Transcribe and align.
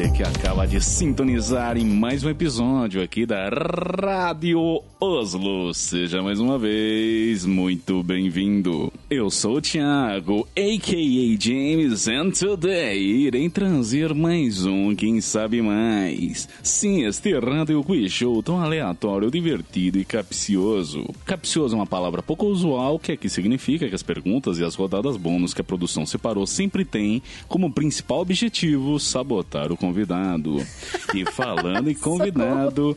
você 0.00 0.10
que 0.10 0.22
acaba 0.22 0.66
de 0.66 0.80
sintonizar 0.80 1.76
em 1.76 1.84
mais 1.84 2.22
um 2.22 2.28
episódio 2.30 3.02
aqui 3.02 3.24
da 3.24 3.48
Rádio 3.48 4.82
Oslo. 5.00 5.72
Seja 5.72 6.22
mais 6.22 6.38
uma 6.38 6.58
vez 6.58 7.46
muito 7.46 8.02
bem-vindo. 8.02 8.89
Eu 9.10 9.28
sou 9.28 9.56
o 9.56 9.60
Thiago, 9.60 10.46
a.k.a. 10.56 11.36
James, 11.40 12.06
and 12.06 12.30
today 12.30 12.96
irei 12.96 13.50
trazer 13.50 14.14
mais 14.14 14.64
um 14.64 14.94
Quem 14.94 15.20
Sabe 15.20 15.60
Mais. 15.60 16.48
Sim, 16.62 17.04
este 17.04 17.36
Rádio 17.36 17.82
Quiz 17.82 18.12
Show 18.12 18.40
tão 18.40 18.62
aleatório, 18.62 19.28
divertido 19.28 19.98
e 19.98 20.04
capcioso. 20.04 21.04
Capcioso 21.26 21.74
é 21.74 21.78
uma 21.80 21.88
palavra 21.88 22.22
pouco 22.22 22.46
usual, 22.46 23.00
que 23.00 23.10
aqui 23.10 23.28
significa 23.28 23.88
que 23.88 23.96
as 23.96 24.02
perguntas 24.04 24.60
e 24.60 24.64
as 24.64 24.76
rodadas 24.76 25.16
bônus 25.16 25.52
que 25.52 25.60
a 25.60 25.64
produção 25.64 26.06
separou 26.06 26.46
sempre 26.46 26.84
têm 26.84 27.20
como 27.48 27.72
principal 27.72 28.20
objetivo 28.20 29.00
sabotar 29.00 29.72
o 29.72 29.76
convidado. 29.76 30.64
E 31.12 31.24
falando 31.32 31.90
em 31.90 31.94
convidado, 31.98 32.96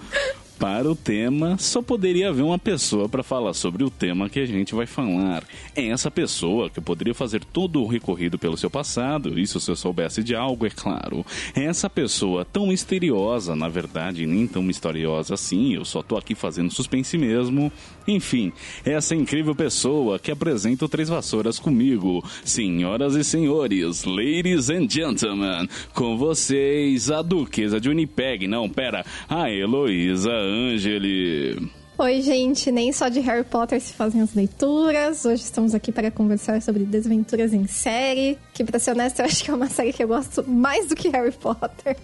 para 0.64 0.90
o 0.90 0.96
tema, 0.96 1.58
só 1.58 1.82
poderia 1.82 2.30
haver 2.30 2.42
uma 2.42 2.58
pessoa 2.58 3.10
para 3.10 3.22
falar 3.22 3.54
sobre 3.54 3.84
o 3.84 3.90
tema 3.90 4.30
que 4.30 4.40
a 4.40 4.46
gente 4.46 4.74
vai 4.74 4.86
falar. 4.86 5.44
É 5.76 5.90
essa 5.90 6.10
pessoa 6.10 6.70
que 6.70 6.80
poderia 6.80 7.14
fazer 7.14 7.44
todo 7.44 7.82
o 7.82 7.86
recorrido 7.86 8.40
pelo 8.40 8.56
seu 8.56 8.70
passado, 8.70 9.38
isso 9.38 9.60
se 9.60 9.70
eu 9.70 9.76
soubesse 9.76 10.24
de 10.24 10.34
algo, 10.34 10.66
é 10.66 10.70
claro. 10.70 11.26
É 11.54 11.66
essa 11.66 11.90
pessoa 11.90 12.46
tão 12.46 12.68
misteriosa, 12.68 13.58
na 13.58 13.68
verdade, 13.68 14.26
nem 14.26 14.48
tão 14.48 14.64
misteriosa 14.64 15.34
assim, 15.34 15.76
eu 15.76 15.84
só 15.84 16.02
tô 16.02 16.16
aqui 16.16 16.34
fazendo 16.34 16.72
suspense 16.72 17.18
mesmo. 17.18 17.70
Enfim, 18.08 18.54
essa 18.86 19.14
incrível 19.14 19.54
pessoa 19.54 20.18
que 20.18 20.32
apresenta 20.32 20.86
o 20.86 20.90
Três 20.90 21.10
Vassouras 21.10 21.60
comigo. 21.60 22.24
Senhoras 22.46 23.16
e 23.16 23.24
senhores, 23.26 24.06
ladies 24.06 24.70
and 24.70 24.90
gentlemen, 24.90 25.68
com 25.94 26.18
vocês, 26.18 27.12
a 27.12 27.22
Duquesa 27.22 27.82
de 27.82 27.90
Unipeg, 27.90 28.48
não, 28.48 28.70
pera, 28.70 29.06
a 29.28 29.52
Heloísa 29.52 30.32
Angeli. 30.54 31.72
Oi, 31.98 32.22
gente, 32.22 32.72
nem 32.72 32.92
só 32.92 33.10
de 33.10 33.20
Harry 33.20 33.44
Potter 33.44 33.82
se 33.82 33.94
fazem 33.94 34.22
as 34.22 34.34
leituras. 34.36 35.26
Hoje 35.26 35.44
estamos 35.44 35.74
aqui 35.74 35.92
para 35.92 36.12
conversar 36.12 36.62
sobre 36.62 36.84
Desventuras 36.84 37.54
em 37.54 37.66
Série, 37.66 38.38
que, 38.54 38.64
pra 38.64 38.78
ser 38.78 38.92
honesto, 38.92 39.20
eu 39.20 39.26
acho 39.26 39.44
que 39.44 39.50
é 39.50 39.54
uma 39.54 39.70
série 39.70 39.92
que 39.92 40.04
eu 40.04 40.08
gosto 40.08 40.48
mais 40.48 40.88
do 40.88 40.96
que 40.96 41.10
Harry 41.10 41.32
Potter. 41.32 41.98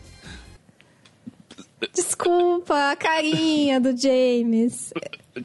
Desculpa, 1.94 2.92
a 2.92 2.96
carinha 2.96 3.80
do 3.80 3.96
James. 3.96 4.92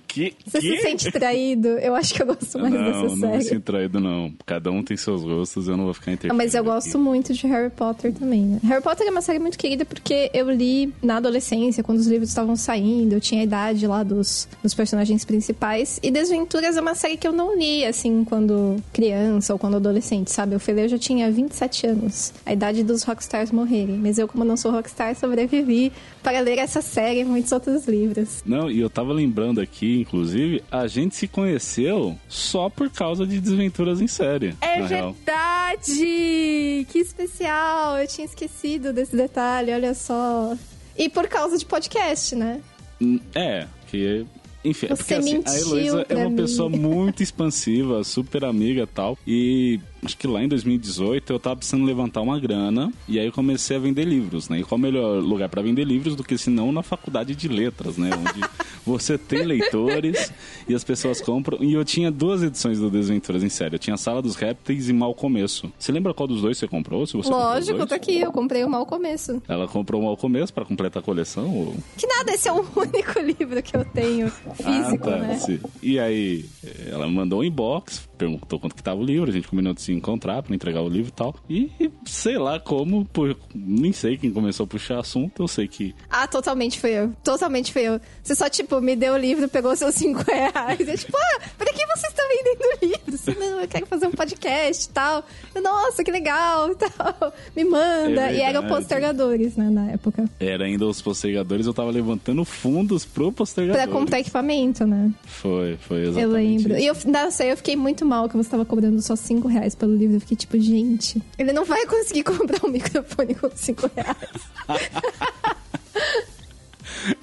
Que, 0.09 0.35
Você 0.45 0.61
que? 0.61 0.77
se 0.77 0.83
sente 0.83 1.13
traído? 1.13 1.69
Eu 1.69 1.95
acho 1.95 2.15
que 2.15 2.23
eu 2.23 2.27
gosto 2.27 2.59
mais 2.59 2.73
não, 2.73 2.83
dessa 2.85 3.03
não 3.03 3.17
série. 3.17 3.37
me 3.37 3.45
sinto 3.45 3.61
traído, 3.63 4.01
não. 4.01 4.33
Cada 4.45 4.71
um 4.71 4.83
tem 4.83 4.97
seus 4.97 5.23
gostos, 5.23 5.69
eu 5.69 5.77
não 5.77 5.85
vou 5.85 5.95
ficar 5.95 6.11
Ah, 6.11 6.15
interferindo. 6.15 6.37
mas 6.37 6.55
eu 6.55 6.65
gosto 6.65 6.89
aqui. 6.89 6.97
muito 6.99 7.33
de 7.33 7.47
Harry 7.47 7.71
Potter 7.71 8.13
também, 8.13 8.43
né? 8.45 8.61
Harry 8.65 8.83
Potter 8.83 9.07
é 9.07 9.11
uma 9.11 9.21
série 9.23 9.39
muito 9.39 9.57
querida 9.59 9.85
porque 9.85 10.31
eu 10.35 10.51
li 10.51 10.93
na 11.03 11.19
adolescência, 11.19 11.83
quando 11.85 11.99
os 11.99 12.07
livros 12.07 12.29
estavam 12.31 12.57
saindo, 12.57 13.13
eu 13.15 13.21
tinha 13.21 13.43
a 13.43 13.45
idade 13.45 13.87
lá 13.87 14.03
dos, 14.03 14.49
dos 14.63 14.75
personagens 14.75 15.25
principais. 15.25 16.01
E 16.03 16.11
Desventuras 16.11 16.77
é 16.77 16.81
uma 16.81 16.95
série 16.95 17.17
que 17.17 17.29
eu 17.29 17.33
não 17.33 17.57
li, 17.57 17.85
assim, 17.85 18.25
quando 18.25 18.77
criança 18.93 19.53
ou 19.53 19.59
quando 19.59 19.77
adolescente, 19.77 20.31
sabe? 20.33 20.55
Eu 20.55 20.61
fui 20.61 20.75
ler, 20.75 20.85
eu 20.85 20.89
já 20.89 20.99
tinha 20.99 21.31
27 21.31 21.87
anos, 21.87 22.33
a 22.45 22.53
idade 22.53 22.83
dos 22.83 23.03
rockstars 23.05 23.51
morrerem. 23.53 23.97
Mas 23.99 24.19
eu, 24.19 24.27
como 24.27 24.45
não 24.45 24.57
sou 24.57 24.73
rockstar, 24.73 25.15
sobrevivi 25.15 25.93
para 26.23 26.41
ler 26.41 26.59
essa 26.59 26.81
série 26.81 27.21
e 27.21 27.25
muitos 27.25 27.53
outros 27.53 27.87
livros. 27.87 28.43
Não, 28.47 28.71
e 28.71 28.81
eu 28.81 28.89
tava 28.89 29.13
lembrando 29.13 29.61
aqui, 29.61 29.74
inclusive, 29.83 30.63
a 30.71 30.87
gente 30.87 31.17
se 31.17 31.27
conheceu 31.27 32.17
só 32.29 32.69
por 32.69 32.89
causa 32.91 33.27
de 33.27 33.41
desventuras 33.41 34.01
em 34.01 34.07
série. 34.07 34.55
É 34.61 34.81
na 34.81 34.87
real. 34.87 35.13
verdade! 35.13 36.87
Que 36.91 36.99
especial! 36.99 37.99
Eu 37.99 38.07
tinha 38.07 38.25
esquecido 38.25 38.93
desse 38.93 39.17
detalhe, 39.17 39.73
olha 39.73 39.95
só. 39.95 40.57
E 40.97 41.09
por 41.09 41.27
causa 41.29 41.59
de 41.59 41.65
podcast, 41.67 42.35
né? 42.37 42.61
Hum, 43.01 43.19
É, 43.35 43.67
que. 43.89 44.25
Enfim, 44.65 44.87
é 44.87 44.89
Você 44.91 44.97
porque 44.97 45.15
assim, 45.15 45.43
a 45.47 45.59
Heloísa 45.59 46.07
é 46.09 46.17
uma 46.17 46.31
mim. 46.31 46.37
pessoa 46.37 46.71
muito 46.71 47.23
expansiva, 47.25 48.03
super 48.03 48.45
amiga 48.47 48.83
e 48.85 48.87
tal. 48.87 49.19
E 49.27 49.79
acho 50.05 50.17
que 50.17 50.27
lá 50.27 50.43
em 50.43 50.49
2018 50.49 51.33
eu 51.33 51.39
tava 51.39 51.57
precisando 51.57 51.85
levantar 51.85 52.21
uma 52.21 52.39
grana 52.39 52.93
e 53.09 53.19
aí 53.19 53.27
eu 53.27 53.33
comecei 53.33 53.77
a 53.77 53.81
vender 53.81 54.05
livros, 54.05 54.49
né? 54.49 54.61
E 54.61 54.65
qual 54.65 54.79
melhor 54.79 55.23
lugar 55.23 55.49
para 55.49 55.63
vender 55.63 55.85
livros 55.85 56.15
do 56.15 56.23
que 56.23 56.37
se 56.37 56.51
não 56.51 56.73
na 56.73 56.83
faculdade 56.83 57.35
de 57.35 57.49
letras, 57.49 57.97
né? 57.97 58.11
Onde 58.15 58.41
você 58.85 59.17
tem 59.17 59.43
leitores 59.43 60.33
e 60.69 60.75
as 60.75 60.85
pessoas 60.85 61.21
compram. 61.21 61.59
E 61.63 61.73
eu 61.73 61.85
tinha 61.85 62.11
duas 62.11 62.43
edições 62.43 62.79
do 62.79 62.91
Desventuras 62.91 63.43
em 63.43 63.49
série. 63.49 63.77
Eu 63.77 63.79
tinha 63.79 63.97
Sala 63.97 64.21
dos 64.21 64.37
Répteis 64.37 64.89
e 64.89 64.93
Mal 64.93 65.15
Começo. 65.15 65.73
Você 65.79 65.91
lembra 65.91 66.13
qual 66.13 66.27
dos 66.27 66.43
dois 66.43 66.59
você 66.59 66.69
comprou? 66.69 67.07
Se 67.07 67.15
você 67.15 67.31
comprou 67.31 67.49
Lógico, 67.49 67.79
dois? 67.79 67.89
tá 67.89 67.97
aqui, 67.97 68.19
eu 68.19 68.33
comprei 68.33 68.65
o 68.65 68.69
Mal 68.69 68.85
Começo. 68.87 69.43
Ela 69.49 69.67
comprou 69.67 70.01
o 70.01 70.05
Mal 70.05 70.17
Começo 70.17 70.53
para 70.53 70.65
completar 70.65 71.03
a 71.03 71.05
coleção? 71.05 71.55
Ou... 71.55 71.75
Que 71.97 72.07
nada, 72.07 72.33
esse 72.33 72.49
é 72.49 72.53
o 72.53 72.65
único 72.77 73.19
livro 73.21 73.63
que 73.63 73.77
eu 73.77 73.85
tenho 73.85 74.31
físico, 74.31 75.09
ah, 75.09 75.13
tá, 75.13 75.19
né? 75.19 75.39
sim. 75.39 75.61
E 75.83 75.99
aí, 75.99 76.45
ela 76.87 77.09
mandou 77.09 77.41
um 77.41 77.45
inbox, 77.45 78.09
perguntou 78.15 78.59
quanto 78.59 78.75
que 78.75 78.83
tava 78.83 79.01
o 79.01 79.05
livro, 79.05 79.31
a 79.31 79.33
gente 79.33 79.49
combinou 79.49 79.75
de 79.75 79.83
se 79.83 79.93
encontrar 79.93 80.43
pra 80.43 80.55
entregar 80.55 80.83
o 80.83 80.89
livro 80.89 81.09
e 81.09 81.13
tal. 81.13 81.35
E 81.49 81.71
sei 82.05 82.39
lá 82.39 82.59
como, 82.59 83.05
por, 83.07 83.37
nem 83.55 83.93
sei 83.93 84.17
quem 84.17 84.31
começou 84.33 84.65
a 84.65 84.67
puxar 84.67 84.99
assunto, 84.99 85.43
eu 85.43 85.49
sei 85.49 85.69
que. 85.69 85.95
Ah, 86.11 86.27
totalmente 86.27 86.79
foi 86.79 86.93
eu. 86.93 87.13
Totalmente 87.23 87.73
foi 87.73 87.83
eu. 87.83 88.01
Você 88.23 88.35
só, 88.35 88.49
tipo, 88.49 88.81
me 88.81 88.97
deu 88.97 89.15
o 89.15 89.19
livro, 89.19 89.49
pegou 89.49 89.75
seus 89.77 89.95
5 89.95 90.23
reais. 90.31 90.81
Eu, 90.89 90.99
tipo, 90.99 91.17
ah, 91.17 91.41
pra 91.59 91.73
que 91.73 91.87
vocês 91.87 92.13
estão 92.13 92.25
vendendo 92.29 92.79
livro? 92.83 93.41
Não, 93.41 93.61
eu 93.61 93.69
quero 93.69 93.87
fazer 93.87 94.07
um 94.07 94.13
podcast 94.13 94.87
e 94.87 94.91
tal. 94.91 95.25
Eu, 95.55 95.63
Nossa, 95.63 96.05
que 96.05 96.11
legal 96.11 96.71
e 96.71 96.75
tal. 96.77 97.33
Me 97.57 97.65
manda. 97.65 98.31
É 98.31 98.37
e 98.37 98.41
eram 98.41 98.61
verdade. 98.63 98.69
postergadores, 98.69 99.57
né, 99.57 99.71
na 99.71 99.91
época. 99.93 100.25
Era 100.39 100.65
ainda 100.65 100.87
os 100.87 101.01
postergadores, 101.01 101.67
eu 101.67 101.75
tava 101.75 101.91
levantando 101.91 102.45
fundos 102.45 103.05
pro 103.05 103.33
postergador. 103.33 103.83
Pra 103.83 103.93
comprar 103.93 104.21
equipamento, 104.21 104.87
né? 104.87 105.13
Foi, 105.25 105.77
foi 105.79 106.03
exatamente. 106.03 106.23
Eu 106.23 106.31
lembro. 106.31 106.75
isso. 106.75 106.83
E 106.83 106.87
eu, 106.87 106.97
nossa, 107.13 107.45
eu 107.45 107.57
fiquei 107.57 107.77
muito 107.77 108.04
mal 108.05 108.29
que 108.29 108.37
você 108.37 108.51
tava 108.51 108.65
cobrando 108.65 109.01
só 109.03 109.17
5 109.17 109.49
reais 109.49 109.75
pelo 109.75 109.95
livro. 109.95 110.17
Eu 110.17 110.21
fiquei 110.21 110.37
tipo, 110.37 110.59
gente, 110.59 111.23
ele 111.39 111.53
não 111.53 111.65
vai 111.65 111.87
conseguir 111.87 112.23
comprar 112.25 112.65
um 112.65 112.71
microfone 112.71 113.35
com 113.35 113.51
5 113.51 113.91
reais. 113.95 114.19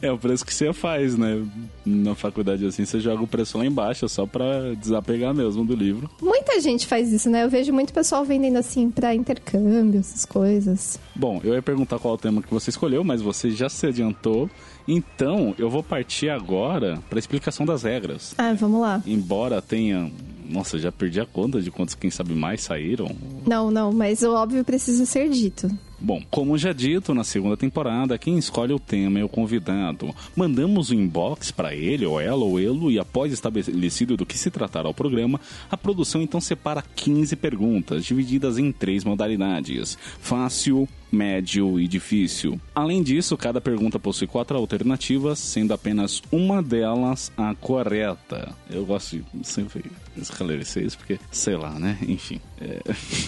É 0.02 0.12
o 0.12 0.18
preço 0.18 0.46
que 0.46 0.54
você 0.54 0.72
faz, 0.74 1.18
né? 1.18 1.44
Na 1.86 2.14
faculdade 2.14 2.66
assim, 2.66 2.86
você 2.86 3.00
joga 3.00 3.24
o 3.24 3.28
preço 3.28 3.58
lá 3.58 3.66
embaixo, 3.66 4.08
só 4.08 4.26
pra 4.26 4.74
desapegar 4.76 5.34
mesmo 5.34 5.66
do 5.66 5.76
livro. 5.76 6.10
Muita 6.22 6.60
gente 6.60 6.86
faz 6.86 7.12
isso, 7.12 7.30
né? 7.30 7.44
Eu 7.44 7.50
vejo 7.50 7.74
muito 7.74 7.94
pessoal 7.94 8.24
vendendo 8.24 8.58
assim 8.58 8.92
pra 8.92 9.16
intercâmbio, 9.16 10.00
essas 10.00 10.26
coisas. 10.26 11.00
Bom, 11.16 11.42
eu 11.44 11.54
ia 11.54 11.62
perguntar 11.62 12.00
qual 12.00 12.14
é 12.14 12.16
o 12.16 12.20
tema 12.20 12.42
que 12.42 12.54
você 12.54 12.70
escolheu, 12.70 13.04
mas 13.04 13.22
você 13.22 13.50
já 13.52 13.70
se 13.70 13.88
adiantou. 13.88 14.50
Então, 14.88 15.56
eu 15.58 15.70
vou 15.70 15.84
partir 15.84 16.30
agora 16.30 17.00
para 17.10 17.20
explicação 17.20 17.66
das 17.66 17.84
regras. 17.84 18.34
Ah, 18.38 18.54
vamos 18.54 18.82
lá. 18.82 19.02
Embora 19.06 19.62
tenha. 19.62 20.12
Nossa, 20.52 20.78
já 20.78 20.92
perdi 20.92 21.20
a 21.20 21.26
conta 21.26 21.62
de 21.62 21.72
quantos, 21.72 21.96
quem 21.96 22.12
sabe 22.12 22.34
mais, 22.34 22.62
saíram. 22.62 23.10
Não, 23.48 23.72
não, 23.72 23.92
mas 23.92 24.22
o 24.22 24.34
óbvio 24.34 24.64
precisa 24.64 25.06
ser 25.06 25.30
dito. 25.30 25.70
Bom, 26.04 26.22
como 26.32 26.58
já 26.58 26.74
dito, 26.74 27.14
na 27.14 27.24
segunda 27.24 27.56
temporada, 27.56 28.18
quem 28.18 28.38
escolhe 28.38 28.74
o 28.74 28.80
tema 28.80 29.20
é 29.20 29.24
o 29.24 29.30
convidado. 29.30 30.14
Mandamos 30.36 30.90
o 30.90 30.96
inbox 30.96 31.52
para 31.52 31.76
ele, 31.76 32.08
ou 32.08 32.20
ela, 32.20 32.44
ou 32.44 32.60
ele, 32.60 32.96
e 32.96 33.00
após 33.00 33.32
estabelecido 33.32 34.18
do 34.18 34.26
que 34.26 34.38
se 34.38 34.50
tratará 34.50 34.90
o 34.90 34.96
programa, 34.96 35.40
a 35.70 35.78
produção 35.78 36.22
então 36.22 36.42
separa 36.42 36.84
15 36.96 37.36
perguntas, 37.36 38.04
divididas 38.04 38.58
em 38.58 38.72
três 38.72 39.04
modalidades: 39.04 39.96
fácil, 40.20 40.90
médio 41.12 41.80
e 41.80 41.88
difícil. 41.88 42.60
Além 42.74 43.04
disso, 43.04 43.36
cada 43.38 43.60
pergunta 43.60 44.00
possui 44.00 44.28
quatro 44.28 44.58
alternativas, 44.58 45.40
sendo 45.40 45.74
apenas 45.74 46.22
uma 46.32 46.62
delas 46.62 47.32
a 47.38 47.54
correta. 47.56 48.56
Eu 48.70 48.86
gosto 48.86 49.18
de 49.34 49.48
sempre 49.48 49.84
esclarecer 50.18 50.86
isso, 50.86 50.98
porque, 50.98 51.20
sei 51.32 51.56
lá, 51.56 51.78
né? 51.80 51.98
Enfim. 52.08 52.40
é- 52.60 52.82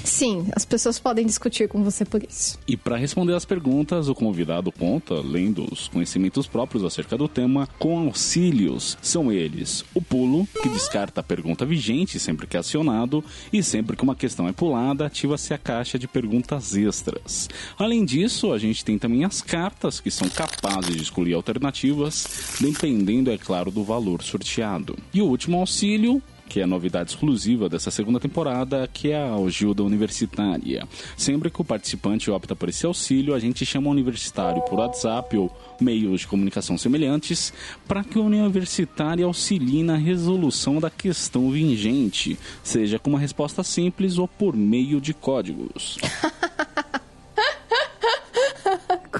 Sim, 0.03 0.47
as 0.55 0.65
pessoas 0.65 0.99
podem 0.99 1.25
discutir 1.25 1.67
com 1.67 1.83
você 1.83 2.05
por 2.05 2.23
isso. 2.23 2.57
E 2.67 2.75
para 2.77 2.97
responder 2.97 3.33
as 3.33 3.45
perguntas, 3.45 4.07
o 4.07 4.15
convidado 4.15 4.71
conta, 4.71 5.15
além 5.15 5.51
dos 5.51 5.87
conhecimentos 5.87 6.45
próprios 6.47 6.83
acerca 6.83 7.17
do 7.17 7.27
tema, 7.27 7.67
com 7.79 7.99
auxílios. 7.99 8.97
São 9.01 9.31
eles 9.31 9.83
o 9.93 10.01
pulo, 10.01 10.47
que 10.61 10.69
descarta 10.69 11.21
a 11.21 11.23
pergunta 11.23 11.65
vigente 11.65 12.19
sempre 12.19 12.45
que 12.47 12.57
acionado, 12.57 13.23
e 13.51 13.63
sempre 13.63 13.95
que 13.97 14.03
uma 14.03 14.15
questão 14.15 14.47
é 14.47 14.51
pulada, 14.51 15.05
ativa-se 15.05 15.53
a 15.53 15.57
caixa 15.57 15.97
de 15.97 16.07
perguntas 16.07 16.75
extras. 16.75 17.49
Além 17.77 18.05
disso, 18.05 18.53
a 18.53 18.57
gente 18.57 18.85
tem 18.85 18.97
também 18.97 19.23
as 19.23 19.41
cartas, 19.41 19.99
que 19.99 20.11
são 20.11 20.29
capazes 20.29 20.95
de 20.95 21.03
escolher 21.03 21.33
alternativas, 21.33 22.57
dependendo, 22.59 23.31
é 23.31 23.37
claro, 23.37 23.71
do 23.71 23.83
valor 23.83 24.21
sorteado. 24.21 24.97
E 25.13 25.21
o 25.21 25.25
último 25.25 25.57
auxílio, 25.57 26.21
que 26.47 26.59
é 26.59 26.63
a 26.63 26.67
novidade 26.67 27.09
exclusiva 27.09 27.67
dessa 27.67 27.89
segunda 27.89 28.19
temporada, 28.19 28.87
que 28.91 29.09
é 29.09 29.17
a 29.17 29.35
ajuda 29.35 29.83
universitária. 29.83 30.87
Sempre 31.17 31.49
que 31.49 31.59
o 31.59 31.65
participante 31.65 32.29
opta 32.29 32.55
por 32.55 32.69
esse 32.69 32.85
auxílio, 32.85 33.33
a 33.33 33.39
gente 33.39 33.65
chama 33.65 33.87
o 33.87 33.91
universitário 33.91 34.61
por 34.61 34.79
WhatsApp 34.79 35.35
ou 35.35 35.51
meios 35.81 36.21
de 36.21 36.27
comunicação 36.27 36.77
semelhantes 36.77 37.51
para 37.87 38.03
que 38.03 38.19
o 38.19 38.23
universitário 38.23 39.25
auxilie 39.25 39.81
na 39.81 39.95
resolução 39.95 40.79
da 40.79 40.91
questão 40.91 41.49
vingente, 41.49 42.37
seja 42.63 42.99
com 42.99 43.09
uma 43.09 43.19
resposta 43.19 43.63
simples 43.63 44.19
ou 44.19 44.27
por 44.27 44.55
meio 44.55 45.01
de 45.01 45.13
códigos. 45.13 45.97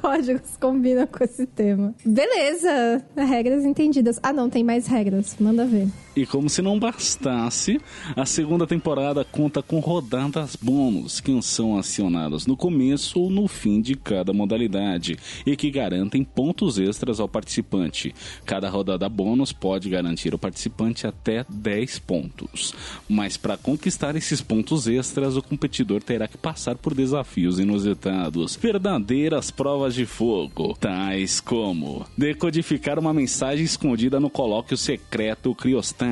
Códigos 0.04 0.58
combinam 0.60 1.08
com 1.08 1.24
esse 1.24 1.46
tema. 1.46 1.96
Beleza, 2.06 3.02
regras 3.16 3.64
entendidas. 3.64 4.20
Ah, 4.22 4.34
não, 4.34 4.50
tem 4.50 4.62
mais 4.62 4.86
regras. 4.86 5.38
Manda 5.40 5.66
ver. 5.66 5.88
E 6.16 6.28
como 6.28 6.48
se 6.48 6.62
não 6.62 6.78
bastasse, 6.78 7.82
a 8.16 8.24
segunda 8.24 8.68
temporada 8.68 9.26
conta 9.26 9.64
com 9.64 9.80
rodadas 9.80 10.56
bônus 10.56 11.20
que 11.20 11.42
são 11.42 11.76
acionadas 11.76 12.46
no 12.46 12.56
começo 12.56 13.20
ou 13.20 13.32
no 13.32 13.48
fim 13.48 13.82
de 13.82 13.96
cada 13.96 14.32
modalidade 14.32 15.18
e 15.44 15.56
que 15.56 15.72
garantem 15.72 16.24
pontos 16.24 16.78
extras 16.78 17.20
ao 17.20 17.28
participante. 17.28 18.14
Cada 18.46 18.70
rodada 18.70 19.10
bônus 19.10 19.52
pode 19.52 19.90
garantir 19.90 20.34
ao 20.34 20.40
participante 20.40 21.08
até 21.08 21.48
10 21.50 21.98
pontos. 22.00 22.76
Mas 23.10 23.36
para 23.36 23.58
conquistar 23.58 24.16
esses 24.16 24.40
pontos 24.40 24.88
extras, 24.88 25.36
o 25.36 25.42
competidor 25.42 26.04
terá 26.04 26.28
que 26.28 26.38
passar 26.38 26.76
por 26.76 26.94
desafios 26.94 27.58
inusitados, 27.58 28.56
verdadeiras 28.56 29.50
provas 29.50 29.96
de 29.96 30.06
fogo, 30.06 30.78
tais 30.80 31.42
como 31.42 32.06
decodificar 32.16 33.00
uma 33.00 33.14
mensagem 33.14 33.66
escondida 33.66 34.20
no 34.20 34.30
colóquio 34.30 34.78
secreto 34.78 35.56
criostático 35.56 36.03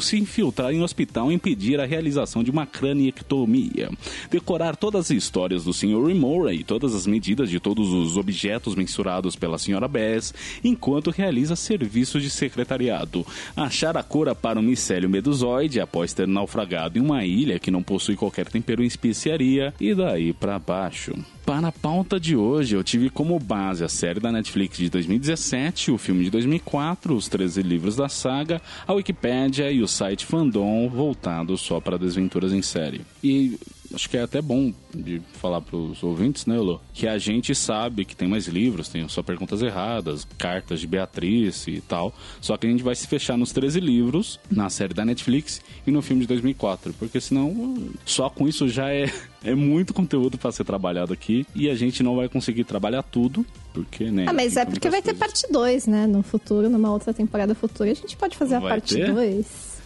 se 0.00 0.18
infiltrar 0.18 0.72
em 0.72 0.82
hospital 0.82 1.30
e 1.30 1.34
impedir 1.34 1.80
a 1.80 1.86
realização 1.86 2.42
de 2.42 2.50
uma 2.50 2.66
craniectomia, 2.66 3.90
decorar 4.30 4.76
todas 4.76 5.06
as 5.06 5.10
histórias 5.10 5.64
do 5.64 5.72
Sr. 5.72 6.14
Murray 6.14 6.60
e 6.60 6.64
todas 6.64 6.94
as 6.94 7.06
medidas 7.06 7.50
de 7.50 7.58
todos 7.58 7.92
os 7.92 8.16
objetos 8.16 8.74
mensurados 8.74 9.36
pela 9.36 9.56
Sra. 9.56 9.88
Bess, 9.88 10.34
enquanto 10.62 11.10
realiza 11.10 11.56
serviço 11.56 12.20
de 12.20 12.30
secretariado, 12.30 13.26
achar 13.56 13.96
a 13.96 14.02
cura 14.02 14.34
para 14.34 14.58
o 14.58 14.62
micélio 14.62 15.08
medusoide 15.08 15.80
após 15.80 16.12
ter 16.12 16.26
naufragado 16.26 16.98
em 16.98 17.02
uma 17.02 17.24
ilha 17.24 17.58
que 17.58 17.70
não 17.70 17.82
possui 17.82 18.16
qualquer 18.16 18.48
tempero 18.48 18.82
em 18.82 18.86
especiaria 18.86 19.74
e 19.80 19.94
daí 19.94 20.32
para 20.32 20.58
baixo. 20.58 21.14
Para 21.46 21.68
a 21.68 21.72
pauta 21.72 22.18
de 22.18 22.34
hoje, 22.34 22.74
eu 22.74 22.82
tive 22.82 23.08
como 23.08 23.38
base 23.38 23.84
a 23.84 23.88
série 23.88 24.18
da 24.18 24.32
Netflix 24.32 24.78
de 24.78 24.90
2017, 24.90 25.92
o 25.92 25.96
filme 25.96 26.24
de 26.24 26.30
2004, 26.30 27.14
os 27.14 27.28
13 27.28 27.62
livros 27.62 27.94
da 27.94 28.08
saga, 28.08 28.60
a 28.84 28.92
Wikipédia 28.92 29.70
e 29.70 29.80
o 29.80 29.86
site 29.86 30.26
Fandom 30.26 30.88
voltado 30.88 31.56
só 31.56 31.80
para 31.80 31.96
desventuras 31.96 32.52
em 32.52 32.62
série. 32.62 33.02
E 33.22 33.56
acho 33.94 34.08
que 34.08 34.16
é 34.16 34.22
até 34.22 34.40
bom 34.40 34.72
de 34.94 35.20
falar 35.34 35.60
para 35.60 35.76
os 35.76 36.02
ouvintes, 36.02 36.46
né, 36.46 36.56
Lô? 36.58 36.80
Que 36.92 37.06
a 37.06 37.18
gente 37.18 37.54
sabe 37.54 38.04
que 38.04 38.16
tem 38.16 38.28
mais 38.28 38.46
livros, 38.46 38.88
tem 38.88 39.06
só 39.08 39.22
perguntas 39.22 39.62
erradas, 39.62 40.26
cartas 40.38 40.80
de 40.80 40.86
Beatriz 40.86 41.66
e 41.66 41.80
tal. 41.80 42.14
Só 42.40 42.56
que 42.56 42.66
a 42.66 42.70
gente 42.70 42.82
vai 42.82 42.94
se 42.94 43.06
fechar 43.06 43.36
nos 43.36 43.52
13 43.52 43.80
livros, 43.80 44.40
na 44.50 44.70
série 44.70 44.94
da 44.94 45.04
Netflix 45.04 45.60
e 45.86 45.90
no 45.90 46.02
filme 46.02 46.22
de 46.22 46.28
2004. 46.28 46.92
Porque 46.94 47.20
senão, 47.20 47.78
só 48.04 48.28
com 48.28 48.48
isso 48.48 48.68
já 48.68 48.92
é, 48.92 49.10
é 49.44 49.54
muito 49.54 49.92
conteúdo 49.92 50.38
para 50.38 50.52
ser 50.52 50.64
trabalhado 50.64 51.12
aqui. 51.12 51.46
E 51.54 51.68
a 51.68 51.74
gente 51.74 52.02
não 52.02 52.16
vai 52.16 52.28
conseguir 52.28 52.64
trabalhar 52.64 53.02
tudo, 53.02 53.44
porque, 53.72 54.10
né? 54.10 54.26
Ah, 54.28 54.32
mas 54.32 54.56
é 54.56 54.64
porque 54.64 54.88
vai 54.88 55.02
coisas. 55.02 55.18
ter 55.18 55.26
parte 55.26 55.52
2, 55.52 55.86
né? 55.86 56.06
No 56.06 56.22
futuro, 56.22 56.68
numa 56.68 56.90
outra 56.90 57.12
temporada 57.12 57.54
futura, 57.54 57.90
a 57.90 57.94
gente 57.94 58.16
pode 58.16 58.36
fazer 58.36 58.58
vai 58.60 58.66
a 58.66 58.74
parte 58.74 58.96
2. 58.96 59.76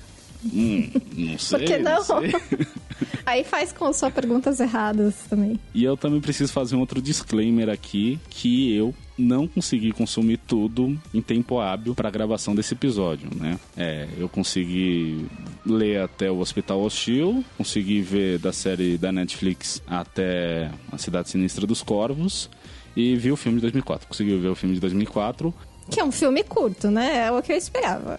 Hum, 0.52 0.90
não 1.16 1.38
sei. 1.38 1.58
Por 1.60 1.66
que 1.66 1.78
não? 1.78 1.98
não. 2.06 2.22
Aí 3.30 3.44
faz 3.44 3.72
com 3.72 3.92
só 3.92 4.10
perguntas 4.10 4.58
erradas 4.58 5.14
também. 5.30 5.56
E 5.72 5.84
eu 5.84 5.96
também 5.96 6.20
preciso 6.20 6.52
fazer 6.52 6.74
um 6.74 6.80
outro 6.80 7.00
disclaimer 7.00 7.68
aqui, 7.68 8.18
que 8.28 8.74
eu 8.74 8.92
não 9.16 9.46
consegui 9.46 9.92
consumir 9.92 10.36
tudo 10.36 10.98
em 11.14 11.22
tempo 11.22 11.60
hábil 11.60 11.94
para 11.94 12.08
a 12.08 12.10
gravação 12.10 12.56
desse 12.56 12.74
episódio, 12.74 13.28
né? 13.36 13.56
É, 13.76 14.08
eu 14.18 14.28
consegui 14.28 15.26
ler 15.64 16.00
até 16.00 16.28
o 16.28 16.40
Hospital 16.40 16.80
Hostil, 16.80 17.44
consegui 17.56 18.02
ver 18.02 18.40
da 18.40 18.52
série 18.52 18.98
da 18.98 19.12
Netflix 19.12 19.80
até 19.86 20.68
A 20.90 20.98
Cidade 20.98 21.30
Sinistra 21.30 21.68
dos 21.68 21.84
Corvos 21.84 22.50
e 22.96 23.14
vi 23.14 23.30
o 23.30 23.36
filme 23.36 23.58
de 23.58 23.62
2004. 23.62 24.08
Consegui 24.08 24.36
ver 24.38 24.48
o 24.48 24.56
filme 24.56 24.74
de 24.74 24.80
2004 24.80 25.54
que 25.90 26.00
é 26.00 26.04
um 26.04 26.12
filme 26.12 26.42
curto, 26.44 26.90
né? 26.90 27.26
É 27.26 27.32
o 27.32 27.42
que 27.42 27.52
eu 27.52 27.56
esperava. 27.56 28.18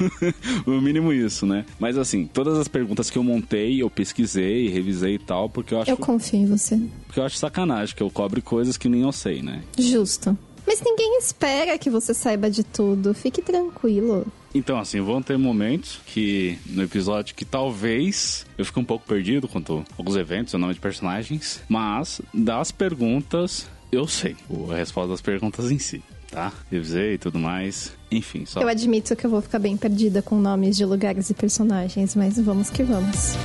no 0.66 0.80
mínimo 0.80 1.12
isso, 1.12 1.44
né? 1.44 1.64
Mas 1.78 1.98
assim, 1.98 2.26
todas 2.26 2.58
as 2.58 2.68
perguntas 2.68 3.10
que 3.10 3.18
eu 3.18 3.24
montei, 3.24 3.82
eu 3.82 3.90
pesquisei, 3.90 4.68
revisei 4.68 5.16
e 5.16 5.18
tal, 5.18 5.50
porque 5.50 5.74
eu 5.74 5.80
acho. 5.80 5.90
Eu 5.90 5.96
confio 5.96 6.40
em 6.40 6.46
você. 6.46 6.80
Porque 7.06 7.20
eu 7.20 7.24
acho 7.24 7.36
sacanagem 7.36 7.94
que 7.94 8.02
eu 8.02 8.10
cobre 8.10 8.40
coisas 8.40 8.76
que 8.76 8.88
nem 8.88 9.02
eu 9.02 9.12
sei, 9.12 9.42
né? 9.42 9.62
Justo. 9.76 10.36
Mas 10.66 10.80
ninguém 10.80 11.18
espera 11.18 11.76
que 11.76 11.90
você 11.90 12.14
saiba 12.14 12.48
de 12.48 12.62
tudo. 12.62 13.12
Fique 13.12 13.42
tranquilo. 13.42 14.26
Então, 14.54 14.78
assim, 14.78 15.00
vão 15.00 15.22
ter 15.22 15.36
momentos 15.36 15.98
que 16.06 16.58
no 16.66 16.82
episódio 16.82 17.34
que 17.34 17.44
talvez 17.44 18.46
eu 18.56 18.64
fique 18.64 18.78
um 18.78 18.84
pouco 18.84 19.06
perdido 19.06 19.48
quanto 19.48 19.84
alguns 19.98 20.14
eventos, 20.14 20.54
o 20.54 20.58
nome 20.58 20.74
de 20.74 20.80
personagens, 20.80 21.60
mas 21.68 22.20
das 22.32 22.70
perguntas 22.70 23.66
eu 23.90 24.06
sei 24.06 24.36
a 24.70 24.74
resposta 24.74 25.10
das 25.10 25.20
perguntas 25.20 25.70
em 25.70 25.78
si 25.78 26.02
tá? 26.32 26.50
Revisei 26.70 27.14
e 27.14 27.18
tudo 27.18 27.38
mais. 27.38 27.92
Enfim, 28.10 28.44
só. 28.44 28.60
Eu 28.60 28.68
admito 28.68 29.14
que 29.14 29.24
eu 29.24 29.30
vou 29.30 29.40
ficar 29.40 29.58
bem 29.58 29.76
perdida 29.76 30.22
com 30.22 30.40
nomes 30.40 30.76
de 30.76 30.84
lugares 30.84 31.30
e 31.30 31.34
personagens, 31.34 32.16
mas 32.16 32.38
vamos 32.38 32.70
que 32.70 32.82
vamos. 32.82 33.36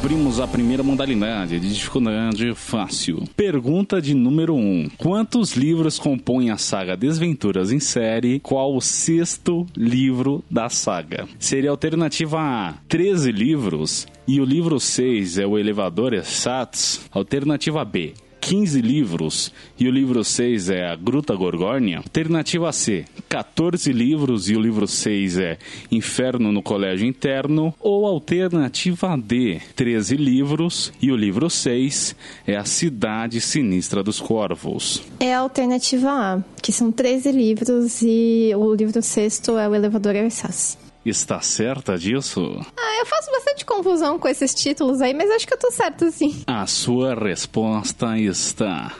Abrimos 0.00 0.38
a 0.38 0.46
primeira 0.46 0.84
modalidade 0.84 1.58
de 1.58 1.74
dificuldade 1.74 2.54
fácil. 2.54 3.24
Pergunta 3.36 4.00
de 4.00 4.14
número 4.14 4.54
1. 4.54 4.58
Um. 4.58 4.88
Quantos 4.96 5.56
livros 5.56 5.98
compõem 5.98 6.50
a 6.50 6.56
saga 6.56 6.96
Desventuras 6.96 7.72
em 7.72 7.80
Série? 7.80 8.38
Qual 8.38 8.76
o 8.76 8.80
sexto 8.80 9.66
livro 9.76 10.44
da 10.48 10.68
saga? 10.68 11.26
Seria 11.36 11.70
alternativa 11.70 12.38
A, 12.38 12.74
13 12.88 13.32
livros. 13.32 14.06
E 14.26 14.40
o 14.40 14.44
livro 14.44 14.78
6 14.78 15.38
é 15.38 15.46
o 15.46 15.58
Elevador 15.58 16.14
Esats. 16.14 17.00
Alternativa 17.10 17.84
B, 17.84 18.14
15 18.40 18.80
livros 18.80 19.52
e 19.78 19.86
o 19.86 19.90
livro 19.90 20.24
6 20.24 20.70
é 20.70 20.86
A 20.90 20.96
Gruta 20.96 21.34
Gorgônia. 21.34 21.98
Alternativa 21.98 22.72
C, 22.72 23.04
14 23.28 23.92
livros 23.92 24.48
e 24.48 24.56
o 24.56 24.60
livro 24.60 24.86
6 24.86 25.38
é 25.38 25.58
Inferno 25.90 26.50
no 26.50 26.62
Colégio 26.62 27.06
Interno. 27.06 27.74
Ou 27.80 28.06
alternativa 28.06 29.16
D, 29.16 29.60
13 29.76 30.16
livros 30.16 30.92
e 31.00 31.12
o 31.12 31.16
livro 31.16 31.50
6 31.50 32.16
é 32.46 32.56
A 32.56 32.64
Cidade 32.64 33.40
Sinistra 33.40 34.02
dos 34.02 34.20
Corvos. 34.20 35.02
É 35.20 35.34
a 35.34 35.40
alternativa 35.40 36.10
A, 36.10 36.42
que 36.62 36.72
são 36.72 36.90
13 36.90 37.32
livros 37.32 38.02
e 38.02 38.52
o 38.56 38.74
livro 38.74 39.02
6 39.02 39.42
é 39.48 39.68
O 39.68 39.74
Elevador 39.74 40.14
Ersatz. 40.14 40.87
Está 41.08 41.40
certa 41.40 41.96
disso? 41.96 42.60
Ah, 42.76 42.98
eu 43.00 43.06
faço 43.06 43.30
bastante 43.30 43.64
confusão 43.64 44.18
com 44.18 44.28
esses 44.28 44.54
títulos 44.54 45.00
aí, 45.00 45.14
mas 45.14 45.30
acho 45.30 45.46
que 45.46 45.54
eu 45.54 45.58
tô 45.58 45.70
certa 45.70 46.10
sim. 46.10 46.42
A 46.46 46.66
sua 46.66 47.14
resposta 47.14 48.18
está. 48.18 48.92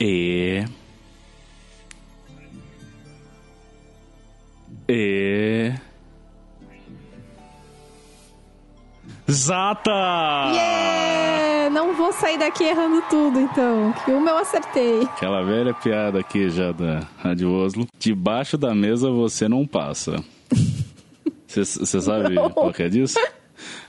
E. 0.00 0.64
E. 4.88 5.72
Zata! 9.30 9.90
Yeah! 10.52 11.70
Não 11.70 11.94
vou 11.94 12.12
sair 12.12 12.36
daqui 12.38 12.64
errando 12.64 13.00
tudo, 13.08 13.38
então. 13.38 13.94
Que 14.04 14.10
uma 14.10 14.30
eu 14.30 14.38
acertei. 14.38 15.02
Aquela 15.04 15.42
velha 15.42 15.72
piada 15.72 16.18
aqui 16.18 16.50
já 16.50 16.72
da 16.72 17.06
Rádio 17.18 17.50
Oslo. 17.50 17.86
Debaixo 17.96 18.58
da 18.58 18.74
mesa 18.74 19.08
você 19.08 19.48
não 19.48 19.64
passa. 19.64 20.22
Você 21.54 22.00
sabe 22.00 22.34
qual 22.54 22.72
que 22.72 22.82
é 22.82 22.88
disso? 22.88 23.18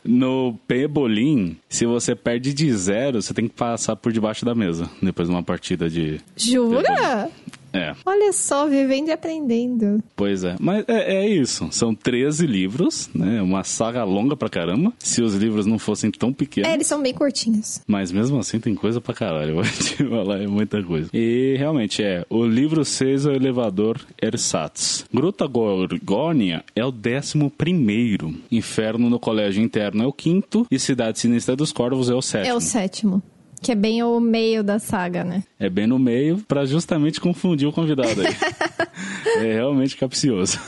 No 0.04 0.58
pebolim, 0.68 1.58
se 1.70 1.86
você 1.86 2.16
perde 2.16 2.54
de 2.54 2.72
zero, 2.74 3.22
você 3.22 3.34
tem 3.34 3.48
que 3.48 3.56
passar 3.56 3.96
por 3.96 4.12
debaixo 4.12 4.46
da 4.46 4.54
mesa 4.54 4.90
depois 5.02 5.28
de 5.28 5.34
uma 5.34 5.42
partida 5.44 5.90
de. 5.90 6.20
Jura? 6.36 7.30
É, 7.74 7.94
Olha 8.06 8.32
só, 8.32 8.68
vivendo 8.68 9.08
e 9.08 9.12
aprendendo. 9.12 10.04
pois 10.16 10.44
é. 10.44 10.56
Mas 10.60 10.86
é, 10.88 11.16
é 11.24 11.28
isso. 11.28 11.68
São 11.72 11.94
13 11.94 12.46
livros, 12.46 13.10
né? 13.14 13.42
Uma 13.42 13.64
saga 13.64 14.04
longa 14.04 14.36
pra 14.36 14.50
caramba. 14.50 14.94
Se 15.00 15.22
os 15.22 15.34
livros 15.36 15.66
não 15.66 15.80
fossem 15.80 16.12
tão 16.12 16.32
pequenos. 16.32 16.70
É, 16.70 16.74
eles 16.74 16.88
são 16.88 17.02
bem 17.02 17.14
curtinhos. 17.14 17.82
Mas 17.88 18.12
mesmo 18.12 18.38
assim 18.40 18.60
tem 18.60 18.76
coisa 18.76 19.02
pra 19.02 19.14
caralho, 19.14 19.56
vou 19.56 19.64
te 19.64 19.96
falar, 20.08 20.42
é 20.42 20.48
muita 20.48 20.82
coisa. 20.84 21.10
E 21.14 21.56
realmente 21.58 22.04
é, 22.04 22.26
o 22.30 22.46
livro 22.46 22.86
6 22.86 23.26
é 23.26 23.30
o 23.30 23.34
elevador 23.36 24.00
Ersatz. 24.22 25.06
Gruta 25.14 25.48
Gorgônia 25.48 26.64
é 26.76 26.86
o 26.86 26.92
décimo 26.92 27.50
primeiro. 27.50 28.34
Inferno 28.52 29.10
no 29.10 29.20
Colégio 29.20 29.64
Interno 29.64 30.04
é 30.04 30.08
o 30.08 30.14
quinto. 30.14 30.66
E 30.70 30.78
Cidade 30.78 31.20
Sinistra 31.20 31.56
dos 31.56 31.72
Corvos 31.72 32.10
é 32.10 32.14
o 32.14 32.22
sétimo. 32.22 32.54
É 32.54 32.56
o 32.56 32.60
sétimo. 32.62 33.24
Que 33.64 33.72
é 33.72 33.76
bem 33.76 34.04
o 34.04 34.20
meio 34.20 34.62
da 34.62 34.78
saga, 34.78 35.24
né? 35.24 35.42
É 35.58 35.70
bem 35.70 35.88
no 35.88 35.98
meio 35.98 36.38
pra 36.48 36.66
justamente 36.66 37.22
confundir 37.22 37.66
o 37.66 37.72
convidado 37.72 38.22
aí. 38.22 38.36
é 39.40 39.54
realmente 39.54 39.96
capcioso. 39.96 40.60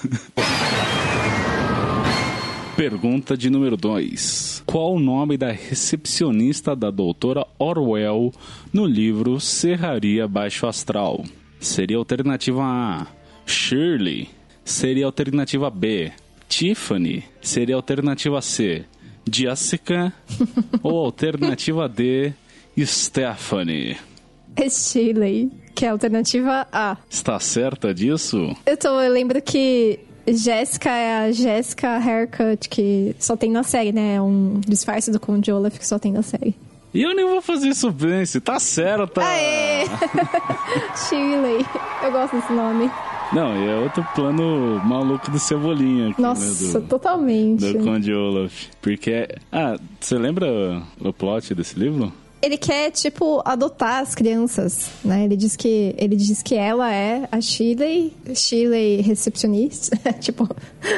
Pergunta 2.77 3.35
de 3.35 3.49
número 3.49 3.75
2. 3.75 4.63
Qual 4.65 4.95
o 4.95 4.99
nome 4.99 5.37
da 5.37 5.51
recepcionista 5.51 6.73
da 6.73 6.89
doutora 6.89 7.45
Orwell 7.59 8.33
no 8.71 8.85
livro 8.85 9.39
Serraria 9.41 10.25
Baixo 10.25 10.65
Astral? 10.65 11.25
Seria 11.59 11.97
alternativa 11.97 12.63
A. 12.63 13.07
Shirley. 13.45 14.29
Seria 14.63 15.05
alternativa 15.05 15.69
B. 15.69 16.13
Tiffany. 16.47 17.25
Seria 17.41 17.75
alternativa 17.75 18.41
C. 18.41 18.85
Jessica. 19.29 20.13
ou 20.81 20.97
alternativa 20.97 21.89
D. 21.89 22.33
Stephanie. 22.84 23.98
É 24.55 24.70
Shirley, 24.70 25.51
que 25.74 25.86
é 25.86 25.89
a 25.89 25.91
alternativa 25.91 26.67
A. 26.72 26.98
Está 27.10 27.39
certa 27.39 27.94
disso? 27.94 28.55
Eu, 28.65 28.77
tô, 28.77 29.00
eu 29.01 29.12
lembro 29.12 29.41
que 29.41 30.00
Jéssica 30.27 30.89
é 30.89 31.25
a 31.25 31.32
Jéssica 31.32 31.98
Haircut, 31.98 32.67
que 32.70 33.15
só 33.20 33.36
tem 33.36 33.51
na 33.51 33.63
série, 33.63 33.91
né? 33.91 34.15
É 34.15 34.22
um 34.22 34.60
disfarce 34.65 35.12
do 35.12 35.20
Conde 35.20 35.51
Olaf 35.51 35.77
que 35.77 35.86
só 35.86 36.00
tem 36.00 36.12
na 36.12 36.22
série. 36.22 36.55
E 36.94 37.01
eu 37.01 37.13
nem 37.13 37.25
vou 37.25 37.41
fazer 37.41 37.67
isso 37.67 37.91
bem, 37.91 38.25
se 38.25 38.39
tá 38.39 38.58
certa. 38.58 39.22
Aê! 39.22 39.84
Shirley. 41.10 41.65
Eu 42.01 42.12
gosto 42.12 42.38
desse 42.38 42.53
nome. 42.53 42.89
Não, 43.34 43.53
e 43.58 43.70
é 43.70 43.75
outro 43.75 44.05
plano 44.15 44.79
maluco 44.86 45.29
do 45.29 45.38
Cebolinha 45.38 46.12
aqui, 46.12 46.22
Nossa, 46.22 46.67
né? 46.67 46.74
Do, 46.74 46.82
totalmente. 46.88 47.74
do 47.74 47.84
Conde 47.84 48.13
Olaf. 48.13 48.67
Porque. 48.82 49.27
Ah, 49.51 49.77
você 50.00 50.17
lembra 50.17 50.82
o 51.01 51.12
plot 51.12 51.53
desse 51.53 51.77
livro? 51.77 52.13
Ele 52.45 52.57
quer, 52.57 52.91
tipo, 52.91 53.41
adotar 53.43 54.03
as 54.03 54.13
crianças, 54.13 54.91
né? 55.03 55.23
Ele 55.23 55.35
diz 55.35 55.55
que, 55.55 55.95
ele 55.97 56.15
diz 56.15 56.43
que 56.43 56.53
ela 56.53 56.93
é 56.93 57.27
a 57.31 57.41
Shirley, 57.41 58.13
Shirley 58.35 59.01
recepcionista. 59.01 59.97
tipo, 60.21 60.47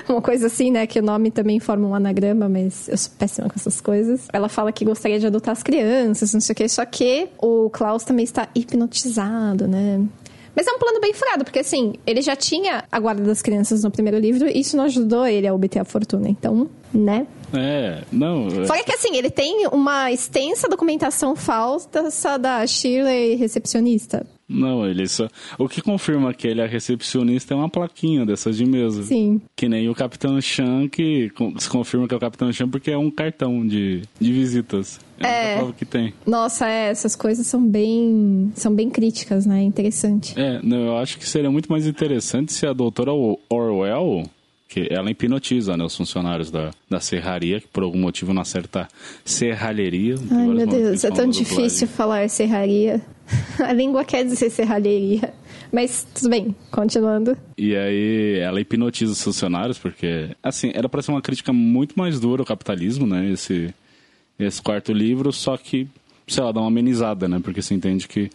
uma 0.10 0.22
coisa 0.22 0.48
assim, 0.48 0.72
né? 0.72 0.86
Que 0.86 1.00
o 1.00 1.02
nome 1.02 1.32
também 1.32 1.58
forma 1.62 1.88
um 1.88 1.96
anagrama, 1.96 2.50
mas 2.50 2.90
eu 2.90 2.98
sou 2.98 3.14
péssima 3.18 3.48
com 3.48 3.56
essas 3.56 3.80
coisas. 3.80 4.28
Ela 4.34 4.50
fala 4.50 4.74
que 4.74 4.84
gostaria 4.84 5.20
de 5.20 5.26
adotar 5.26 5.54
as 5.54 5.64
crianças, 5.64 6.34
não 6.34 6.42
sei 6.42 6.52
o 6.52 6.56
quê. 6.58 6.68
Só 6.68 6.84
que 6.84 7.30
o 7.42 7.70
Klaus 7.70 8.04
também 8.04 8.26
está 8.26 8.50
hipnotizado, 8.54 9.70
né? 9.70 10.06
Mas 10.54 10.68
é 10.68 10.72
um 10.72 10.80
plano 10.80 11.00
bem 11.00 11.14
furado, 11.14 11.46
porque 11.46 11.60
assim, 11.60 11.94
ele 12.06 12.22
já 12.22 12.36
tinha 12.36 12.84
a 12.92 13.00
guarda 13.00 13.24
das 13.24 13.42
crianças 13.42 13.84
no 13.84 13.92
primeiro 13.92 14.18
livro 14.18 14.50
e 14.50 14.60
isso 14.60 14.76
não 14.76 14.86
ajudou 14.86 15.26
ele 15.26 15.48
a 15.48 15.54
obter 15.54 15.80
a 15.80 15.86
fortuna. 15.86 16.28
Então, 16.28 16.68
né? 16.92 17.28
É, 17.54 18.04
não. 18.12 18.48
é- 18.48 18.66
Fora 18.66 18.84
que 18.84 18.92
assim, 18.94 19.16
ele 19.16 19.30
tem 19.30 19.68
uma 19.68 20.12
extensa 20.12 20.68
documentação 20.68 21.36
falsa 21.36 22.38
da 22.38 22.66
Shirley 22.68 23.36
recepcionista. 23.36 24.26
Não, 24.50 24.88
ele 24.88 25.06
só. 25.10 25.28
O 25.58 25.68
que 25.68 25.82
confirma 25.82 26.34
que 26.34 26.48
ele 26.48 26.62
é 26.62 26.66
recepcionista 26.66 27.54
é 27.54 27.58
uma 27.58 27.70
plaquinha 27.70 28.26
dessas 28.26 28.56
de 28.56 28.66
mesa. 28.66 29.04
Sim. 29.04 29.42
Que 29.56 29.68
nem 29.68 29.90
o 29.90 29.94
Capitão 29.96 30.40
Chan, 30.40 30.88
que 30.88 31.30
se 31.58 31.70
confirma 31.70 32.08
que 32.08 32.14
é 32.14 32.18
o 32.18 32.20
Capitão 32.20 32.50
Chan 32.54 32.70
porque 32.70 32.90
é 32.92 32.98
um 32.98 33.12
cartão 33.12 33.68
de, 33.68 34.04
de 34.20 34.32
visitas. 34.32 35.02
É, 35.20 35.54
É. 35.54 35.56
prova 35.58 35.74
que 35.74 35.84
tem. 35.84 36.14
Nossa, 36.26 36.66
é, 36.70 36.90
essas 36.90 37.14
coisas 37.14 37.46
são 37.46 37.62
bem. 37.62 38.50
são 38.56 38.74
bem 38.74 38.90
críticas, 38.90 39.46
né? 39.46 39.62
Interessante. 39.64 40.34
É, 40.40 40.62
não, 40.64 40.78
eu 40.78 40.98
acho 40.98 41.18
que 41.18 41.28
seria 41.28 41.52
muito 41.52 41.70
mais 41.70 41.86
interessante 41.86 42.54
se 42.54 42.66
a 42.66 42.72
doutora 42.72 43.12
Orwell, 43.50 44.24
que 44.68 44.88
ela 44.90 45.10
hipnotiza 45.10 45.78
né, 45.78 45.84
os 45.84 45.96
funcionários 45.96 46.52
da, 46.52 46.72
da 46.90 47.00
serraria, 47.00 47.62
que 47.62 47.68
por 47.68 47.84
algum 47.84 48.00
motivo 48.00 48.34
não 48.34 48.42
acerta 48.42 48.88
serralheria. 49.24 50.16
Ai, 50.30 50.48
meu 50.48 50.68
Deus, 50.68 51.04
é 51.04 51.12
tão 51.12 51.30
difícil 51.30 51.88
falar 51.88 52.30
serraria. 52.30 53.02
A 53.64 53.72
língua 53.72 54.04
quer 54.04 54.24
dizer 54.24 54.50
serralheria. 54.50 55.34
Mas 55.72 56.08
tudo 56.14 56.30
bem, 56.30 56.56
continuando. 56.72 57.38
E 57.58 57.76
aí 57.76 58.40
ela 58.40 58.60
hipnotiza 58.60 59.12
os 59.12 59.22
funcionários, 59.22 59.78
porque, 59.78 60.30
assim, 60.42 60.72
era 60.74 60.88
pra 60.88 61.02
ser 61.02 61.12
uma 61.12 61.22
crítica 61.22 61.52
muito 61.52 61.98
mais 61.98 62.20
dura 62.20 62.42
ao 62.42 62.46
capitalismo, 62.46 63.06
né? 63.06 63.30
Esse, 63.32 63.74
esse 64.40 64.62
quarto 64.62 64.94
livro, 64.94 65.32
só 65.34 65.58
que, 65.58 65.88
sei 66.26 66.44
lá, 66.44 66.52
dá 66.52 66.62
uma 66.62 66.68
amenizada, 66.68 67.28
né? 67.28 67.40
Porque 67.44 67.62
você 67.62 67.74
entende 67.74 68.08
que 68.08 68.30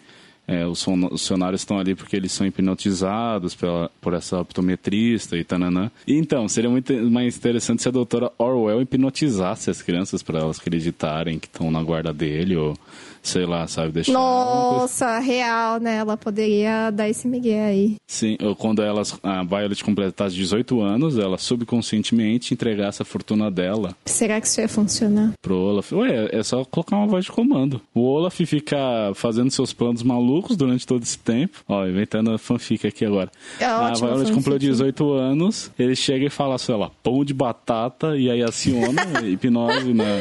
é, 0.47 0.67
os 0.67 0.83
fun- 0.83 1.05
os 1.07 1.21
funcionários 1.23 1.61
estão 1.61 1.79
ali 1.79 1.95
porque 1.95 2.17
eles 2.17 2.33
são 2.33 2.47
hipnotizados 2.47 3.55
pela, 3.55 3.91
por 4.01 4.13
essa 4.15 4.39
optometrista 4.41 5.37
e 5.37 5.45
tananã. 5.45 5.91
Então, 6.07 6.49
seria 6.49 6.69
muito 6.71 6.93
mais 7.11 7.37
interessante 7.37 7.83
se 7.83 7.89
a 7.89 7.93
doutora 7.93 8.31
Orwell 8.39 8.83
hipnotizasse 8.83 9.71
as 9.71 9.81
crianças 9.83 10.23
para 10.23 10.41
elas 10.41 10.59
acreditarem 10.59 11.39
que 11.39 11.47
estão 11.47 11.71
na 11.71 11.83
guarda 11.83 12.13
dele, 12.13 12.57
ou 12.57 12.77
sei 13.23 13.47
lá, 13.47 13.67
sabe, 13.67 13.93
deixar. 13.93 14.13
Nossa, 14.13 15.19
real, 15.19 15.79
né? 15.79 15.97
Ela 15.97 16.17
poderia 16.17 16.91
dar 16.91 17.09
esse 17.09 17.27
migué 17.29 17.65
aí. 17.67 17.97
Sim, 18.07 18.37
ou 18.43 18.55
quando 18.57 18.83
elas, 18.83 19.19
a 19.23 19.43
Violet 19.43 19.83
completasse 19.85 20.35
18 20.35 20.81
anos, 20.81 21.19
ela 21.19 21.39
subconscientemente 21.39 22.53
entregasse 22.53 23.01
a 23.03 23.05
fortuna 23.05 23.51
dela 23.51 23.95
Será 24.05 24.41
que 24.41 24.47
isso 24.47 24.61
ia 24.61 24.69
funcionar? 24.69 25.33
pro 25.41 25.57
Olaf. 25.57 25.93
Ué, 25.93 26.29
é 26.33 26.43
só 26.43 26.65
colocar 26.65 26.97
uma 26.97 27.07
voz 27.07 27.25
de 27.25 27.33
comando. 27.33 27.81
O 27.95 28.03
Olaf 28.03 28.39
fica 28.41 28.77
fazendo 29.15 29.51
seus 29.51 29.73
planos 29.73 30.03
malucos 30.03 30.57
durante 30.57 30.87
todo 30.87 31.03
esse 31.03 31.19
tempo. 31.19 31.59
Ó, 31.69 31.87
inventando 31.87 32.33
a 32.33 32.39
fanfic 32.39 32.87
aqui 32.87 33.05
agora. 33.05 33.31
É 33.59 33.65
a 33.65 33.93
Violet 33.93 34.33
compleu 34.33 34.59
18 34.59 35.13
anos, 35.13 35.71
ele 35.79 35.95
chega 35.95 36.27
e 36.27 36.31
fala, 36.31 36.59
sei 36.59 36.75
lá, 36.75 36.91
pão 37.03 37.25
de 37.25 37.35
batata, 37.35 38.17
e 38.17 38.31
aí 38.31 38.43
aciona 38.43 39.03
hipnose 39.27 39.93
na, 39.95 40.21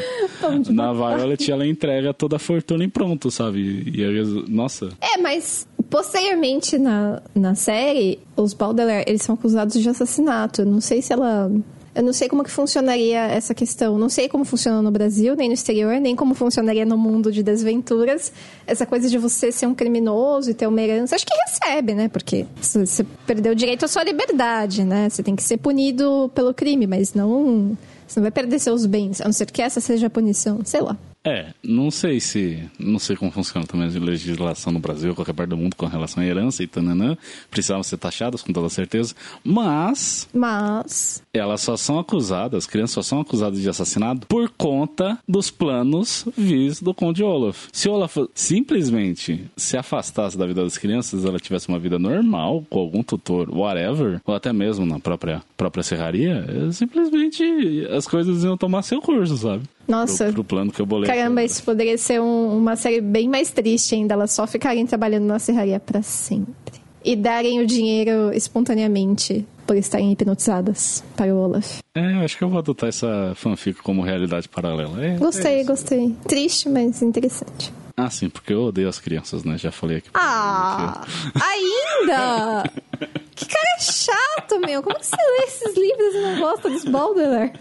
na 0.70 0.92
Violet 0.92 1.48
e 1.48 1.52
ela 1.52 1.66
entrega 1.66 2.12
toda 2.14 2.36
a 2.36 2.38
fortuna 2.38 2.84
e 2.84 2.88
pronto, 2.92 3.30
sabe? 3.30 3.90
E 3.94 4.04
aí, 4.04 4.22
nossa, 4.48 4.90
É, 5.00 5.18
mas 5.18 5.66
posteriormente 5.90 6.78
na, 6.78 7.22
na 7.34 7.54
série, 7.54 8.18
os 8.36 8.54
Baudelaire, 8.54 9.04
eles 9.06 9.22
são 9.22 9.34
acusados 9.34 9.80
de 9.80 9.88
assassinato. 9.88 10.62
Eu 10.62 10.66
não 10.66 10.80
sei 10.80 11.02
se 11.02 11.12
ela... 11.12 11.50
Eu 11.94 12.02
não 12.02 12.14
sei 12.14 12.26
como 12.26 12.42
que 12.42 12.50
funcionaria 12.50 13.18
essa 13.18 13.54
questão. 13.54 13.98
Não 13.98 14.08
sei 14.08 14.26
como 14.26 14.46
funciona 14.46 14.80
no 14.80 14.90
Brasil, 14.90 15.36
nem 15.36 15.48
no 15.48 15.52
exterior, 15.52 16.00
nem 16.00 16.16
como 16.16 16.34
funcionaria 16.34 16.86
no 16.86 16.96
mundo 16.96 17.30
de 17.30 17.42
desventuras. 17.42 18.32
Essa 18.66 18.86
coisa 18.86 19.10
de 19.10 19.18
você 19.18 19.52
ser 19.52 19.66
um 19.66 19.74
criminoso 19.74 20.50
e 20.50 20.54
ter 20.54 20.66
uma 20.66 20.80
herança. 20.80 21.14
Acho 21.14 21.26
que 21.26 21.34
recebe, 21.46 21.94
né? 21.94 22.08
Porque 22.08 22.46
você 22.62 23.04
perdeu 23.26 23.52
o 23.52 23.54
direito 23.54 23.84
à 23.84 23.88
sua 23.88 24.04
liberdade, 24.04 24.84
né? 24.84 25.10
Você 25.10 25.22
tem 25.22 25.36
que 25.36 25.42
ser 25.42 25.58
punido 25.58 26.30
pelo 26.34 26.54
crime, 26.54 26.86
mas 26.86 27.12
não... 27.12 27.76
Você 28.08 28.20
não 28.20 28.24
vai 28.24 28.32
perder 28.32 28.58
seus 28.58 28.86
bens, 28.86 29.20
a 29.20 29.24
não 29.24 29.32
ser 29.32 29.50
que 29.50 29.60
essa 29.60 29.78
seja 29.78 30.06
a 30.06 30.10
punição. 30.10 30.60
Sei 30.64 30.80
lá. 30.80 30.96
É, 31.24 31.52
não 31.62 31.90
sei 31.90 32.18
se. 32.18 32.68
Não 32.78 32.98
sei 32.98 33.14
como 33.14 33.30
funciona 33.30 33.66
também 33.66 33.86
a 33.86 34.00
legislação 34.00 34.72
no 34.72 34.80
Brasil, 34.80 35.14
qualquer 35.14 35.32
parte 35.32 35.50
do 35.50 35.56
mundo 35.56 35.76
com 35.76 35.86
relação 35.86 36.22
à 36.22 36.26
herança 36.26 36.62
e 36.62 36.66
tananã. 36.66 37.16
Precisavam 37.50 37.82
ser 37.82 37.96
taxadas 37.96 38.42
com 38.42 38.52
toda 38.52 38.68
certeza. 38.68 39.14
Mas 39.44 40.28
Mas... 40.34 41.22
elas 41.32 41.60
só 41.60 41.76
são 41.76 41.98
acusadas, 41.98 42.64
as 42.64 42.66
crianças 42.66 42.94
só 42.94 43.02
são 43.02 43.20
acusadas 43.20 43.60
de 43.60 43.68
assassinato 43.68 44.26
por 44.26 44.50
conta 44.50 45.18
dos 45.28 45.50
planos 45.50 46.26
vis 46.36 46.80
do 46.80 46.92
Conde 46.92 47.22
Olaf. 47.22 47.68
Se 47.72 47.88
Olaf 47.88 48.16
simplesmente 48.34 49.46
se 49.56 49.76
afastasse 49.76 50.36
da 50.36 50.46
vida 50.46 50.64
das 50.64 50.76
crianças, 50.76 51.24
ela 51.24 51.38
tivesse 51.38 51.68
uma 51.68 51.78
vida 51.78 51.98
normal, 51.98 52.64
com 52.68 52.80
algum 52.80 53.02
tutor, 53.02 53.48
whatever, 53.50 54.20
ou 54.24 54.34
até 54.34 54.52
mesmo 54.52 54.84
na 54.84 54.98
própria, 54.98 55.42
própria 55.56 55.82
serraria, 55.82 56.46
simplesmente 56.72 57.86
as 57.90 58.06
coisas 58.06 58.42
iam 58.42 58.56
tomar 58.56 58.82
seu 58.82 59.00
curso, 59.00 59.36
sabe? 59.36 59.62
Nossa, 59.88 60.24
Pro, 60.26 60.34
pro 60.34 60.44
plano 60.44 60.72
que 60.72 60.80
eu 60.80 60.86
bolei. 60.86 61.08
Caramba, 61.10 61.42
isso 61.42 61.62
poderia 61.62 61.98
ser 61.98 62.20
um- 62.20 62.56
uma 62.56 62.76
série 62.76 63.00
bem 63.00 63.28
mais 63.28 63.50
triste 63.50 63.94
ainda. 63.94 64.14
Elas 64.14 64.30
só 64.32 64.46
ficarem 64.46 64.86
trabalhando 64.86 65.24
na 65.24 65.38
serraria 65.38 65.78
pra 65.80 66.02
sempre. 66.02 66.80
E 67.04 67.16
darem 67.16 67.60
o 67.60 67.66
dinheiro 67.66 68.32
espontaneamente 68.32 69.44
por 69.66 69.76
estarem 69.76 70.12
hipnotizadas 70.12 71.02
para 71.16 71.34
o 71.34 71.38
Olaf. 71.38 71.80
É, 71.96 72.14
eu 72.14 72.20
acho 72.20 72.38
que 72.38 72.44
eu 72.44 72.48
vou 72.48 72.58
adotar 72.58 72.88
essa 72.88 73.32
fanfic 73.34 73.82
como 73.82 74.02
realidade 74.02 74.48
paralela. 74.48 75.04
É, 75.04 75.16
Gostei, 75.16 75.60
é 75.60 75.64
gostei. 75.64 76.14
Triste, 76.28 76.68
mas 76.68 77.02
interessante. 77.02 77.72
Ah, 77.96 78.08
sim, 78.08 78.28
porque 78.30 78.52
eu 78.54 78.62
odeio 78.62 78.88
as 78.88 78.98
crianças, 78.98 79.44
né? 79.44 79.58
Já 79.58 79.70
falei 79.70 79.98
aqui. 79.98 80.08
Ah, 80.14 81.04
ainda! 81.34 82.62
Que 83.34 83.46
cara 83.46 83.78
chato, 83.80 84.60
meu. 84.60 84.82
Como 84.82 84.94
que 84.98 85.06
você 85.06 85.16
lê 85.16 85.44
esses 85.46 85.74
livros 85.76 86.14
e 86.14 86.20
não 86.20 86.38
gosta 86.40 86.68
dos 86.70 86.84
Baudelaire? 86.84 87.52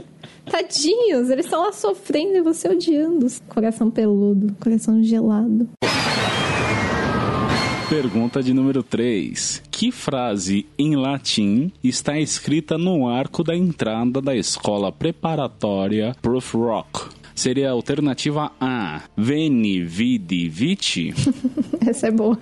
Tadinhos, 0.45 1.29
eles 1.29 1.45
estão 1.45 1.62
lá 1.62 1.71
sofrendo 1.71 2.36
e 2.38 2.41
você 2.41 2.67
odiando. 2.69 3.27
Coração 3.48 3.89
peludo, 3.89 4.53
coração 4.60 5.03
gelado. 5.03 5.69
Pergunta 7.89 8.41
de 8.41 8.53
número 8.53 8.81
3. 8.81 9.63
que 9.69 9.91
frase 9.91 10.65
em 10.77 10.95
latim 10.95 11.71
está 11.83 12.17
escrita 12.19 12.77
no 12.77 13.07
arco 13.07 13.43
da 13.43 13.55
entrada 13.55 14.21
da 14.21 14.33
escola 14.36 14.91
preparatória 14.91 16.15
Proof 16.21 16.53
Rock? 16.55 17.10
Seria 17.36 17.69
a 17.69 17.74
alternativa 17.74 18.51
A, 18.60 19.01
Veni, 19.17 19.83
Vidi, 19.83 20.48
Vici? 20.48 21.13
Essa 21.86 22.07
é 22.07 22.12
boa. 22.12 22.38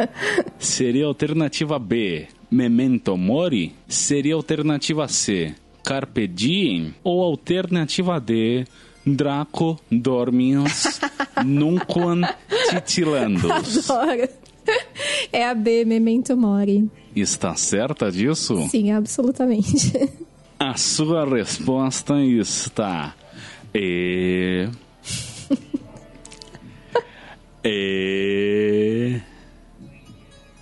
Seria 0.60 1.06
a 1.06 1.08
alternativa 1.08 1.79
B, 1.79 2.27
Memento 2.51 3.15
Mori? 3.18 3.74
Seria 3.88 4.34
a 4.34 4.38
alternativa 4.38 5.08
C, 5.08 5.56
Carpe 5.83 6.27
Diem? 6.27 6.93
Ou 7.03 7.21
alternativa 7.21 8.19
D, 8.19 8.65
Draco 9.05 9.79
Dormius 9.91 11.00
Nunquam 11.45 12.21
Titilandos? 12.69 13.89
Adoro. 13.89 14.29
É 15.31 15.48
a 15.48 15.55
B, 15.55 15.86
Memento 15.86 16.36
Mori. 16.38 16.89
Está 17.15 17.55
certa 17.55 18.12
disso? 18.12 18.67
Sim, 18.69 18.91
absolutamente. 18.91 19.93
A 20.59 20.75
sua 20.75 21.25
resposta 21.25 22.21
está. 22.21 23.15
E. 23.74 24.67
e. 27.63 29.19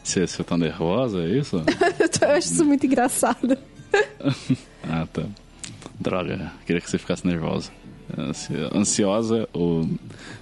Você, 0.04 0.26
você 0.26 0.44
tá 0.44 0.58
nervosa, 0.58 1.22
é 1.22 1.38
isso? 1.38 1.58
Eu 2.22 2.30
acho 2.30 2.48
isso 2.48 2.64
muito 2.64 2.86
engraçado. 2.86 3.58
ah, 4.84 5.08
tá. 5.12 5.24
Droga, 6.00 6.52
queria 6.66 6.82
que 6.82 6.90
você 6.90 6.98
ficasse 6.98 7.26
nervosa. 7.26 7.72
Ansi- 8.18 8.54
Ansiosa 8.74 9.50
ou. 9.54 9.88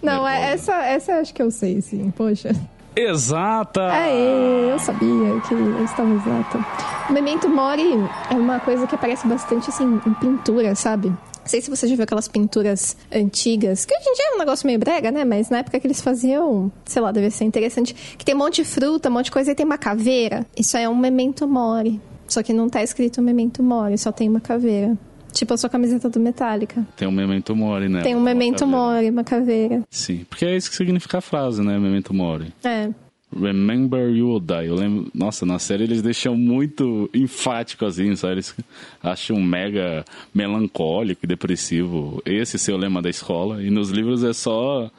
Não, 0.01 0.27
é- 0.27 0.39
nervosa? 0.51 0.53
essa, 0.53 0.73
essa 0.85 1.13
acho 1.19 1.33
que 1.33 1.41
eu 1.41 1.49
sei, 1.51 1.81
sim. 1.81 2.11
Poxa. 2.11 2.49
Exata! 2.95 3.91
Aê, 3.91 4.71
eu 4.71 4.79
sabia 4.79 5.41
que 5.47 5.53
eu 5.53 5.83
estava 5.83 6.13
exata. 6.13 6.65
O 7.09 7.13
Memento 7.13 7.49
Mori 7.49 7.91
é 8.31 8.35
uma 8.35 8.59
coisa 8.61 8.87
que 8.87 8.95
aparece 8.95 9.27
bastante, 9.27 9.69
assim, 9.69 9.99
em 10.05 10.13
pintura, 10.13 10.73
sabe? 10.75 11.09
Não 11.09 11.17
sei 11.49 11.61
se 11.61 11.69
você 11.69 11.87
já 11.87 11.95
viu 11.95 12.03
aquelas 12.05 12.27
pinturas 12.29 12.95
antigas, 13.13 13.83
que 13.85 13.93
hoje 13.93 14.09
em 14.09 14.13
dia 14.13 14.25
é 14.31 14.35
um 14.35 14.39
negócio 14.39 14.65
meio 14.65 14.79
brega, 14.79 15.11
né? 15.11 15.25
Mas 15.25 15.49
na 15.49 15.57
época 15.57 15.77
que 15.79 15.85
eles 15.85 16.01
faziam, 16.01 16.71
sei 16.85 17.01
lá, 17.01 17.11
deve 17.11 17.29
ser 17.31 17.43
interessante. 17.43 17.93
Que 18.17 18.23
tem 18.23 18.33
um 18.33 18.37
monte 18.39 18.63
de 18.63 18.65
fruta, 18.65 19.09
um 19.09 19.11
monte 19.13 19.25
de 19.25 19.31
coisa 19.31 19.51
e 19.51 19.55
tem 19.55 19.65
uma 19.65 19.77
caveira. 19.77 20.45
Isso 20.57 20.77
é 20.77 20.87
um 20.87 20.95
Memento 20.95 21.45
Mori. 21.47 21.99
Só 22.27 22.41
que 22.41 22.53
não 22.53 22.69
tá 22.69 22.83
escrito 22.83 23.21
Memento 23.21 23.61
Mori, 23.61 23.97
só 23.97 24.11
tem 24.11 24.27
uma 24.29 24.39
caveira. 24.39 24.97
Tipo 25.31 25.53
a 25.53 25.57
sua 25.57 25.69
camiseta 25.69 26.09
do 26.09 26.17
Metallica. 26.17 26.87
Tem 26.95 27.05
um 27.05 27.11
memento 27.11 27.53
mori, 27.53 27.89
né? 27.89 28.01
Tem 28.01 28.15
um 28.15 28.21
Memento. 28.21 28.65
Mori, 28.65 29.09
uma 29.09 29.23
caveira. 29.23 29.83
Sim, 29.89 30.25
porque 30.29 30.45
é 30.45 30.55
isso 30.55 30.69
que 30.69 30.77
significa 30.77 31.17
a 31.17 31.21
frase, 31.21 31.61
né? 31.61 31.77
Memento 31.77 32.13
mori. 32.13 32.53
É. 32.63 32.89
Remember 33.37 34.09
you 34.09 34.29
will 34.29 34.39
die. 34.39 34.67
Eu 34.67 34.75
lembro, 34.75 35.11
nossa, 35.13 35.45
na 35.45 35.59
série 35.59 35.83
eles 35.83 36.01
deixam 36.01 36.37
muito 36.37 37.09
enfático 37.13 37.85
assim, 37.85 38.15
sabe? 38.15 38.35
Eles 38.35 38.55
acham 39.03 39.41
mega 39.41 40.05
melancólico 40.33 41.25
e 41.25 41.27
depressivo. 41.27 42.21
Esse 42.25 42.57
ser 42.57 42.71
o 42.71 42.77
lema 42.77 43.01
da 43.01 43.09
escola. 43.09 43.61
E 43.61 43.69
nos 43.69 43.89
livros 43.89 44.23
é 44.23 44.31
só. 44.31 44.89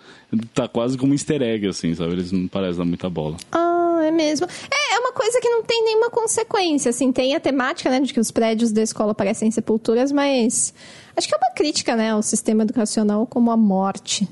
Tá 0.52 0.68
quase 0.68 0.98
como 0.98 1.12
um 1.12 1.14
easter 1.14 1.40
egg, 1.40 1.66
assim, 1.66 1.94
sabe? 1.94 2.12
Eles 2.12 2.30
não 2.30 2.46
parecem 2.46 2.76
dar 2.76 2.84
muita 2.84 3.08
bola. 3.08 3.36
Ah, 3.50 3.75
é 3.98 4.10
mesmo. 4.10 4.46
É, 4.46 4.94
é 4.94 4.98
uma 4.98 5.12
coisa 5.12 5.40
que 5.40 5.48
não 5.48 5.62
tem 5.62 5.84
nenhuma 5.84 6.10
consequência, 6.10 6.90
assim, 6.90 7.12
tem 7.12 7.34
a 7.34 7.40
temática, 7.40 7.90
né, 7.90 8.00
de 8.00 8.12
que 8.12 8.20
os 8.20 8.30
prédios 8.30 8.72
da 8.72 8.82
escola 8.82 9.14
parecem 9.14 9.50
sepulturas, 9.50 10.12
mas 10.12 10.72
acho 11.16 11.28
que 11.28 11.34
é 11.34 11.38
uma 11.38 11.54
crítica, 11.54 11.96
né, 11.96 12.10
ao 12.10 12.22
sistema 12.22 12.62
educacional 12.62 13.26
como 13.26 13.50
a 13.50 13.56
morte. 13.56 14.28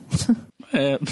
É. 0.72 0.98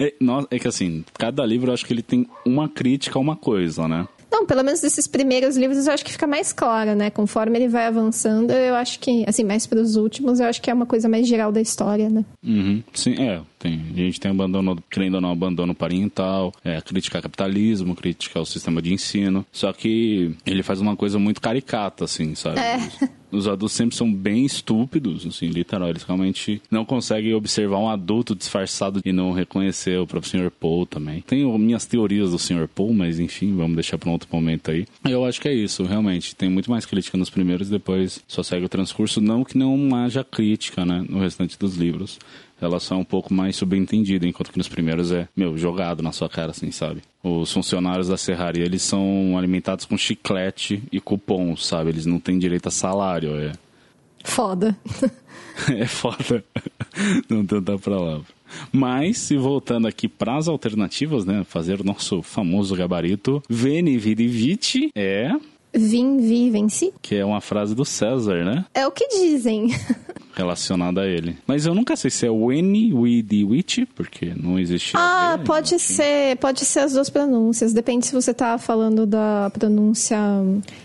É, 0.00 0.14
é 0.50 0.58
que 0.58 0.66
assim, 0.66 1.04
cada 1.18 1.44
livro 1.44 1.68
eu 1.68 1.74
acho 1.74 1.84
que 1.84 1.92
ele 1.92 2.02
tem 2.02 2.26
uma 2.42 2.70
crítica 2.70 3.18
a 3.18 3.20
uma 3.20 3.36
coisa, 3.36 3.86
né? 3.86 4.08
Não, 4.30 4.46
pelo 4.46 4.62
menos 4.62 4.80
desses 4.80 5.06
primeiros 5.06 5.56
livros 5.56 5.86
eu 5.86 5.92
acho 5.92 6.04
que 6.04 6.12
fica 6.12 6.26
mais 6.26 6.52
claro, 6.52 6.94
né? 6.94 7.10
Conforme 7.10 7.58
ele 7.58 7.68
vai 7.68 7.86
avançando, 7.86 8.50
eu 8.50 8.74
acho 8.74 8.98
que, 9.00 9.24
assim, 9.26 9.44
mais 9.44 9.66
para 9.66 9.80
os 9.80 9.96
últimos, 9.96 10.40
eu 10.40 10.46
acho 10.46 10.60
que 10.60 10.70
é 10.70 10.74
uma 10.74 10.86
coisa 10.86 11.08
mais 11.08 11.26
geral 11.26 11.50
da 11.50 11.60
história, 11.60 12.08
né? 12.10 12.24
Uhum. 12.44 12.82
Sim, 12.92 13.14
é. 13.22 13.40
Tem, 13.58 13.80
a 13.92 13.96
gente 13.96 14.20
tem 14.20 14.30
abandono, 14.30 14.78
querendo 14.88 15.16
ou 15.16 15.20
não, 15.20 15.32
abandono 15.32 15.74
parental, 15.74 16.52
é, 16.64 16.80
crítica 16.80 17.18
ao 17.18 17.22
capitalismo, 17.22 17.96
crítica 17.96 18.38
ao 18.38 18.46
sistema 18.46 18.80
de 18.80 18.92
ensino. 18.92 19.44
Só 19.50 19.72
que 19.72 20.36
ele 20.46 20.62
faz 20.62 20.80
uma 20.80 20.94
coisa 20.94 21.18
muito 21.18 21.40
caricata, 21.40 22.04
assim, 22.04 22.34
sabe? 22.34 22.60
É. 22.60 22.78
Os, 23.30 23.46
os 23.46 23.48
adultos 23.48 23.72
sempre 23.72 23.96
são 23.96 24.12
bem 24.12 24.44
estúpidos, 24.44 25.26
assim, 25.26 25.46
literal. 25.46 25.88
Eles 25.88 26.02
realmente 26.02 26.62
não 26.70 26.84
conseguem 26.84 27.34
observar 27.34 27.78
um 27.78 27.88
adulto 27.88 28.34
disfarçado 28.34 29.00
e 29.04 29.12
não 29.12 29.32
reconhecer 29.32 29.98
o 29.98 30.06
próprio 30.06 30.30
Sr. 30.30 30.50
Paul 30.50 30.86
também. 30.86 31.22
Tenho 31.22 31.56
minhas 31.58 31.86
teorias 31.86 32.30
do 32.30 32.38
Sr. 32.38 32.68
Paul, 32.68 32.92
mas 32.92 33.18
enfim, 33.18 33.54
vamos 33.54 33.74
deixar 33.74 33.98
para 33.98 34.08
um 34.08 34.12
outro 34.12 34.28
momento 34.32 34.70
aí. 34.70 34.86
Eu 35.04 35.24
acho 35.24 35.40
que 35.40 35.48
é 35.48 35.54
isso, 35.54 35.84
realmente. 35.84 36.34
Tem 36.34 36.48
muito 36.48 36.70
mais 36.70 36.86
crítica 36.86 37.18
nos 37.18 37.30
primeiros, 37.30 37.68
depois 37.68 38.22
só 38.26 38.42
segue 38.42 38.66
o 38.66 38.68
transcurso. 38.68 39.20
Não 39.20 39.44
que 39.44 39.56
não 39.56 39.94
haja 39.94 40.24
crítica, 40.24 40.84
né, 40.84 41.04
no 41.08 41.18
restante 41.18 41.58
dos 41.58 41.76
livros 41.76 42.18
ela 42.60 42.80
só 42.80 42.96
é 42.96 42.98
um 42.98 43.04
pouco 43.04 43.32
mais 43.32 43.56
subentendida, 43.56 44.26
enquanto 44.26 44.50
que 44.50 44.58
nos 44.58 44.68
primeiros 44.68 45.12
é, 45.12 45.28
meu, 45.36 45.56
jogado 45.56 46.02
na 46.02 46.12
sua 46.12 46.28
cara, 46.28 46.50
assim, 46.50 46.70
sabe? 46.70 47.02
Os 47.22 47.52
funcionários 47.52 48.08
da 48.08 48.16
serraria, 48.16 48.64
eles 48.64 48.82
são 48.82 49.36
alimentados 49.36 49.84
com 49.84 49.98
chiclete 49.98 50.82
e 50.92 51.00
cupom, 51.00 51.56
sabe? 51.56 51.90
Eles 51.90 52.06
não 52.06 52.20
têm 52.20 52.38
direito 52.38 52.68
a 52.68 52.70
salário, 52.70 53.34
é... 53.36 53.52
Foda. 54.24 54.76
é 55.74 55.86
foda 55.86 56.44
não 57.28 57.44
tem 57.44 57.58
outra 57.58 57.78
palavra. 57.78 58.26
Mas, 58.72 59.18
se 59.18 59.36
voltando 59.36 59.86
aqui 59.86 60.08
para 60.08 60.36
as 60.36 60.48
alternativas, 60.48 61.24
né? 61.24 61.44
Fazer 61.44 61.80
o 61.80 61.84
nosso 61.84 62.22
famoso 62.22 62.74
gabarito, 62.74 63.42
Veni 63.48 63.98
Vidi 63.98 64.26
Vici 64.26 64.90
é... 64.94 65.32
Vim, 65.74 66.16
vi, 66.18 66.50
venci. 66.50 66.94
Que 67.02 67.16
é 67.16 67.24
uma 67.24 67.42
frase 67.42 67.74
do 67.74 67.84
César, 67.84 68.42
né? 68.42 68.64
É 68.72 68.86
o 68.86 68.90
que 68.90 69.06
dizem. 69.08 69.68
Relacionada 70.38 71.00
a 71.00 71.06
ele. 71.06 71.36
Mas 71.46 71.66
eu 71.66 71.74
nunca 71.74 71.96
sei 71.96 72.10
se 72.12 72.24
é 72.24 72.30
Weni, 72.30 72.94
Widi, 72.94 73.44
Witch, 73.44 73.80
porque 73.96 74.32
não 74.40 74.56
existe... 74.58 74.92
Ah, 74.96 75.36
V, 75.36 75.44
pode 75.44 75.74
enfim. 75.74 75.94
ser, 75.94 76.36
pode 76.36 76.64
ser 76.64 76.78
as 76.80 76.92
duas 76.92 77.10
pronúncias. 77.10 77.72
Depende 77.72 78.06
se 78.06 78.12
você 78.14 78.32
tá 78.32 78.56
falando 78.56 79.04
da 79.04 79.50
pronúncia 79.52 80.16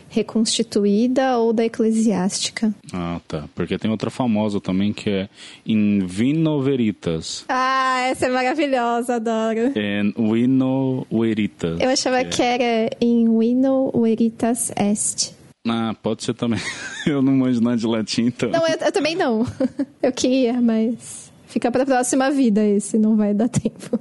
reconstituída 0.09 1.37
ou 1.37 1.53
da 1.53 1.65
eclesiástica. 1.65 2.73
Ah, 2.91 3.19
tá. 3.27 3.45
Porque 3.53 3.77
tem 3.77 3.91
outra 3.91 4.09
famosa 4.09 4.59
também 4.59 4.91
que 4.91 5.09
é 5.09 5.29
In 5.65 5.99
Vino 6.05 6.61
Veritas. 6.61 7.45
Ah, 7.47 8.01
essa 8.09 8.25
é 8.25 8.29
maravilhosa, 8.29 9.15
adoro. 9.15 9.71
And 9.77 10.13
Vino 10.31 11.05
Veritas. 11.11 11.79
Eu 11.79 11.89
achava 11.89 12.19
É. 12.21 12.25
que 12.25 12.41
era 12.41 12.89
in 13.01 13.37
vino 13.37 13.91
veritas 13.93 14.71
est. 14.75 15.33
Ah, 15.67 15.95
pode 16.01 16.23
ser 16.23 16.33
também. 16.33 16.59
eu 17.07 17.21
não 17.21 17.33
manjo 17.33 17.61
nada 17.61 17.77
de 17.77 17.87
latim, 17.87 18.23
então. 18.23 18.49
Não, 18.49 18.67
eu, 18.67 18.77
eu 18.79 18.91
também 18.91 19.15
não. 19.15 19.45
Eu 20.03 20.11
queria, 20.11 20.61
mas 20.61 21.31
fica 21.47 21.71
pra 21.71 21.85
próxima 21.85 22.29
vida 22.29 22.61
esse, 22.65 22.97
não 22.97 23.15
vai 23.15 23.33
dar 23.33 23.47
tempo. 23.47 23.97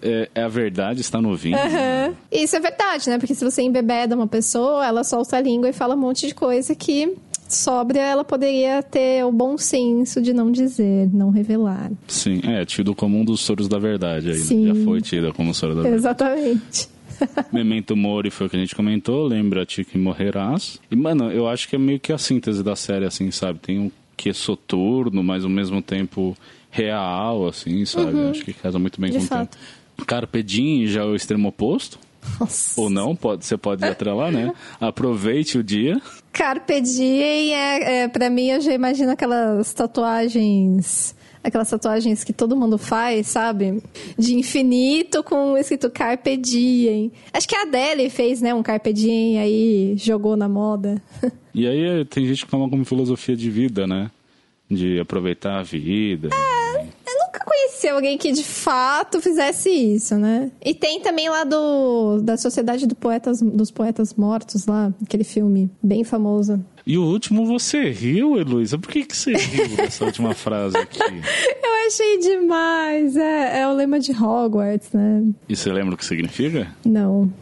É, 0.00 0.30
é 0.34 0.42
a 0.42 0.48
verdade, 0.48 1.02
está 1.02 1.20
no 1.20 1.36
vinho. 1.36 1.58
Aham. 1.58 2.14
Isso 2.32 2.56
é 2.56 2.60
verdade, 2.60 3.10
né? 3.10 3.18
Porque 3.18 3.34
se 3.34 3.44
você 3.44 3.60
embebeda 3.60 4.16
uma 4.16 4.26
pessoa, 4.26 4.86
ela 4.86 5.04
solta 5.04 5.36
a 5.36 5.40
língua 5.42 5.68
e 5.68 5.72
fala 5.74 5.94
um 5.94 5.98
monte 5.98 6.26
de 6.26 6.34
coisa 6.34 6.74
que 6.74 7.14
sóbria 7.46 8.00
ela 8.00 8.24
poderia 8.24 8.82
ter 8.82 9.22
o 9.26 9.32
bom 9.32 9.58
senso 9.58 10.22
de 10.22 10.32
não 10.32 10.50
dizer, 10.50 11.10
não 11.12 11.28
revelar. 11.30 11.90
Sim, 12.08 12.40
é 12.44 12.64
tido 12.64 12.94
como 12.94 13.18
um 13.18 13.24
dos 13.24 13.40
soros 13.40 13.68
da 13.68 13.78
verdade 13.78 14.30
aí. 14.30 14.38
né? 14.38 14.44
Sim. 14.44 14.66
Já 14.68 14.74
foi 14.84 15.00
tido 15.02 15.34
como 15.34 15.52
soro 15.52 15.74
da 15.74 15.82
verdade. 15.82 16.00
Exatamente. 16.00 16.88
Memento 17.52 17.96
Mori 17.96 18.30
foi 18.30 18.46
o 18.46 18.50
que 18.50 18.56
a 18.56 18.60
gente 18.60 18.74
comentou, 18.74 19.26
lembra-te 19.26 19.84
que 19.84 19.98
morrerás. 19.98 20.78
E, 20.90 20.96
mano, 20.96 21.30
eu 21.30 21.48
acho 21.48 21.68
que 21.68 21.76
é 21.76 21.78
meio 21.78 22.00
que 22.00 22.12
a 22.12 22.18
síntese 22.18 22.62
da 22.62 22.76
série, 22.76 23.04
assim, 23.04 23.30
sabe? 23.30 23.58
Tem 23.58 23.78
um 23.78 23.90
que 24.16 24.28
é 24.28 24.32
soturno, 24.32 25.22
mas 25.22 25.44
ao 25.44 25.50
mesmo 25.50 25.80
tempo 25.80 26.36
real, 26.70 27.48
assim, 27.48 27.84
sabe? 27.86 28.12
Eu 28.12 28.30
Acho 28.30 28.44
que 28.44 28.52
casa 28.52 28.78
muito 28.78 29.00
bem 29.00 29.10
Uhum. 29.10 29.18
De 29.18 29.26
com 29.28 29.34
o 29.34 29.38
fato. 29.38 29.56
tempo. 29.96 30.06
Carpe 30.06 30.42
Diem 30.42 30.86
já 30.86 31.00
é 31.02 31.04
o 31.04 31.14
extremo 31.14 31.48
oposto. 31.48 31.98
Nossa. 32.38 32.78
Ou 32.80 32.90
não, 32.90 33.16
pode, 33.16 33.46
você 33.46 33.56
pode 33.56 33.82
atrelar, 33.84 34.30
né? 34.30 34.52
Aproveite 34.80 35.56
o 35.58 35.64
dia. 35.64 36.00
Carpe 36.32 36.80
diem 36.82 37.54
é, 37.54 38.02
é, 38.02 38.08
pra 38.08 38.28
mim, 38.28 38.48
eu 38.48 38.60
já 38.60 38.72
imagino 38.74 39.10
aquelas 39.10 39.72
tatuagens. 39.72 41.14
Aquelas 41.42 41.70
tatuagens 41.70 42.22
que 42.22 42.32
todo 42.32 42.56
mundo 42.56 42.76
faz, 42.76 43.28
sabe? 43.28 43.82
De 44.18 44.34
infinito 44.34 45.22
com 45.22 45.56
escrito 45.56 45.90
Carpe 45.90 46.36
Diem. 46.36 47.10
Acho 47.32 47.48
que 47.48 47.56
a 47.56 47.62
Adele 47.62 48.10
fez, 48.10 48.40
né? 48.40 48.52
Um 48.54 48.62
Carpe 48.62 48.92
Diem 48.92 49.38
aí 49.38 49.94
jogou 49.96 50.36
na 50.36 50.48
moda. 50.48 51.02
E 51.52 51.66
aí 51.66 52.04
tem 52.04 52.24
gente 52.26 52.44
que 52.44 52.50
toma 52.50 52.70
como 52.70 52.84
filosofia 52.84 53.36
de 53.36 53.50
vida, 53.50 53.84
né? 53.84 54.08
De 54.70 55.00
aproveitar 55.00 55.58
a 55.58 55.62
vida. 55.64 56.28
Eu 56.32 57.26
nunca 57.26 57.44
conheci 57.44 57.88
alguém 57.88 58.16
que 58.16 58.30
de 58.30 58.44
fato 58.44 59.20
fizesse 59.20 59.68
isso, 59.68 60.16
né? 60.16 60.52
E 60.64 60.72
tem 60.72 61.00
também 61.00 61.28
lá 61.28 61.42
do 61.42 62.20
da 62.22 62.36
Sociedade 62.36 62.86
do 62.86 62.94
Poetas, 62.94 63.42
dos 63.42 63.70
Poetas 63.70 64.14
Mortos 64.14 64.66
lá, 64.66 64.92
aquele 65.02 65.24
filme 65.24 65.68
bem 65.82 66.04
famoso. 66.04 66.64
E 66.86 66.96
o 66.96 67.04
último 67.04 67.46
você 67.46 67.90
riu, 67.90 68.38
Heloísa? 68.38 68.78
Por 68.78 68.90
que, 68.90 69.04
que 69.04 69.16
você 69.16 69.32
riu 69.34 69.68
dessa 69.76 70.04
última 70.04 70.34
frase 70.34 70.76
aqui? 70.76 71.00
Eu 71.00 71.86
achei 71.86 72.18
demais. 72.18 73.16
É, 73.16 73.60
é 73.60 73.68
o 73.68 73.72
lema 73.72 73.98
de 74.00 74.12
Hogwarts, 74.12 74.92
né? 74.92 75.24
E 75.48 75.56
você 75.56 75.72
lembra 75.72 75.94
o 75.94 75.96
que 75.96 76.04
significa? 76.04 76.68
Não. 76.84 77.32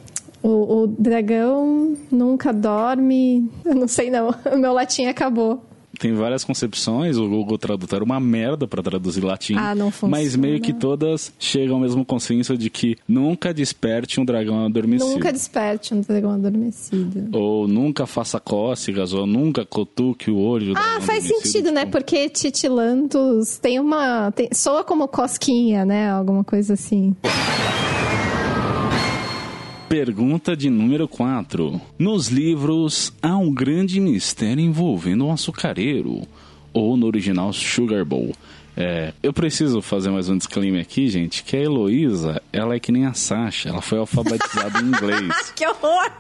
O, 0.43 0.83
o 0.83 0.87
dragão 0.87 1.97
nunca 2.11 2.53
dorme. 2.53 3.49
Eu 3.65 3.75
não 3.75 3.89
sei 3.89 4.11
não. 4.11 4.35
O 4.53 4.57
meu 4.57 4.73
latim 4.73 5.07
acabou. 5.07 5.63
Tem 5.99 6.13
várias 6.15 6.45
concepções, 6.45 7.17
o 7.17 7.29
Google 7.29 7.59
Tradutor 7.59 8.01
é 8.01 8.05
uma 8.05 8.21
merda 8.21 8.67
para 8.69 8.83
traduzir 8.83 9.23
latim. 9.25 9.55
Ah, 9.57 9.75
não 9.75 9.91
funciona. 9.91 10.11
Mas 10.17 10.37
meio 10.37 10.61
que 10.61 10.73
todas 10.73 11.33
chegam 11.39 11.77
ao 11.77 11.81
mesmo 11.83 12.05
consenso 12.05 12.57
de 12.57 12.71
que 12.71 12.97
nunca 13.09 13.53
desperte 13.53 14.21
um 14.21 14.25
dragão 14.25 14.65
adormecido. 14.65 15.11
Nunca 15.11 15.33
desperte 15.33 15.95
um 15.95 16.01
dragão 16.01 16.31
adormecido. 16.33 17.29
Ou 17.37 17.67
nunca 17.67 18.07
faça 18.07 18.39
cócegas, 18.39 19.13
ou 19.13 19.27
nunca 19.27 19.65
cutuque 19.65 20.31
o 20.31 20.39
olho 20.39 20.75
do 20.75 20.79
Ah, 20.79 21.01
faz 21.01 21.25
sentido, 21.25 21.71
né? 21.73 21.81
tipo, 21.81 21.93
Porque 21.93 22.29
titilantos 22.29 23.59
tem 23.59 23.81
uma. 23.81 24.31
tem- 24.31 24.49
soa 24.53 24.85
como 24.85 25.09
cosquinha, 25.09 25.85
né? 25.85 26.11
Alguma 26.11 26.45
coisa 26.45 26.75
assim. 26.75 27.15
Pergunta 29.89 30.55
de 30.55 30.69
número 30.69 31.09
4. 31.09 31.81
Nos 31.99 32.29
livros 32.29 33.11
há 33.23 33.39
um 33.39 33.51
grande 33.51 33.99
mistério 33.99 34.63
envolvendo 34.63 35.25
um 35.25 35.33
açucareiro, 35.33 36.29
ou 36.75 36.95
no 36.95 37.07
original 37.07 37.51
Sugar 37.55 38.05
Bowl. 38.05 38.35
É, 38.77 39.15
eu 39.23 39.33
preciso 39.33 39.81
fazer 39.81 40.11
mais 40.11 40.29
um 40.29 40.37
disclaimer 40.37 40.83
aqui, 40.83 41.09
gente, 41.09 41.43
que 41.43 41.57
a 41.57 41.61
Heloísa, 41.61 42.43
ela 42.53 42.75
é 42.75 42.79
que 42.79 42.93
nem 42.93 43.07
a 43.07 43.15
Sasha, 43.15 43.71
ela 43.71 43.81
foi 43.81 43.99
alfabetizada 43.99 44.79
em 44.81 44.89
inglês. 44.89 45.53
Que 45.57 45.67
horror! 45.67 46.11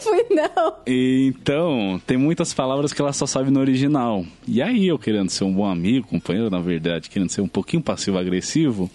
Fui 0.00 0.26
não. 0.30 0.74
Então, 0.84 2.02
tem 2.06 2.16
muitas 2.16 2.52
palavras 2.52 2.92
que 2.92 3.00
ela 3.00 3.12
só 3.12 3.24
sabe 3.24 3.52
no 3.52 3.60
original. 3.60 4.26
E 4.48 4.60
aí, 4.60 4.88
eu 4.88 4.98
querendo 4.98 5.30
ser 5.30 5.44
um 5.44 5.52
bom 5.54 5.64
amigo, 5.64 6.08
companheiro, 6.08 6.50
na 6.50 6.60
verdade, 6.60 7.08
querendo 7.08 7.30
ser 7.30 7.40
um 7.40 7.48
pouquinho 7.48 7.82
passivo-agressivo, 7.82 8.90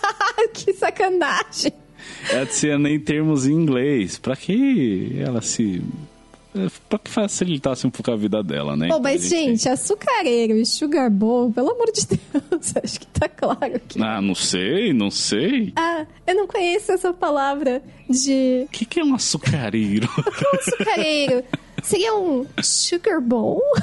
que 0.54 0.72
sacanagem. 0.72 1.72
Ela 2.28 2.42
adiciona 2.42 2.90
em 2.90 3.00
termos 3.00 3.46
em 3.46 3.52
inglês, 3.52 4.18
pra 4.18 4.36
que 4.36 5.16
ela 5.18 5.40
se. 5.40 5.82
Pra 6.88 6.98
que 6.98 7.08
facilitasse 7.08 7.86
um 7.86 7.90
pouco 7.90 8.10
a 8.10 8.16
vida 8.16 8.42
dela, 8.42 8.76
né? 8.76 8.86
Então, 8.86 8.98
mas, 8.98 9.24
a 9.24 9.28
gente- 9.28 9.68
açucareiro 9.68 10.54
e 10.54 10.66
sugar 10.66 11.08
bowl, 11.08 11.52
pelo 11.52 11.70
amor 11.70 11.92
de 11.92 12.04
Deus, 12.08 12.74
acho 12.82 12.98
que 12.98 13.06
tá 13.06 13.28
claro 13.28 13.76
aqui. 13.76 14.02
Ah, 14.02 14.20
não 14.20 14.34
sei, 14.34 14.92
não 14.92 15.12
sei. 15.12 15.72
Ah, 15.76 16.04
eu 16.26 16.34
não 16.34 16.48
conheço 16.48 16.90
essa 16.90 17.12
palavra 17.12 17.80
de 18.08 18.64
O 18.66 18.70
que, 18.72 18.84
que 18.84 18.98
é 18.98 19.04
um 19.04 19.14
açucareiro? 19.14 20.08
açucareiro. 20.58 21.44
Seria 21.84 22.16
um 22.16 22.44
sugar 22.62 23.20
bowl? 23.20 23.62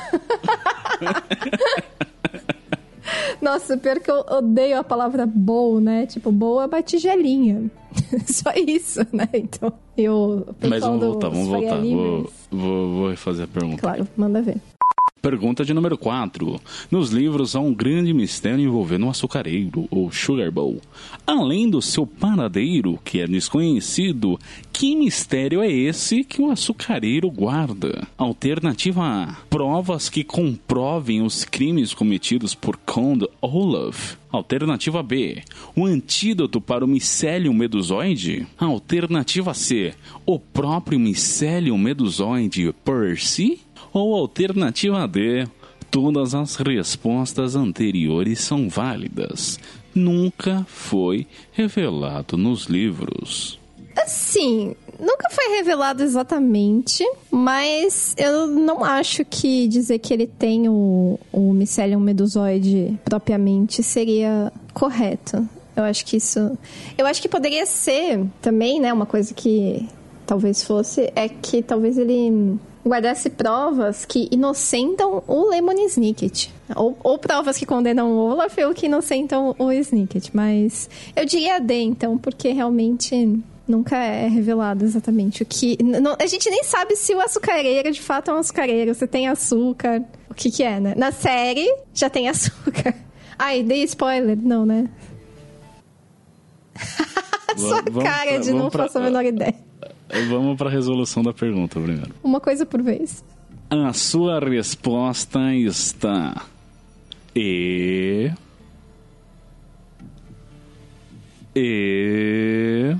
Nossa, 3.41 3.77
pior 3.77 3.99
que 3.99 4.09
eu 4.09 4.25
odeio 4.29 4.77
a 4.77 4.83
palavra 4.83 5.25
bowl, 5.25 5.79
né? 5.79 6.05
Tipo, 6.05 6.31
bowl 6.31 6.61
é 6.61 6.65
uma 6.65 6.81
tigelinha. 6.81 7.69
Só 8.25 8.51
isso, 8.55 9.05
né? 9.11 9.27
Então, 9.33 9.71
eu... 9.97 10.47
Mas 10.61 10.81
vamos 10.81 11.05
voltar, 11.05 11.29
vamos 11.29 11.47
voltar. 11.47 11.77
Vou, 11.81 12.29
vou, 12.51 12.93
vou 12.93 13.09
refazer 13.09 13.45
a 13.45 13.47
pergunta. 13.47 13.81
Claro, 13.81 14.07
manda 14.15 14.41
ver. 14.41 14.57
Pergunta 15.21 15.65
de 15.65 15.73
número 15.73 15.97
4. 15.97 16.59
Nos 16.91 17.11
livros 17.11 17.55
há 17.55 17.59
um 17.59 17.73
grande 17.73 18.13
mistério 18.13 18.63
envolvendo 18.63 19.07
o 19.07 19.09
açucareiro, 19.09 19.87
ou 19.89 20.11
Sugar 20.11 20.51
Bowl. 20.51 20.79
Além 21.25 21.69
do 21.69 21.81
seu 21.81 22.05
paradeiro, 22.05 22.99
que 23.03 23.19
é 23.19 23.27
desconhecido, 23.27 24.39
que 24.71 24.95
mistério 24.95 25.61
é 25.61 25.71
esse 25.71 26.23
que 26.23 26.41
o 26.41 26.51
açucareiro 26.51 27.29
guarda? 27.31 28.07
Alternativa 28.17 29.03
A. 29.03 29.35
Provas 29.49 30.07
que 30.09 30.23
comprovem 30.23 31.21
os 31.21 31.43
crimes 31.43 31.93
cometidos 31.93 32.53
por 32.53 32.77
Conde 32.77 33.27
Olaf. 33.41 34.15
Alternativa 34.31 35.01
B. 35.01 35.41
O 35.75 35.85
antídoto 35.85 36.59
para 36.61 36.85
o 36.85 36.87
micelium 36.87 37.53
medusoide. 37.53 38.45
Alternativa 38.57 39.53
C. 39.53 39.93
O 40.25 40.37
próprio 40.39 40.99
micelium 40.99 41.77
medusoide 41.77 42.73
per 42.83 43.19
si. 43.19 43.61
Ou 43.93 44.15
alternativa 44.15 45.07
D, 45.07 45.47
todas 45.89 46.35
as 46.35 46.55
respostas 46.55 47.55
anteriores 47.55 48.39
são 48.41 48.69
válidas. 48.69 49.59
Nunca 49.93 50.65
foi 50.67 51.25
revelado 51.51 52.37
nos 52.37 52.65
livros. 52.65 53.59
Assim, 53.95 54.75
nunca 54.99 55.29
foi 55.31 55.55
revelado 55.55 56.03
exatamente, 56.03 57.03
mas 57.31 58.13
eu 58.17 58.45
não 58.45 58.83
acho 58.83 59.25
que 59.25 59.67
dizer 59.67 59.97
que 59.97 60.13
ele 60.13 60.27
tem 60.27 60.69
o, 60.69 61.19
o 61.31 61.51
Mycelium 61.51 61.99
medusoide 61.99 62.97
propriamente 63.03 63.81
seria 63.81 64.51
correto. 64.73 65.47
Eu 65.75 65.83
acho 65.83 66.05
que 66.05 66.17
isso. 66.17 66.57
Eu 66.97 67.05
acho 67.05 67.21
que 67.21 67.29
poderia 67.29 67.65
ser 67.65 68.23
também, 68.41 68.79
né? 68.79 68.93
Uma 68.93 69.05
coisa 69.05 69.33
que 69.33 69.87
talvez 70.25 70.63
fosse 70.63 71.11
é 71.15 71.27
que 71.29 71.61
talvez 71.61 71.97
ele 71.97 72.59
guardasse 72.87 73.29
provas 73.29 74.05
que 74.05 74.27
inocentam 74.31 75.23
o 75.27 75.49
Lemon 75.49 75.85
Snicket. 75.87 76.49
Ou, 76.75 76.97
ou 77.03 77.17
provas 77.17 77.57
que 77.57 77.65
condenam 77.65 78.11
o 78.11 78.17
Olaf 78.31 78.57
ou 78.59 78.73
que 78.73 78.85
inocentam 78.87 79.55
o 79.57 79.71
Snicket. 79.71 80.29
Mas 80.33 80.89
eu 81.15 81.25
diria 81.25 81.59
D, 81.59 81.73
então, 81.81 82.17
porque 82.17 82.49
realmente 82.49 83.39
nunca 83.67 83.97
é 83.97 84.27
revelado 84.27 84.83
exatamente 84.85 85.43
o 85.43 85.45
que. 85.45 85.77
não- 85.83 86.15
a 86.19 86.25
gente 86.25 86.49
nem 86.49 86.63
sabe 86.63 86.95
se 86.95 87.13
o 87.13 87.19
açucareiro 87.19 87.91
de 87.91 88.01
fato 88.01 88.31
é 88.31 88.33
um 88.33 88.37
açucareiro, 88.37 88.93
se 88.95 89.05
tem 89.07 89.27
açúcar. 89.27 90.03
O 90.29 90.33
que, 90.33 90.51
que 90.51 90.63
é, 90.63 90.79
né? 90.79 90.93
Na 90.95 91.11
série 91.11 91.67
já 91.93 92.09
tem 92.09 92.27
açúcar. 92.29 92.93
Ai, 93.39 93.63
dei 93.63 93.83
spoiler? 93.83 94.37
Não, 94.41 94.65
né? 94.65 94.87
Sua 97.57 97.81
Vamos 97.81 98.03
cara 98.03 98.31
pra- 98.31 98.37
de 98.39 98.51
não 98.53 98.69
pra- 98.69 98.83
faço 98.83 98.97
a 98.99 99.01
menor 99.01 99.25
ideia. 99.25 99.55
Vamos 100.29 100.57
para 100.57 100.69
a 100.69 100.71
resolução 100.71 101.21
da 101.21 101.33
pergunta 101.33 101.79
primeiro. 101.79 102.13
Uma 102.23 102.39
coisa 102.39 102.65
por 102.65 102.81
vez. 102.81 103.23
A 103.69 103.91
sua 103.91 104.39
resposta 104.39 105.53
está. 105.53 106.45
E. 107.35 108.31
E. 111.55 112.95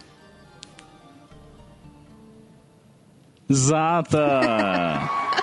Zata! 3.52 5.28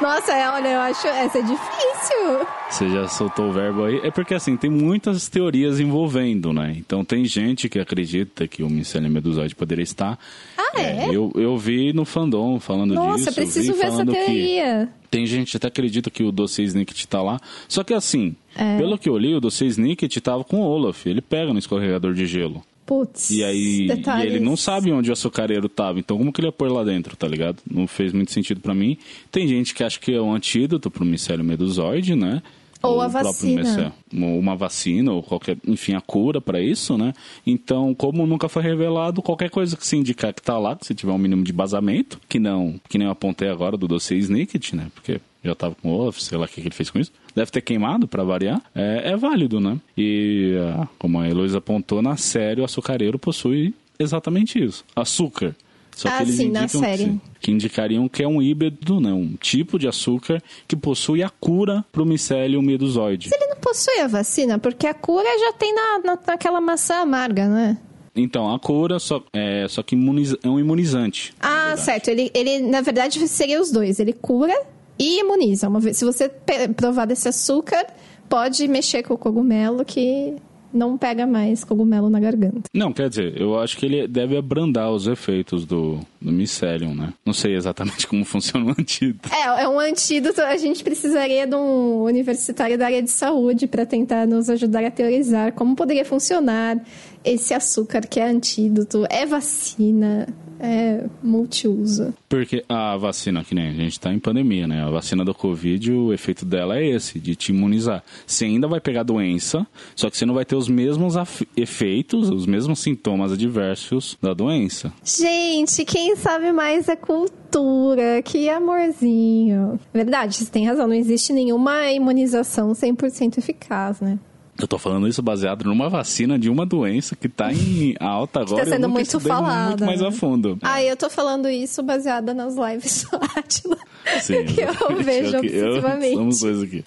Nossa, 0.00 0.32
é, 0.32 0.48
olha, 0.50 0.68
eu 0.68 0.80
acho 0.80 1.06
essa 1.06 1.38
é 1.38 1.42
difícil. 1.42 2.46
Você 2.68 2.88
já 2.90 3.08
soltou 3.08 3.48
o 3.48 3.52
verbo 3.52 3.84
aí? 3.84 3.98
É 4.02 4.10
porque 4.10 4.34
assim, 4.34 4.56
tem 4.56 4.68
muitas 4.70 5.28
teorias 5.28 5.80
envolvendo, 5.80 6.52
né? 6.52 6.74
Então 6.76 7.02
tem 7.04 7.24
gente 7.24 7.68
que 7.68 7.78
acredita 7.78 8.46
que 8.46 8.62
o 8.62 8.68
micélio 8.68 9.10
medusoide 9.10 9.54
poderia 9.54 9.82
estar. 9.82 10.18
Ah, 10.58 10.80
é? 10.80 11.08
eu, 11.10 11.32
eu 11.34 11.56
vi 11.56 11.92
no 11.94 12.04
fandom 12.04 12.60
falando 12.60 12.92
Nossa, 12.94 13.16
disso. 13.16 13.30
eu 13.30 13.34
preciso 13.34 13.72
ver 13.74 13.86
essa 13.86 14.04
teoria. 14.04 14.88
Tem 15.10 15.24
gente 15.24 15.52
que 15.52 15.56
até 15.56 15.68
acredita 15.68 16.10
que 16.10 16.22
o 16.22 16.30
dossiê 16.30 16.64
Snicket 16.66 17.04
tá 17.06 17.22
lá. 17.22 17.40
Só 17.66 17.82
que 17.82 17.94
assim, 17.94 18.36
É. 18.54 18.76
pelo 18.76 18.98
que 18.98 19.08
eu 19.08 19.16
li, 19.16 19.34
o 19.34 19.40
dossiê 19.40 19.66
Snicket 19.68 20.14
tava 20.20 20.44
com 20.44 20.58
o 20.60 20.64
Olaf. 20.66 21.06
Ele 21.06 21.22
pega 21.22 21.52
no 21.52 21.58
escorregador 21.58 22.12
de 22.12 22.26
gelo. 22.26 22.62
Putz. 22.86 23.30
E 23.30 23.42
aí 23.42 23.88
e 23.88 24.26
ele 24.26 24.38
não 24.40 24.56
sabe 24.56 24.92
onde 24.92 25.10
o 25.10 25.12
açucareiro 25.12 25.68
tava. 25.68 25.98
Então 25.98 26.16
como 26.16 26.32
que 26.32 26.40
ele 26.40 26.48
ia 26.48 26.52
pôr 26.52 26.70
lá 26.70 26.84
dentro, 26.84 27.16
tá 27.16 27.26
ligado? 27.26 27.58
Não 27.68 27.86
fez 27.88 28.12
muito 28.12 28.30
sentido 28.32 28.60
pra 28.60 28.72
mim. 28.74 28.96
Tem 29.30 29.46
gente 29.48 29.74
que 29.74 29.82
acha 29.82 29.98
que 29.98 30.12
é 30.14 30.22
um 30.22 30.32
antídoto 30.32 30.88
pro 30.90 31.04
micélio 31.04 31.44
medusoide, 31.44 32.14
né? 32.14 32.40
Ou 32.82 33.00
a 33.00 33.06
O 33.06 33.10
próprio 33.10 33.32
vacina. 33.32 33.62
micélio- 33.62 33.92
uma 34.38 34.54
vacina 34.54 35.10
ou 35.10 35.22
qualquer, 35.22 35.56
enfim, 35.66 35.94
a 35.94 36.00
cura 36.00 36.40
pra 36.40 36.60
isso, 36.62 36.96
né? 36.96 37.12
Então, 37.44 37.92
como 37.94 38.24
nunca 38.26 38.48
foi 38.48 38.62
revelado, 38.62 39.20
qualquer 39.22 39.50
coisa 39.50 39.76
que 39.76 39.84
se 39.84 39.96
indicar 39.96 40.32
que 40.32 40.42
tá 40.42 40.56
lá, 40.58 40.76
que 40.76 40.86
se 40.86 40.94
tiver 40.94 41.10
um 41.10 41.18
mínimo 41.18 41.42
de 41.42 41.52
vazamento, 41.52 42.20
que 42.28 42.38
não, 42.38 42.78
que 42.88 42.98
nem 42.98 43.06
eu 43.06 43.12
apontei 43.12 43.48
agora 43.48 43.76
do 43.76 43.88
dossiê 43.88 44.18
Snicket, 44.18 44.74
né? 44.74 44.88
Porque 44.94 45.20
já 45.46 45.54
tava 45.54 45.74
com 45.80 45.88
o 45.90 45.92
Olaf, 45.98 46.18
sei 46.20 46.36
lá 46.36 46.44
o 46.44 46.48
que, 46.48 46.60
que 46.60 46.68
ele 46.68 46.74
fez 46.74 46.90
com 46.90 46.98
isso. 46.98 47.12
Deve 47.34 47.50
ter 47.50 47.60
queimado 47.60 48.06
pra 48.08 48.22
variar. 48.24 48.60
É, 48.74 49.10
é 49.12 49.16
válido, 49.16 49.60
né? 49.60 49.78
E, 49.96 50.54
ah, 50.76 50.86
como 50.98 51.18
a 51.20 51.28
Heloísa 51.28 51.58
apontou, 51.58 52.02
na 52.02 52.16
série 52.16 52.60
o 52.60 52.64
açucareiro 52.64 53.18
possui 53.18 53.74
exatamente 53.98 54.62
isso: 54.62 54.84
açúcar. 54.94 55.54
Só 55.94 56.08
Ah, 56.08 56.18
que 56.18 56.22
eles 56.24 56.34
sim, 56.36 56.50
na 56.50 56.68
série. 56.68 57.04
Que, 57.04 57.20
que 57.40 57.50
indicariam 57.52 58.06
que 58.06 58.22
é 58.22 58.28
um 58.28 58.42
híbrido, 58.42 59.00
né? 59.00 59.10
Um 59.14 59.34
tipo 59.40 59.78
de 59.78 59.88
açúcar 59.88 60.42
que 60.68 60.76
possui 60.76 61.22
a 61.22 61.30
cura 61.30 61.82
pro 61.90 62.04
micélio 62.04 62.60
medusoide. 62.60 63.30
Ele 63.32 63.46
não 63.46 63.56
possui 63.56 63.98
a 64.00 64.06
vacina, 64.06 64.58
porque 64.58 64.86
a 64.86 64.92
cura 64.92 65.24
já 65.40 65.52
tem 65.54 65.74
na, 65.74 65.98
na- 66.04 66.18
naquela 66.26 66.60
maçã 66.60 66.96
amarga, 66.96 67.48
né? 67.48 67.78
Então, 68.14 68.54
a 68.54 68.58
cura 68.58 68.98
só, 68.98 69.22
é, 69.32 69.66
só 69.68 69.82
que 69.82 69.94
imuniza- 69.94 70.38
é 70.42 70.48
um 70.48 70.58
imunizante. 70.60 71.32
Ah, 71.40 71.74
certo. 71.78 72.08
Ele, 72.08 72.30
ele, 72.34 72.58
na 72.60 72.80
verdade, 72.82 73.26
seria 73.28 73.60
os 73.60 73.70
dois. 73.70 73.98
Ele 73.98 74.12
cura 74.12 74.54
e 74.98 75.20
imuniza. 75.20 75.68
Uma 75.68 75.80
vez, 75.80 75.96
se 75.96 76.04
você 76.04 76.28
provar 76.76 77.06
desse 77.06 77.28
açúcar, 77.28 77.86
pode 78.28 78.66
mexer 78.68 79.02
com 79.02 79.14
o 79.14 79.18
cogumelo 79.18 79.84
que 79.84 80.36
não 80.72 80.98
pega 80.98 81.26
mais 81.26 81.64
cogumelo 81.64 82.10
na 82.10 82.20
garganta. 82.20 82.62
Não, 82.72 82.92
quer 82.92 83.08
dizer, 83.08 83.40
eu 83.40 83.58
acho 83.58 83.76
que 83.76 83.86
ele 83.86 84.06
deve 84.06 84.36
abrandar 84.36 84.90
os 84.90 85.06
efeitos 85.06 85.64
do, 85.64 86.00
do 86.20 86.30
micelium, 86.30 86.94
né? 86.94 87.12
Não 87.24 87.32
sei 87.32 87.54
exatamente 87.54 88.06
como 88.08 88.24
funciona 88.24 88.66
o 88.66 88.70
antídoto. 88.70 89.30
É, 89.32 89.62
é 89.62 89.68
um 89.68 89.80
antídoto. 89.80 90.40
A 90.42 90.56
gente 90.56 90.84
precisaria 90.84 91.46
de 91.46 91.54
um 91.54 92.02
universitário 92.02 92.76
da 92.76 92.86
área 92.86 93.02
de 93.02 93.10
saúde 93.10 93.66
para 93.66 93.86
tentar 93.86 94.26
nos 94.26 94.50
ajudar 94.50 94.84
a 94.84 94.90
teorizar 94.90 95.52
como 95.52 95.74
poderia 95.74 96.04
funcionar 96.04 96.78
esse 97.26 97.52
açúcar 97.52 98.02
que 98.06 98.20
é 98.20 98.28
antídoto, 98.28 99.04
é 99.10 99.26
vacina. 99.26 100.26
é 100.58 101.04
multiuso. 101.22 102.14
Porque 102.28 102.64
a 102.68 102.96
vacina, 102.96 103.44
que 103.44 103.54
nem 103.54 103.68
a 103.68 103.72
gente 103.72 104.00
tá 104.00 104.12
em 104.12 104.18
pandemia, 104.18 104.66
né? 104.66 104.82
A 104.82 104.90
vacina 104.90 105.24
do 105.24 105.34
Covid, 105.34 105.92
o 105.92 106.12
efeito 106.14 106.46
dela 106.46 106.78
é 106.78 106.86
esse, 106.86 107.20
de 107.20 107.36
te 107.36 107.52
imunizar. 107.52 108.02
Você 108.26 108.46
ainda 108.46 108.66
vai 108.66 108.80
pegar 108.80 109.00
a 109.00 109.04
doença, 109.04 109.66
só 109.94 110.08
que 110.08 110.16
você 110.16 110.24
não 110.24 110.34
vai 110.34 110.44
ter 110.44 110.56
os 110.56 110.68
mesmos 110.68 111.14
efeitos, 111.56 112.30
os 112.30 112.46
mesmos 112.46 112.80
sintomas 112.80 113.32
adversos 113.32 114.16
da 114.22 114.32
doença. 114.32 114.92
Gente, 115.04 115.84
quem 115.84 116.16
sabe 116.16 116.52
mais 116.52 116.88
é 116.88 116.96
cultura, 116.96 118.22
que 118.24 118.48
amorzinho. 118.48 119.78
Verdade, 119.92 120.36
você 120.36 120.46
tem 120.46 120.66
razão, 120.66 120.86
não 120.86 120.94
existe 120.94 121.32
nenhuma 121.32 121.90
imunização 121.92 122.72
100% 122.72 123.38
eficaz, 123.38 124.00
né? 124.00 124.18
Eu 124.58 124.66
tô 124.66 124.78
falando 124.78 125.06
isso 125.06 125.22
baseado 125.22 125.64
numa 125.64 125.88
vacina 125.88 126.38
de 126.38 126.48
uma 126.48 126.64
doença 126.64 127.14
que 127.14 127.28
tá 127.28 127.52
em 127.52 127.94
alta 128.00 128.40
agora. 128.40 128.64
Que 128.64 128.70
tá 128.70 128.76
sendo 128.76 128.88
muito 128.88 129.20
falada. 129.20 129.68
Muito 129.68 129.84
mais 129.84 130.02
a 130.02 130.10
fundo. 130.10 130.58
Ah, 130.62 130.82
eu 130.82 130.96
tô 130.96 131.10
falando 131.10 131.48
isso 131.48 131.82
baseada 131.82 132.32
nas 132.32 132.56
lives 132.56 133.06
do 133.10 133.16
Atila. 133.36 133.78
Sim, 134.20 134.44
que 134.44 134.60
eu 134.62 134.96
vejo 135.02 135.36
obsessivamente. 135.36 136.12
Eu, 136.12 136.18
somos 136.18 136.40
dois 136.40 136.62
aqui. 136.62 136.84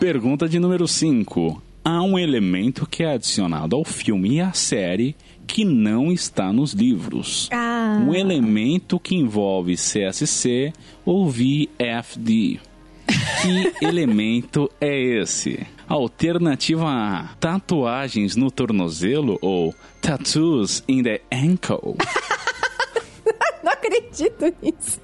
Pergunta 0.00 0.48
de 0.48 0.58
número 0.58 0.86
5. 0.86 1.62
Há 1.84 2.02
um 2.02 2.18
elemento 2.18 2.84
que 2.84 3.04
é 3.04 3.12
adicionado 3.12 3.76
ao 3.76 3.84
filme 3.84 4.34
e 4.34 4.40
à 4.40 4.52
série 4.52 5.14
que 5.46 5.64
não 5.64 6.10
está 6.10 6.52
nos 6.52 6.72
livros. 6.72 7.48
Ah. 7.52 8.02
Um 8.04 8.12
elemento 8.12 8.98
que 8.98 9.14
envolve 9.14 9.76
CSC 9.76 10.72
ou 11.04 11.30
VFD. 11.30 12.58
Que 13.06 13.84
elemento 13.84 14.70
é 14.80 14.98
esse? 14.98 15.66
Alternativa 15.88 16.86
A: 16.88 17.28
tatuagens 17.38 18.34
no 18.34 18.50
tornozelo 18.50 19.38
ou 19.40 19.74
tattoos 20.00 20.82
in 20.88 21.02
the 21.02 21.20
ankle. 21.32 21.96
Não 23.62 23.72
acredito 23.72 24.52
nisso. 24.62 25.00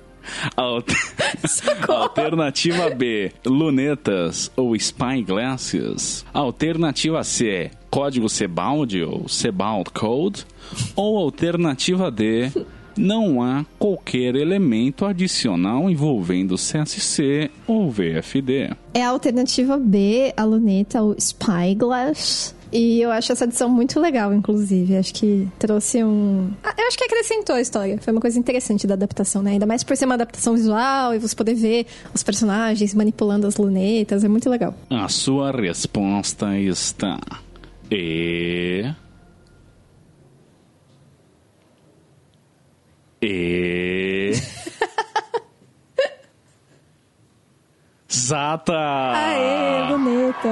Alter... 0.56 0.96
Alternativa 1.88 2.90
B: 2.90 3.32
lunetas 3.44 4.50
ou 4.56 4.74
spyglasses. 4.76 6.24
Alternativa 6.32 7.22
C: 7.22 7.70
código 7.90 8.28
Sebald 8.28 9.02
ou 9.02 9.28
Sebald 9.28 9.90
Code. 9.90 10.44
Ou 10.96 11.18
alternativa 11.18 12.10
D: 12.10 12.50
não 12.96 13.42
há 13.42 13.64
qualquer 13.78 14.34
elemento 14.34 15.04
adicional 15.04 15.90
envolvendo 15.90 16.56
CSC 16.56 17.50
ou 17.66 17.90
VFD. 17.90 18.70
É 18.94 19.04
a 19.04 19.10
alternativa 19.10 19.78
B, 19.78 20.32
a 20.36 20.44
luneta, 20.44 21.02
o 21.02 21.14
Spyglass. 21.18 22.54
E 22.72 23.02
eu 23.02 23.10
acho 23.10 23.30
essa 23.32 23.44
edição 23.44 23.68
muito 23.68 24.00
legal, 24.00 24.32
inclusive. 24.32 24.96
Acho 24.96 25.12
que 25.12 25.46
trouxe 25.58 26.02
um. 26.02 26.50
Ah, 26.64 26.74
eu 26.78 26.86
acho 26.86 26.96
que 26.96 27.04
acrescentou 27.04 27.54
a 27.54 27.60
história. 27.60 27.98
Foi 28.00 28.12
uma 28.12 28.20
coisa 28.20 28.38
interessante 28.38 28.86
da 28.86 28.94
adaptação, 28.94 29.42
né? 29.42 29.52
Ainda 29.52 29.66
mais 29.66 29.84
por 29.84 29.94
ser 29.94 30.06
uma 30.06 30.14
adaptação 30.14 30.54
visual 30.54 31.14
e 31.14 31.18
você 31.18 31.36
poder 31.36 31.54
ver 31.54 31.86
os 32.14 32.22
personagens 32.22 32.94
manipulando 32.94 33.46
as 33.46 33.58
lunetas. 33.58 34.24
É 34.24 34.28
muito 34.28 34.48
legal. 34.48 34.74
A 34.88 35.06
sua 35.08 35.52
resposta 35.52 36.58
está. 36.58 37.20
E. 37.90 38.90
E. 43.22 44.32
Zata! 48.12 48.72
Aê, 49.14 49.86
bonitas! 49.86 50.42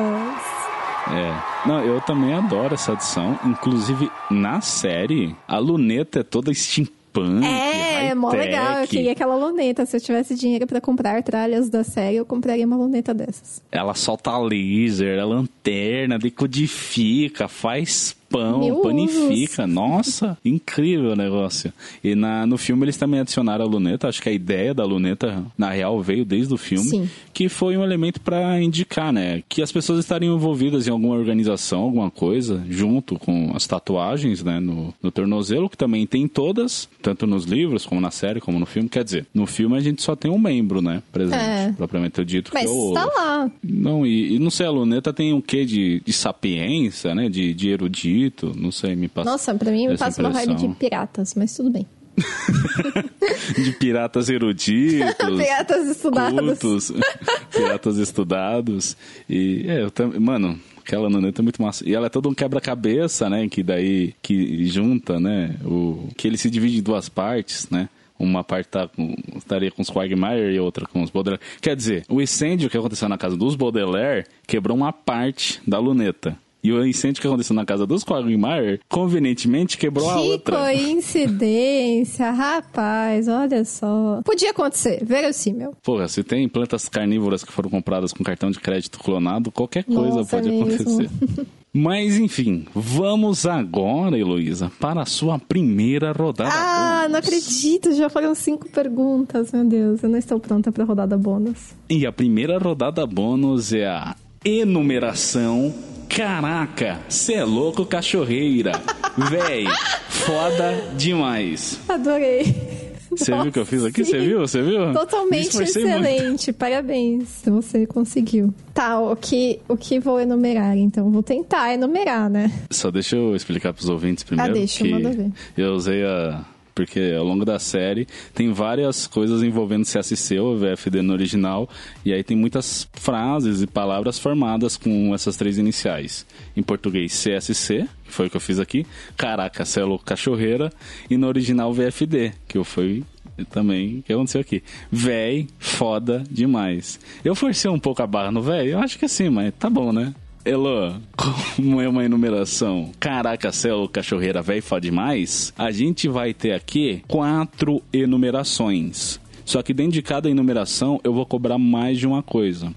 É. 1.13 1.69
Não, 1.69 1.85
eu 1.85 2.01
também 2.01 2.33
adoro 2.33 2.75
essa 2.75 2.93
edição. 2.93 3.37
Inclusive, 3.45 4.09
na 4.31 4.61
série, 4.61 5.35
a 5.49 5.59
luneta 5.59 6.21
é 6.21 6.23
toda 6.23 6.55
steampunk. 6.55 7.45
É, 7.45 8.15
mó 8.15 8.31
legal. 8.31 8.83
Eu 8.83 8.87
queria 8.87 9.13
aquela 9.13 9.35
luneta. 9.35 9.85
Se 9.85 9.97
eu 9.97 10.01
tivesse 10.01 10.37
dinheiro 10.37 10.67
para 10.67 10.81
comprar 10.81 11.21
tralhas 11.25 11.69
da 11.69 11.83
série, 11.83 12.17
eu 12.17 12.25
compraria 12.25 12.65
uma 12.65 12.77
luneta 12.77 13.13
dessas. 13.13 13.61
Ela 13.73 13.95
solta 13.95 14.39
laser, 14.39 15.19
a 15.19 15.25
lanterna, 15.25 16.21
decodifica, 16.21 17.49
faz 17.49 18.17
pão, 18.31 18.61
Mil 18.61 18.77
panifica. 18.81 19.65
usos. 19.65 19.75
Nossa, 19.75 20.39
incrível 20.45 21.11
o 21.13 21.17
negócio. 21.17 21.73
E 22.03 22.15
na, 22.15 22.47
no 22.47 22.57
filme 22.57 22.85
eles 22.85 22.97
também 22.97 23.21
adicionaram 23.21 23.65
a 23.65 23.69
luneta. 23.69 24.09
Acho 24.09 24.23
que 24.23 24.29
a 24.29 24.33
ideia 24.33 24.73
da 24.73 24.85
luneta, 24.85 25.45
na 25.59 25.71
real, 25.71 26.01
veio 26.01 26.25
desde 26.25 26.55
o 26.55 26.57
filme. 26.57 26.89
Sim. 26.89 27.11
Que 27.35 27.49
foi 27.49 27.77
um 27.77 27.83
elemento 27.83 28.21
para 28.21 28.61
indicar, 28.63 29.13
né? 29.13 29.43
Que 29.49 29.63
as 29.63 29.73
pessoas 29.73 29.99
estariam 30.01 30.35
envolvidas 30.37 30.87
em 30.87 30.91
alguma 30.91 31.15
organização, 31.17 31.81
alguma 31.81 32.11
coisa, 32.11 32.63
junto 32.69 33.19
com 33.19 33.53
as 33.55 33.67
tatuagens, 33.67 34.43
né? 34.43 34.61
No, 34.61 34.95
no 35.03 35.11
tornozelo, 35.11 35.69
que 35.69 35.77
também 35.77 36.07
tem 36.07 36.29
todas, 36.29 36.89
tanto 37.03 37.27
nos 37.27 37.45
livros, 37.45 37.85
como 37.85 38.01
na 38.01 38.11
série, 38.11 38.41
como 38.41 38.59
no 38.59 38.67
filme. 38.67 38.89
Quer 38.89 39.05
dizer, 39.05 39.27
no 39.35 39.47
filme 39.47 39.77
a 39.77 39.81
gente 39.81 40.03
só 40.03 40.15
tem 40.15 40.31
um 40.31 40.39
membro, 40.39 40.81
né? 40.81 41.03
Presente, 41.13 41.41
É. 41.43 41.73
propriamente 41.77 42.25
dito. 42.25 42.51
Mas 42.55 42.65
que 42.71 42.91
é 42.91 42.95
tá 42.95 43.05
lá. 43.07 43.51
não, 43.63 44.07
e, 44.07 44.35
e 44.35 44.39
não 44.39 44.51
sei, 44.51 44.67
a 44.67 44.71
luneta 44.71 45.13
tem 45.13 45.33
um 45.33 45.41
quê 45.41 45.65
de, 45.65 46.01
de 46.05 46.13
sapiência, 46.13 47.15
né? 47.15 47.29
De, 47.29 47.53
de 47.55 47.69
erudito, 47.71 48.20
não 48.57 48.71
sei, 48.71 48.95
me 48.97 49.09
passa. 49.09 49.31
Nossa, 49.31 49.55
pra 49.55 49.71
mim 49.71 49.89
me 49.89 49.99
passa 49.99 50.21
uma 50.21 50.31
vibe 50.31 50.55
de 50.55 50.67
impressão. 50.67 50.75
piratas, 50.75 51.35
mas 51.35 51.55
tudo 51.57 51.71
bem. 51.71 51.87
De 53.57 53.73
piratas 53.73 54.29
eruditos. 54.29 55.15
Piratas 55.39 55.89
estudados. 55.89 56.59
cultos, 56.59 56.93
piratas 57.55 57.97
estudados. 57.97 58.97
E, 59.29 59.65
é, 59.69 59.83
eu 59.83 59.91
também. 59.91 60.21
Mano. 60.21 60.59
Aquela 60.79 61.09
luneta 61.09 61.41
é 61.41 61.45
muito 61.45 61.63
massa. 61.63 61.89
E 61.89 61.95
ela 61.95 62.07
é 62.07 62.09
todo 62.09 62.29
um 62.29 62.35
quebra-cabeça, 62.35 63.31
né? 63.31 63.49
Que 63.49 63.63
daí, 63.63 64.13
que 64.21 64.65
junta, 64.67 65.21
né? 65.21 65.55
O, 65.65 66.09
que 66.17 66.27
ele 66.27 66.37
se 66.37 66.51
divide 66.51 66.79
em 66.79 66.83
duas 66.83 67.09
partes, 67.09 67.69
né? 67.71 67.89
Uma 68.19 68.43
parte 68.43 68.69
tá 68.69 68.89
com, 68.89 69.15
estaria 69.37 69.71
com 69.71 69.83
os 69.83 69.89
Quagmire 69.89 70.53
e 70.53 70.59
outra 70.59 70.87
com 70.87 71.03
os 71.03 71.11
Baudelaire. 71.11 71.41
Quer 71.61 71.77
dizer, 71.77 72.05
o 72.09 72.21
incêndio 72.21 72.69
que 72.69 72.77
aconteceu 72.77 73.09
na 73.09 73.17
casa 73.17 73.37
dos 73.37 73.55
Baudelaire 73.55 74.27
quebrou 74.49 74.77
uma 74.77 74.93
parte 74.93 75.63
da 75.65 75.79
luneta. 75.79 76.37
E 76.63 76.71
o 76.73 76.85
incêndio 76.87 77.21
que 77.23 77.27
aconteceu 77.27 77.57
na 77.57 77.65
casa 77.65 77.87
dos 77.87 78.05
Quagmire, 78.05 78.81
convenientemente, 78.89 79.79
quebrou 79.79 80.11
a 80.11 80.15
Que 80.15 80.29
outra. 80.31 80.57
coincidência, 80.59 82.31
rapaz, 82.31 83.29
olha 83.29 83.65
só. 83.65 84.21
Podia 84.25 84.51
acontecer, 84.51 85.03
verossímil. 85.05 85.73
Porra, 85.83 86.07
se 86.09 86.23
tem 86.23 86.49
plantas 86.49 86.89
carnívoras 86.89 87.43
que 87.45 87.53
foram 87.53 87.71
compradas 87.71 88.13
com 88.13 88.23
cartão 88.23 88.51
de 88.51 88.59
crédito 88.61 88.99
clonado, 88.99 89.51
qualquer 89.51 89.85
coisa 89.85 90.17
Nossa, 90.17 90.31
pode 90.37 90.51
mesmo. 90.51 90.67
acontecer. 90.67 91.11
Mas 91.73 92.17
enfim, 92.19 92.67
vamos 92.75 93.47
agora, 93.47 94.19
Heloísa, 94.19 94.73
para 94.81 95.03
a 95.03 95.07
sua 95.07 95.39
primeira 95.39 96.11
rodada. 96.11 96.51
Ah, 96.53 97.03
não 97.09 97.21
bônus. 97.21 97.29
acredito, 97.29 97.95
já 97.95 98.11
foram 98.11 98.35
cinco 98.35 98.69
perguntas, 98.69 99.53
meu 99.53 99.65
Deus. 99.65 100.03
Eu 100.03 100.09
não 100.09 100.19
estou 100.19 100.41
pronta 100.41 100.73
pra 100.73 100.85
rodada 100.85 101.17
bônus. 101.17 101.75
E 101.89 102.05
a 102.05 102.11
primeira 102.11 102.59
rodada 102.59 103.07
bônus 103.07 103.73
é 103.73 103.87
a 103.87 104.17
enumeração. 104.45 105.73
Caraca, 106.15 106.99
cê 107.09 107.35
é 107.35 107.45
louco, 107.45 107.87
cachorreira. 107.87 108.73
Véi, 109.17 109.65
foda 110.09 110.75
demais. 110.97 111.79
Adorei. 111.89 112.91
Você 113.11 113.33
viu 113.33 113.47
o 113.47 113.53
que 113.53 113.59
eu 113.59 113.67
fiz 113.67 113.85
aqui? 113.85 114.05
Você 114.05 114.19
viu? 114.19 114.41
Você 114.41 114.63
viu? 114.63 114.89
Me 114.89 114.93
Totalmente 114.95 115.49
esforcei 115.49 115.85
muito. 115.85 116.07
excelente, 116.07 116.53
parabéns. 116.53 117.43
Você 117.45 117.87
conseguiu. 117.87 118.55
Tá, 118.73 119.01
o 119.01 119.17
que, 119.17 119.61
o 119.69 119.77
que 119.77 119.99
vou 119.99 120.21
enumerar, 120.21 120.77
então? 120.77 121.11
Vou 121.11 121.23
tentar 121.23 121.75
enumerar, 121.75 122.31
né? 122.31 122.51
Só 122.71 122.91
deixa 122.91 123.17
eu 123.17 123.35
explicar 123.35 123.73
para 123.73 123.83
os 123.83 123.89
ouvintes 123.89 124.23
primeiro. 124.23 124.53
Ah, 124.53 124.55
deixa, 124.55 124.85
que 124.85 124.91
manda 124.91 125.11
ver. 125.11 125.31
Eu 125.57 125.73
usei 125.73 126.05
a. 126.05 126.45
Porque 126.81 127.15
ao 127.15 127.27
longo 127.27 127.45
da 127.45 127.59
série 127.59 128.09
tem 128.35 128.55
várias 128.55 129.07
coisas 129.07 129.43
envolvendo 129.43 129.85
CSC 129.85 130.39
ou 130.39 130.57
VFD 130.57 131.03
no 131.03 131.13
original, 131.13 131.69
e 132.07 132.11
aí 132.11 132.25
tem 132.25 132.35
muitas 132.35 132.89
frases 132.95 133.61
e 133.61 133.67
palavras 133.67 134.19
formadas 134.19 134.79
com 134.79 135.15
essas 135.15 135.37
três 135.37 135.59
iniciais. 135.59 136.25
Em 136.57 136.63
português, 136.63 137.13
CSC, 137.13 137.87
que 138.03 138.11
foi 138.11 138.29
o 138.29 138.31
que 138.31 138.37
eu 138.39 138.41
fiz 138.41 138.59
aqui, 138.59 138.87
caraca, 139.15 139.63
cê 139.67 139.81
é 139.81 139.99
cachorreira, 140.03 140.73
e 141.11 141.19
no 141.19 141.27
original 141.27 141.71
VFD, 141.71 142.33
que 142.49 142.57
eu 142.57 142.65
fui 142.65 143.05
também 143.51 143.99
o 143.99 144.03
que 144.03 144.15
aconteceu 144.15 144.41
aqui. 144.41 144.63
Véi, 144.91 145.49
foda 145.59 146.25
demais. 146.31 146.99
Eu 147.23 147.35
forcei 147.35 147.71
um 147.71 147.79
pouco 147.79 148.03
a 148.03 148.07
barra 148.07 148.33
no 148.33 148.41
véi? 148.41 148.73
Eu 148.73 148.79
acho 148.79 148.99
que 148.99 149.07
sim, 149.07 149.29
mas 149.29 149.53
tá 149.59 149.69
bom, 149.69 149.93
né? 149.93 150.15
Elo, 150.45 151.01
como 151.17 151.81
é 151.81 151.89
uma 151.89 152.05
enumeração, 152.05 152.91
caraca, 152.99 153.53
céu, 153.53 153.87
cachorreira 153.89 154.41
véi, 154.41 154.61
foda 154.61 154.81
demais, 154.81 155.53
a 155.57 155.71
gente 155.71 156.09
vai 156.09 156.33
ter 156.33 156.53
aqui 156.53 157.03
quatro 157.07 157.83
enumerações. 157.93 159.21
Só 159.45 159.63
que 159.63 159.75
dentro 159.75 159.93
de 159.93 160.03
cada 160.03 160.31
enumeração 160.31 161.01
eu 161.05 161.13
vou 161.13 161.27
cobrar 161.27 161.59
mais 161.59 161.99
de 161.99 162.07
uma 162.07 162.23
coisa. 162.23 162.73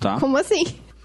Tá? 0.00 0.18
Como 0.18 0.36
assim? 0.36 0.64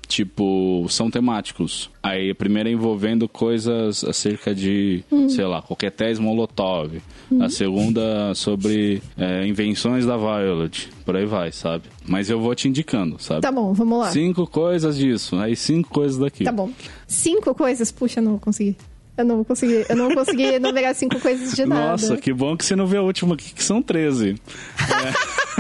Tipo, 0.10 0.88
são 0.90 1.08
temáticos. 1.12 1.88
Aí 2.02 2.32
a 2.32 2.36
primeira 2.36 2.68
envolvendo 2.68 3.30
coisas 3.30 4.04
acerca 4.04 4.56
de, 4.56 5.04
Hum. 5.12 5.30
sei 5.30 5.46
lá, 5.46 5.62
coquetéis 5.62 6.18
molotov. 6.18 7.00
A 7.40 7.48
segunda 7.48 8.34
sobre 8.34 9.04
é, 9.16 9.46
invenções 9.46 10.08
da 10.08 10.18
Violet. 10.18 10.90
Por 11.06 11.16
aí 11.16 11.28
vai, 11.28 11.52
sabe? 11.52 11.84
Mas 12.08 12.28
eu 12.28 12.40
vou 12.40 12.56
te 12.56 12.68
indicando, 12.68 13.18
sabe? 13.22 13.42
Tá 13.42 13.52
bom, 13.52 13.72
vamos 13.72 14.00
lá. 14.00 14.10
Cinco 14.10 14.48
coisas 14.48 14.98
disso, 14.98 15.36
aí 15.38 15.56
cinco 15.56 15.90
coisas 15.92 16.18
daqui. 16.18 16.44
Tá 16.44 16.52
bom. 16.52 16.72
Cinco 17.08 17.54
coisas? 17.54 17.92
Puxa, 17.92 18.20
não 18.20 18.32
vou 18.32 18.40
conseguir. 18.40 18.76
Eu 19.16 19.26
não 19.26 19.36
vou 19.36 19.46
conseguir, 19.46 19.86
eu 19.90 19.96
não 19.96 20.08
vou 20.08 20.16
conseguir 20.16 20.54
enumerar 20.56 20.96
cinco 20.96 21.20
coisas 21.20 21.54
de 21.54 21.66
nada. 21.68 21.92
Nossa, 21.92 22.18
que 22.18 22.34
bom 22.34 22.58
que 22.58 22.66
você 22.66 22.76
não 22.76 22.88
vê 22.88 22.98
a 22.98 23.02
última 23.04 23.36
aqui, 23.36 23.54
que 23.54 23.64
são 23.64 23.80
13. 23.82 24.36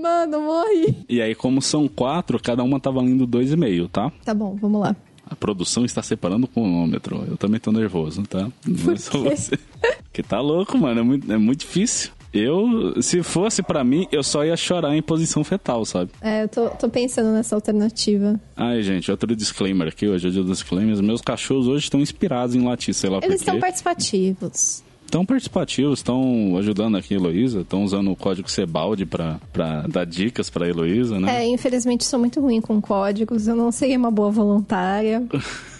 Mano, 0.00 0.40
morri. 0.40 0.96
E 1.08 1.20
aí, 1.20 1.34
como 1.34 1.60
são 1.62 1.88
quatro, 1.88 2.40
cada 2.40 2.62
uma 2.62 2.78
tá 2.80 2.90
valendo 2.90 3.26
2,5, 3.26 3.88
tá? 3.90 4.12
Tá 4.24 4.34
bom, 4.34 4.56
vamos 4.60 4.80
lá. 4.80 4.96
A 5.28 5.34
produção 5.34 5.84
está 5.84 6.02
separando 6.02 6.44
o 6.44 6.48
cronômetro. 6.48 7.24
Eu 7.28 7.36
também 7.36 7.58
tô 7.58 7.72
nervoso, 7.72 8.22
tá? 8.22 8.48
Não 8.64 8.92
é 8.92 8.96
só 8.96 9.18
você. 9.18 9.58
Que 10.12 10.22
tá 10.22 10.40
louco, 10.40 10.78
mano. 10.78 11.00
É 11.00 11.02
muito, 11.02 11.32
é 11.32 11.36
muito 11.36 11.60
difícil. 11.60 12.10
Eu, 12.32 13.00
se 13.02 13.22
fosse 13.22 13.62
pra 13.62 13.82
mim, 13.82 14.06
eu 14.12 14.22
só 14.22 14.44
ia 14.44 14.56
chorar 14.56 14.94
em 14.94 15.02
posição 15.02 15.42
fetal, 15.42 15.84
sabe? 15.84 16.10
É, 16.20 16.44
eu 16.44 16.48
tô, 16.48 16.68
tô 16.70 16.88
pensando 16.88 17.32
nessa 17.32 17.54
alternativa. 17.54 18.38
Ai, 18.56 18.82
gente, 18.82 19.10
outro 19.10 19.34
disclaimer 19.34 19.88
aqui, 19.88 20.06
hoje 20.06 20.28
é 20.28 20.30
dia 20.30 20.42
dos 20.42 20.58
disclaimers. 20.58 21.00
Meus 21.00 21.22
cachorros 21.22 21.66
hoje 21.66 21.84
estão 21.84 22.00
inspirados 22.00 22.54
em 22.54 22.62
latir, 22.62 22.94
sei 22.94 23.08
lá 23.08 23.18
Eles 23.18 23.28
por 23.28 23.34
estão 23.34 23.58
participativos. 23.58 24.84
Estão 25.06 25.24
participativos, 25.24 26.00
estão 26.00 26.56
ajudando 26.58 26.96
aqui 26.96 27.14
a 27.14 27.16
Heloísa, 27.16 27.60
estão 27.60 27.84
usando 27.84 28.10
o 28.10 28.16
código 28.16 28.50
Sebaldi 28.50 29.06
pra, 29.06 29.38
pra 29.52 29.82
dar 29.82 30.04
dicas 30.04 30.50
pra 30.50 30.68
Heloísa, 30.68 31.20
né? 31.20 31.44
É, 31.44 31.46
infelizmente 31.46 32.04
sou 32.04 32.18
muito 32.18 32.40
ruim 32.40 32.60
com 32.60 32.80
códigos, 32.80 33.46
eu 33.46 33.54
não 33.54 33.70
seria 33.70 33.96
uma 33.96 34.10
boa 34.10 34.30
voluntária. 34.30 35.22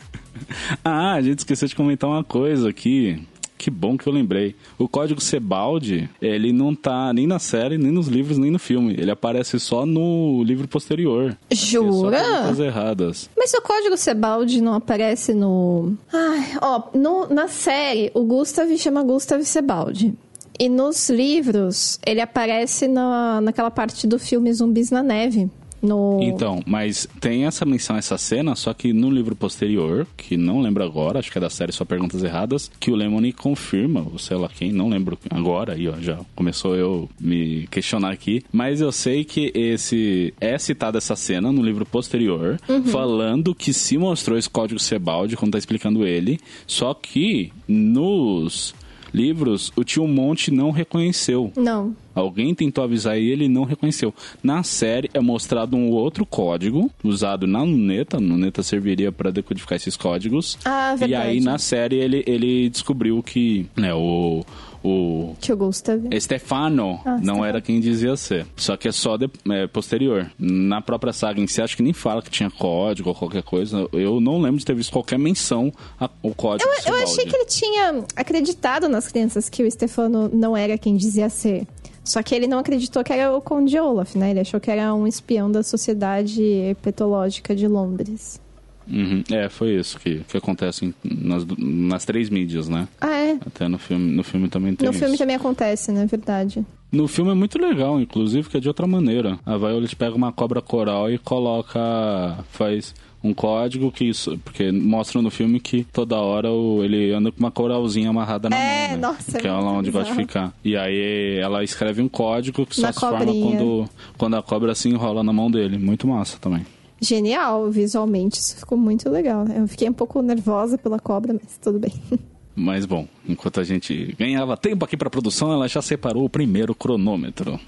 Ah, 0.85 1.15
a 1.15 1.23
gente 1.23 1.39
esqueceu 1.39 1.67
de 1.67 1.75
comentar 1.75 2.09
uma 2.09 2.23
coisa 2.23 2.69
aqui. 2.69 3.19
Que 3.59 3.71
bom 3.71 3.97
que 3.97 4.07
eu 4.07 4.13
lembrei. 4.13 4.55
O 4.79 4.87
código 4.89 5.21
Sebaldi, 5.21 6.09
ele 6.21 6.53
não 6.53 6.75
tá 6.75 7.13
nem 7.13 7.27
na 7.27 7.39
série, 7.39 7.79
nem 7.79 7.91
nos 7.91 8.07
livros, 8.07 8.37
nem 8.37 8.51
no 8.51 8.59
filme. 8.59 8.95
Ele 8.99 9.11
aparece 9.11 9.59
só 9.59 9.87
no 9.87 10.43
livro 10.45 10.69
posterior. 10.69 11.37
É 11.49 11.55
só 11.55 11.67
Jura? 11.83 12.19
perguntas 12.19 12.59
erradas. 12.61 13.31
Mas 13.37 13.53
o 13.55 13.63
código 13.63 13.97
Sebaldi 13.97 14.61
não 14.61 14.75
aparece 14.75 15.33
no. 15.33 15.95
Ai, 16.13 16.53
ó, 16.61 16.83
no- 16.95 17.27
na 17.29 17.49
série, 17.49 18.11
o 18.15 18.23
Gustav 18.25 18.69
chama 18.77 19.03
Gustav 19.03 19.43
Sebaldi. 19.43 20.15
E 20.59 20.69
nos 20.69 21.09
livros, 21.11 21.99
ele 22.07 22.21
aparece 22.21 22.89
na, 22.89 23.41
naquela 23.41 23.71
parte 23.71 24.07
do 24.07 24.19
filme 24.19 24.53
Zumbis 24.53 24.91
na 24.91 25.03
Neve. 25.03 25.51
No... 25.83 26.19
Então, 26.23 26.63
mas 26.67 27.09
tem 27.21 27.47
essa 27.47 27.65
menção, 27.65 27.97
essa 27.97 28.19
cena, 28.19 28.55
só 28.55 28.73
que 28.73 28.93
no 28.93 29.11
livro 29.11 29.37
posterior, 29.37 30.07
que 30.17 30.37
não 30.37 30.61
lembro 30.61 30.83
agora, 30.83 31.19
acho 31.19 31.31
que 31.31 31.39
é 31.39 31.41
da 31.41 31.51
série 31.51 31.73
Só 31.73 31.85
Perguntas 31.85 32.23
Erradas, 32.23 32.71
que 32.81 32.91
o 32.91 32.97
Lemony 32.97 33.33
confirma, 33.33 34.07
ou 34.11 34.19
sei 34.19 34.37
lá 34.37 34.49
quem, 34.49 34.73
não 34.73 34.89
lembro 34.89 35.19
agora, 35.31 35.75
aí 35.75 35.89
ó, 35.89 35.95
já 36.01 36.19
começou 36.35 36.75
eu 36.75 37.09
me 37.21 37.67
questionar 37.71 38.13
aqui, 38.13 38.45
mas 38.53 38.81
eu 38.81 38.91
sei 38.91 39.25
que 39.25 39.53
esse 39.55 40.33
é 40.41 40.59
citada 40.59 40.99
essa 40.99 41.17
cena 41.17 41.53
no 41.53 41.63
livro 41.63 41.85
posterior, 41.85 42.59
falando 42.91 43.55
que 43.55 43.73
se 43.73 43.99
mostrou 43.99 44.39
esse 44.39 44.49
código 44.49 44.81
Sebaldi, 44.81 45.37
quando 45.37 45.53
tá 45.53 45.59
explicando 45.59 46.07
ele, 46.07 46.39
só 46.67 46.95
que 46.95 47.53
nos 47.69 48.75
livros 49.13 49.73
o 49.77 49.85
tio 49.85 50.07
Monte 50.07 50.51
não 50.51 50.71
reconheceu. 50.71 51.53
Não. 51.57 51.95
Alguém 52.15 52.55
tentou 52.55 52.83
avisar 52.83 53.19
e 53.19 53.31
ele 53.31 53.47
não 53.49 53.65
reconheceu. 53.65 54.13
Na 54.43 54.63
série 54.63 55.11
é 55.13 55.21
mostrado 55.21 55.77
um 55.77 55.91
outro 55.91 56.25
código 56.25 56.91
usado 57.05 57.47
na 57.47 57.63
luneta. 57.63 58.17
A 58.17 58.21
luneta 58.21 58.63
serviria 58.63 59.13
para 59.13 59.31
decodificar 59.31 59.77
esses 59.77 59.97
códigos. 59.97 60.59
Ah, 60.65 60.95
E 60.95 60.99
verdade. 61.01 61.29
aí 61.29 61.41
na 61.41 61.59
série 61.59 61.97
ele, 61.97 62.25
ele 62.27 62.71
descobriu 62.71 63.23
que 63.23 63.67
né, 63.77 63.93
o, 63.93 64.43
o 64.87 65.35
Que 65.41 65.53
o 65.53 65.57
Gustav. 65.57 66.01
Stefano 66.21 67.01
Ah, 67.05 67.13
não 67.13 67.19
Stefano. 67.19 67.45
era 67.45 67.61
quem 67.61 67.81
dizia 67.81 68.17
ser. 68.17 68.47
Só 68.57 68.77
que 68.77 68.89
é 68.89 68.93
só 68.93 69.17
de- 69.17 69.31
é, 69.51 69.67
posterior. 69.67 70.31
Na 70.39 70.81
própria 70.81 71.13
saga 71.13 71.41
em 71.41 71.47
si, 71.47 71.61
acho 71.61 71.77
que 71.77 71.83
nem 71.83 71.93
fala 71.93 72.23
que 72.23 72.31
tinha 72.31 72.51
código 72.51 73.09
ou 73.09 73.15
qualquer 73.15 73.43
coisa. 73.43 73.89
Eu 73.93 74.21
não 74.21 74.41
lembro 74.41 74.59
de 74.59 74.65
ter 74.65 74.75
visto 74.75 74.93
qualquer 74.93 75.19
menção 75.19 75.73
ao 75.99 76.35
código. 76.35 76.69
Eu, 76.87 76.95
eu 76.95 77.03
achei 77.03 77.25
que 77.27 77.35
ele 77.35 77.47
tinha 77.47 78.05
acreditado 78.15 78.89
nas 78.89 79.09
crianças 79.09 79.49
que 79.49 79.63
o 79.63 79.71
Stefano 79.71 80.31
não 80.33 80.57
era 80.57 80.77
quem 80.79 80.97
dizia 80.97 81.29
ser. 81.29 81.67
Só 82.05 82.23
que 82.23 82.35
ele 82.35 82.47
não 82.47 82.59
acreditou 82.61 83.03
que 83.03 83.13
era 83.13 83.35
o 83.37 83.41
Conde 83.41 83.77
Olaf, 83.81 84.15
né? 84.17 84.31
Ele 84.31 84.39
achou 84.41 84.61
que 84.61 84.71
era 84.71 84.95
um 84.95 85.09
espião 85.09 85.51
da 85.51 85.63
sociedade 85.65 86.41
herpetológica 86.43 87.55
de 87.57 87.67
Londres. 87.67 88.41
Uhum. 88.89 89.23
É, 89.33 89.49
foi 89.49 89.75
isso 89.75 89.99
que, 89.99 90.21
que 90.29 90.37
acontece 90.37 90.95
nas, 91.05 91.45
nas 91.59 92.05
três 92.05 92.31
mídias, 92.31 92.69
né? 92.69 92.87
Ah, 93.01 93.15
é? 93.17 93.39
Até 93.47 93.67
no 93.69 93.79
filme, 93.79 94.13
no 94.13 94.23
filme 94.23 94.49
também 94.49 94.75
tem 94.75 94.87
No 94.87 94.93
filme 94.93 95.15
isso. 95.15 95.19
também 95.19 95.37
acontece, 95.37 95.91
né? 95.93 96.07
Verdade. 96.07 96.65
No 96.93 97.09
filme 97.09 97.33
é 97.33 97.35
muito 97.35 97.59
legal, 97.61 98.01
inclusive, 98.01 98.49
que 98.49 98.57
é 98.57 98.61
de 98.61 98.69
outra 98.69 98.87
maneira. 98.87 99.39
A 99.45 99.57
Violet 99.57 99.95
pega 99.97 100.15
uma 100.15 100.33
cobra 100.33 100.63
coral 100.63 101.11
e 101.11 101.19
coloca... 101.19 102.39
faz 102.51 102.95
um 103.25 103.35
código 103.35 103.91
que 103.91 104.05
isso... 104.05 104.39
Porque 104.45 104.71
mostra 104.71 105.21
no 105.21 105.31
filme 105.31 105.59
que 105.59 105.83
toda 105.93 106.17
hora 106.17 106.49
o, 106.51 106.85
ele 106.85 107.13
anda 107.13 107.33
com 107.33 107.41
uma 107.41 107.51
coralzinha 107.51 108.09
amarrada 108.11 108.49
na 108.49 108.57
É, 108.57 108.89
mão, 108.89 108.91
né? 108.93 108.97
nossa, 109.09 109.37
é 109.37 109.41
Que 109.41 109.49
é 109.49 109.51
lá 109.51 109.61
muito 109.63 109.79
onde 109.79 109.91
gosta 109.91 110.13
de 110.15 110.17
bizarro. 110.25 110.49
ficar. 110.51 110.59
E 110.65 110.77
aí 110.77 111.39
ela 111.41 111.65
escreve 111.65 112.01
um 112.03 112.09
código 112.09 112.65
que 112.65 112.77
só 112.77 112.83
Na 112.83 112.93
se 112.93 113.01
forma 113.01 113.19
cobrinha. 113.19 113.57
quando, 113.57 113.89
quando 114.17 114.37
a 114.37 114.43
cobra 114.43 114.75
se 114.77 114.89
enrola 114.89 115.25
na 115.25 115.33
mão 115.33 115.51
dele. 115.51 115.77
Muito 115.79 116.07
massa 116.07 116.39
também. 116.41 116.65
Genial, 117.01 117.71
visualmente, 117.71 118.39
isso 118.39 118.57
ficou 118.57 118.77
muito 118.79 119.09
legal. 119.11 119.45
Eu 119.49 119.69
fiquei 119.69 119.89
um 119.89 119.93
pouco 119.93 120.23
nervosa 120.23 120.79
pela 120.79 120.99
cobra, 120.99 121.35
mas 121.35 121.59
tudo 121.61 121.79
bem. 121.79 121.93
Mas 122.59 122.87
bom, 122.87 123.07
enquanto 123.29 123.61
a 123.61 123.65
gente 123.65 124.17
ganhava 124.19 124.57
tempo 124.57 124.83
aqui 124.83 124.97
pra 124.97 125.11
produção, 125.11 125.53
ela 125.53 125.69
já 125.69 125.83
separou 125.83 126.25
o 126.25 126.31
primeiro 126.31 126.75
cronômetro. 126.75 127.61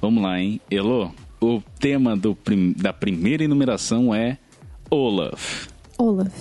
Vamos 0.00 0.20
lá, 0.24 0.40
hein? 0.40 0.60
Elo, 0.68 1.14
o 1.40 1.62
tema 1.78 2.18
prim- 2.42 2.72
da 2.76 2.92
primeira 2.92 3.44
enumeração 3.44 4.12
é 4.12 4.38
Olaf, 4.90 5.68
Olaf. 5.96 6.34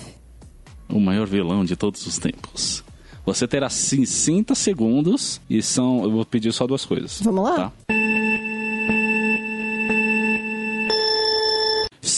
o 0.89 0.99
maior 0.99 1.27
vilão 1.27 1.63
de 1.63 1.75
todos 1.75 2.03
os 2.07 2.17
tempos. 2.17 2.83
Você 3.27 3.47
terá 3.47 3.69
60 3.69 4.55
segundos 4.55 5.39
e 5.47 5.61
são. 5.61 6.01
Eu 6.03 6.09
vou 6.11 6.25
pedir 6.25 6.51
só 6.51 6.65
duas 6.65 6.83
coisas. 6.83 7.21
Vamos 7.21 7.43
lá? 7.43 7.55
Tá? 7.55 7.71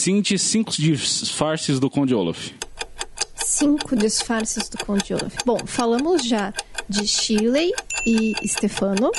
Cinte 0.06 0.38
cinco 0.38 0.70
disfarces 0.70 1.80
do 1.80 1.90
Conde 1.90 2.14
Olaf. 2.14 2.52
Cinco 3.34 3.96
disfarces 3.96 4.68
do 4.68 4.78
Conde 4.78 5.12
Olaf. 5.12 5.34
Bom, 5.44 5.58
falamos 5.66 6.24
já 6.24 6.54
de 6.88 7.04
Shirley 7.08 7.72
e 8.06 8.32
Stefano. 8.46 9.10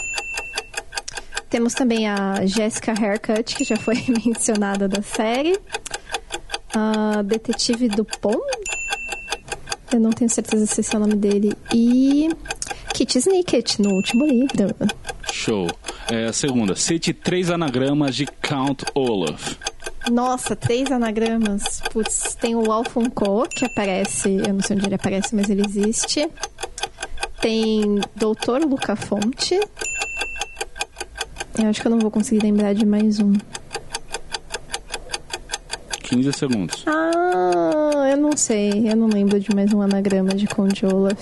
Temos 1.49 1.73
também 1.73 2.07
a 2.07 2.45
Jessica 2.45 2.93
Haircut, 2.97 3.53
que 3.53 3.65
já 3.65 3.75
foi 3.75 3.95
mencionada 4.25 4.87
da 4.87 5.01
série. 5.01 5.59
A 6.73 7.21
Detetive 7.21 7.89
Dupont. 7.89 8.39
Eu 9.91 9.99
não 9.99 10.11
tenho 10.11 10.29
certeza 10.29 10.65
se 10.67 10.79
esse 10.79 10.95
é 10.95 10.97
o 10.97 11.01
nome 11.01 11.15
dele. 11.15 11.53
E 11.75 12.29
Kit 12.93 13.17
Snicket, 13.17 13.79
no 13.79 13.89
último 13.89 14.25
livro. 14.25 14.73
Show. 15.33 15.67
É, 16.09 16.27
a 16.27 16.31
segunda, 16.31 16.77
cite 16.77 17.11
três 17.11 17.49
anagramas 17.49 18.15
de 18.15 18.25
Count 18.25 18.85
Olaf. 18.95 19.57
Nossa, 20.11 20.55
três 20.55 20.91
anagramas. 20.91 21.81
Putz, 21.91 22.35
tem 22.35 22.55
o 22.55 22.71
Alfonco, 22.71 23.47
que 23.49 23.65
aparece. 23.65 24.41
Eu 24.45 24.53
não 24.53 24.61
sei 24.61 24.75
onde 24.77 24.85
ele 24.85 24.95
aparece, 24.95 25.35
mas 25.35 25.49
ele 25.49 25.63
existe. 25.65 26.29
Tem 27.41 27.99
Doutor 28.15 28.61
Luca 28.61 28.95
Fonte. 28.95 29.59
Eu 31.59 31.69
acho 31.69 31.81
que 31.81 31.87
eu 31.87 31.91
não 31.91 31.99
vou 31.99 32.11
conseguir 32.11 32.43
lembrar 32.43 32.73
de 32.73 32.85
mais 32.85 33.19
um. 33.19 33.33
15 36.03 36.33
segundos. 36.33 36.85
Ah, 36.87 38.09
eu 38.09 38.17
não 38.17 38.37
sei. 38.37 38.89
Eu 38.89 38.95
não 38.95 39.07
lembro 39.07 39.39
de 39.39 39.53
mais 39.53 39.73
um 39.73 39.81
anagrama 39.81 40.33
de 40.33 40.47
Conde 40.47 40.85
Olaf. 40.85 41.19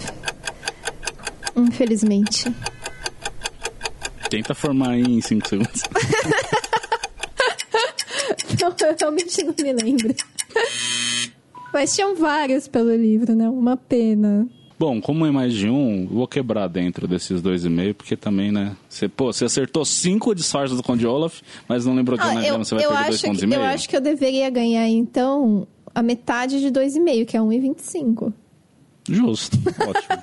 Infelizmente. 1.56 2.54
Tenta 4.30 4.54
formar 4.54 4.92
aí 4.92 5.02
em 5.02 5.22
5 5.22 5.48
segundos. 5.48 5.82
Não, 8.62 8.70
eu 8.88 8.96
realmente 9.00 9.44
não 9.44 9.54
me 9.58 9.74
lembro. 9.74 10.16
Mas 11.74 11.94
tinham 11.96 12.16
vários 12.16 12.68
pelo 12.68 12.96
livro, 12.96 13.36
né? 13.36 13.50
Uma 13.50 13.76
pena. 13.76 14.48
Bom, 14.78 15.00
como 15.00 15.26
é 15.26 15.32
mais 15.32 15.54
de 15.54 15.70
um, 15.70 16.06
vou 16.06 16.28
quebrar 16.28 16.68
dentro 16.68 17.08
desses 17.08 17.42
dois 17.42 17.64
e 17.64 17.70
meio, 17.70 17.96
porque 17.96 18.16
também, 18.18 18.52
né? 18.52 18.76
Você, 18.90 19.08
pô, 19.08 19.32
você 19.32 19.46
acertou 19.46 19.86
cinco 19.86 20.36
disfarces 20.36 20.76
do 20.76 20.84
Conde 20.84 21.08
Olaf, 21.08 21.40
mas 21.68 21.86
não 21.86 21.96
lembrou 21.96 22.18
de 22.18 22.24
Ah, 22.26 22.32
anagrama, 22.32 22.60
eu, 22.60 22.66
você 22.66 22.76
vai 22.76 22.84
perder 22.86 23.04
dois 23.06 23.16
acho, 23.16 23.24
pontos 23.26 23.40
que- 23.40 23.46
e 23.46 23.48
meio? 23.48 23.62
eu 23.62 23.66
acho 23.66 23.88
que 23.90 23.96
eu 23.96 24.02
deveria 24.02 24.50
ganhar, 24.50 24.88
então, 24.90 25.66
a 25.94 26.04
metade 26.04 26.60
de 26.60 26.70
2,5, 26.72 27.26
que 27.26 27.38
é 27.38 27.42
1,25. 27.42 28.34
Justo, 29.10 29.58
ótimo. 29.80 30.18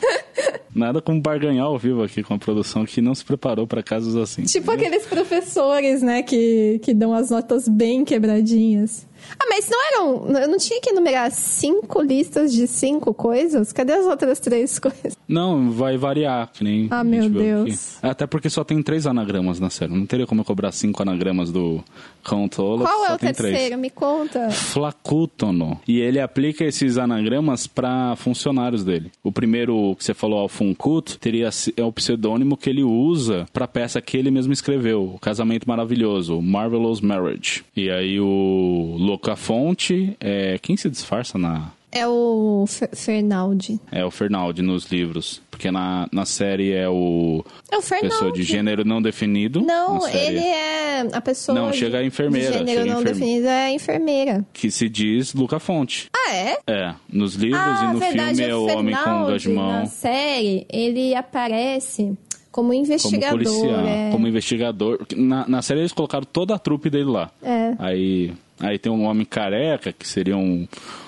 Nada 0.74 1.00
como 1.00 1.20
barganhar 1.22 1.64
ao 1.64 1.78
vivo 1.78 2.02
aqui 2.02 2.22
com 2.22 2.34
a 2.34 2.38
produção 2.38 2.84
que 2.84 3.00
não 3.00 3.14
se 3.14 3.24
preparou 3.24 3.66
para 3.66 3.82
casos 3.82 4.14
assim. 4.14 4.42
Tipo 4.42 4.70
aqueles 4.72 5.06
professores, 5.06 6.02
né, 6.02 6.22
que, 6.22 6.78
que 6.82 6.92
dão 6.92 7.14
as 7.14 7.30
notas 7.30 7.66
bem 7.66 8.04
quebradinhas. 8.04 9.06
Ah, 9.38 9.46
mas 9.48 9.68
não 9.68 9.78
eram. 9.88 10.40
Eu 10.40 10.48
não 10.48 10.58
tinha 10.58 10.80
que 10.80 10.90
enumerar 10.90 11.30
cinco 11.30 12.00
listas 12.02 12.52
de 12.52 12.66
cinco 12.66 13.12
coisas? 13.14 13.72
Cadê 13.72 13.94
as 13.94 14.06
outras 14.06 14.38
três 14.38 14.78
coisas? 14.80 15.16
Não, 15.26 15.70
vai 15.70 15.96
variar, 15.96 16.50
que 16.52 16.62
nem. 16.62 16.86
Ah, 16.90 17.02
meu 17.02 17.22
viu 17.28 17.62
aqui. 17.62 17.70
Deus. 17.70 17.98
Até 18.02 18.26
porque 18.26 18.48
só 18.50 18.62
tem 18.62 18.82
três 18.82 19.06
anagramas 19.06 19.58
na 19.58 19.70
série. 19.70 19.92
Não 19.92 20.06
teria 20.06 20.26
como 20.26 20.42
eu 20.42 20.44
cobrar 20.44 20.72
cinco 20.72 21.02
anagramas 21.02 21.50
do 21.50 21.82
Count 22.22 22.60
Olaf. 22.60 22.88
Qual 22.88 23.06
é 23.06 23.14
o 23.14 23.18
terceiro? 23.18 23.56
Três. 23.56 23.80
Me 23.80 23.90
conta. 23.90 24.50
Flacútono. 24.50 25.80
E 25.86 25.98
ele 26.00 26.20
aplica 26.20 26.64
esses 26.64 26.98
anagramas 26.98 27.66
para 27.66 28.14
funcionários 28.16 28.84
dele. 28.84 29.10
O 29.22 29.32
primeiro 29.32 29.85
que 29.94 30.04
você 30.04 30.14
falou, 30.14 30.38
Alfuncut, 30.38 31.18
teria 31.18 31.50
é 31.76 31.82
o 31.82 31.92
pseudônimo 31.92 32.56
que 32.56 32.70
ele 32.70 32.82
usa 32.82 33.46
para 33.52 33.68
peça 33.68 34.00
que 34.00 34.16
ele 34.16 34.30
mesmo 34.30 34.52
escreveu, 34.52 35.12
O 35.14 35.18
Casamento 35.18 35.68
Maravilhoso, 35.68 36.40
Marvelous 36.40 37.00
Marriage. 37.00 37.64
E 37.76 37.90
aí 37.90 38.18
o 38.18 38.96
Locafonte, 38.98 40.16
é 40.18 40.58
quem 40.58 40.76
se 40.76 40.88
disfarça 40.88 41.38
na 41.38 41.70
É 41.92 42.06
o 42.06 42.64
Fer 42.68 42.90
Fernaldi. 42.94 43.80
é 43.90 44.04
o 44.04 44.10
Fernaldi 44.10 44.60
nos 44.60 44.90
livros, 44.90 45.40
porque 45.50 45.70
na, 45.70 46.06
na 46.12 46.26
série 46.26 46.72
é 46.72 46.88
o 46.88 47.44
É 47.70 47.78
o 47.78 47.80
Fernaldi. 47.82 48.12
pessoa 48.14 48.32
de 48.32 48.42
gênero 48.42 48.84
não 48.84 49.00
definido. 49.00 49.62
Não, 49.62 50.06
ele 50.08 50.38
é 50.40 51.06
a 51.12 51.20
pessoa. 51.20 51.58
Não, 51.58 51.70
de- 51.70 51.78
chega 51.78 51.98
a 51.98 52.04
enfermeira, 52.04 52.50
De 52.50 52.58
gênero 52.58 52.80
não 52.86 53.00
enferme- 53.00 53.20
definido 53.20 53.46
é 53.46 53.66
a 53.66 53.72
enfermeira. 53.72 54.44
que 54.52 54.70
se 54.70 54.88
diz 54.88 55.32
Luca 55.32 55.58
Fonte. 55.58 56.08
Ah, 56.14 56.34
é? 56.34 56.58
É, 56.66 56.94
nos 57.10 57.34
livros 57.34 57.60
ah, 57.62 57.88
e 57.90 57.92
no 57.94 57.98
verdade, 58.00 58.36
filme 58.36 58.50
é 58.50 58.54
o 58.54 58.58
o 58.58 58.78
homem 58.78 58.94
com 58.94 59.02
Fernaldi, 59.02 59.26
dois 59.30 59.42
de 59.42 59.48
mão. 59.48 59.72
Na 59.72 59.86
série, 59.86 60.66
ele 60.68 61.14
aparece 61.14 62.02
como 62.50 62.68
Como 62.68 62.74
investigador. 62.74 63.30
policial, 63.38 63.86
é. 63.86 64.10
como 64.10 64.26
investigador. 64.28 65.06
Na, 65.16 65.46
na 65.48 65.62
série 65.62 65.80
eles 65.80 65.92
colocaram 65.92 66.26
toda 66.30 66.54
a 66.54 66.58
trupe 66.58 66.90
dele 66.90 67.04
lá. 67.04 67.30
É. 67.42 67.74
Aí, 67.78 68.32
aí 68.60 68.78
tem 68.78 68.90
um 68.92 69.04
homem 69.04 69.24
careca, 69.26 69.92
que 69.92 70.06
seria 70.06 70.36
um, 70.36 70.66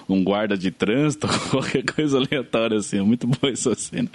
um 0.09 0.22
guarda 0.24 0.57
de 0.57 0.70
trânsito, 0.70 1.26
qualquer 1.51 1.82
coisa 1.84 2.18
aleatória 2.18 2.78
assim. 2.78 2.99
É 2.99 3.03
muito 3.03 3.26
boa 3.26 3.53
essa 3.53 3.74
cena. 3.74 4.09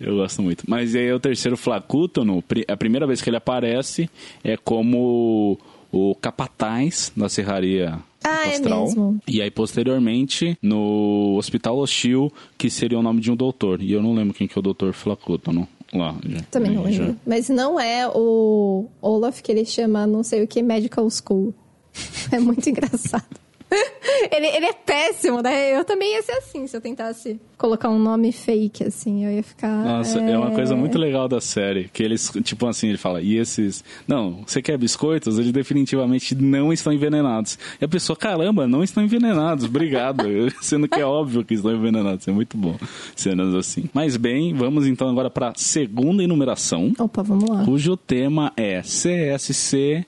Eu 0.00 0.16
gosto 0.16 0.42
muito. 0.42 0.64
Mas 0.68 0.94
aí 0.94 1.12
o 1.12 1.20
terceiro 1.20 1.56
Flacútono, 1.56 2.42
a 2.68 2.76
primeira 2.76 3.06
vez 3.06 3.20
que 3.22 3.30
ele 3.30 3.36
aparece 3.36 4.08
é 4.44 4.56
como 4.56 5.58
o 5.92 6.14
capataz 6.16 7.12
da 7.16 7.28
serraria 7.28 7.98
Ah, 8.22 8.46
é 8.48 8.54
astral. 8.56 8.82
mesmo. 8.84 9.20
E 9.26 9.40
aí, 9.40 9.50
posteriormente, 9.50 10.58
no 10.60 11.36
Hospital 11.38 11.78
Hostil, 11.78 12.30
que 12.58 12.68
seria 12.68 12.98
o 12.98 13.02
nome 13.02 13.20
de 13.20 13.30
um 13.30 13.36
doutor. 13.36 13.80
E 13.80 13.92
eu 13.92 14.02
não 14.02 14.14
lembro 14.14 14.34
quem 14.34 14.46
que 14.46 14.58
é 14.58 14.60
o 14.60 14.62
doutor 14.62 14.92
Flacútono 14.92 15.66
lá. 15.94 16.14
já- 16.28 16.40
Também 16.50 16.72
não 16.72 16.90
já- 16.92 17.04
lembro. 17.04 17.20
Mas 17.26 17.48
não 17.48 17.78
é 17.80 18.06
o 18.12 18.86
Olaf 19.00 19.40
que 19.40 19.50
ele 19.52 19.64
chama 19.64 20.06
não 20.06 20.22
sei 20.24 20.42
o 20.42 20.46
que 20.48 20.60
Medical 20.62 21.08
School. 21.08 21.54
É 22.32 22.38
muito 22.38 22.68
engraçado. 22.68 23.46
Ele, 24.30 24.46
ele 24.46 24.66
é 24.66 24.72
péssimo, 24.72 25.42
né? 25.42 25.76
Eu 25.76 25.84
também 25.84 26.14
ia 26.14 26.22
ser 26.22 26.32
assim, 26.32 26.66
se 26.66 26.76
eu 26.76 26.80
tentasse 26.80 27.40
colocar 27.58 27.90
um 27.90 27.98
nome 27.98 28.32
fake, 28.32 28.84
assim. 28.84 29.24
Eu 29.24 29.32
ia 29.32 29.42
ficar. 29.42 29.84
Nossa, 29.84 30.20
é... 30.20 30.38
uma 30.38 30.52
coisa 30.52 30.76
muito 30.76 30.98
legal 30.98 31.28
da 31.28 31.40
série. 31.40 31.88
Que 31.92 32.02
eles, 32.02 32.32
tipo 32.42 32.66
assim, 32.66 32.88
ele 32.88 32.98
fala, 32.98 33.20
e 33.20 33.36
esses. 33.36 33.84
Não, 34.06 34.44
você 34.46 34.62
quer 34.62 34.78
biscoitos? 34.78 35.38
Eles 35.38 35.52
definitivamente 35.52 36.34
não 36.34 36.72
estão 36.72 36.92
envenenados. 36.92 37.58
E 37.80 37.84
a 37.84 37.88
pessoa, 37.88 38.16
caramba, 38.16 38.66
não 38.66 38.82
estão 38.82 39.02
envenenados, 39.02 39.64
obrigado. 39.64 40.24
Sendo 40.62 40.88
que 40.88 41.00
é 41.00 41.04
óbvio 41.04 41.44
que 41.44 41.54
estão 41.54 41.74
envenenados. 41.74 42.26
É 42.28 42.32
muito 42.32 42.56
bom. 42.56 42.76
Cenas 43.14 43.54
assim. 43.54 43.90
Mas 43.92 44.16
bem, 44.16 44.54
vamos 44.54 44.86
então 44.86 45.08
agora 45.08 45.28
para 45.28 45.52
segunda 45.56 46.22
enumeração, 46.22 46.92
Opa, 46.98 47.22
vamos 47.22 47.48
lá. 47.50 47.64
cujo 47.64 47.96
tema 47.96 48.52
é 48.56 48.80
CSC 48.80 50.06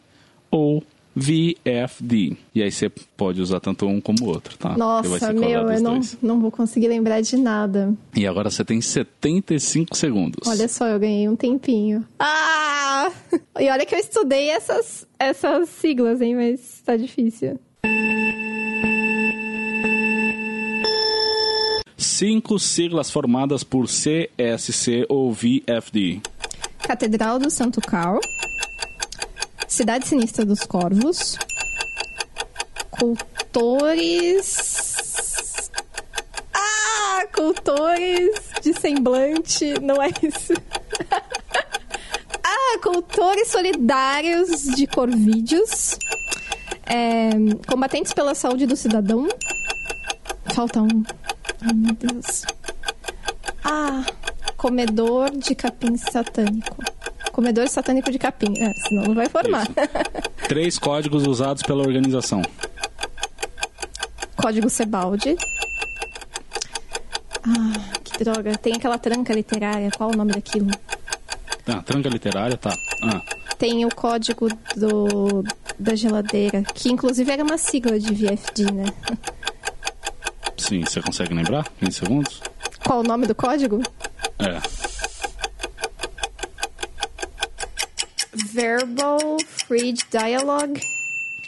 ou 0.50 0.82
VFD. 1.18 2.36
E 2.54 2.62
aí 2.62 2.70
você 2.70 2.88
pode 2.88 3.40
usar 3.40 3.60
tanto 3.60 3.86
um 3.86 4.00
como 4.00 4.24
o 4.24 4.28
outro, 4.28 4.56
tá? 4.56 4.76
Nossa, 4.76 5.32
meu, 5.32 5.68
eu 5.68 5.80
não, 5.80 5.94
dois. 5.94 6.16
não 6.22 6.40
vou 6.40 6.50
conseguir 6.50 6.88
lembrar 6.88 7.20
de 7.20 7.36
nada. 7.36 7.92
E 8.14 8.26
agora 8.26 8.50
você 8.50 8.64
tem 8.64 8.80
75 8.80 9.96
segundos. 9.96 10.46
Olha 10.46 10.68
só, 10.68 10.86
eu 10.86 10.98
ganhei 10.98 11.28
um 11.28 11.36
tempinho. 11.36 12.04
Ah! 12.18 13.10
E 13.58 13.68
olha 13.70 13.84
que 13.84 13.94
eu 13.94 13.98
estudei 13.98 14.50
essas, 14.50 15.06
essas 15.18 15.68
siglas, 15.68 16.20
hein? 16.20 16.36
Mas 16.36 16.80
tá 16.84 16.96
difícil. 16.96 17.58
Cinco 21.96 22.58
siglas 22.58 23.10
formadas 23.10 23.64
por 23.64 23.86
CSC 23.86 25.06
ou 25.08 25.32
VFD. 25.32 26.20
Catedral 26.78 27.38
do 27.38 27.50
Santo 27.50 27.80
Carl. 27.80 28.20
Cidade 29.68 30.08
Sinistra 30.08 30.44
dos 30.46 30.60
Corvos. 30.60 31.36
Cultores. 32.90 34.48
Ah! 36.54 37.26
Cultores 37.34 38.40
de 38.62 38.72
semblante. 38.80 39.78
Não 39.80 40.02
é 40.02 40.08
isso. 40.22 40.54
ah! 42.42 42.78
Cultores 42.82 43.48
solidários 43.48 44.62
de 44.74 44.86
Corvídeos. 44.86 45.98
É, 46.86 47.28
combatentes 47.66 48.14
pela 48.14 48.34
saúde 48.34 48.66
do 48.66 48.74
cidadão. 48.74 49.28
Falta 50.54 50.80
um. 50.80 51.04
Ai, 51.60 51.74
meu 51.74 51.94
Deus. 51.94 52.46
Ah, 53.62 54.02
comedor 54.56 55.30
de 55.30 55.54
capim 55.54 55.98
satânico. 55.98 56.97
Comedor 57.38 57.68
satânico 57.68 58.10
de 58.10 58.18
capim. 58.18 58.52
É, 58.58 58.74
senão 58.88 59.04
não 59.04 59.14
vai 59.14 59.28
formar. 59.28 59.64
Três 60.48 60.76
códigos 60.76 61.24
usados 61.24 61.62
pela 61.62 61.82
organização. 61.84 62.42
Código 64.34 64.68
Sebaldi. 64.68 65.36
Ah, 67.44 67.90
que 68.02 68.24
droga. 68.24 68.58
Tem 68.58 68.74
aquela 68.74 68.98
tranca 68.98 69.32
literária. 69.32 69.88
Qual 69.96 70.10
o 70.12 70.16
nome 70.16 70.32
daquilo? 70.32 70.68
Ah, 71.68 71.80
tranca 71.80 72.08
literária, 72.08 72.56
tá. 72.56 72.76
Ah, 73.04 73.22
Tem 73.56 73.84
o 73.86 73.94
código 73.94 74.48
do, 74.74 75.44
da 75.78 75.94
geladeira, 75.94 76.64
que 76.74 76.88
inclusive 76.88 77.30
era 77.30 77.44
uma 77.44 77.56
sigla 77.56 78.00
de 78.00 78.12
VFD, 78.14 78.64
né? 78.72 78.86
sim, 80.56 80.80
você 80.80 81.00
consegue 81.00 81.32
lembrar? 81.32 81.68
15 81.78 81.92
segundos? 82.00 82.42
Qual 82.84 82.98
o 82.98 83.04
nome 83.04 83.28
do 83.28 83.34
código? 83.36 83.80
É. 84.40 84.87
Verbal 88.44 89.36
Fridge 89.66 90.04
Dialogue. 90.10 90.80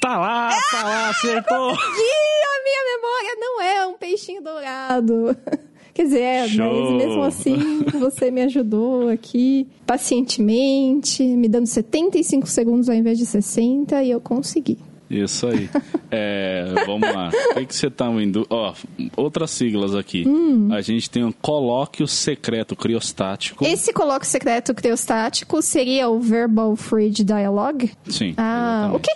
Tá 0.00 0.18
lá, 0.18 0.50
tá 0.70 0.82
lá, 0.82 1.10
acertou! 1.10 1.72
Ih, 1.72 1.76
a 1.76 2.62
minha 2.64 2.96
memória 2.96 3.36
não 3.38 3.60
é 3.60 3.86
um 3.86 3.98
peixinho 3.98 4.42
dourado. 4.42 5.36
Quer 5.92 6.04
dizer, 6.04 6.20
é, 6.20 6.40
mas 6.46 6.92
mesmo 6.92 7.22
assim 7.22 7.82
você 7.98 8.30
me 8.30 8.42
ajudou 8.42 9.08
aqui 9.08 9.68
pacientemente, 9.86 11.22
me 11.22 11.48
dando 11.48 11.66
75 11.66 12.46
segundos 12.46 12.88
ao 12.88 12.94
invés 12.94 13.18
de 13.18 13.26
60 13.26 14.02
e 14.02 14.10
eu 14.10 14.20
consegui. 14.20 14.78
Isso 15.10 15.46
aí. 15.46 15.68
É, 16.10 16.64
vamos 16.86 17.12
lá. 17.12 17.30
O 17.60 17.66
que, 17.66 17.74
você 17.74 17.90
tá 17.90 18.06
indo? 18.06 18.46
Ó, 18.48 18.72
outras 19.16 19.50
siglas 19.50 19.94
aqui. 19.94 20.26
Hum. 20.26 20.68
A 20.72 20.80
gente 20.80 21.10
tem 21.10 21.24
um 21.24 21.32
colóquio 21.32 22.06
secreto 22.06 22.74
criostático. 22.74 23.64
Esse 23.64 23.92
colóquio 23.92 24.28
secreto 24.28 24.74
criostático 24.74 25.60
seria 25.60 26.08
o 26.08 26.20
Verbal 26.20 26.74
Fridge 26.76 27.24
Dialogue? 27.24 27.92
Sim. 28.08 28.34
Ah, 28.36 28.90
o 28.94 28.98
que, 28.98 29.10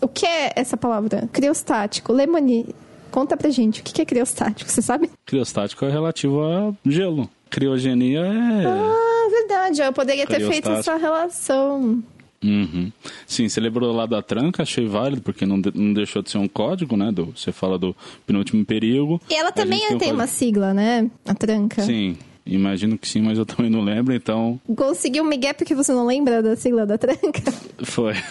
o 0.00 0.08
que 0.08 0.26
é 0.26 0.52
essa 0.56 0.76
palavra? 0.76 1.28
Criostático. 1.32 2.12
Lemoni, 2.12 2.74
conta 3.10 3.36
pra 3.36 3.50
gente, 3.50 3.80
o 3.80 3.84
que 3.84 4.00
é 4.00 4.04
criostático, 4.04 4.70
você 4.70 4.80
sabe? 4.80 5.10
Criostático 5.26 5.84
é 5.84 5.90
relativo 5.90 6.42
a 6.42 6.72
gelo. 6.84 7.28
Criogenia 7.50 8.20
é. 8.20 8.66
Ah, 8.66 9.28
verdade, 9.30 9.82
eu 9.82 9.92
poderia 9.92 10.26
ter 10.26 10.46
feito 10.48 10.70
essa 10.70 10.96
relação. 10.96 12.02
Uhum. 12.44 12.92
Sim, 13.26 13.48
você 13.48 13.58
lembrou 13.58 13.90
lá 13.94 14.04
da 14.04 14.20
tranca, 14.20 14.62
achei 14.62 14.86
válido, 14.86 15.22
porque 15.22 15.46
não, 15.46 15.58
de- 15.58 15.72
não 15.74 15.94
deixou 15.94 16.20
de 16.22 16.30
ser 16.30 16.36
um 16.38 16.46
código, 16.46 16.94
né? 16.96 17.10
Do, 17.10 17.32
você 17.34 17.50
fala 17.52 17.78
do 17.78 17.96
penúltimo 18.26 18.62
perigo. 18.66 19.18
E 19.30 19.34
ela 19.34 19.50
também 19.50 19.78
tem, 19.80 19.88
um 19.88 19.92
uma 19.94 20.24
código- 20.24 20.26
sigla, 20.28 20.74
né? 20.74 21.10
A 21.26 21.34
tranca. 21.34 21.80
Sim, 21.82 22.16
imagino 22.46 22.98
que 22.98 23.08
sim, 23.08 23.20
mas 23.22 23.38
eu 23.38 23.46
também 23.46 23.70
não 23.70 23.82
lembro, 23.82 24.14
então 24.14 24.60
Conseguiu 24.76 25.24
um 25.24 25.28
migué 25.28 25.52
porque 25.52 25.74
você 25.74 25.92
não 25.92 26.06
lembra 26.06 26.42
da 26.42 26.56
sigla 26.56 26.84
da 26.86 26.98
tranca? 26.98 27.42
foi. 27.84 28.14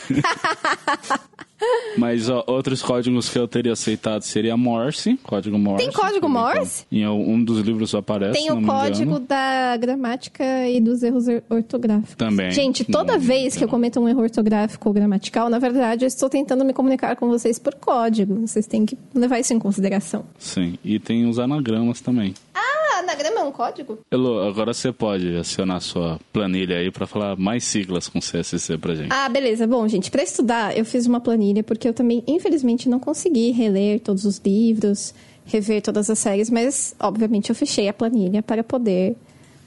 mas 1.97 2.29
ó, 2.29 2.43
outros 2.47 2.81
códigos 2.81 3.29
que 3.29 3.37
eu 3.39 3.47
teria 3.47 3.71
aceitado 3.73 4.21
seria 4.23 4.57
Morse, 4.57 5.17
código 5.23 5.57
Morse. 5.57 5.83
Tem 5.85 5.93
código 5.93 6.27
também 6.27 6.41
Morse? 6.41 6.85
Em 6.91 7.07
um 7.07 7.41
dos 7.43 7.59
livros 7.59 7.93
aparece. 7.95 8.33
Tem 8.33 8.47
não 8.49 8.59
o 8.59 8.65
código 8.65 9.19
da 9.19 9.77
gramática 9.77 10.43
e 10.67 10.81
dos 10.81 11.01
erros 11.03 11.27
or- 11.27 11.43
ortográficos. 11.49 12.15
Também. 12.15 12.51
Gente, 12.51 12.83
toda 12.83 13.13
Não, 13.13 13.19
vez 13.19 13.55
que 13.55 13.63
eu 13.63 13.67
não. 13.67 13.71
cometo 13.71 13.99
um 13.99 14.09
erro 14.09 14.21
ortográfico 14.21 14.89
ou 14.89 14.93
gramatical, 14.93 15.49
na 15.49 15.59
verdade, 15.59 16.03
eu 16.03 16.07
estou 16.07 16.29
tentando 16.29 16.65
me 16.65 16.73
comunicar 16.73 17.15
com 17.15 17.29
vocês 17.29 17.57
por 17.57 17.75
código. 17.75 18.45
Vocês 18.45 18.67
têm 18.67 18.85
que 18.85 18.97
levar 19.13 19.39
isso 19.39 19.53
em 19.53 19.59
consideração. 19.59 20.25
Sim, 20.37 20.77
e 20.83 20.99
tem 20.99 21.25
os 21.29 21.39
anagramas 21.39 22.01
também. 22.01 22.33
Ah, 22.53 22.72
anagrama 23.03 23.41
é 23.41 23.43
um 23.43 23.51
código? 23.51 23.99
Elo, 24.11 24.39
agora 24.41 24.73
você 24.73 24.91
pode 24.91 25.35
acionar 25.37 25.81
sua 25.81 26.19
planilha 26.31 26.77
aí 26.77 26.91
pra 26.91 27.05
falar 27.05 27.37
mais 27.37 27.63
siglas 27.63 28.07
com 28.07 28.19
CSC 28.19 28.77
pra 28.77 28.95
gente. 28.95 29.11
Ah, 29.11 29.29
beleza. 29.29 29.67
Bom, 29.67 29.87
gente, 29.87 30.09
pra 30.09 30.23
estudar, 30.23 30.77
eu 30.77 30.85
fiz 30.85 31.05
uma 31.05 31.19
planilha 31.19 31.63
porque 31.63 31.87
eu 31.87 31.93
também, 31.93 32.23
infelizmente, 32.27 32.89
não 32.89 32.99
consegui 32.99 33.51
reler 33.51 33.99
todos 33.99 34.25
os 34.25 34.37
livros, 34.43 35.13
rever 35.45 35.81
todas 35.81 36.09
as 36.09 36.19
séries, 36.19 36.49
mas, 36.49 36.95
obviamente, 36.99 37.49
eu 37.49 37.55
fechei 37.55 37.87
a 37.87 37.93
planilha 37.93 38.41
para 38.41 38.63
poder 38.63 39.15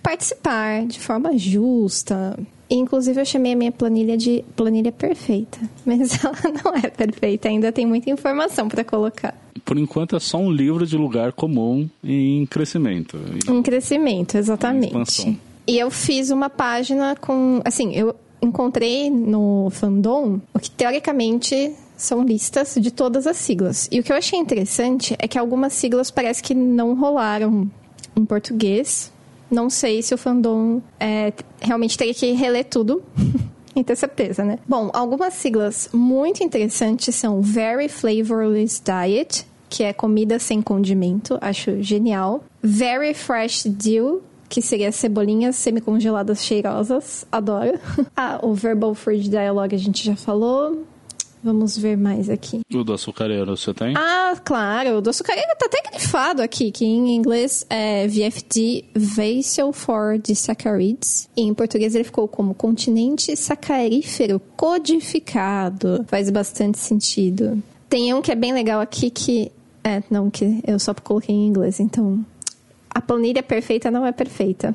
participar 0.02 0.86
de 0.86 1.00
forma 1.00 1.36
justa. 1.36 2.38
Inclusive, 2.68 3.20
eu 3.20 3.24
chamei 3.24 3.52
a 3.52 3.56
minha 3.56 3.72
planilha 3.72 4.16
de 4.16 4.44
planilha 4.56 4.90
perfeita, 4.90 5.58
mas 5.84 6.18
ela 6.24 6.36
não 6.64 6.74
é 6.74 6.88
perfeita, 6.90 7.48
ainda 7.48 7.70
tem 7.70 7.86
muita 7.86 8.10
informação 8.10 8.68
para 8.68 8.82
colocar. 8.82 9.34
Por 9.64 9.78
enquanto 9.78 10.16
é 10.16 10.20
só 10.20 10.38
um 10.38 10.50
livro 10.50 10.86
de 10.86 10.96
lugar 10.96 11.32
comum 11.32 11.88
em 12.02 12.46
crescimento. 12.46 13.18
Em 13.48 13.62
crescimento, 13.62 14.36
exatamente. 14.36 15.28
Em. 15.28 15.40
E 15.66 15.78
eu 15.78 15.90
fiz 15.90 16.30
uma 16.30 16.48
página 16.48 17.16
com. 17.16 17.60
Assim, 17.64 17.92
eu 17.94 18.14
encontrei 18.40 19.10
no 19.10 19.68
fandom 19.70 20.40
o 20.54 20.58
que 20.58 20.70
teoricamente 20.70 21.74
são 21.96 22.22
listas 22.22 22.76
de 22.78 22.90
todas 22.90 23.26
as 23.26 23.36
siglas. 23.36 23.88
E 23.90 23.98
o 23.98 24.02
que 24.02 24.12
eu 24.12 24.16
achei 24.16 24.38
interessante 24.38 25.16
é 25.18 25.26
que 25.26 25.38
algumas 25.38 25.72
siglas 25.72 26.10
parece 26.10 26.42
que 26.42 26.54
não 26.54 26.94
rolaram 26.94 27.68
em 28.14 28.24
português. 28.24 29.12
Não 29.50 29.70
sei 29.70 30.02
se 30.02 30.14
o 30.14 30.18
fandom 30.18 30.80
é, 30.98 31.32
realmente 31.60 31.96
teria 31.96 32.14
que 32.14 32.32
reler 32.32 32.64
tudo. 32.64 33.02
E 33.76 33.84
ter 33.84 33.94
certeza, 33.94 34.42
né? 34.42 34.58
Bom, 34.66 34.88
algumas 34.94 35.34
siglas 35.34 35.90
muito 35.92 36.42
interessantes 36.42 37.14
são 37.14 37.42
Very 37.42 37.90
Flavorless 37.90 38.82
Diet, 38.82 39.46
que 39.68 39.82
é 39.82 39.92
comida 39.92 40.38
sem 40.38 40.62
condimento, 40.62 41.36
acho 41.42 41.82
genial. 41.82 42.42
Very 42.62 43.12
Fresh 43.12 43.64
Deal, 43.66 44.22
que 44.48 44.62
seria 44.62 44.90
cebolinhas 44.90 45.56
semicongeladas 45.56 46.42
cheirosas, 46.42 47.26
adoro. 47.30 47.78
ah, 48.16 48.40
o 48.42 48.54
Verbal 48.54 48.94
Fridge 48.94 49.28
Dialogue 49.28 49.74
a 49.74 49.78
gente 49.78 50.02
já 50.02 50.16
falou. 50.16 50.82
Vamos 51.46 51.78
ver 51.78 51.96
mais 51.96 52.28
aqui. 52.28 52.60
O 52.74 52.82
do 52.82 52.92
açucareiro 52.92 53.56
você 53.56 53.72
tem? 53.72 53.94
Ah, 53.96 54.34
claro. 54.44 54.98
O 54.98 55.00
do 55.00 55.10
açucareiro 55.10 55.48
tá 55.56 55.66
até 55.66 55.80
grifado 55.88 56.42
aqui, 56.42 56.72
que 56.72 56.84
em 56.84 57.14
inglês 57.14 57.64
é 57.70 58.04
VFD, 58.08 58.86
Vessel 58.92 59.72
for 59.72 60.18
Disaccharides. 60.18 61.28
E 61.36 61.42
em 61.42 61.54
português 61.54 61.94
ele 61.94 62.02
ficou 62.02 62.26
como 62.26 62.52
continente 62.52 63.36
sacarífero 63.36 64.40
codificado. 64.56 66.04
Faz 66.08 66.30
bastante 66.30 66.78
sentido. 66.78 67.62
Tem 67.88 68.12
um 68.12 68.20
que 68.20 68.32
é 68.32 68.34
bem 68.34 68.52
legal 68.52 68.80
aqui 68.80 69.08
que... 69.08 69.52
É, 69.84 70.02
não, 70.10 70.28
que 70.28 70.60
eu 70.66 70.80
só 70.80 70.92
coloquei 70.94 71.32
em 71.32 71.46
inglês, 71.46 71.78
então... 71.78 72.26
A 72.96 73.00
planilha 73.02 73.42
perfeita 73.42 73.90
não 73.90 74.06
é 74.06 74.10
perfeita. 74.10 74.74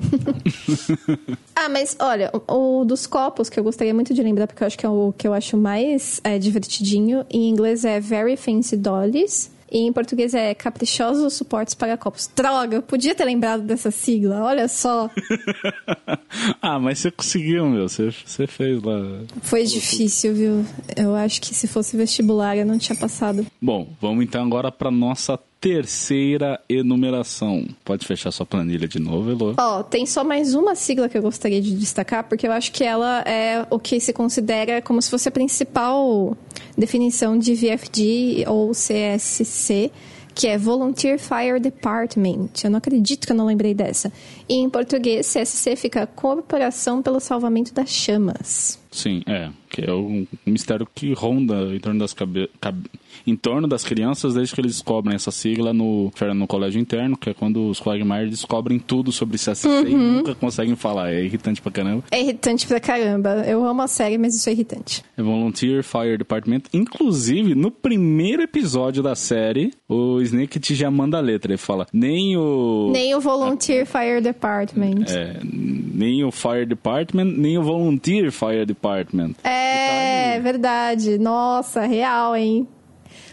ah, 1.55 1.67
mas 1.67 1.97
olha, 1.99 2.29
o, 2.47 2.81
o 2.81 2.85
dos 2.85 3.07
copos 3.07 3.49
que 3.49 3.59
eu 3.59 3.63
gostaria 3.63 3.95
muito 3.95 4.13
de 4.13 4.21
lembrar, 4.21 4.45
porque 4.45 4.61
eu 4.61 4.67
acho 4.67 4.77
que 4.77 4.85
é 4.85 4.89
o 4.89 5.11
que 5.17 5.27
eu 5.27 5.33
acho 5.33 5.57
mais 5.57 6.21
é, 6.23 6.37
divertidinho. 6.37 7.25
Em 7.31 7.49
inglês 7.49 7.83
é 7.83 7.99
Very 7.99 8.37
Fancy 8.37 8.77
Dollies. 8.77 9.51
E 9.71 9.79
em 9.79 9.91
português 9.91 10.35
é 10.35 10.53
Caprichosos 10.53 11.33
Suportes 11.33 11.73
para 11.73 11.97
Copos. 11.97 12.29
Droga, 12.35 12.77
eu 12.77 12.81
podia 12.83 13.15
ter 13.15 13.25
lembrado 13.25 13.63
dessa 13.63 13.89
sigla, 13.89 14.43
olha 14.43 14.67
só. 14.67 15.09
ah, 16.61 16.77
mas 16.77 16.99
você 16.99 17.09
conseguiu, 17.09 17.65
meu. 17.65 17.89
Você, 17.89 18.11
você 18.11 18.45
fez 18.45 18.83
lá. 18.83 18.99
Foi 19.41 19.63
difícil, 19.63 20.35
viu? 20.35 20.65
Eu 20.95 21.15
acho 21.15 21.41
que 21.41 21.55
se 21.55 21.67
fosse 21.67 21.97
vestibular 21.97 22.55
eu 22.55 22.67
não 22.67 22.77
tinha 22.77 22.95
passado. 22.95 23.47
Bom, 23.59 23.87
vamos 23.99 24.23
então 24.23 24.45
agora 24.45 24.71
para 24.71 24.91
nossa 24.91 25.39
terceira 25.61 26.59
enumeração. 26.67 27.67
Pode 27.85 28.07
fechar 28.07 28.31
sua 28.31 28.47
planilha 28.47 28.87
de 28.87 28.99
novo, 28.99 29.29
Elô. 29.29 29.53
Ó, 29.59 29.79
oh, 29.79 29.83
tem 29.83 30.07
só 30.07 30.23
mais 30.23 30.55
uma 30.55 30.73
sigla 30.73 31.07
que 31.07 31.15
eu 31.15 31.21
gostaria 31.21 31.61
de 31.61 31.77
destacar, 31.77 32.23
porque 32.23 32.47
eu 32.47 32.51
acho 32.51 32.71
que 32.71 32.83
ela 32.83 33.21
é 33.21 33.63
o 33.69 33.77
que 33.77 33.99
se 33.99 34.11
considera 34.11 34.81
como 34.81 34.99
se 34.99 35.11
fosse 35.11 35.29
a 35.29 35.31
principal 35.31 36.35
definição 36.75 37.37
de 37.37 37.53
VFD 37.53 38.45
ou 38.47 38.71
CSC, 38.71 39.91
que 40.33 40.47
é 40.47 40.57
Volunteer 40.57 41.19
Fire 41.19 41.59
Department. 41.59 42.49
Eu 42.63 42.71
não 42.71 42.79
acredito 42.79 43.27
que 43.27 43.31
eu 43.31 43.37
não 43.37 43.45
lembrei 43.45 43.75
dessa. 43.75 44.11
E 44.51 44.55
em 44.55 44.69
português, 44.69 45.31
CSC 45.31 45.77
fica 45.77 46.05
Corporação 46.05 47.01
pelo 47.01 47.21
Salvamento 47.21 47.73
das 47.73 47.89
Chamas. 47.89 48.77
Sim, 48.91 49.23
é. 49.25 49.49
Que 49.69 49.89
é 49.89 49.93
um 49.93 50.27
mistério 50.45 50.85
que 50.93 51.13
ronda 51.13 51.73
em 51.73 51.79
torno 51.79 51.99
das 52.01 52.13
cabe... 52.13 52.49
Cabe 52.59 52.89
em 53.25 53.35
torno 53.35 53.67
das 53.67 53.83
crianças 53.83 54.33
desde 54.33 54.53
que 54.53 54.61
eles 54.61 54.73
descobrem 54.73 55.15
essa 55.15 55.31
sigla 55.31 55.73
no, 55.73 56.11
no 56.35 56.47
colégio 56.47 56.79
interno, 56.79 57.17
que 57.17 57.29
é 57.29 57.33
quando 57.33 57.69
os 57.69 57.79
Quagmire 57.79 58.29
descobrem 58.29 58.79
tudo 58.79 59.11
sobre 59.11 59.37
CSC 59.37 59.67
uhum. 59.67 59.87
e 59.87 59.93
nunca 59.93 60.35
conseguem 60.35 60.75
falar. 60.75 61.13
É 61.13 61.23
irritante 61.23 61.61
pra 61.61 61.71
caramba. 61.71 62.03
É 62.11 62.21
irritante 62.21 62.67
pra 62.67 62.79
caramba. 62.79 63.43
Eu 63.47 63.65
amo 63.65 63.81
a 63.81 63.87
série, 63.87 64.17
mas 64.17 64.35
isso 64.35 64.49
é 64.49 64.53
irritante. 64.53 65.03
É 65.17 65.21
Volunteer 65.21 65.83
Fire 65.83 66.17
Department. 66.17 66.61
Inclusive, 66.73 67.55
no 67.55 67.71
primeiro 67.71 68.41
episódio 68.41 69.03
da 69.03 69.15
série, 69.15 69.73
o 69.87 70.21
Snake 70.21 70.59
te 70.59 70.75
já 70.75 70.89
manda 70.89 71.17
a 71.17 71.21
letra. 71.21 71.51
Ele 71.51 71.57
fala, 71.57 71.87
nem 71.93 72.37
o... 72.37 72.89
Nem 72.91 73.15
o 73.15 73.19
Volunteer 73.19 73.85
Fire 73.85 74.21
Department. 74.21 74.40
É, 75.13 75.39
nem 75.43 76.23
o 76.23 76.31
Fire 76.31 76.65
Department, 76.65 77.25
nem 77.37 77.57
o 77.57 77.63
Volunteer 77.63 78.31
Fire 78.31 78.65
Department. 78.65 79.35
É, 79.43 80.35
tá 80.35 80.39
verdade. 80.41 81.17
Nossa, 81.17 81.81
real, 81.81 82.35
hein? 82.35 82.67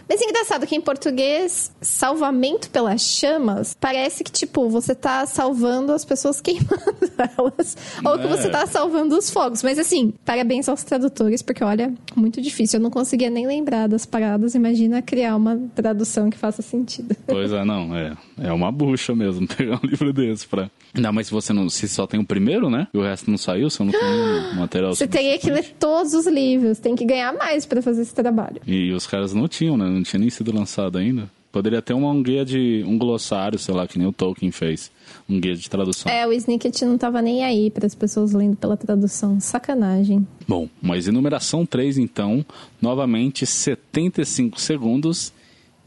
Mas 0.09 0.21
é 0.21 0.25
engraçado 0.25 0.65
que 0.65 0.75
em 0.75 0.81
português, 0.81 1.71
salvamento 1.79 2.71
pelas 2.71 2.99
chamas, 2.99 3.77
parece 3.79 4.23
que, 4.23 4.31
tipo, 4.31 4.67
você 4.67 4.95
tá 4.95 5.23
salvando 5.27 5.93
as 5.93 6.03
pessoas 6.03 6.41
queimando 6.41 6.97
elas. 7.37 7.77
Ou 8.03 8.17
que 8.17 8.25
você 8.25 8.47
é. 8.47 8.49
tá 8.49 8.65
salvando 8.65 9.15
os 9.15 9.29
fogos. 9.29 9.61
Mas 9.61 9.77
assim, 9.77 10.11
parabéns 10.25 10.67
aos 10.67 10.83
tradutores, 10.83 11.43
porque 11.43 11.63
olha, 11.63 11.93
muito 12.15 12.41
difícil. 12.41 12.79
Eu 12.79 12.83
não 12.83 12.89
conseguia 12.89 13.29
nem 13.29 13.45
lembrar 13.45 13.87
das 13.87 14.03
paradas. 14.03 14.55
Imagina 14.55 14.99
criar 14.99 15.35
uma 15.35 15.61
tradução 15.75 16.31
que 16.31 16.37
faça 16.39 16.63
sentido. 16.63 17.15
Pois 17.27 17.51
é, 17.51 17.63
não. 17.63 17.95
É, 17.95 18.17
é 18.39 18.51
uma 18.51 18.71
bucha 18.71 19.13
mesmo 19.13 19.45
pegar 19.55 19.75
um 19.75 19.87
livro 19.87 20.11
desse 20.11 20.47
pra. 20.47 20.71
Não, 20.93 21.13
mas 21.13 21.27
se 21.27 21.33
você 21.33 21.53
não. 21.53 21.69
Se 21.69 21.87
só 21.87 22.07
tem 22.07 22.19
o 22.19 22.25
primeiro, 22.25 22.69
né? 22.69 22.87
E 22.93 22.97
o 22.97 23.01
resto 23.01 23.29
não 23.29 23.37
saiu, 23.37 23.69
você 23.69 23.83
não 23.83 23.91
tem 23.91 24.01
material. 24.57 24.95
Você 24.95 25.07
teria 25.07 25.37
que 25.37 25.49
ler 25.49 25.65
todos 25.79 26.13
os 26.13 26.25
livros. 26.25 26.79
Tem 26.79 26.95
que 26.95 27.05
ganhar 27.05 27.33
mais 27.33 27.65
para 27.65 27.81
fazer 27.81 28.01
esse 28.01 28.13
trabalho. 28.13 28.61
E 28.65 28.91
os 28.91 29.05
caras 29.05 29.33
não 29.33 29.47
tinham, 29.47 29.77
né? 29.77 29.85
não 29.85 30.03
tinha 30.03 30.19
nem 30.19 30.29
sido 30.29 30.53
lançado 30.53 30.97
ainda. 30.97 31.29
Poderia 31.51 31.81
ter 31.81 31.93
um 31.95 32.21
guia 32.21 32.45
de 32.45 32.83
um 32.85 32.95
glossário, 32.97 33.57
sei 33.57 33.73
lá, 33.73 33.87
que 33.87 33.97
nem 33.97 34.07
o 34.07 34.13
Tolkien 34.13 34.51
fez. 34.51 34.91
Um 35.27 35.39
guia 35.39 35.55
de 35.55 35.67
tradução. 35.67 36.11
É, 36.11 36.27
o 36.27 36.31
Snicket 36.31 36.79
não 36.83 36.95
tava 36.95 37.23
nem 37.23 37.43
aí 37.43 37.71
para 37.71 37.87
as 37.87 37.95
pessoas 37.95 38.33
lendo 38.33 38.55
pela 38.55 38.77
tradução. 38.77 39.39
Sacanagem. 39.39 40.27
Bom, 40.47 40.69
mas 40.79 41.07
enumeração 41.07 41.65
3, 41.65 41.97
então, 41.97 42.45
novamente 42.79 43.47
75 43.47 44.61
segundos. 44.61 45.33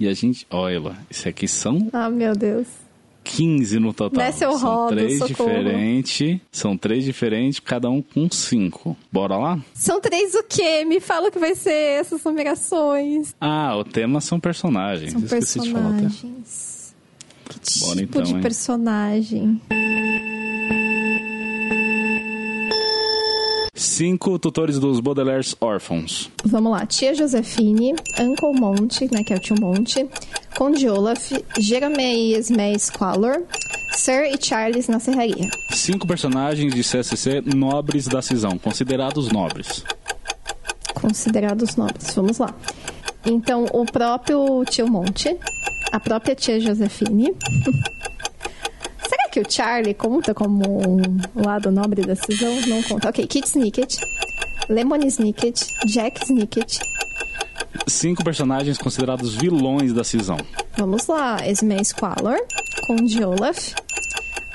E 0.00 0.08
a 0.08 0.14
gente. 0.14 0.44
Olha, 0.50 0.96
isso 1.08 1.28
aqui 1.28 1.46
são. 1.46 1.88
Ah, 1.92 2.10
meu 2.10 2.34
Deus. 2.34 2.66
15 3.22 3.78
no 3.78 3.92
total. 3.92 4.24
Nessa 4.24 4.44
eu 4.44 4.52
são 4.58 4.74
rodo, 4.76 4.96
três 4.96 5.18
diferentes. 5.26 6.40
São 6.50 6.76
três 6.76 7.04
diferentes, 7.04 7.60
cada 7.60 7.88
um 7.88 8.02
com 8.02 8.30
cinco. 8.30 8.96
Bora 9.10 9.36
lá? 9.36 9.58
São 9.74 10.00
três 10.00 10.34
o 10.34 10.42
quê? 10.42 10.84
Me 10.84 11.00
fala 11.00 11.28
o 11.28 11.30
que 11.32 11.38
vai 11.38 11.54
ser 11.54 11.72
essas 12.00 12.22
numerações. 12.24 13.34
Ah, 13.40 13.76
o 13.76 13.84
tema 13.84 14.20
são 14.20 14.38
personagens. 14.40 15.12
São 15.12 15.22
Esqueci 15.22 15.60
personagens. 15.60 16.12
de 16.12 16.18
falar. 16.20 16.32
Que 17.48 17.60
tipo 17.60 17.86
Bora 17.86 18.02
então, 18.02 18.22
de 18.22 18.34
hein? 18.34 18.40
personagem? 18.40 19.60
Cinco 23.74 24.38
tutores 24.38 24.78
dos 24.78 25.00
Baudelaire's 25.00 25.56
órfãos. 25.58 26.30
Vamos 26.44 26.72
lá. 26.72 26.84
Tia 26.84 27.14
Josefine, 27.14 27.94
Uncle 28.20 28.52
Monte, 28.52 29.10
né, 29.10 29.24
que 29.24 29.32
é 29.32 29.36
o 29.36 29.40
tio 29.40 29.56
Monte, 29.58 30.06
Conde 30.58 30.86
Olaf, 30.90 31.32
Jeremy 31.58 32.34
Esme 32.34 32.78
Squalor, 32.78 33.44
Sir 33.94 34.24
e 34.24 34.36
Charles 34.38 34.88
na 34.88 35.00
serraria. 35.00 35.48
Cinco 35.70 36.06
personagens 36.06 36.74
de 36.74 36.82
CSC 36.82 37.40
nobres 37.46 38.06
da 38.06 38.20
cisão, 38.20 38.58
considerados 38.58 39.32
nobres. 39.32 39.82
Considerados 40.92 41.74
nobres. 41.74 42.14
Vamos 42.14 42.36
lá. 42.36 42.54
Então, 43.24 43.64
o 43.72 43.86
próprio 43.86 44.64
tio 44.66 44.86
Monte, 44.86 45.34
a 45.90 45.98
própria 45.98 46.34
tia 46.34 46.60
Josefine. 46.60 47.34
Que 49.32 49.40
o 49.40 49.50
Charlie 49.50 49.94
conta 49.94 50.34
como 50.34 50.62
um 50.62 51.42
lado 51.42 51.70
nobre 51.70 52.02
da 52.02 52.14
cisão? 52.14 52.54
Não 52.66 52.82
conta. 52.82 53.08
Ok, 53.08 53.26
Kit 53.26 53.48
Snicket, 53.48 53.96
Lemony 54.68 55.06
Snicket, 55.06 55.58
Jack 55.86 56.22
Snicket. 56.22 56.80
Cinco 57.86 58.22
personagens 58.22 58.76
considerados 58.76 59.34
vilões 59.34 59.94
da 59.94 60.04
cisão. 60.04 60.36
Vamos 60.76 61.06
lá. 61.06 61.38
Esme 61.48 61.82
Squalor, 61.82 62.36
Conde 62.86 63.24
Olaf. 63.24 63.72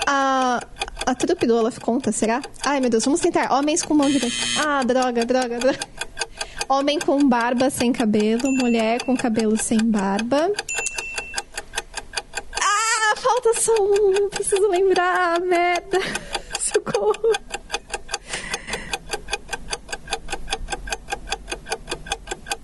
A, 0.05 0.61
a 1.07 1.15
trupe 1.15 1.47
do 1.47 1.55
Olaf 1.55 1.79
conta, 1.79 2.11
será? 2.11 2.39
Ai, 2.63 2.79
meu 2.79 2.91
Deus, 2.91 3.03
vamos 3.03 3.19
tentar. 3.19 3.51
Homens 3.51 3.81
com 3.81 3.95
mão 3.95 4.07
direita. 4.07 4.35
Ah, 4.63 4.83
droga, 4.83 5.25
droga, 5.25 5.57
droga. 5.57 5.79
Homem 6.69 6.99
com 6.99 7.27
barba 7.27 7.71
sem 7.71 7.91
cabelo, 7.91 8.51
mulher 8.51 9.03
com 9.03 9.17
cabelo 9.17 9.57
sem 9.57 9.79
barba. 9.79 10.51
Falta 13.37 13.61
só 13.61 13.73
um. 13.79 14.13
Eu 14.13 14.29
preciso 14.29 14.67
lembrar, 14.67 15.39
merda. 15.41 15.99
Socorro. 16.59 17.33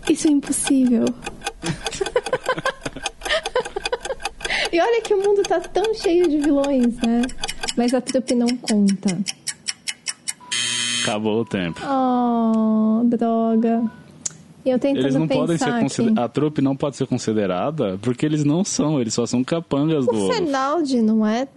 Isso 0.09 0.27
é 0.27 0.31
impossível. 0.31 1.05
e 4.71 4.81
olha 4.81 5.01
que 5.01 5.13
o 5.13 5.21
mundo 5.21 5.43
tá 5.43 5.59
tão 5.59 5.93
cheio 5.93 6.27
de 6.27 6.39
vilões, 6.39 6.95
né? 7.01 7.21
Mas 7.77 7.93
a 7.93 8.01
trupe 8.01 8.33
não 8.33 8.47
conta. 8.57 9.19
Acabou 11.03 11.41
o 11.41 11.45
tempo. 11.45 11.79
Oh, 11.85 13.03
droga. 13.03 13.83
E 14.65 14.69
eu 14.69 14.79
tentando 14.79 15.03
Eles 15.03 15.15
não 15.15 15.27
podem 15.27 15.57
ser 15.57 15.79
considerados. 15.79 16.23
A 16.23 16.27
trupe 16.29 16.61
não 16.61 16.75
pode 16.75 16.95
ser 16.95 17.07
considerada 17.07 17.97
porque 18.01 18.25
eles 18.25 18.43
não 18.43 18.63
são, 18.63 18.99
eles 18.99 19.13
só 19.13 19.25
são 19.25 19.43
capangas 19.43 20.05
do 20.05 20.15
O. 20.15 20.33
Fenaldi 20.33 21.01
não 21.01 21.25
é 21.25 21.47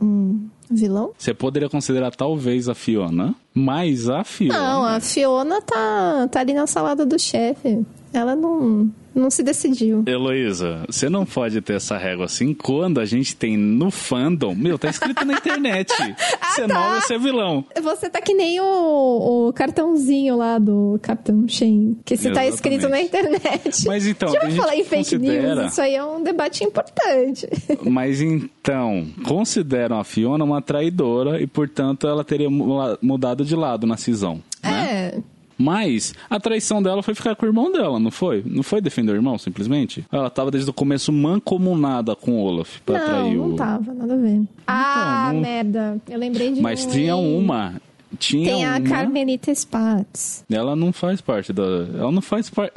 um 0.00 0.48
vilão? 0.70 1.12
Você 1.16 1.34
poderia 1.34 1.68
considerar 1.68 2.14
talvez 2.14 2.68
a 2.68 2.74
Fiona, 2.74 3.34
mas 3.52 4.08
a 4.08 4.24
Fiona. 4.24 4.58
Não, 4.58 4.84
a 4.84 5.00
Fiona 5.00 5.60
tá, 5.60 6.28
tá 6.30 6.40
ali 6.40 6.54
na 6.54 6.66
salada 6.66 7.04
do 7.04 7.18
chefe. 7.18 7.84
Ela 8.12 8.34
não, 8.34 8.90
não 9.14 9.30
se 9.30 9.42
decidiu. 9.42 10.02
Heloísa, 10.06 10.84
você 10.86 11.08
não 11.08 11.24
pode 11.24 11.60
ter 11.60 11.74
essa 11.74 11.96
régua 11.96 12.24
assim 12.26 12.52
quando 12.54 12.98
a 13.00 13.04
gente 13.04 13.36
tem 13.36 13.56
no 13.56 13.90
fandom. 13.90 14.54
Meu, 14.54 14.78
tá 14.78 14.88
escrito 14.90 15.24
na 15.24 15.34
internet. 15.34 15.92
Você 16.54 16.68
tá. 16.68 16.74
não 16.74 16.94
é 16.96 17.00
ser 17.00 17.18
vilão. 17.18 17.64
Você 17.82 18.08
tá 18.08 18.20
que 18.20 18.32
nem 18.32 18.60
o, 18.60 19.48
o 19.48 19.52
cartãozinho 19.52 20.36
lá 20.36 20.58
do 20.58 20.98
Capitão 21.02 21.46
Shen, 21.48 21.96
que 22.04 22.16
se 22.16 22.30
tá 22.30 22.46
escrito 22.46 22.88
na 22.88 23.00
internet. 23.00 23.84
Mas 23.88 24.06
então, 24.06 24.28
Já 24.30 24.40
vai 24.40 24.50
falar 24.52 24.76
em 24.76 24.84
fake 24.84 24.96
considera- 25.16 25.54
news? 25.56 25.72
Isso 25.72 25.80
aí 25.82 25.94
é 25.96 26.04
um 26.04 26.22
debate 26.22 26.62
importante. 26.64 27.48
Mas 27.84 28.20
então, 28.20 29.06
consideram 29.26 29.98
a 29.98 30.04
Fiona 30.04 30.44
uma 30.44 30.62
traidora 30.62 31.40
e, 31.42 31.46
portanto, 31.46 32.06
ela 32.06 32.22
teria 32.24 32.48
mu- 32.48 32.96
mudado 33.02 33.44
de 33.44 33.56
lado 33.56 33.86
na 33.86 33.96
cisão. 33.96 34.40
Né? 34.62 35.22
Mas 35.58 36.14
a 36.28 36.40
traição 36.40 36.82
dela 36.82 37.02
foi 37.02 37.14
ficar 37.14 37.34
com 37.36 37.46
o 37.46 37.48
irmão 37.48 37.70
dela, 37.70 37.98
não 38.00 38.10
foi? 38.10 38.42
Não 38.46 38.62
foi 38.62 38.80
defender 38.80 39.12
o 39.12 39.14
irmão, 39.14 39.38
simplesmente? 39.38 40.04
Ela 40.10 40.28
tava 40.30 40.50
desde 40.50 40.68
o 40.68 40.72
começo 40.72 41.12
mancomunada 41.12 42.14
com 42.16 42.32
o 42.32 42.44
Olaf 42.44 42.80
pra 42.84 42.98
Não, 42.98 43.06
trair 43.06 43.36
não 43.36 43.46
o. 43.52 43.56
tava, 43.56 43.94
nada 43.94 44.14
a 44.14 44.16
ver. 44.16 44.42
ah, 44.66 45.30
não- 45.32 45.40
merda. 45.40 46.00
Eu 46.08 46.18
lembrei 46.18 46.52
de 46.52 46.60
Mas 46.60 46.84
um, 46.84 46.88
tinha 46.90 47.12
hein? 47.14 47.36
uma. 47.38 47.74
Tinha 48.16 48.44
Tem 48.54 48.64
a 48.64 48.76
uma. 48.76 48.80
Carmelita 48.88 49.52
Spatz. 49.52 50.44
Ela 50.48 50.76
não 50.76 50.92
faz 50.92 51.20
parte 51.20 51.52
da. 51.52 51.62
Ela 51.98 52.12
não 52.12 52.22
faz 52.22 52.48
parte. 52.48 52.72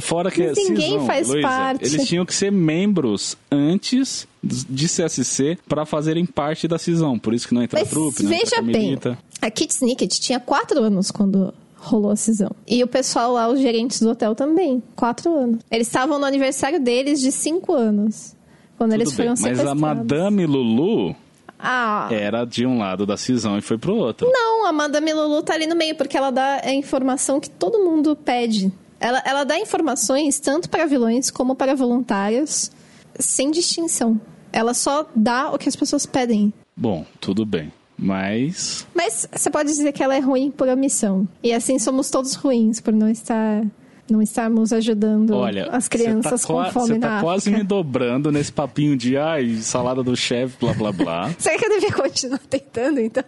Fora 0.00 0.30
que 0.30 0.46
Mas 0.48 0.56
é 0.56 0.62
ninguém 0.62 0.92
cisão, 0.92 1.06
faz 1.06 1.28
Luísa, 1.28 1.46
parte. 1.46 1.84
Eles 1.84 2.08
tinham 2.08 2.24
que 2.24 2.34
ser 2.34 2.50
membros 2.50 3.36
antes 3.50 4.26
de 4.42 4.86
CSC 4.88 5.58
pra 5.68 5.84
fazerem 5.84 6.24
parte 6.24 6.66
da 6.66 6.78
cisão. 6.78 7.18
Por 7.18 7.34
isso 7.34 7.46
que 7.46 7.54
não 7.54 7.62
entra 7.62 7.78
Mas 7.80 7.88
a 7.88 7.90
trupe, 7.90 8.22
não 8.22 8.32
entra 8.32 8.62
veja 8.62 8.62
bem, 8.62 8.98
a 9.42 9.50
Kit 9.50 9.72
Snicket 9.74 10.10
tinha 10.18 10.40
quatro 10.40 10.82
anos 10.82 11.10
quando 11.10 11.52
rolou 11.82 12.10
a 12.12 12.16
cisão. 12.16 12.50
E 12.66 12.82
o 12.82 12.86
pessoal 12.86 13.32
lá, 13.32 13.48
os 13.48 13.60
gerentes 13.60 14.00
do 14.00 14.10
hotel 14.10 14.34
também, 14.34 14.82
quatro 14.94 15.34
anos. 15.36 15.58
Eles 15.70 15.86
estavam 15.88 16.18
no 16.18 16.24
aniversário 16.24 16.80
deles 16.80 17.20
de 17.20 17.32
cinco 17.32 17.72
anos. 17.74 18.34
Quando 18.78 18.92
eles 18.94 19.08
Tudo 19.10 19.16
bem, 19.18 19.26
foram 19.26 19.30
mas 19.32 19.40
sequestrados. 19.40 19.72
a 19.82 19.86
Madame 19.94 20.46
Lulu 20.46 21.14
Ah, 21.58 22.08
era 22.10 22.44
de 22.44 22.64
um 22.66 22.78
lado 22.78 23.04
da 23.06 23.16
cisão 23.16 23.58
e 23.58 23.60
foi 23.60 23.78
pro 23.78 23.94
outro. 23.96 24.28
não, 24.32 24.66
a 24.66 24.72
Madame 24.72 25.12
Lulu 25.12 25.42
tá 25.42 25.54
ali 25.54 25.66
no 25.66 25.76
meio, 25.76 25.94
porque 25.96 26.16
ela 26.16 26.30
dá 26.30 26.60
a 26.64 26.72
informação 26.72 27.38
que 27.40 27.50
todo 27.50 27.78
mundo 27.84 28.16
pede. 28.16 28.72
Ela, 28.98 29.20
ela 29.26 29.44
dá 29.44 29.58
informações 29.58 30.38
tanto 30.40 30.70
para 30.70 30.86
vilões 30.86 31.30
como 31.30 31.54
para 31.56 31.74
voluntários, 31.74 32.70
sem 33.18 33.50
distinção. 33.50 34.20
Ela 34.52 34.74
só 34.74 35.06
dá 35.14 35.50
o 35.52 35.58
que 35.58 35.68
as 35.68 35.74
pessoas 35.76 36.06
pedem. 36.06 36.52
Bom, 36.76 37.04
tudo 37.20 37.44
bem. 37.44 37.72
Mas. 38.02 38.86
Mas 38.94 39.28
você 39.32 39.48
pode 39.50 39.68
dizer 39.70 39.92
que 39.92 40.02
ela 40.02 40.14
é 40.16 40.18
ruim 40.20 40.50
por 40.50 40.68
omissão. 40.68 41.26
E 41.42 41.52
assim 41.52 41.78
somos 41.78 42.10
todos 42.10 42.34
ruins 42.34 42.80
por 42.80 42.92
não 42.92 43.08
estar 43.08 43.64
não 44.10 44.20
estarmos 44.20 44.74
ajudando 44.74 45.30
Olha, 45.34 45.68
as 45.70 45.88
crianças 45.88 46.42
você 46.42 46.46
tá, 46.46 46.52
com 46.52 46.70
fome 46.70 46.98
na 46.98 47.06
tá 47.06 47.06
África. 47.14 47.22
quase 47.22 47.50
me 47.50 47.62
dobrando 47.62 48.30
nesse 48.30 48.52
papinho 48.52 48.94
de 48.94 49.16
ai, 49.16 49.54
salada 49.62 50.02
do 50.02 50.14
chefe, 50.14 50.54
blá 50.60 50.74
blá 50.74 50.92
blá. 50.92 51.30
Será 51.38 51.56
que 51.56 51.64
eu 51.64 51.70
devia 51.70 51.92
continuar 51.92 52.40
tentando, 52.40 53.00
então? 53.00 53.24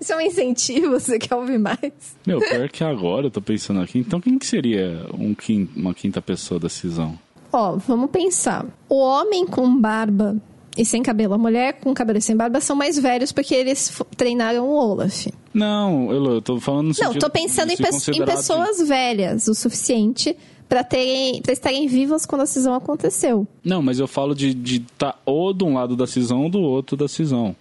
Isso 0.00 0.12
é 0.12 0.16
um 0.16 0.20
incentivo, 0.20 0.90
você 0.98 1.20
quer 1.20 1.36
ouvir 1.36 1.58
mais? 1.58 1.92
Meu, 2.26 2.40
pior 2.40 2.68
que 2.68 2.82
agora 2.82 3.26
eu 3.26 3.30
tô 3.30 3.40
pensando 3.40 3.80
aqui, 3.80 4.00
então 4.00 4.20
quem 4.20 4.38
que 4.40 4.46
seria 4.46 5.06
um 5.14 5.34
quin- 5.34 5.68
uma 5.76 5.94
quinta 5.94 6.20
pessoa 6.20 6.58
da 6.58 6.68
cisão? 6.70 7.16
Ó, 7.52 7.76
vamos 7.76 8.10
pensar. 8.10 8.66
O 8.88 8.98
homem 9.00 9.46
com 9.46 9.78
barba 9.80 10.36
e 10.78 10.84
sem 10.84 11.02
cabelo, 11.02 11.34
a 11.34 11.38
mulher 11.38 11.80
com 11.80 11.92
cabelo 11.92 12.18
e 12.18 12.22
sem 12.22 12.36
barba 12.36 12.60
são 12.60 12.76
mais 12.76 12.98
velhos 12.98 13.32
porque 13.32 13.54
eles 13.54 14.00
treinaram 14.16 14.66
o 14.66 14.72
Olaf. 14.74 15.26
Não, 15.52 16.10
eu, 16.12 16.24
eu 16.34 16.42
tô 16.42 16.60
falando 16.60 16.88
no 16.88 16.94
Não, 17.00 17.14
tô 17.14 17.28
pensando 17.28 17.72
em, 17.72 17.76
pe- 17.76 17.88
em 18.14 18.24
pessoas 18.24 18.86
velhas 18.88 19.48
o 19.48 19.54
suficiente 19.54 20.36
pra 20.68 20.84
terem 20.84 21.42
para 21.42 21.52
estarem 21.52 21.86
vivas 21.88 22.24
quando 22.24 22.42
a 22.42 22.46
cisão 22.46 22.74
aconteceu. 22.74 23.46
Não, 23.64 23.82
mas 23.82 23.98
eu 23.98 24.06
falo 24.06 24.34
de 24.34 24.50
estar 24.76 25.12
tá 25.12 25.18
ou 25.26 25.52
de 25.52 25.64
um 25.64 25.74
lado 25.74 25.96
da 25.96 26.06
cisão 26.06 26.44
ou 26.44 26.48
do 26.50 26.60
outro 26.60 26.96
da 26.96 27.08
cisão. 27.08 27.56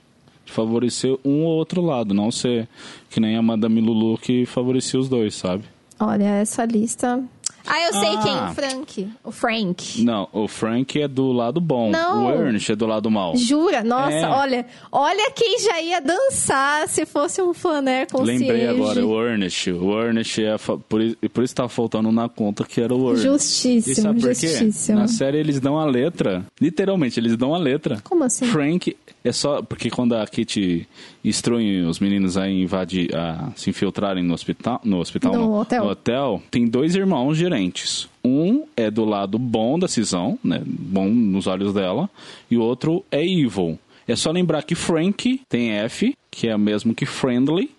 De 0.45 0.53
favorecer 0.53 1.13
um 1.25 1.43
ou 1.43 1.57
outro 1.57 1.81
lado, 1.81 2.13
não 2.13 2.31
ser 2.31 2.69
que 3.09 3.19
nem 3.19 3.35
a 3.35 3.41
Madame 3.41 3.81
Lulu 3.81 4.17
que 4.17 4.45
favorecia 4.45 4.97
os 4.99 5.09
dois, 5.09 5.35
sabe? 5.35 5.63
Olha, 5.99 6.25
essa 6.25 6.63
lista. 6.63 7.21
Ah, 7.67 7.85
eu 7.87 7.93
sei 7.93 8.09
Ah. 8.15 8.21
quem, 8.23 8.35
o 8.35 8.53
Frank. 8.53 9.09
O 9.25 9.31
Frank. 9.31 10.03
Não, 10.03 10.27
o 10.31 10.47
Frank 10.47 11.01
é 11.01 11.07
do 11.07 11.31
lado 11.31 11.59
bom, 11.59 11.89
Não. 11.91 12.27
o 12.27 12.31
Ernest 12.31 12.71
é 12.71 12.75
do 12.75 12.85
lado 12.85 13.09
mal. 13.11 13.35
Jura? 13.35 13.83
Nossa, 13.83 14.11
É. 14.13 14.27
olha, 14.27 14.65
olha 14.91 15.31
quem 15.31 15.59
já 15.59 15.81
ia 15.81 15.99
dançar 16.01 16.87
se 16.87 17.05
fosse 17.05 17.41
um 17.41 17.53
flaner 17.53 18.07
consciente. 18.11 18.43
Lembrei 18.43 18.67
agora, 18.67 19.05
o 19.05 19.21
Ernest. 19.25 19.71
O 19.71 20.01
Ernest 20.01 20.43
é. 20.43 20.57
fa- 20.57 20.77
Por, 20.77 21.01
por 21.33 21.43
isso 21.43 21.55
tá 21.55 21.67
faltando 21.67 22.11
na 22.11 22.29
conta 22.29 22.63
que 22.63 22.79
era 22.81 22.93
o 22.95 23.09
Ernest. 23.09 23.23
Justíssimo, 23.27 23.91
E 23.91 23.95
sabe 23.95 24.21
por 24.21 24.29
quê? 24.29 24.47
justíssimo. 24.47 24.99
Na 24.99 25.07
série 25.07 25.37
eles 25.37 25.59
dão 25.59 25.77
a 25.77 25.85
letra. 25.85 26.45
Literalmente, 26.61 27.19
eles 27.19 27.35
dão 27.35 27.53
a 27.53 27.57
letra. 27.57 27.99
Como 28.03 28.23
assim? 28.23 28.45
Frank 28.47 28.95
é 29.27 29.31
só. 29.31 29.61
Porque 29.61 29.89
quando 29.89 30.13
a 30.15 30.25
Kitty 30.25 30.87
instrui 31.23 31.81
os 31.81 31.99
meninos 31.99 32.37
a 32.37 32.49
invadir, 32.49 33.15
a 33.15 33.51
se 33.55 33.69
infiltrarem 33.69 34.23
no 34.23 34.33
hospital. 34.33 34.79
No 34.83 34.99
hospital, 34.99 35.33
No 35.33 35.39
não, 35.39 35.53
hotel. 35.59 35.83
no 35.85 35.89
hotel, 35.91 36.41
tem 36.49 36.65
dois 36.67 36.95
irmãos 36.95 37.35
gerentes. 37.37 38.07
Um 38.23 38.63
é 38.75 38.89
do 38.91 39.05
lado 39.05 39.37
bom 39.39 39.77
da 39.79 39.87
cisão, 39.87 40.37
né? 40.43 40.61
Bom 40.65 41.07
nos 41.09 41.47
olhos 41.47 41.73
dela. 41.73 42.09
E 42.49 42.57
o 42.57 42.61
outro 42.61 43.03
é 43.11 43.23
evil. 43.25 43.77
É 44.07 44.15
só 44.15 44.31
lembrar 44.31 44.63
que 44.63 44.73
Frank 44.75 45.41
tem 45.49 45.71
F, 45.71 46.15
que 46.31 46.47
é 46.47 46.55
o 46.55 46.59
mesmo 46.59 46.93
que 46.95 47.05
friendly. 47.05 47.69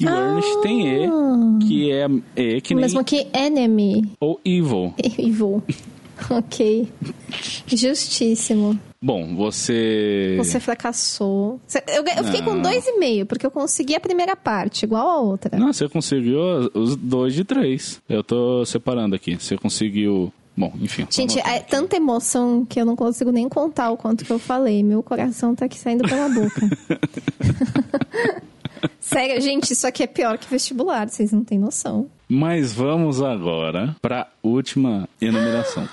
E 0.00 0.06
o 0.06 0.08
Ernest 0.08 0.60
tem 0.62 0.88
E, 0.88 1.08
que 1.66 1.90
é 1.92 2.06
E 2.36 2.60
que 2.60 2.74
nem 2.74 2.82
Mesmo 2.82 3.04
que 3.04 3.26
enemy. 3.32 4.02
ou 4.18 4.40
evil. 4.44 4.92
Evil. 5.18 5.62
ok. 6.30 6.88
Justíssimo. 7.66 8.78
Bom, 9.04 9.36
você. 9.36 10.34
Você 10.38 10.58
fracassou. 10.58 11.60
Eu, 11.88 12.02
eu 12.16 12.24
fiquei 12.24 12.40
com 12.40 12.58
dois 12.58 12.86
e 12.86 12.98
meio, 12.98 13.26
porque 13.26 13.44
eu 13.44 13.50
consegui 13.50 13.94
a 13.94 14.00
primeira 14.00 14.34
parte, 14.34 14.84
igual 14.84 15.06
a 15.06 15.18
outra. 15.18 15.58
Não, 15.58 15.74
você 15.74 15.86
conseguiu 15.90 16.40
os 16.72 16.96
dois 16.96 17.34
de 17.34 17.44
três. 17.44 18.00
Eu 18.08 18.24
tô 18.24 18.64
separando 18.64 19.14
aqui. 19.14 19.36
Você 19.36 19.58
conseguiu. 19.58 20.32
Bom, 20.56 20.72
enfim. 20.80 21.06
Gente, 21.10 21.38
é 21.38 21.58
tanta 21.58 21.96
emoção 21.96 22.64
que 22.64 22.80
eu 22.80 22.86
não 22.86 22.96
consigo 22.96 23.30
nem 23.30 23.46
contar 23.46 23.90
o 23.90 23.96
quanto 23.98 24.24
que 24.24 24.32
eu 24.32 24.38
falei. 24.38 24.82
Meu 24.82 25.02
coração 25.02 25.54
tá 25.54 25.66
aqui 25.66 25.78
saindo 25.78 26.08
pela 26.08 26.30
boca. 26.30 26.62
Sério, 28.98 29.38
gente, 29.42 29.70
isso 29.70 29.86
aqui 29.86 30.02
é 30.02 30.06
pior 30.06 30.38
que 30.38 30.48
vestibular, 30.48 31.10
vocês 31.10 31.30
não 31.30 31.44
têm 31.44 31.58
noção. 31.58 32.08
Mas 32.26 32.72
vamos 32.72 33.20
agora 33.20 33.94
para 34.00 34.28
última 34.42 35.06
enumeração. 35.20 35.86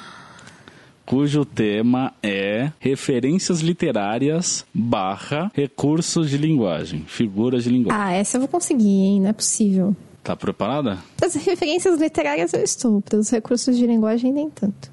Cujo 1.12 1.43
tema 1.43 2.14
é 2.24 2.72
referências 2.80 3.59
literárias 3.59 4.66
barra 4.74 5.51
recursos 5.53 6.30
de 6.30 6.38
linguagem, 6.38 7.03
figuras 7.05 7.66
de 7.66 7.70
linguagem. 7.70 8.01
Ah, 8.01 8.14
essa 8.14 8.38
eu 8.38 8.39
vou 8.39 8.47
conseguir, 8.47 8.88
hein? 8.88 9.20
Não 9.20 9.28
é 9.28 9.34
possível. 9.34 9.93
Tá 10.24 10.38
preparada? 10.38 10.99
Das 11.20 11.36
referências 11.36 11.99
literárias 11.99 12.53
eu 12.53 12.64
estou, 12.64 13.01
para 13.01 13.20
os 13.20 13.30
recursos 13.30 13.76
de 13.76 13.86
linguagem 13.86 14.32
nem 14.32 14.49
tanto. 14.49 14.89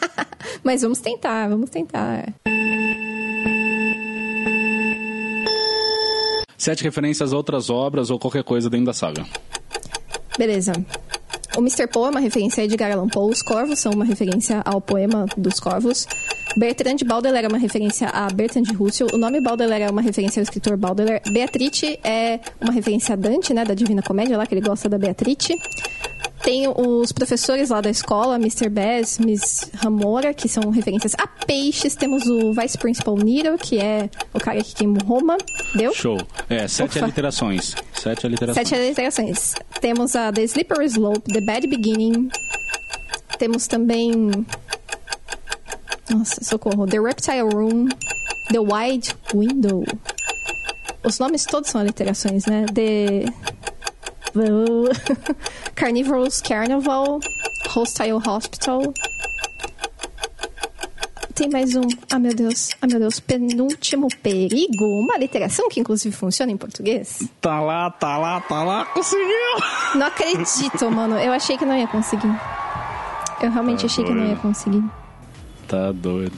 Mas 0.64 0.80
vamos 0.80 1.00
tentar, 1.00 1.50
vamos 1.50 1.68
tentar. 1.68 2.32
Sete 6.56 6.82
referências 6.82 7.34
a 7.34 7.36
outras 7.36 7.68
obras 7.68 8.08
ou 8.08 8.18
qualquer 8.18 8.42
coisa 8.42 8.70
dentro 8.70 8.86
da 8.86 8.94
saga. 8.94 9.26
Beleza. 10.38 10.72
O 11.58 11.60
Mr. 11.60 11.88
Poe 11.88 12.06
é 12.06 12.10
uma 12.10 12.20
referência 12.20 12.62
a 12.62 12.64
Edgar 12.64 12.92
Allan 12.92 13.08
Poe. 13.08 13.32
Os 13.32 13.42
Corvos 13.42 13.80
são 13.80 13.90
uma 13.90 14.04
referência 14.04 14.62
ao 14.64 14.80
poema 14.80 15.26
dos 15.36 15.58
Corvos. 15.58 16.06
Bertrand 16.56 16.98
Baudelaire 17.04 17.46
é 17.46 17.48
uma 17.48 17.58
referência 17.58 18.08
a 18.10 18.28
Bertrand 18.28 18.72
Russell. 18.78 19.08
O 19.12 19.18
nome 19.18 19.40
Baudelaire 19.40 19.82
é 19.82 19.90
uma 19.90 20.00
referência 20.00 20.38
ao 20.38 20.44
escritor 20.44 20.76
Baudelaire. 20.76 21.20
Beatrice 21.32 21.98
é 22.04 22.38
uma 22.60 22.72
referência 22.72 23.14
a 23.14 23.16
Dante, 23.16 23.52
né, 23.52 23.64
da 23.64 23.74
Divina 23.74 24.02
Comédia, 24.02 24.38
lá 24.38 24.46
que 24.46 24.54
ele 24.54 24.60
gosta 24.60 24.88
da 24.88 24.96
Beatrice. 24.96 25.58
Tem 26.42 26.68
os 26.68 27.12
professores 27.12 27.68
lá 27.70 27.80
da 27.80 27.90
escola, 27.90 28.36
Mr. 28.36 28.68
Bass, 28.68 29.18
Miss 29.18 29.70
Ramora, 29.74 30.32
que 30.32 30.48
são 30.48 30.70
referências 30.70 31.12
a 31.18 31.26
peixes. 31.26 31.94
Temos 31.96 32.26
o 32.26 32.52
Vice 32.54 32.78
Principal 32.78 33.16
Nero, 33.16 33.58
que 33.58 33.78
é 33.78 34.08
o 34.32 34.38
cara 34.38 34.62
que 34.62 34.74
queima 34.74 34.98
Roma. 35.04 35.36
Deu? 35.74 35.92
Show. 35.94 36.18
É, 36.48 36.66
sete 36.68 36.96
Ufa. 36.96 37.04
aliterações. 37.04 37.74
Sete 37.92 38.26
aliterações. 38.26 38.68
Sete 38.68 38.80
aliterações. 38.80 39.54
Temos 39.80 40.14
a 40.16 40.32
The 40.32 40.42
Slippery 40.44 40.86
Slope, 40.86 41.32
The 41.32 41.40
Bad 41.40 41.66
Beginning. 41.66 42.28
Temos 43.38 43.66
também. 43.66 44.30
Nossa, 46.10 46.42
socorro. 46.42 46.86
The 46.86 47.00
Reptile 47.00 47.48
Room, 47.52 47.88
The 48.50 48.60
Wide 48.60 49.14
Window. 49.34 49.84
Os 51.04 51.18
nomes 51.18 51.44
todos 51.44 51.70
são 51.70 51.80
aliterações, 51.80 52.46
né? 52.46 52.64
The. 52.72 53.24
Carnivorous 55.74 56.40
Carnival, 56.40 57.20
Hostile 57.74 58.12
Hospital. 58.26 58.82
Tem 61.34 61.48
mais 61.48 61.74
um. 61.76 61.82
Ah, 62.10 62.18
meu 62.18 62.34
Deus. 62.34 62.70
Ah, 62.82 62.86
meu 62.88 62.98
Deus. 62.98 63.20
Penúltimo 63.20 64.08
perigo. 64.22 64.84
Uma 65.00 65.16
literação 65.16 65.68
que, 65.68 65.78
inclusive, 65.78 66.14
funciona 66.14 66.50
em 66.50 66.56
português. 66.56 67.28
Tá 67.40 67.60
lá, 67.60 67.88
tá 67.90 68.18
lá, 68.18 68.40
tá 68.40 68.64
lá. 68.64 68.84
Conseguiu! 68.86 69.28
Não 69.94 70.06
acredito, 70.06 70.90
mano. 70.90 71.16
Eu 71.16 71.32
achei 71.32 71.56
que 71.56 71.64
não 71.64 71.76
ia 71.78 71.86
conseguir. 71.86 72.34
Eu 73.40 73.52
realmente 73.52 73.80
Tá 73.80 73.86
achei 73.86 74.04
que 74.04 74.10
não 74.10 74.22
ia 74.22 74.26
doido. 74.30 74.40
conseguir. 74.42 74.82
Tá 75.68 75.92
doido. 75.92 76.32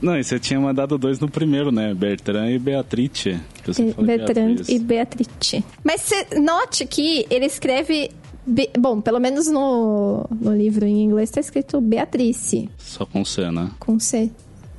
Não, 0.00 0.16
e 0.18 0.24
você 0.24 0.38
tinha 0.38 0.58
mandado 0.60 0.96
dois 0.98 1.18
no 1.20 1.28
primeiro, 1.28 1.70
né? 1.72 1.92
Bertrand 1.94 2.50
e 2.50 2.58
Beatrice. 2.58 3.38
falei 3.64 3.92
Bertrand 4.18 4.46
Beatriz. 4.54 4.68
e 4.68 4.78
Beatrice. 4.78 5.64
Mas 5.82 6.00
você 6.02 6.26
note 6.40 6.86
que 6.86 7.26
ele 7.30 7.46
escreve. 7.46 8.10
Be- 8.46 8.70
Bom, 8.78 9.00
pelo 9.00 9.18
menos 9.18 9.46
no, 9.46 10.26
no 10.40 10.54
livro 10.54 10.84
em 10.84 11.02
inglês 11.02 11.30
tá 11.30 11.40
escrito 11.40 11.80
Beatrice, 11.80 12.68
Só 12.78 13.06
com 13.06 13.24
C, 13.24 13.50
né? 13.50 13.70
com 13.78 13.98
C. 13.98 14.30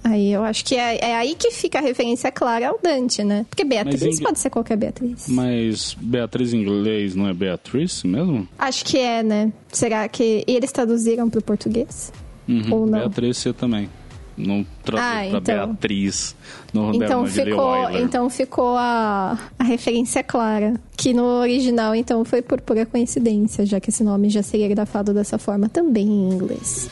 Aí 0.04 0.32
eu 0.32 0.44
acho 0.44 0.64
que 0.64 0.76
é, 0.76 1.00
é 1.04 1.16
aí 1.16 1.34
que 1.34 1.50
fica 1.50 1.80
a 1.80 1.82
referência 1.82 2.32
clara 2.32 2.70
ao 2.70 2.80
Dante, 2.80 3.24
né? 3.24 3.44
Porque 3.50 3.64
Beatriz 3.64 4.20
em- 4.20 4.24
pode 4.24 4.38
ser 4.38 4.52
qualquer 4.52 4.78
Beatriz. 4.78 5.26
Mas 5.28 5.98
Beatriz 6.00 6.54
em 6.54 6.62
inglês 6.62 7.16
não 7.16 7.28
é 7.28 7.34
Beatrice 7.34 8.06
mesmo? 8.06 8.48
Acho 8.60 8.86
que 8.86 9.00
é, 9.00 9.24
né? 9.24 9.52
Será 9.72 10.08
que 10.08 10.44
e 10.48 10.56
eles 10.56 10.72
traduziram 10.72 11.28
pro 11.28 11.42
português? 11.42 12.14
Uhum. 12.48 12.68
Ou 12.72 12.86
não? 12.86 13.00
Beatrice 13.00 13.52
também. 13.52 13.90
Não 14.38 14.66
traduz 14.84 15.06
Ah, 15.06 15.30
pra 15.30 15.38
então. 15.40 15.68
Beatriz 15.68 16.36
no 16.74 16.94
Então 16.94 17.26
ficou, 17.26 17.92
então 17.92 18.30
ficou 18.30 18.76
a, 18.78 19.40
a 19.58 19.64
referência 19.64 20.22
clara. 20.24 20.74
Que 20.98 21.14
no 21.14 21.24
original, 21.24 21.96
então, 21.96 22.24
foi 22.26 22.42
por 22.42 22.60
pura 22.62 22.86
coincidência, 22.86 23.66
já 23.66 23.80
que 23.80 23.90
esse 23.90 24.04
nome 24.04 24.30
já 24.30 24.44
seria 24.44 24.68
grafado 24.68 25.14
dessa 25.14 25.38
forma 25.38 25.70
também 25.70 26.06
em 26.08 26.34
inglês. 26.34 26.90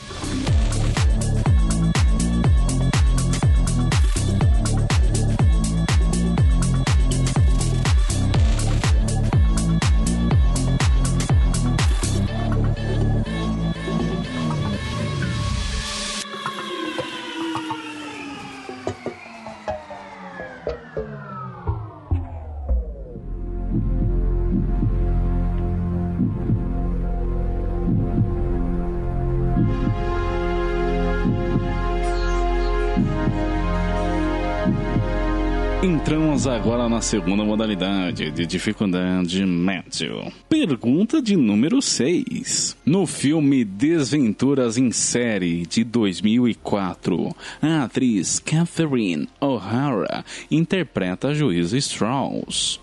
Entramos 36.44 36.46
agora 36.46 36.88
na 36.90 37.00
segunda 37.00 37.42
modalidade 37.42 38.30
de 38.30 38.44
dificuldade 38.44 39.46
médio. 39.46 40.30
Pergunta 40.46 41.22
de 41.22 41.36
número 41.36 41.80
6. 41.80 42.76
No 42.84 43.06
filme 43.06 43.64
Desventuras 43.64 44.76
em 44.76 44.90
Série 44.90 45.64
de 45.64 45.82
2004, 45.82 47.34
a 47.62 47.84
atriz 47.84 48.38
Catherine 48.40 49.26
O'Hara 49.40 50.22
interpreta 50.50 51.28
a 51.28 51.34
juíza 51.34 51.78
Strauss. 51.78 52.78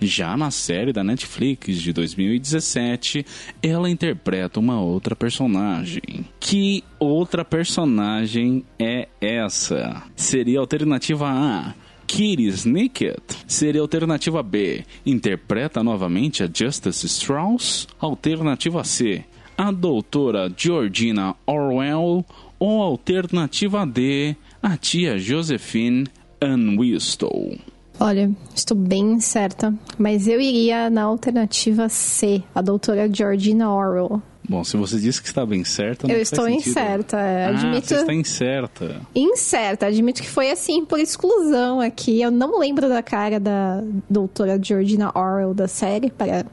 Já 0.00 0.36
na 0.36 0.50
série 0.50 0.92
da 0.92 1.02
Netflix 1.02 1.78
de 1.78 1.92
2017, 1.92 3.26
ela 3.60 3.90
interpreta 3.90 4.60
uma 4.60 4.80
outra 4.80 5.16
personagem. 5.16 6.24
Que 6.38 6.84
outra 6.98 7.44
personagem 7.44 8.64
é 8.78 9.08
essa? 9.20 10.02
Seria 10.14 10.58
a 10.58 10.62
alternativa 10.62 11.28
A. 11.28 11.74
Kitty 12.10 12.50
Snicket? 12.50 13.22
Seria 13.46 13.80
alternativa 13.80 14.42
B. 14.42 14.84
Interpreta 15.06 15.80
novamente 15.80 16.42
a 16.42 16.50
Justice 16.52 17.06
Strauss? 17.06 17.86
Alternativa 18.00 18.82
C. 18.82 19.24
A 19.56 19.70
doutora 19.70 20.52
Georgina 20.54 21.36
Orwell? 21.46 22.24
Ou 22.58 22.82
alternativa 22.82 23.86
D. 23.86 24.34
A 24.60 24.76
tia 24.76 25.18
Josephine 25.18 26.08
Anwistow? 26.40 27.56
Olha, 28.00 28.28
estou 28.56 28.76
bem 28.76 29.20
certa, 29.20 29.72
mas 29.96 30.26
eu 30.26 30.40
iria 30.40 30.90
na 30.90 31.04
alternativa 31.04 31.88
C, 31.88 32.42
a 32.52 32.60
doutora 32.60 33.08
Georgina 33.08 33.72
Orwell. 33.72 34.20
Bom, 34.50 34.64
se 34.64 34.76
você 34.76 34.98
disse 34.98 35.22
que 35.22 35.28
está 35.28 35.46
bem 35.46 35.62
certa, 35.62 36.08
não 36.08 36.14
Eu 36.16 36.20
estou 36.20 36.44
sentido. 36.44 36.70
incerta, 36.70 37.16
é, 37.18 37.44
Ah, 37.46 37.48
admito- 37.50 37.86
você 37.86 37.94
está 37.94 38.12
incerta. 38.12 39.00
Incerta, 39.14 39.86
admito 39.86 40.20
que 40.20 40.28
foi 40.28 40.50
assim, 40.50 40.84
por 40.84 40.98
exclusão 40.98 41.80
aqui. 41.80 42.20
Eu 42.20 42.32
não 42.32 42.58
lembro 42.58 42.88
da 42.88 43.00
cara 43.00 43.38
da 43.38 43.80
doutora 44.08 44.58
Georgina 44.60 45.12
Orwell 45.14 45.54
da 45.54 45.68
série, 45.68 46.10
para 46.10 46.44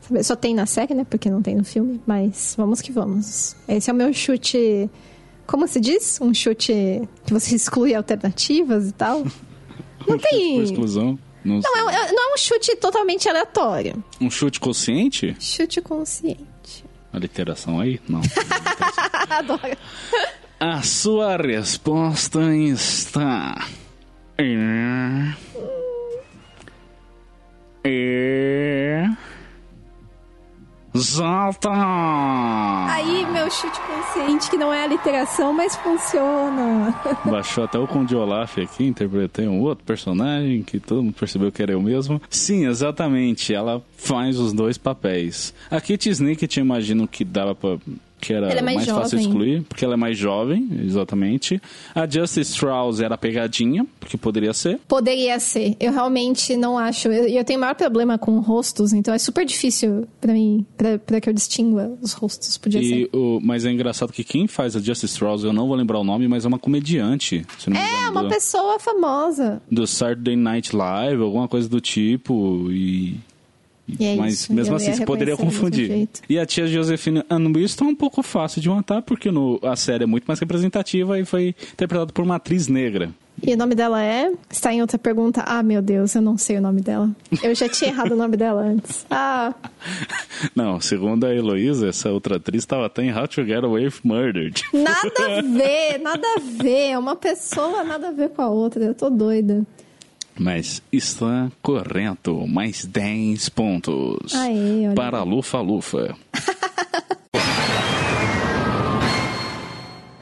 saber. 0.00 0.24
Só 0.24 0.34
tem 0.34 0.52
na 0.52 0.66
série, 0.66 0.94
né? 0.94 1.06
Porque 1.08 1.30
não 1.30 1.40
tem 1.40 1.54
no 1.54 1.62
filme, 1.64 2.00
mas 2.04 2.54
vamos 2.58 2.80
que 2.80 2.90
vamos. 2.90 3.54
Esse 3.68 3.88
é 3.88 3.92
o 3.92 3.96
meu 3.96 4.12
chute. 4.12 4.90
Como 5.46 5.68
se 5.68 5.78
diz? 5.78 6.18
Um 6.20 6.34
chute 6.34 6.72
que 7.24 7.32
você 7.32 7.54
exclui 7.54 7.94
alternativas 7.94 8.88
e 8.88 8.92
tal? 8.92 9.20
Não 10.08 10.18
Por 10.18 10.20
tem. 10.20 10.60
exclusão. 10.60 11.16
Não 11.44 11.60
Não 11.60 11.88
é, 11.90 11.94
é- 12.08 12.12
não 12.12 12.30
é 12.30 12.34
um 12.34 12.36
chute 12.36 12.74
totalmente 12.76 13.28
aleatório. 13.28 14.02
Um 14.20 14.28
chute 14.28 14.58
consciente? 14.58 15.36
Chute 15.38 15.80
consciente. 15.80 16.44
A 17.16 17.18
literação 17.18 17.80
aí? 17.80 17.98
Não. 18.06 18.20
Adoro. 19.30 19.78
A 20.60 20.82
sua 20.82 21.38
resposta 21.38 22.54
está. 22.54 23.66
É... 24.36 25.32
É... 27.82 29.08
Exata! 30.96 31.68
Aí, 32.88 33.26
meu 33.30 33.50
chute 33.50 33.78
consciente, 33.80 34.48
que 34.48 34.56
não 34.56 34.72
é 34.72 34.82
aliteração, 34.82 35.52
mas 35.52 35.76
funciona. 35.76 36.94
Baixou 37.24 37.64
até 37.64 37.78
o 37.78 37.86
Conde 37.86 38.16
Olaf 38.16 38.56
aqui, 38.58 38.86
interpretei 38.86 39.46
um 39.46 39.60
outro 39.60 39.84
personagem 39.84 40.62
que 40.62 40.80
todo 40.80 41.02
mundo 41.02 41.14
percebeu 41.14 41.52
que 41.52 41.62
era 41.62 41.72
eu 41.72 41.82
mesmo. 41.82 42.20
Sim, 42.30 42.66
exatamente, 42.66 43.52
ela 43.52 43.82
faz 43.98 44.38
os 44.38 44.54
dois 44.54 44.78
papéis. 44.78 45.52
A 45.70 45.80
Kate 45.82 46.08
Snicket, 46.08 46.56
eu 46.56 46.64
imagino 46.64 47.06
que 47.06 47.24
dava 47.24 47.54
pra... 47.54 47.76
Que 48.26 48.32
era 48.34 48.58
é 48.58 48.62
mais 48.62 48.76
mais, 48.78 48.88
fácil 48.88 49.18
excluir, 49.18 49.62
porque 49.62 49.84
ela 49.84 49.94
é 49.94 49.96
mais 49.96 50.16
jovem, 50.18 50.68
exatamente. 50.84 51.60
A 51.94 52.06
Justice 52.08 52.40
Strauss 52.52 53.00
era 53.00 53.16
pegadinha, 53.16 53.86
porque 54.00 54.16
poderia 54.16 54.52
ser. 54.52 54.78
Poderia 54.88 55.38
ser. 55.38 55.76
Eu 55.78 55.92
realmente 55.92 56.56
não 56.56 56.78
acho. 56.78 57.08
Eu, 57.08 57.26
eu 57.28 57.44
tenho 57.44 57.60
maior 57.60 57.74
problema 57.74 58.18
com 58.18 58.38
rostos, 58.40 58.92
então 58.92 59.12
é 59.14 59.18
super 59.18 59.44
difícil 59.44 60.06
pra 60.20 60.32
mim, 60.32 60.64
pra, 60.76 60.98
pra 60.98 61.20
que 61.20 61.28
eu 61.28 61.32
distingua 61.32 61.96
os 62.02 62.12
rostos. 62.12 62.56
Podia 62.58 62.80
E 62.80 62.88
ser. 62.88 63.10
o, 63.16 63.40
mas 63.42 63.64
é 63.64 63.70
engraçado 63.70 64.12
que 64.12 64.24
quem 64.24 64.46
faz 64.46 64.74
a 64.76 64.80
Justice 64.80 65.06
Strauss, 65.12 65.44
eu 65.44 65.52
não 65.52 65.66
vou 65.66 65.76
lembrar 65.76 65.98
o 65.98 66.04
nome, 66.04 66.26
mas 66.28 66.44
é 66.44 66.48
uma 66.48 66.58
comediante. 66.58 67.44
É, 67.72 68.08
uma 68.10 68.22
do- 68.24 68.28
pessoa 68.28 68.78
famosa. 68.78 69.60
do 69.70 69.86
Saturday 69.86 70.36
Night 70.36 70.74
Live, 70.74 71.22
alguma 71.22 71.48
coisa 71.48 71.68
do 71.68 71.80
tipo, 71.80 72.70
e... 72.70 73.16
É 74.00 74.16
Mas 74.16 74.34
isso, 74.34 74.52
mesmo 74.52 74.74
assim 74.74 75.04
poderia 75.04 75.36
confundir. 75.36 76.08
E 76.28 76.38
a 76.38 76.44
tia 76.44 76.66
Josefina 76.66 77.24
Anwiston 77.30 77.84
é 77.84 77.88
um 77.88 77.94
pouco 77.94 78.22
fácil 78.22 78.60
de 78.60 78.68
matar, 78.68 79.02
porque 79.02 79.30
no, 79.30 79.60
a 79.62 79.76
série 79.76 80.04
é 80.04 80.06
muito 80.06 80.24
mais 80.24 80.40
representativa 80.40 81.18
e 81.18 81.24
foi 81.24 81.54
interpretada 81.72 82.12
por 82.12 82.24
uma 82.24 82.36
atriz 82.36 82.66
negra. 82.66 83.10
E 83.42 83.52
o 83.52 83.56
nome 83.56 83.74
dela 83.74 84.02
é? 84.02 84.32
Está 84.50 84.72
em 84.72 84.80
outra 84.80 84.98
pergunta. 84.98 85.42
Ah, 85.46 85.62
meu 85.62 85.82
Deus, 85.82 86.14
eu 86.14 86.22
não 86.22 86.38
sei 86.38 86.56
o 86.56 86.60
nome 86.60 86.80
dela. 86.80 87.10
Eu 87.42 87.54
já 87.54 87.68
tinha 87.68 87.90
errado 87.90 88.12
o 88.12 88.16
nome 88.16 88.34
dela 88.36 88.62
antes. 88.62 89.04
Ah, 89.10 89.54
Não, 90.56 90.80
segundo 90.80 91.24
a 91.24 91.34
Heloísa, 91.34 91.88
essa 91.88 92.10
outra 92.10 92.36
atriz 92.36 92.62
estava 92.62 92.86
até 92.86 93.02
em 93.02 93.12
How 93.14 93.28
to 93.28 93.44
Get 93.44 93.62
Away 93.62 93.84
with 93.84 94.00
Murdered. 94.04 94.62
nada 94.72 95.38
a 95.38 95.42
ver, 95.42 95.98
nada 95.98 96.26
a 96.36 96.40
ver. 96.40 96.90
É 96.92 96.98
uma 96.98 97.14
pessoa, 97.14 97.84
nada 97.84 98.08
a 98.08 98.12
ver 98.12 98.30
com 98.30 98.42
a 98.42 98.48
outra. 98.48 98.84
Eu 98.84 98.94
tô 98.94 99.10
doida. 99.10 99.64
Mas 100.38 100.82
está 100.92 101.50
correto. 101.62 102.46
Mais 102.46 102.84
10 102.84 103.48
pontos. 103.50 104.34
Aê, 104.34 104.92
para 104.94 105.18
a 105.18 105.22
Lufa 105.22 105.60
Lufa. 105.60 106.16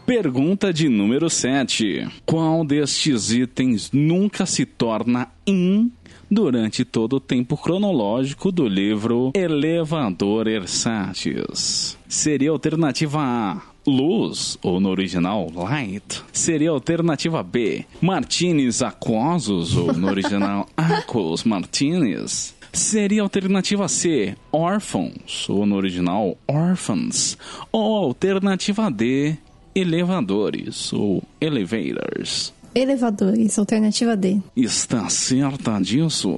Pergunta 0.07 0.71
de 0.71 0.89
número 0.89 1.31
7. 1.31 2.07
Qual 2.27 2.63
destes 2.65 3.33
itens 3.33 3.91
nunca 3.91 4.45
se 4.45 4.67
torna 4.67 5.33
in 5.47 5.91
durante 6.31 6.85
todo 6.85 7.17
o 7.17 7.21
tempo 7.21 7.57
cronológico 7.57 8.53
do 8.53 8.69
livro 8.69 9.33
Elevador 9.35 10.47
Ersatis? 10.47 11.97
Seria 12.07 12.51
alternativa 12.51 13.19
A, 13.19 13.63
Luz, 13.87 14.57
ou 14.63 14.81
no 14.81 14.89
original, 14.89 15.51
light, 15.55 16.23
seria 16.33 16.71
a 16.71 16.73
alternativa 16.73 17.43
B. 17.43 17.85
Martinis 18.01 18.81
aquosos, 18.81 19.77
ou 19.77 19.93
no 19.93 20.09
original, 20.09 20.67
aquos 20.77 21.45
martinis. 21.45 22.55
Seria 22.73 23.21
a 23.21 23.25
alternativa 23.25 23.87
C, 23.87 24.35
órfãos, 24.51 25.49
ou 25.49 25.67
no 25.67 25.77
original, 25.77 26.37
orphans. 26.49 27.37
Ou 27.71 27.97
alternativa 27.97 28.91
D, 28.91 29.37
elevadores, 29.75 30.93
ou 30.93 31.23
elevators. 31.41 32.53
Elevadores, 32.75 33.59
alternativa 33.59 34.17
D. 34.17 34.41
Está 34.57 35.09
certa 35.09 35.79
disso? 35.79 36.35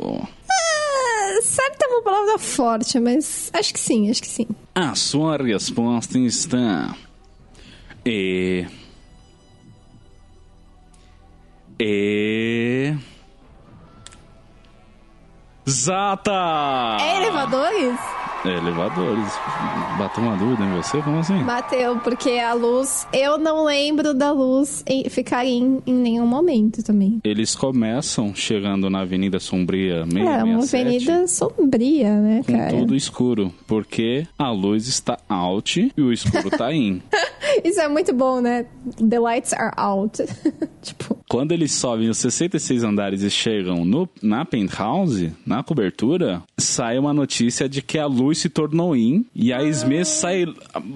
Ah, 0.50 1.40
certa 1.42 1.84
é 1.84 1.88
uma 1.88 2.02
palavra 2.02 2.38
forte, 2.38 2.98
mas 2.98 3.50
acho 3.54 3.72
que 3.72 3.80
sim, 3.80 4.10
acho 4.10 4.20
que 4.20 4.28
sim. 4.28 4.46
A 4.74 4.94
sua 4.94 5.38
resposta 5.38 6.18
está. 6.18 6.94
E. 8.08 8.64
E. 11.80 12.94
Zata! 15.68 16.98
É 17.00 17.16
elevadores? 17.16 17.98
Elevadores. 18.52 19.32
Bateu 19.98 20.22
uma 20.22 20.36
dúvida 20.36 20.64
em 20.64 20.76
você? 20.76 21.00
Como 21.02 21.18
assim? 21.18 21.42
Bateu, 21.44 21.98
porque 21.98 22.30
a 22.30 22.52
luz. 22.52 23.06
Eu 23.12 23.38
não 23.38 23.64
lembro 23.64 24.14
da 24.14 24.32
luz 24.32 24.84
ficar 25.10 25.44
em, 25.44 25.82
em 25.86 25.94
nenhum 25.94 26.26
momento 26.26 26.82
também. 26.82 27.20
Eles 27.24 27.54
começam 27.54 28.34
chegando 28.34 28.90
na 28.90 29.00
Avenida 29.00 29.38
Sombria 29.40 30.04
É, 30.20 30.44
uma 30.44 30.62
667 30.62 30.76
avenida 30.76 31.26
sombria, 31.26 32.20
né, 32.20 32.42
com 32.46 32.52
cara? 32.52 32.70
tudo 32.70 32.94
escuro, 32.94 33.52
porque 33.66 34.26
a 34.38 34.50
luz 34.50 34.86
está 34.88 35.18
out 35.28 35.92
e 35.96 36.02
o 36.02 36.12
escuro 36.12 36.50
tá 36.50 36.72
in. 36.72 37.00
Isso 37.64 37.80
é 37.80 37.88
muito 37.88 38.12
bom, 38.12 38.40
né? 38.40 38.66
The 39.08 39.18
lights 39.18 39.52
are 39.52 39.72
out. 39.76 40.22
tipo, 40.82 41.15
Quando 41.28 41.52
eles 41.52 41.72
sobem 41.72 42.08
os 42.08 42.18
66 42.18 42.84
andares 42.84 43.22
e 43.22 43.30
chegam 43.30 43.84
no, 43.84 44.08
na 44.22 44.44
penthouse, 44.44 45.32
na 45.44 45.62
cobertura, 45.62 46.42
sai 46.56 46.98
uma 46.98 47.12
notícia 47.12 47.68
de 47.68 47.82
que 47.82 47.98
a 47.98 48.06
luz 48.06 48.38
se 48.38 48.48
tornou 48.48 48.94
in 48.94 49.24
e 49.34 49.52
a 49.52 49.62
Esme 49.62 50.04
sai 50.04 50.44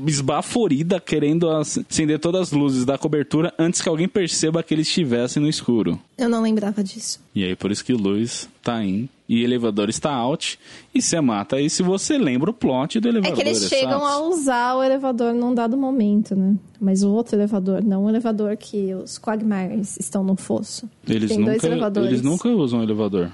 esbaforida 0.06 1.00
querendo 1.00 1.50
acender 1.50 2.18
todas 2.18 2.42
as 2.42 2.52
luzes 2.52 2.84
da 2.84 2.96
cobertura 2.96 3.52
antes 3.58 3.82
que 3.82 3.88
alguém 3.88 4.08
perceba 4.08 4.62
que 4.62 4.74
eles 4.74 4.86
estivessem 4.86 5.42
no 5.42 5.48
escuro. 5.48 5.98
eu 6.16 6.28
não 6.28 6.42
lembrava 6.42 6.82
disso. 6.84 7.20
E 7.34 7.44
aí 7.44 7.56
por 7.56 7.70
isso 7.70 7.84
que 7.84 7.92
luz 7.92 8.48
tá 8.62 8.84
in 8.84 9.08
e 9.32 9.44
elevador 9.44 9.88
está 9.88 10.10
out 10.12 10.58
e 10.92 11.00
você 11.00 11.20
mata 11.20 11.54
aí 11.54 11.70
se 11.70 11.84
você 11.84 12.18
lembra 12.18 12.50
o 12.50 12.52
plot 12.52 12.98
do 12.98 13.06
É 13.06 13.10
elevador. 13.12 13.36
que 13.36 13.42
eles 13.42 13.68
chegam 13.68 13.98
exato. 14.00 14.04
a 14.04 14.22
usar 14.28 14.74
o 14.74 14.82
elevador 14.82 15.32
num 15.32 15.54
dado 15.54 15.76
momento, 15.76 16.34
né? 16.34 16.56
Mas 16.80 17.04
o 17.04 17.10
outro 17.12 17.36
elevador, 17.36 17.80
não 17.84 18.06
o 18.06 18.08
elevador 18.08 18.56
que 18.56 18.92
os 18.94 19.18
Quagmires 19.20 19.96
estão 20.00 20.24
no 20.24 20.34
fosso. 20.34 20.90
Eles 21.08 21.30
Tem 21.30 21.44
dois 21.44 21.56
nunca, 21.56 21.66
elevadores. 21.68 22.08
eles 22.10 22.22
nunca 22.22 22.48
usam 22.48 22.82
elevador. 22.82 23.30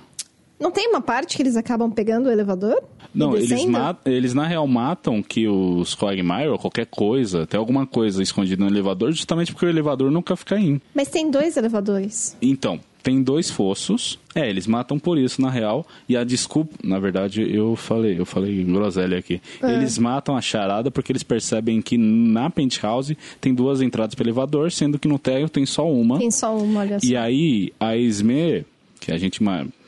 Não 0.60 0.70
tem 0.70 0.88
uma 0.88 1.00
parte 1.02 1.36
que 1.36 1.42
eles 1.42 1.54
acabam 1.56 1.90
pegando 1.90 2.28
o 2.28 2.32
elevador? 2.32 2.82
Não, 3.14 3.36
eles, 3.36 3.48
descendo? 3.48 3.72
ma- 3.72 3.96
eles 4.06 4.32
na 4.34 4.46
real 4.46 4.66
matam 4.66 5.22
que 5.22 5.46
os 5.48 5.94
Quagmire 5.94 6.48
ou 6.48 6.58
qualquer 6.58 6.86
coisa, 6.86 7.42
até 7.42 7.56
alguma 7.58 7.86
coisa 7.86 8.22
escondida 8.22 8.62
no 8.64 8.70
elevador, 8.70 9.12
justamente 9.12 9.52
porque 9.52 9.66
o 9.66 9.68
elevador 9.68 10.10
nunca 10.10 10.34
fica 10.34 10.58
in. 10.58 10.80
Mas 10.94 11.08
tem 11.08 11.30
dois 11.30 11.56
elevadores. 11.58 12.36
Então, 12.40 12.80
tem 13.06 13.22
dois 13.22 13.48
fossos. 13.48 14.18
É, 14.34 14.50
eles 14.50 14.66
matam 14.66 14.98
por 14.98 15.16
isso, 15.16 15.40
na 15.40 15.48
real. 15.48 15.86
E 16.08 16.16
a 16.16 16.24
desculpa, 16.24 16.74
na 16.82 16.98
verdade, 16.98 17.40
eu 17.54 17.76
falei, 17.76 18.18
eu 18.18 18.26
falei 18.26 18.64
groselha 18.64 19.16
aqui. 19.16 19.40
É. 19.62 19.74
Eles 19.74 19.96
matam 19.96 20.36
a 20.36 20.40
charada 20.40 20.90
porque 20.90 21.12
eles 21.12 21.22
percebem 21.22 21.80
que 21.80 21.96
na 21.96 22.50
penthouse 22.50 23.16
tem 23.40 23.54
duas 23.54 23.80
entradas 23.80 24.16
para 24.16 24.24
elevador, 24.24 24.72
sendo 24.72 24.98
que 24.98 25.06
no 25.06 25.20
térreo 25.20 25.48
tem 25.48 25.64
só 25.64 25.88
uma. 25.88 26.18
Tem 26.18 26.32
só 26.32 26.58
uma, 26.58 26.80
olha 26.80 26.98
só. 26.98 27.06
E 27.06 27.16
aí, 27.16 27.72
a 27.78 27.96
Esme, 27.96 28.66
que 28.98 29.12
a 29.12 29.18
gente 29.18 29.40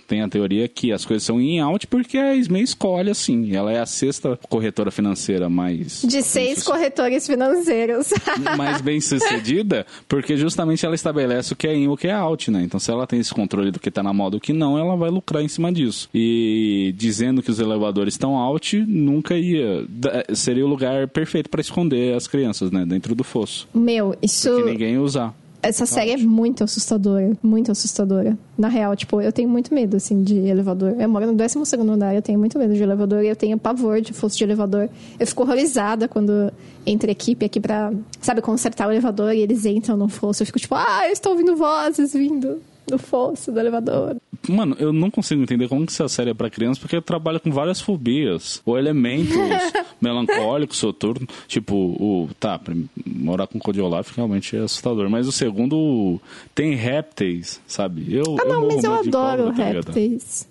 tem 0.09 0.23
a 0.23 0.29
teoria 0.29 0.67
que 0.67 0.91
as 0.91 1.05
coisas 1.05 1.23
são 1.23 1.41
in 1.41 1.61
out 1.61 1.87
porque 1.87 2.17
a 2.17 2.35
Esme 2.35 2.63
escolhe 2.63 3.11
assim. 3.11 3.55
Ela 3.55 3.73
é 3.73 3.79
a 3.79 3.87
sexta 3.87 4.39
corretora 4.49 4.91
financeira 4.91 5.49
mais. 5.49 6.03
De 6.03 6.23
seis 6.23 6.63
corretores 6.63 7.27
financeiros. 7.27 8.11
mais 8.57 8.81
bem 8.81 9.01
sucedida, 9.01 9.87
porque 10.09 10.37
justamente 10.37 10.85
ela 10.85 10.95
estabelece 10.95 11.53
o 11.53 11.57
que 11.57 11.67
é 11.67 11.77
in 11.77 11.85
e 11.85 11.89
o 11.89 11.97
que 11.97 12.09
é 12.09 12.13
out, 12.13 12.51
né? 12.51 12.63
Então, 12.63 12.81
se 12.81 12.91
ela 12.91 13.07
tem 13.07 13.21
esse 13.21 13.35
controle 13.35 13.71
do 13.71 13.79
que 13.79 13.91
tá 13.91 14.03
na 14.03 14.13
moda 14.13 14.37
e 14.37 14.39
o 14.39 14.41
que 14.41 14.53
não, 14.53 14.79
ela 14.79 14.97
vai 14.97 15.11
lucrar 15.11 15.43
em 15.43 15.49
cima 15.49 15.71
disso. 15.71 16.09
E 16.15 16.95
dizendo 16.97 17.43
que 17.43 17.51
os 17.51 17.61
elevadores 17.61 18.15
estão 18.15 18.37
out, 18.37 18.77
nunca 18.87 19.37
ia. 19.37 19.87
Seria 20.35 20.65
o 20.65 20.69
lugar 20.69 21.07
perfeito 21.09 21.51
para 21.51 21.61
esconder 21.61 22.15
as 22.15 22.27
crianças, 22.27 22.71
né? 22.71 22.87
Dentro 22.87 23.15
do 23.15 23.23
fosso. 23.23 23.69
Meu, 23.75 24.17
isso. 24.23 24.57
Que 24.57 24.71
ninguém 24.71 24.95
ia 24.95 25.03
usar. 25.03 25.35
Essa 25.61 25.87
série 25.87 26.13
é 26.13 26.17
muito 26.17 26.63
assustadora. 26.63 27.37
Muito 27.43 27.73
assustadora. 27.73 28.39
Na 28.57 28.69
real, 28.69 28.95
tipo, 28.95 29.21
eu 29.21 29.33
tenho 29.33 29.49
muito 29.49 29.75
medo, 29.75 29.97
assim, 29.97 30.23
de 30.23 30.37
elevador. 30.37 30.95
Eu 30.99 31.09
moro 31.09 31.27
no 31.27 31.35
12 31.35 31.59
andar, 31.77 32.15
eu 32.15 32.23
tenho 32.23 32.39
muito 32.39 32.59
medo 32.59 32.75
de 32.75 32.83
elevador 32.83 33.25
e 33.25 33.29
eu 33.29 33.37
tenho 33.37 33.59
pavor 33.59 34.01
de 34.01 34.13
fosso 34.13 34.37
de 34.39 34.45
elevador. 34.45 34.89
Eu 35.19 35.27
fico 35.27 35.43
horrorizada 35.43 36.07
quando 36.07 36.53
entra 36.87 37.11
equipe 37.11 37.45
aqui 37.45 37.61
pra, 37.61 37.93
sabe, 38.21 38.41
consertar 38.41 38.89
o 38.89 38.93
elevador 38.93 39.33
e 39.35 39.41
eles 39.41 39.67
entram 39.67 39.97
no 39.97 40.09
fosso. 40.09 40.43
Eu 40.43 40.47
fico 40.47 40.61
tipo, 40.61 40.75
ah, 40.75 41.03
eu 41.07 41.13
estou 41.13 41.33
ouvindo 41.33 41.57
vozes 41.57 42.13
vindo 42.13 42.61
do 42.89 42.99
fosso 42.99 43.53
do 43.53 43.61
elevador. 43.61 44.16
Mano, 44.49 44.76
eu 44.78 44.93
não 44.93 45.11
consigo 45.11 45.43
entender 45.43 45.68
como 45.68 45.86
que 45.86 45.93
essa 45.93 46.09
série 46.09 46.30
é 46.30 46.34
pra 46.34 46.51
criança, 46.51 46.80
porque 46.80 47.01
trabalha 47.01 47.39
com 47.39 47.51
várias 47.51 47.80
fobias. 47.80 48.61
Ou 48.64 48.78
elementos 48.78 49.36
melancólicos, 50.01 50.76
soturno. 50.78 51.26
Tipo, 51.47 51.74
o. 51.76 52.28
Tá, 52.41 52.61
morar 53.07 53.47
com 53.47 53.59
Codiolaf 53.59 54.12
realmente 54.16 54.57
é 54.57 54.61
assustador. 54.61 55.09
Mas 55.11 55.26
o 55.28 55.32
segundo 55.32 56.20
tem 56.55 56.74
répteis, 56.74 57.61
sabe? 57.66 58.07
Eu, 58.14 58.36
Ah, 58.41 58.45
não, 58.45 58.61
morro 58.62 58.74
mas 58.74 58.84
eu 58.84 58.95
adoro 58.95 59.45
cobra, 59.45 59.57
tá 59.57 59.64
répteis. 59.64 60.49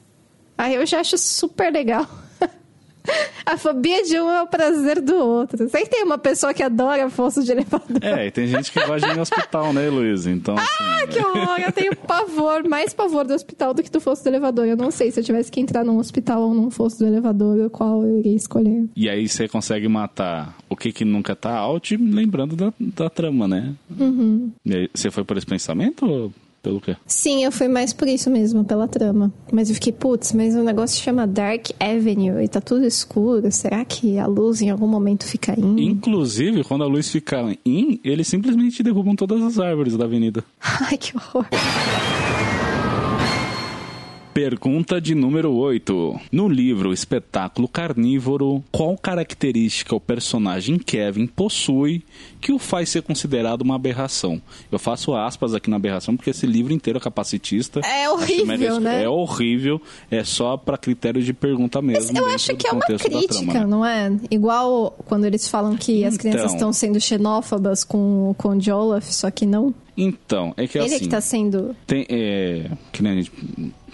Ah, 0.57 0.71
eu 0.71 0.85
já 0.85 0.99
acho 0.99 1.17
super 1.17 1.71
legal. 1.71 2.07
A 3.45 3.58
fobia 3.58 4.03
de 4.03 4.20
um 4.20 4.30
é 4.30 4.41
o 4.41 4.47
prazer 4.47 5.01
do 5.01 5.16
outro. 5.16 5.70
Sei 5.70 5.84
que 5.84 5.89
tem 5.89 6.03
uma 6.03 6.18
pessoa 6.18 6.53
que 6.53 6.62
adora 6.62 7.10
fosso 7.10 7.43
de 7.43 7.51
elevador. 7.51 7.99
É, 8.01 8.28
e 8.28 8.32
tem 8.32 8.47
gente 8.47 8.72
que 8.72 8.80
ir 8.80 9.16
em 9.16 9.20
hospital, 9.20 9.74
né, 9.74 9.89
Luiz? 9.89 10.26
Então, 10.28 10.55
assim. 10.58 10.68
Ah, 10.80 11.08
que 11.08 11.20
horror! 11.20 11.60
Eu 11.66 11.72
tenho 11.72 11.95
pavor, 11.95 12.68
mais 12.68 12.93
pavor 12.93 13.26
do 13.26 13.34
hospital 13.34 13.74
do 13.74 13.82
que 13.82 13.89
do 13.89 13.99
fosso 13.99 14.24
do 14.24 14.28
elevador. 14.28 14.66
Eu 14.66 14.78
não 14.78 14.91
sei 14.91 15.12
se 15.12 15.20
eu 15.20 15.24
tivesse 15.24 15.51
que 15.51 15.60
entrar 15.60 15.84
num 15.84 15.97
hospital 15.97 16.41
ou 16.41 16.53
num 16.53 16.70
fosso 16.70 16.99
do 16.99 17.08
elevador, 17.08 17.70
qual 17.70 18.03
eu 18.03 18.20
iria 18.20 18.36
escolher. 18.36 18.86
E 18.95 19.10
aí 19.10 19.28
você 19.28 19.47
consegue 19.47 19.88
matar 19.88 20.58
o 20.70 20.76
que 20.76 20.91
que 20.91 21.05
nunca 21.05 21.36
tá 21.36 21.55
out, 21.58 21.95
lembrando 21.95 22.55
da, 22.55 22.74
da 22.80 23.10
trama, 23.10 23.47
né? 23.47 23.74
Uhum. 23.97 24.51
E 24.66 24.76
aí, 24.76 24.89
você 24.93 25.10
foi 25.10 25.24
por 25.24 25.38
esse 25.38 25.45
pensamento 25.45 26.05
ou 26.05 26.34
pelo 26.68 26.82
quê? 26.82 26.97
Sim, 27.05 27.45
eu 27.45 27.51
fui 27.51 27.70
mais 27.70 27.93
por 27.93 28.07
isso 28.09 28.30
mesmo, 28.30 28.65
pela 28.65 28.88
trama. 28.88 29.32
Mas 29.51 29.70
eu 29.70 29.76
fiquei, 29.76 29.93
putz, 29.93 30.34
mas 30.34 30.53
o 30.53 30.63
negócio 30.63 31.01
chama 31.01 31.26
Dark 31.26 31.68
Avenue 31.80 32.43
e 32.43 32.47
tá 32.47 32.59
tudo 32.59 32.86
escuro. 32.86 33.49
Será 33.51 33.86
que 33.86 34.20
a 34.20 34.28
luz 34.28 34.61
em 34.61 34.70
algum 34.70 34.88
momento 34.88 35.26
fica 35.26 35.57
in? 35.57 35.80
Inclusive, 35.80 36.65
quando 36.65 36.84
a 36.84 36.88
luz 36.88 37.09
fica 37.09 37.57
in, 37.65 38.01
eles 38.03 38.28
simplesmente 38.28 38.84
derrubam 38.84 39.15
todas 39.15 39.41
as 39.41 39.59
árvores 39.59 39.95
da 39.95 40.03
avenida. 40.03 40.43
Ai, 40.61 40.97
que 40.97 41.15
horror. 41.15 41.45
Pergunta 44.38 45.01
de 45.01 45.15
número 45.15 45.51
8. 45.51 46.19
No 46.31 46.47
livro 46.47 46.93
Espetáculo 46.93 47.67
Carnívoro, 47.67 48.63
qual 48.71 48.95
característica 48.95 49.95
o 49.95 49.99
personagem 49.99 50.77
Kevin 50.77 51.25
possui 51.25 52.03
que 52.39 52.51
o 52.51 52.59
faz 52.59 52.89
ser 52.89 53.01
considerado 53.01 53.63
uma 53.63 53.73
aberração? 53.73 54.39
Eu 54.71 54.77
faço 54.77 55.15
aspas 55.15 55.55
aqui 55.55 55.71
na 55.71 55.77
aberração 55.77 56.15
porque 56.15 56.29
esse 56.29 56.45
livro 56.45 56.71
inteiro 56.71 56.99
é 56.99 57.01
capacitista. 57.01 57.79
É 57.79 58.07
horrível, 58.11 58.79
né? 58.79 59.05
É 59.05 59.09
horrível, 59.09 59.81
é 60.11 60.23
só 60.23 60.55
para 60.55 60.77
critério 60.77 61.19
de 61.19 61.33
pergunta 61.33 61.81
mesmo. 61.81 62.13
Mas 62.13 62.21
eu 62.21 62.27
acho 62.27 62.55
que 62.55 62.67
é 62.67 62.71
uma 62.71 62.81
crítica, 62.85 63.27
trama, 63.27 63.53
né? 63.53 63.65
não 63.65 63.83
é? 63.83 64.11
Igual 64.29 64.95
quando 65.07 65.25
eles 65.25 65.47
falam 65.47 65.75
que 65.75 66.05
as 66.05 66.15
crianças 66.15 66.43
Então. 66.43 66.55
estão 66.55 66.73
sendo 66.73 67.01
xenófobas 67.01 67.83
com, 67.83 68.35
com 68.38 68.49
o 68.49 68.61
Jolaf, 68.61 69.11
só 69.11 69.31
que 69.31 69.47
não. 69.47 69.73
Então, 69.97 70.53
é 70.55 70.67
que 70.67 70.77
Ele 70.77 70.85
assim... 70.85 70.95
é 70.95 70.99
que 70.99 71.07
tá 71.07 71.19
sendo. 71.19 71.75
Tem, 71.88 72.05
é, 72.07 72.69
que 72.91 73.01
nem 73.01 73.13
a 73.13 73.15
gente 73.15 73.31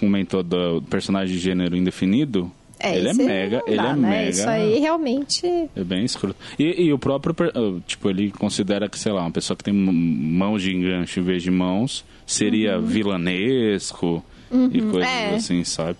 comentou 0.03 0.43
do 0.43 0.81
personagem 0.89 1.35
de 1.35 1.41
gênero 1.41 1.77
indefinido. 1.77 2.51
É, 2.79 2.97
ele 2.97 3.07
é 3.07 3.13
mega, 3.13 3.59
não 3.59 3.67
ele 3.67 3.77
dá, 3.77 3.89
é 3.89 3.95
né? 3.95 4.09
mega. 4.09 4.29
Isso 4.29 4.49
aí 4.49 4.79
realmente. 4.79 5.47
É 5.73 5.83
bem 5.83 6.03
escroto. 6.03 6.35
E, 6.59 6.83
e 6.83 6.93
o 6.93 6.99
próprio, 6.99 7.33
ah, 7.39 7.81
tipo, 7.87 8.09
ele 8.09 8.29
considera 8.31 8.89
que, 8.89 8.99
sei 8.99 9.13
lá, 9.13 9.21
uma 9.21 9.31
pessoa 9.31 9.55
que 9.55 9.63
tem 9.63 9.73
mãos 9.73 10.61
de 10.61 10.75
enganche 10.75 11.21
em 11.21 11.23
vez 11.23 11.41
de 11.41 11.49
mãos 11.49 12.03
seria 12.25 12.79
vilanesco 12.79 14.23
e 14.71 14.81
coisas 14.81 15.09
é. 15.09 15.35
assim, 15.35 15.63
sabe? 15.63 15.97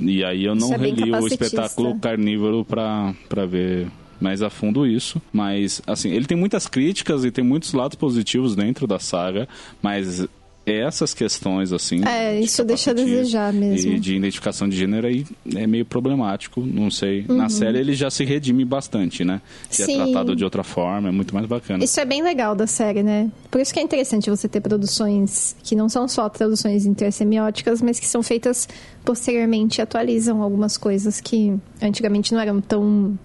E 0.00 0.24
aí 0.24 0.44
eu 0.44 0.54
não 0.54 0.72
é 0.72 0.76
reli 0.76 1.12
o 1.12 1.26
espetáculo 1.26 1.98
carnívoro 1.98 2.64
pra, 2.64 3.12
pra 3.28 3.44
ver 3.44 3.88
mais 4.20 4.40
a 4.42 4.50
fundo 4.50 4.86
isso. 4.86 5.20
Mas, 5.32 5.82
assim, 5.86 6.10
ele 6.10 6.26
tem 6.26 6.36
muitas 6.36 6.66
críticas 6.66 7.24
e 7.24 7.30
tem 7.30 7.44
muitos 7.44 7.72
lados 7.72 7.96
positivos 7.96 8.54
dentro 8.54 8.86
da 8.86 8.98
saga, 8.98 9.48
mas 9.82 10.26
essas 10.66 11.12
questões, 11.14 11.72
assim. 11.72 12.04
É, 12.04 12.38
de 12.38 12.44
isso 12.44 12.62
deixa 12.64 12.90
a 12.90 12.94
desejar 12.94 13.52
mesmo. 13.52 13.92
E 13.92 13.98
de 13.98 14.14
identificação 14.16 14.68
de 14.68 14.76
gênero 14.76 15.06
aí 15.06 15.26
é 15.56 15.66
meio 15.66 15.84
problemático, 15.84 16.60
não 16.60 16.90
sei. 16.90 17.24
Na 17.28 17.48
série 17.48 17.78
ele 17.78 17.92
já 17.94 18.10
se 18.10 18.24
redime 18.24 18.64
bastante, 18.64 19.24
né? 19.24 19.40
Se 19.68 19.82
é 19.82 19.86
Uhum. 19.86 19.90
Sim. 19.90 20.02
tratado 20.12 20.36
de 20.36 20.44
outra 20.44 20.62
forma, 20.62 21.08
é 21.08 21.12
muito 21.12 21.34
mais 21.34 21.46
bacana. 21.46 21.82
Isso 21.82 21.98
é 21.98 22.04
bem 22.04 22.22
legal 22.22 22.54
da 22.54 22.66
série, 22.66 23.02
né? 23.02 23.30
Por 23.50 23.60
isso 23.60 23.72
que 23.72 23.80
é 23.80 23.82
interessante 23.82 24.30
você 24.30 24.48
ter 24.48 24.60
produções 24.60 25.56
que 25.62 25.74
não 25.74 25.88
são 25.88 26.06
só 26.06 26.28
traduções 26.28 26.86
intersemióticas, 26.86 27.82
mas 27.82 27.98
que 27.98 28.06
são 28.06 28.22
feitas 28.22 28.68
posteriormente 29.04 29.78
e 29.78 29.82
atualizam 29.82 30.40
algumas 30.42 30.76
coisas 30.76 31.20
que 31.20 31.54
antigamente 31.82 32.32
não 32.32 32.40
eram 32.40 32.60
tão 32.60 33.18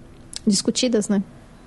discutidas, 0.48 1.10
né? 1.10 1.22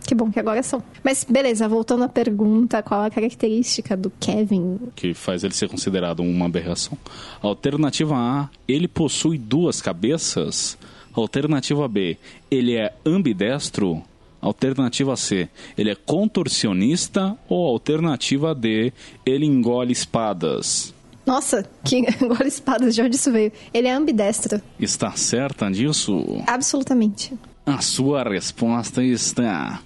Que 0.09 0.15
bom 0.15 0.31
que 0.31 0.41
agora 0.41 0.63
são. 0.63 0.83
Mas 1.05 1.23
beleza, 1.23 1.69
voltando 1.69 2.03
à 2.03 2.09
pergunta, 2.09 2.83
qual 2.83 3.03
a 3.03 3.11
característica 3.11 3.95
do 3.95 4.11
Kevin? 4.19 4.79
que 4.97 5.13
faz 5.13 5.45
ele 5.45 5.53
ser 5.53 5.69
considerado 5.69 6.21
uma 6.21 6.47
aberração. 6.47 6.97
Alternativa 7.43 8.17
A, 8.17 8.49
ele 8.67 8.89
possui 8.89 9.37
duas 9.37 9.83
cabeças. 9.83 10.79
Alternativa 11.13 11.87
B, 11.87 12.17
ele 12.51 12.75
é 12.75 12.95
ambidestro. 13.05 14.03
Alternativa 14.41 15.15
C, 15.15 15.47
ele 15.77 15.91
é 15.91 15.95
contorcionista. 15.95 17.37
Ou 17.47 17.67
alternativa 17.67 18.55
D, 18.55 18.91
ele 19.27 19.45
engole 19.45 19.93
espadas. 19.93 20.95
Nossa, 21.27 21.69
que 21.85 22.07
agora 22.25 22.49
espadas, 22.49 22.95
de 22.95 23.03
onde 23.03 23.17
isso 23.17 23.31
veio? 23.31 23.53
Ele 23.75 23.89
é 23.89 23.93
ambidestro. 23.93 24.59
Está 24.81 25.11
certa 25.11 25.71
disso? 25.71 26.43
Absolutamente. 26.47 27.35
A 27.67 27.83
sua 27.83 28.23
resposta 28.23 29.05
está. 29.05 29.83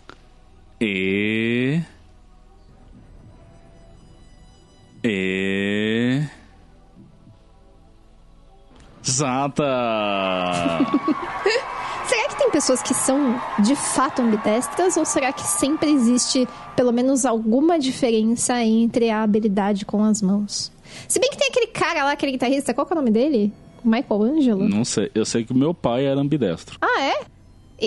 E. 0.85 1.81
E. 5.05 6.21
Exata! 9.07 9.63
Será 12.09 12.29
que 12.29 12.37
tem 12.37 12.51
pessoas 12.51 12.83
que 12.83 12.93
são 12.95 13.41
de 13.61 13.77
fato 13.77 14.23
ambidestras 14.23 14.97
ou 14.97 15.05
será 15.05 15.33
que 15.33 15.43
sempre 15.43 15.89
existe 15.89 16.49
pelo 16.75 16.93
menos 16.93 17.25
alguma 17.25 17.79
diferença 17.79 18.61
entre 18.61 19.09
a 19.09 19.23
habilidade 19.23 19.85
com 19.85 20.03
as 20.03 20.21
mãos? 20.21 20.73
Se 21.07 21.21
bem 21.21 21.31
que 21.31 21.37
tem 21.37 21.49
aquele 21.49 21.69
cara 21.69 22.03
lá, 22.05 22.13
aquele 22.13 22.33
guitarrista, 22.33 22.75
qual 22.75 22.85
que 22.87 22.93
é 22.93 22.97
o 22.97 22.99
nome 22.99 23.13
dele? 23.13 23.53
Michelangelo? 23.85 24.69
Não 24.69 24.85
sei, 24.85 25.13
eu 25.15 25.25
sei 25.25 25.45
que 25.45 25.53
o 25.53 25.57
meu 25.57 25.73
pai 25.73 26.07
era 26.07 26.21
ambidestro. 26.21 26.77
Ah, 26.81 27.01
é? 27.03 27.32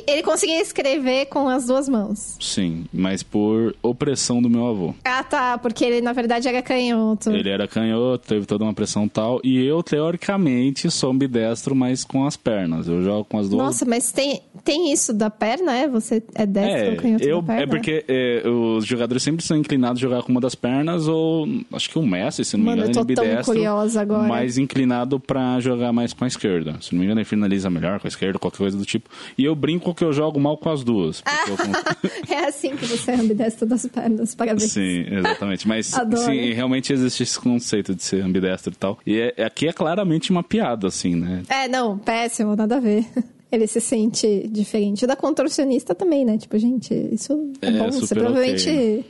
Ele 0.08 0.24
conseguia 0.24 0.62
escrever 0.62 1.26
com 1.28 1.48
as 1.48 1.66
duas 1.68 1.88
mãos. 1.88 2.38
Sim, 2.39 2.86
mas 2.93 3.24
por 3.24 3.76
opressão 3.82 4.41
do 4.41 4.50
meu 4.50 4.66
avô. 4.68 4.93
Ah, 5.04 5.24
tá, 5.24 5.58
porque 5.58 5.86
ele 5.86 6.02
na 6.02 6.14
verdade 6.14 6.48
era 6.48 6.62
canhoto. 6.62 7.32
Ele 7.32 7.50
era 7.50 7.68
canhoto, 7.68 8.28
teve 8.28 8.46
toda 8.46 8.64
uma 8.64 8.74
pressão 8.74 9.08
tal. 9.08 9.39
E 9.43 9.64
eu, 9.66 9.82
teoricamente, 9.84 10.89
sou 10.89 11.12
ambidestro, 11.12 11.76
mas 11.76 12.04
com 12.04 12.26
as 12.26 12.36
pernas. 12.38 12.88
Eu 12.88 13.04
jogo 13.04 13.26
com 13.26 13.38
as 13.39 13.50
duas 13.50 13.64
Nossa, 13.66 13.86
mas 13.86 14.12
tem, 14.12 14.41
tem 14.64 14.91
isso 14.91 15.14
da 15.14 15.30
perna, 15.30 15.76
é? 15.76 15.88
Você 15.88 16.24
é 16.36 16.46
destro 16.46 16.86
ou 16.88 16.93
É, 16.93 16.96
canhoto 16.96 17.24
eu, 17.24 17.41
da 17.41 17.48
perna? 17.48 17.64
é 17.64 17.68
porque 17.68 18.06
é, 18.08 18.43
os 18.48 18.86
jogadores 18.86 19.24
sempre 19.24 19.43
são 19.46 19.58
inclinados 19.58 20.00
a 20.00 20.02
jogar 20.02 20.24
com 20.24 20.32
uma 20.32 20.41
das 20.41 20.56
pernas, 20.56 21.08
ou 21.08 21.48
acho 21.74 21.89
que 21.89 21.98
o 22.00 22.06
Messi, 22.06 22.43
se 22.43 22.58
não 22.58 22.64
me 22.64 22.70
Mano, 22.72 22.82
engano, 22.84 22.98
eu 22.98 23.02
é 23.02 23.06
tô 23.06 23.14
tão 23.14 23.24
ambidestro, 23.26 23.54
curiosa 23.54 24.02
agora. 24.02 24.28
mais 24.28 24.58
inclinado 24.58 25.20
pra 25.20 25.60
jogar 25.60 25.91
mais 25.93 26.14
com 26.14 26.24
a 26.24 26.28
esquerda. 26.28 26.78
Se 26.82 26.93
não 26.93 27.00
me 27.00 27.06
engano, 27.06 27.20
ele 27.20 27.26
finaliza 27.26 27.70
melhor 27.70 28.00
com 28.00 28.08
a 28.08 28.10
esquerda, 28.10 28.39
qualquer 28.39 28.58
coisa 28.58 28.78
do 28.78 28.86
tipo. 28.86 29.10
E 29.38 29.43
eu 29.43 29.56
brinco 29.56 29.84
que 29.93 30.03
eu 30.03 30.11
jogo 30.13 30.39
mal 30.39 30.57
com 30.57 30.69
as 30.69 30.83
duas. 30.83 31.21
eu 31.47 31.55
é 32.36 32.45
assim 32.47 32.75
que 32.75 32.86
você 32.86 33.11
é 33.11 33.15
ambidestro 33.15 33.67
das 33.67 33.86
pernas, 33.86 34.33
parabéns. 34.33 34.71
Sim, 34.71 35.05
exatamente. 35.11 35.67
Mas 35.67 35.88
sim, 36.25 36.53
realmente 36.53 36.91
existe 36.93 37.23
esse 37.23 37.39
conceito 37.39 37.93
de 37.93 38.03
ser 38.03 38.21
ambidestro 38.23 38.73
e 38.73 38.75
tal. 38.75 38.97
E 39.05 39.19
é- 39.38 39.43
aqui 39.43 39.67
é 39.67 39.73
claramente 39.73 40.31
uma 40.31 40.43
piada, 40.43 40.88
assim, 40.88 41.15
né? 41.15 41.43
É, 41.49 41.67
não, 41.67 41.97
péssimo, 41.97 42.55
nada 42.55 42.77
a 42.77 42.79
ver. 42.79 43.05
Ele 43.51 43.67
se 43.67 43.79
sente 43.79 44.47
diferente. 44.49 45.05
Da 45.05 45.15
contorcionista 45.15 45.93
também, 45.95 46.25
né? 46.25 46.38
Tipo, 46.38 46.57
gente, 46.57 46.93
isso 47.11 47.53
é, 47.61 47.67
É, 47.67 47.71
bom. 47.71 47.91
Você 47.91 48.13
provavelmente 48.15 48.69
ok, 48.69 49.05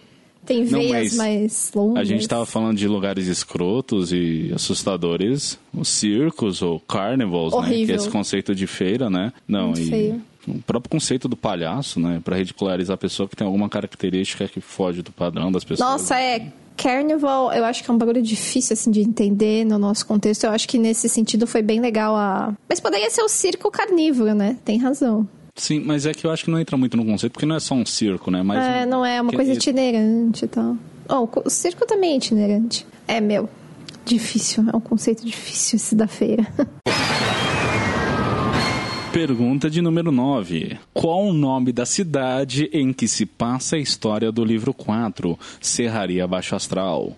tem 0.45 0.63
Não, 0.65 0.79
veias 0.79 0.91
mas 0.91 1.15
mais 1.15 1.71
longas. 1.73 2.01
A 2.01 2.03
gente 2.03 2.27
tava 2.27 2.45
falando 2.45 2.77
de 2.77 2.87
lugares 2.87 3.25
escrotos 3.27 4.11
e 4.13 4.51
assustadores, 4.53 5.57
os 5.73 5.87
circos 5.87 6.61
ou 6.61 6.79
carnivals, 6.79 7.53
né? 7.53 7.59
Que 7.61 7.65
Horrível. 7.65 7.95
é 7.95 7.97
esse 7.97 8.09
conceito 8.09 8.53
de 8.53 8.67
feira, 8.67 9.09
né? 9.09 9.33
Não, 9.47 9.67
Muito 9.67 9.81
e 9.81 9.85
feio. 9.89 10.21
O 10.47 10.61
próprio 10.61 10.89
conceito 10.89 11.27
do 11.27 11.35
palhaço, 11.35 11.99
né? 11.99 12.21
Pra 12.23 12.37
ridicularizar 12.37 12.95
a 12.95 12.97
pessoa 12.97 13.27
que 13.27 13.35
tem 13.35 13.45
alguma 13.45 13.69
característica 13.69 14.47
que 14.47 14.61
foge 14.61 15.01
do 15.01 15.11
padrão 15.11 15.51
das 15.51 15.63
pessoas. 15.63 15.89
Nossa, 15.89 16.19
é. 16.19 16.51
Carnival, 16.77 17.53
eu 17.53 17.63
acho 17.63 17.81
que 17.83 17.89
é 17.89 17.93
um 17.93 17.97
bagulho 17.97 18.21
difícil, 18.21 18.73
assim, 18.73 18.91
de 18.91 18.99
entender 18.99 19.63
no 19.65 19.77
nosso 19.79 20.05
contexto. 20.05 20.43
Eu 20.43 20.51
acho 20.51 20.67
que 20.67 20.77
nesse 20.77 21.07
sentido 21.07 21.47
foi 21.47 21.61
bem 21.61 21.79
legal 21.79 22.15
a... 22.17 22.53
Mas 22.67 22.81
poderia 22.81 23.09
ser 23.09 23.21
o 23.21 23.29
circo 23.29 23.71
carnívoro, 23.71 24.35
né? 24.35 24.57
Tem 24.65 24.77
razão. 24.77 25.25
Sim, 25.55 25.79
mas 25.79 26.05
é 26.05 26.13
que 26.13 26.27
eu 26.27 26.31
acho 26.31 26.43
que 26.43 26.51
não 26.51 26.59
entra 26.59 26.75
muito 26.75 26.97
no 26.97 27.05
conceito, 27.05 27.31
porque 27.31 27.45
não 27.45 27.55
é 27.55 27.61
só 27.61 27.73
um 27.75 27.85
circo, 27.85 28.29
né? 28.29 28.43
Mas 28.43 28.61
é, 28.61 28.85
não 28.85 29.05
é 29.05 29.21
uma 29.21 29.29
que- 29.29 29.37
coisa 29.37 29.53
itinerante 29.53 30.43
e 30.43 30.47
tal. 30.49 30.75
Oh, 31.07 31.29
o 31.45 31.49
circo 31.49 31.85
também 31.87 32.11
é 32.11 32.17
itinerante. 32.17 32.85
É, 33.07 33.21
meu, 33.21 33.49
difícil. 34.03 34.65
É 34.71 34.75
um 34.75 34.81
conceito 34.81 35.25
difícil 35.25 35.77
esse 35.77 35.95
da 35.95 36.07
feira. 36.07 36.45
Pergunta 39.15 39.69
de 39.69 39.81
número 39.81 40.11
9. 40.11 40.77
Qual 40.93 41.23
o 41.27 41.31
nome 41.31 41.71
da 41.71 41.85
cidade 41.85 42.69
em 42.73 42.91
que 42.91 43.07
se 43.07 43.25
passa 43.25 43.77
a 43.77 43.79
história 43.79 44.29
do 44.29 44.43
livro 44.43 44.73
4, 44.73 45.39
Serraria 45.61 46.27
Baixo 46.27 46.53
Astral? 46.53 47.15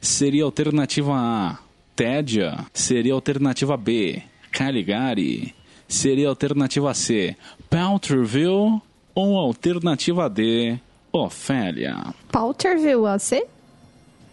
Seria 0.00 0.44
alternativa 0.44 1.12
A, 1.12 1.58
Tédia? 1.96 2.64
Seria 2.72 3.14
alternativa 3.14 3.76
B, 3.76 4.22
Caligari? 4.52 5.52
Seria 5.88 6.28
alternativa 6.28 6.94
C, 6.94 7.36
Pelterville? 7.68 8.80
Ou 9.12 9.36
alternativa 9.36 10.30
D, 10.30 10.78
Ofélia? 11.12 12.14
Pauterville, 12.30 13.06
AC? 13.08 13.44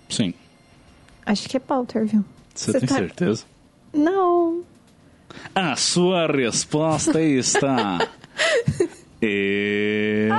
Sim. 0.07 0.35
Acho 1.25 1.49
que 1.49 1.57
é 1.57 1.59
Pauterville. 1.59 2.23
Você 2.53 2.73
Você 2.73 2.79
tem 2.79 2.87
tá- 2.87 2.95
certeza? 2.95 3.43
Não. 3.91 4.61
A 5.53 5.75
sua 5.75 6.27
resposta 6.27 7.21
está. 7.21 7.99
E. 9.23 10.29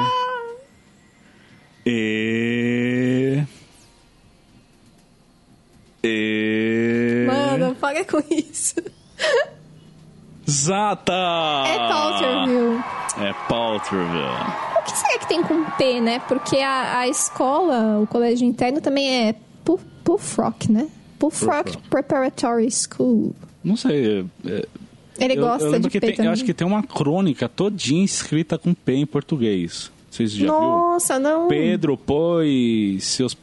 E. 1.87 3.43
E. 6.03 7.25
Mano, 7.29 7.75
para 7.77 8.05
com 8.05 8.19
isso. 8.31 8.75
Zata! 10.51 11.13
É 11.13 11.79
Pauterville. 11.79 12.85
É 13.21 13.33
Pauterville. 13.49 14.53
O 14.79 14.83
que 14.83 14.91
será 14.99 15.19
que 15.21 15.29
tem 15.29 15.43
com 15.45 15.65
P, 15.73 16.01
né? 16.01 16.19
Porque 16.27 16.57
a, 16.59 16.99
a 16.99 17.09
escola, 17.09 18.01
o 18.01 18.07
colégio 18.09 18.47
interno 18.47 18.81
também 18.81 19.29
é 19.29 19.35
Pu- 19.65 19.79
Pufrock, 20.03 20.71
né? 20.73 20.89
Pufrock. 21.19 21.79
Preparatory 21.89 22.69
School. 22.71 23.35
Não 23.63 23.77
sei. 23.77 24.27
é- 24.45 24.67
Ele 25.25 25.39
eu, 25.39 25.43
gosta 25.43 25.67
eu 25.67 25.79
de 25.79 25.91
que 25.91 26.01
tem. 26.01 26.15
Eu 26.19 26.31
acho 26.31 26.45
que 26.45 26.55
tem 26.55 26.67
uma 26.67 26.83
crônica 26.83 27.49
todinha 27.49 28.05
escrita 28.05 28.59
com 28.59 28.75
P 28.75 28.95
em 28.95 29.07
português. 29.07 29.91
Vocês 30.11 30.33
já? 30.33 30.47
Nossa, 30.47 31.19
não. 31.19 31.49
Pedro, 31.49 31.97
pois, 31.97 33.05
seus 33.05 33.37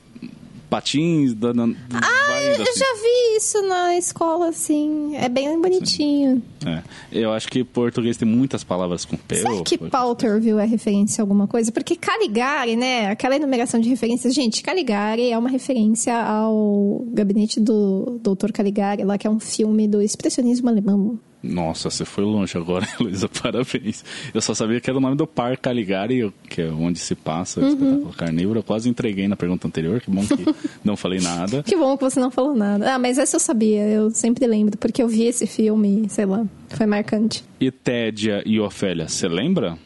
patins. 0.69 1.33
Da, 1.33 1.51
da, 1.51 1.63
Ah, 1.63 2.41
eu 2.43 2.57
já 2.57 2.93
vi 3.01 3.37
isso 3.37 3.61
na 3.63 3.97
escola, 3.97 4.49
assim. 4.49 5.15
É 5.15 5.27
bem 5.27 5.59
bonitinho. 5.59 6.41
É, 6.65 6.83
eu 7.11 7.33
acho 7.33 7.47
que 7.47 7.63
português 7.63 8.15
tem 8.17 8.27
muitas 8.27 8.63
palavras 8.63 9.03
com 9.03 9.17
P. 9.17 9.37
Será 9.37 9.63
que 9.63 9.77
Pauterville 9.77 10.59
é 10.59 10.65
referência 10.65 11.21
a 11.21 11.23
alguma 11.23 11.47
coisa? 11.47 11.71
Porque 11.71 11.95
Caligari, 11.95 12.75
né? 12.75 13.07
Aquela 13.07 13.35
enumeração 13.35 13.79
de 13.79 13.89
referências. 13.89 14.33
Gente, 14.33 14.61
Caligari 14.61 15.31
é 15.31 15.37
uma 15.37 15.49
referência 15.49 16.15
ao 16.15 17.03
gabinete 17.11 17.59
do 17.59 18.19
Dr. 18.21 18.51
Caligari, 18.53 19.03
lá 19.03 19.17
que 19.17 19.25
é 19.25 19.29
um 19.29 19.39
filme 19.39 19.87
do 19.87 20.01
expressionismo 20.01 20.69
alemão. 20.69 21.19
Nossa, 21.41 21.89
você 21.89 22.03
foi 22.03 22.25
longe 22.25 22.57
agora, 22.57 22.85
Luísa, 22.99 23.29
parabéns. 23.29 24.03
Eu 24.33 24.41
só 24.41 24.53
sabia 24.53 24.81
que 24.81 24.89
era 24.89 24.97
o 24.97 25.01
nome 25.01 25.15
do 25.15 25.25
Parque 25.25 25.61
Caligari, 25.63 26.33
que 26.49 26.61
é 26.63 26.69
onde 26.69 26.99
se 26.99 27.15
passa 27.15 27.59
o 27.59 27.63
Uhum. 27.63 27.69
espetáculo 27.69 28.13
carnívoro. 28.13 28.59
Eu 28.59 28.63
quase 28.63 28.89
entreguei 28.89 29.27
na 29.27 29.37
pergunta 29.37 29.65
anterior, 29.67 30.01
que 30.01 30.11
bom 30.11 30.21
que 30.25 30.35
não 30.83 30.97
falei 30.97 31.21
nada. 31.21 31.63
Que 31.63 31.77
bom 31.77 31.95
que 31.97 32.03
você 32.03 32.19
não 32.19 32.29
falou 32.29 32.53
nada. 32.55 32.93
Ah, 32.93 32.99
mas 32.99 33.17
essa 33.17 33.37
eu 33.37 33.39
sabia, 33.39 33.87
eu 33.87 34.09
sempre 34.11 34.45
lembro, 34.47 34.77
porque 34.77 35.01
eu 35.01 35.07
vi 35.07 35.23
esse 35.23 35.47
filme, 35.47 36.07
sei 36.09 36.25
lá, 36.25 36.45
foi 36.69 36.85
marcante. 36.85 37.43
E 37.59 37.71
Tédia 37.71 38.43
e 38.45 38.59
Ofélia, 38.59 39.07
você 39.07 39.27
lembra? 39.29 39.77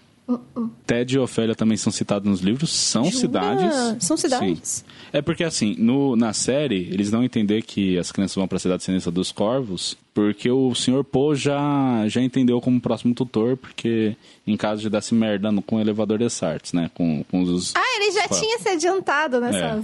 Tédia 0.88 1.18
e 1.18 1.20
Ofélia 1.20 1.54
também 1.54 1.76
são 1.78 1.92
citados 1.92 2.28
nos 2.28 2.40
livros, 2.40 2.72
são 2.72 3.04
Uh, 3.04 3.06
Jura? 3.06 3.18
cidades. 3.20 4.04
São 4.06 4.16
cidades? 4.18 4.60
Sim. 4.64 4.84
É 5.12 5.22
porque 5.22 5.44
assim, 5.44 5.76
no, 5.78 6.16
na 6.16 6.32
série, 6.34 6.88
eles 6.92 7.12
dão 7.12 7.22
a 7.22 7.26
entender 7.26 7.62
que 7.62 7.98
as 7.98 8.12
crianças 8.12 8.36
vão 8.36 8.48
para 8.48 8.56
a 8.56 8.60
cidade 8.60 8.84
sinistra 8.84 9.12
dos 9.12 9.32
corvos 9.32 9.98
Porque 10.14 10.50
o 10.50 10.76
Sr. 10.76 11.04
Poe 11.04 11.36
já, 11.36 12.08
já 12.08 12.22
entendeu 12.22 12.62
como 12.62 12.80
próximo 12.80 13.16
tutor, 13.16 13.58
porque 13.58 14.16
em 14.46 14.56
caso 14.56 14.82
de 14.82 14.90
dar 14.90 15.02
se 15.02 15.16
merda 15.16 15.50
com 15.66 15.78
o 15.78 15.80
elevador 15.80 16.20
de 16.20 16.30
Sartes, 16.30 16.72
né? 16.72 16.92
Com, 16.94 17.24
com 17.32 17.42
os. 17.42 17.74
Ah, 17.76 17.82
ele 17.98 18.12
já 18.12 18.28
tinha 18.28 18.60
se 18.60 18.70
adiantado 18.70 19.40
nessa 19.40 19.58
É. 19.58 19.76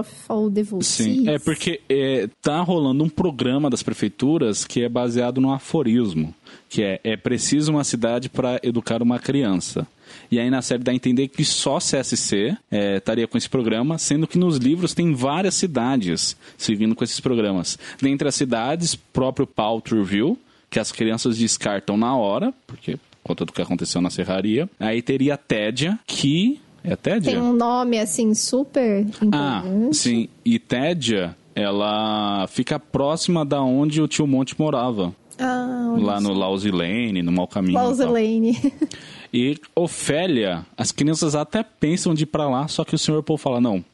Of 0.00 0.10
All 0.28 0.48
Devils. 0.48 0.86
Sim, 0.86 1.28
é 1.28 1.38
porque 1.38 1.80
é, 1.88 2.28
tá 2.40 2.60
rolando 2.62 3.04
um 3.04 3.08
programa 3.08 3.68
das 3.68 3.82
prefeituras 3.82 4.64
que 4.64 4.82
é 4.82 4.88
baseado 4.88 5.40
no 5.40 5.52
aforismo, 5.52 6.34
que 6.68 6.82
é 6.82 6.98
é 7.04 7.16
preciso 7.16 7.72
uma 7.72 7.84
cidade 7.84 8.28
para 8.28 8.58
educar 8.62 9.02
uma 9.02 9.18
criança. 9.18 9.86
E 10.30 10.38
aí 10.38 10.50
na 10.50 10.60
série 10.62 10.82
dá 10.82 10.92
a 10.92 10.94
entender 10.94 11.28
que 11.28 11.44
só 11.44 11.78
CSC 11.78 12.56
é, 12.70 12.96
estaria 12.98 13.26
com 13.26 13.38
esse 13.38 13.48
programa, 13.48 13.96
sendo 13.98 14.26
que 14.26 14.38
nos 14.38 14.56
livros 14.58 14.92
tem 14.94 15.14
várias 15.14 15.54
cidades 15.54 16.36
seguindo 16.56 16.94
com 16.94 17.02
esses 17.02 17.18
programas. 17.20 17.78
Dentre 18.00 18.28
as 18.28 18.34
cidades, 18.34 18.94
próprio 18.94 19.46
Paltrowville, 19.46 20.36
que 20.70 20.78
as 20.78 20.92
crianças 20.92 21.38
descartam 21.38 21.96
na 21.96 22.14
hora, 22.16 22.52
porque 22.66 22.96
por 22.96 23.28
conta 23.34 23.44
do 23.46 23.52
que 23.52 23.62
aconteceu 23.62 24.00
na 24.00 24.10
serraria. 24.10 24.68
Aí 24.78 25.00
teria 25.02 25.36
Tédia, 25.36 25.98
que... 26.06 26.60
É 26.84 26.94
Tédia? 26.96 27.32
Tem 27.32 27.40
um 27.40 27.52
nome, 27.52 27.98
assim, 27.98 28.32
super 28.34 29.06
Ah, 29.32 29.62
importante. 29.64 29.96
sim. 29.96 30.28
E 30.44 30.58
Tédia, 30.58 31.36
ela 31.54 32.46
fica 32.48 32.78
próxima 32.78 33.44
da 33.44 33.60
onde 33.62 34.00
o 34.00 34.08
tio 34.08 34.26
Monte 34.26 34.58
morava. 34.58 35.14
Ah, 35.38 35.94
Lá 35.98 36.20
no 36.20 36.32
Lausilane, 36.32 37.22
no 37.22 37.30
Mau 37.32 37.46
Caminho. 37.46 37.72
e. 37.72 37.74
Lauselane. 37.82 38.56
E 39.32 39.58
Ofélia, 39.74 40.64
as 40.76 40.92
crianças 40.92 41.34
até 41.34 41.62
pensam 41.62 42.14
de 42.14 42.24
ir 42.24 42.26
pra 42.26 42.48
lá, 42.48 42.66
só 42.68 42.84
que 42.84 42.94
o 42.94 42.98
senhor 42.98 43.22
Paul 43.22 43.38
fala, 43.38 43.60
não, 43.60 43.84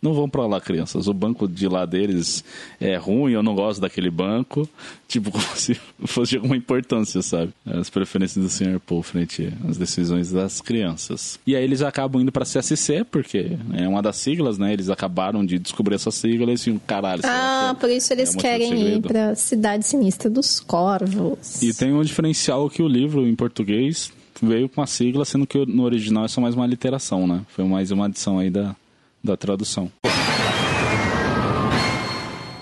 não 0.00 0.14
vão 0.14 0.28
pra 0.28 0.46
lá, 0.46 0.60
crianças. 0.60 1.08
O 1.08 1.14
banco 1.14 1.48
de 1.48 1.66
lá 1.66 1.84
deles 1.84 2.44
é 2.80 2.96
ruim, 2.96 3.32
eu 3.32 3.42
não 3.42 3.54
gosto 3.54 3.80
daquele 3.80 4.10
banco. 4.10 4.68
Tipo, 5.08 5.30
como 5.30 5.44
se 5.54 5.80
fosse 6.04 6.32
de 6.32 6.36
alguma 6.38 6.56
importância, 6.56 7.22
sabe? 7.22 7.52
As 7.64 7.88
preferências 7.88 8.44
do 8.44 8.50
senhor 8.50 8.80
Paul 8.80 9.04
frente 9.04 9.52
às 9.68 9.76
decisões 9.76 10.32
das 10.32 10.60
crianças. 10.60 11.38
E 11.46 11.54
aí 11.54 11.62
eles 11.62 11.80
acabam 11.80 12.20
indo 12.20 12.32
pra 12.32 12.44
CSC, 12.44 13.04
porque 13.08 13.56
é 13.72 13.86
uma 13.86 14.02
das 14.02 14.16
siglas, 14.16 14.58
né? 14.58 14.72
Eles 14.72 14.90
acabaram 14.90 15.46
de 15.46 15.60
descobrir 15.60 15.94
essa 15.94 16.10
sigla 16.10 16.50
e 16.50 16.54
assim, 16.54 16.76
caralho. 16.84 17.22
Ah, 17.24 17.70
que 17.72 17.80
por 17.82 17.88
isso 17.90 18.12
eles 18.12 18.30
é 18.30 18.32
motivo 18.34 18.52
de 18.52 18.58
querem 18.58 18.96
ir 18.96 19.00
pra 19.00 19.36
Cidade 19.36 19.86
Sinistra 19.86 20.28
dos 20.28 20.58
Corvos. 20.58 21.62
E 21.62 21.72
tem 21.72 21.92
um 21.92 22.02
diferencial 22.02 22.68
que 22.68 22.82
o 22.82 22.88
livro 22.88 23.24
em 23.24 23.34
português 23.36 24.12
veio 24.42 24.68
com 24.68 24.82
a 24.82 24.86
sigla, 24.86 25.24
sendo 25.24 25.46
que 25.46 25.64
no 25.66 25.84
original 25.84 26.24
é 26.24 26.28
só 26.28 26.40
mais 26.40 26.54
uma 26.54 26.66
literação, 26.66 27.26
né? 27.26 27.42
Foi 27.48 27.64
mais 27.64 27.90
uma 27.90 28.06
adição 28.06 28.38
aí 28.38 28.50
da, 28.50 28.74
da 29.22 29.36
tradução. 29.36 29.90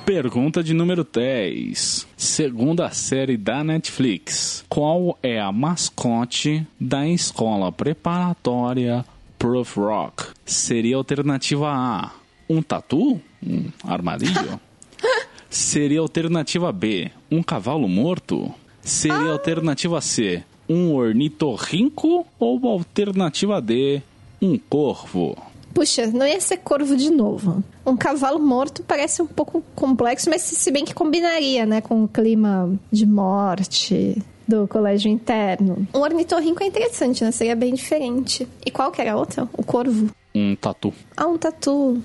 Pergunta 0.05 0.62
de 0.62 0.75
número 0.75 1.03
10. 1.03 2.07
Segunda 2.14 2.91
série 2.91 3.39
da 3.39 3.64
Netflix. 3.64 4.62
Qual 4.68 5.18
é 5.22 5.41
a 5.41 5.51
mascote 5.51 6.66
da 6.79 7.09
escola 7.09 7.72
preparatória 7.72 9.05
Proof 9.39 9.79
Rock? 9.79 10.25
Seria 10.45 10.97
a 10.97 10.99
alternativa 10.99 11.70
A, 11.70 12.11
um 12.49 12.61
tatu? 12.61 13.18
Um 13.43 13.70
armadilho? 13.83 14.61
Seria 15.49 16.01
alternativa 16.01 16.70
B, 16.70 17.11
um 17.31 17.43
cavalo 17.43 17.89
morto? 17.89 18.53
Seria 18.83 19.31
a 19.31 19.33
alternativa 19.33 20.01
C, 20.03 20.45
um 20.69 20.95
ornitorrinco? 20.95 22.27
Ou 22.39 22.69
alternativa 22.69 23.61
D, 23.61 24.03
um 24.41 24.59
corvo? 24.59 25.37
Puxa, 25.73 26.07
não 26.07 26.27
ia 26.27 26.41
ser 26.41 26.59
corvo 26.59 26.97
de 26.97 27.11
novo. 27.11 27.62
Um 27.85 27.97
cavalo 27.97 28.39
morto 28.39 28.85
parece 28.85 29.21
um 29.21 29.27
pouco 29.27 29.62
complexo, 29.75 30.31
mas 30.31 30.43
se 30.43 30.71
bem 30.71 30.85
que 30.85 30.95
combinaria, 30.95 31.67
né, 31.67 31.81
com 31.81 32.05
o 32.05 32.09
clima 32.09 32.73
de 32.93 33.05
morte 33.05 34.23
do 34.47 34.69
colégio 34.69 35.11
interno. 35.11 35.87
Um 35.93 36.01
ornitorrinco 36.01 36.62
é 36.62 36.67
interessante, 36.67 37.25
né? 37.25 37.31
Seria 37.33 37.57
bem 37.57 37.75
diferente. 37.75 38.47
E 38.65 38.71
qual 38.71 38.93
que 38.93 39.01
era 39.01 39.12
a 39.12 39.17
outra? 39.17 39.49
O 39.57 39.65
corvo. 39.65 40.11
Um 40.35 40.55
tatu. 40.55 40.93
Ah, 41.17 41.27
um 41.27 41.39
tatu. 41.39 42.01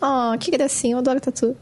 Ah, 0.00 0.36
que 0.38 0.50
gracinha, 0.50 0.94
eu 0.94 0.98
adoro 0.98 1.20
tatu. 1.20 1.56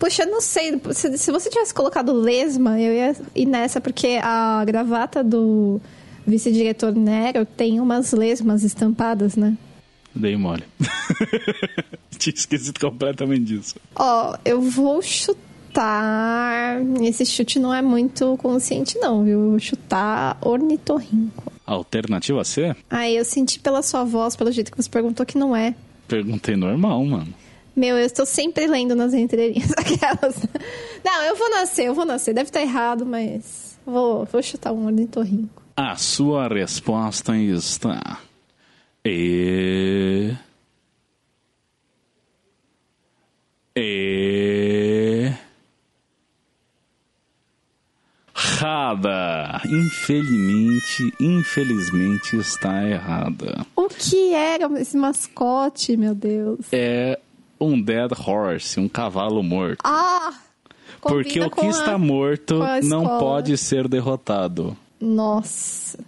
Puxa, 0.00 0.22
eu 0.22 0.30
não 0.30 0.40
sei, 0.40 0.80
se, 0.92 1.18
se 1.18 1.30
você 1.30 1.50
tivesse 1.50 1.74
colocado 1.74 2.10
lesma, 2.14 2.80
eu 2.80 2.94
ia 2.94 3.16
ir 3.36 3.44
nessa, 3.44 3.82
porque 3.82 4.18
a 4.22 4.64
gravata 4.64 5.22
do 5.22 5.78
vice-diretor 6.26 6.94
Nero 6.94 7.44
tem 7.44 7.78
umas 7.78 8.12
lesmas 8.12 8.64
estampadas, 8.64 9.36
né? 9.36 9.58
Dei 10.14 10.38
mole. 10.38 10.64
Tinha 12.16 12.34
esquecido 12.34 12.80
completamente 12.80 13.44
disso. 13.44 13.74
Ó, 13.94 14.38
eu 14.42 14.62
vou 14.62 15.02
chutar. 15.02 16.78
Esse 17.02 17.26
chute 17.26 17.58
não 17.58 17.72
é 17.72 17.82
muito 17.82 18.38
consciente, 18.38 18.98
não, 18.98 19.22
viu? 19.22 19.38
Eu 19.38 19.50
vou 19.50 19.58
chutar 19.58 20.38
ornitorrinco. 20.40 21.52
Alternativa 21.66 22.42
C? 22.42 22.74
Aí 22.88 23.16
eu 23.16 23.24
senti 23.24 23.60
pela 23.60 23.82
sua 23.82 24.02
voz, 24.04 24.34
pelo 24.34 24.50
jeito 24.50 24.70
que 24.72 24.82
você 24.82 24.88
perguntou, 24.88 25.26
que 25.26 25.36
não 25.36 25.54
é. 25.54 25.74
Perguntei 26.08 26.56
normal, 26.56 27.04
mano. 27.04 27.34
Meu, 27.80 27.96
eu 27.96 28.04
estou 28.04 28.26
sempre 28.26 28.66
lendo 28.66 28.94
nas 28.94 29.14
entrelinhas 29.14 29.72
aquelas. 29.72 30.36
Não, 31.02 31.22
eu 31.22 31.34
vou 31.34 31.48
nascer, 31.48 31.86
eu 31.86 31.94
vou 31.94 32.04
nascer. 32.04 32.34
Deve 32.34 32.50
estar 32.50 32.60
errado, 32.60 33.06
mas 33.06 33.78
vou, 33.86 34.26
vou 34.26 34.42
chutar 34.42 34.70
um 34.70 34.84
ornitorrinco. 34.84 35.62
A 35.74 35.96
sua 35.96 36.46
resposta 36.46 37.34
está. 37.38 38.20
E. 39.02 40.34
E. 43.74 45.32
Errada! 48.36 49.62
Infelizmente, 49.64 51.14
infelizmente 51.18 52.36
está 52.36 52.86
errada. 52.86 53.64
O 53.74 53.88
que 53.88 54.34
era 54.34 54.70
esse 54.78 54.98
mascote, 54.98 55.96
meu 55.96 56.14
Deus? 56.14 56.66
É 56.72 57.18
um 57.60 57.80
dead 57.80 58.10
horse, 58.12 58.78
um 58.80 58.88
cavalo 58.88 59.42
morto. 59.42 59.80
Ah! 59.84 60.32
Porque 61.00 61.40
o 61.40 61.50
que 61.50 61.66
a- 61.66 61.68
está 61.70 61.96
morto 61.98 62.58
não 62.82 63.18
pode 63.18 63.56
ser 63.56 63.88
derrotado. 63.88 64.76
Nossa. 65.00 65.98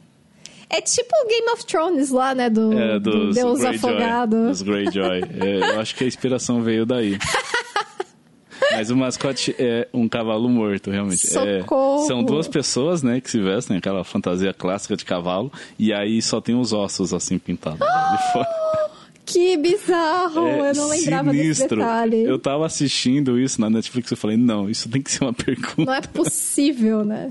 É 0.69 0.81
tipo 0.81 1.09
o 1.25 1.29
Game 1.29 1.49
of 1.51 1.65
Thrones 1.67 2.11
lá, 2.11 2.35
né? 2.35 2.49
Do, 2.51 2.73
É, 2.79 2.99
do 2.99 3.27
dos 3.27 3.35
Deus 3.35 3.61
Greyjoy, 3.61 3.77
afogado. 3.91 4.49
Dos 4.49 4.63
Greyjoy. 4.63 5.21
É, 5.41 5.71
eu 5.75 5.81
acho 5.81 5.95
que 5.95 6.05
a 6.05 6.07
inspiração 6.07 6.63
veio 6.63 6.85
daí. 6.87 7.19
Mas 8.73 8.91
o 8.91 8.97
mascote 8.97 9.55
é 9.59 9.87
um 9.93 10.09
cavalo 10.09 10.49
morto, 10.49 10.91
realmente. 10.91 11.27
É, 11.37 11.61
Socorro! 11.61 12.07
são 12.07 12.23
duas 12.25 12.49
pessoas, 12.49 13.03
né, 13.03 13.21
que 13.21 13.31
se 13.31 13.39
vestem, 13.39 13.77
aquela 13.77 14.03
fantasia 14.03 14.55
clássica 14.55 14.97
de 14.97 15.05
cavalo, 15.05 15.53
e 15.79 15.93
aí 15.93 16.23
só 16.23 16.41
tem 16.41 16.55
os 16.55 16.73
ossos 16.73 17.13
assim 17.13 17.39
pintados 17.39 17.81
lá 17.81 18.17
de 18.17 18.33
fora. 18.33 18.49
Que 19.25 19.57
bizarro! 19.57 20.47
É 20.47 20.71
eu 20.71 20.75
não 20.75 20.89
lembrava 20.89 21.31
desse 21.31 21.55
sinistro. 21.55 21.79
detalhe. 21.79 22.23
Eu 22.25 22.39
tava 22.39 22.67
assistindo 22.67 23.39
isso 23.39 23.61
na 23.61 23.71
Netflix 23.71 24.11
e 24.11 24.17
falei, 24.17 24.37
não, 24.37 24.69
isso 24.69 24.89
tem 24.89 25.01
que 25.01 25.11
ser 25.11 25.25
uma 25.25 25.33
pergunta. 25.35 25.85
Não 25.85 25.95
é 25.95 26.01
possível, 26.01 27.05
né? 27.05 27.29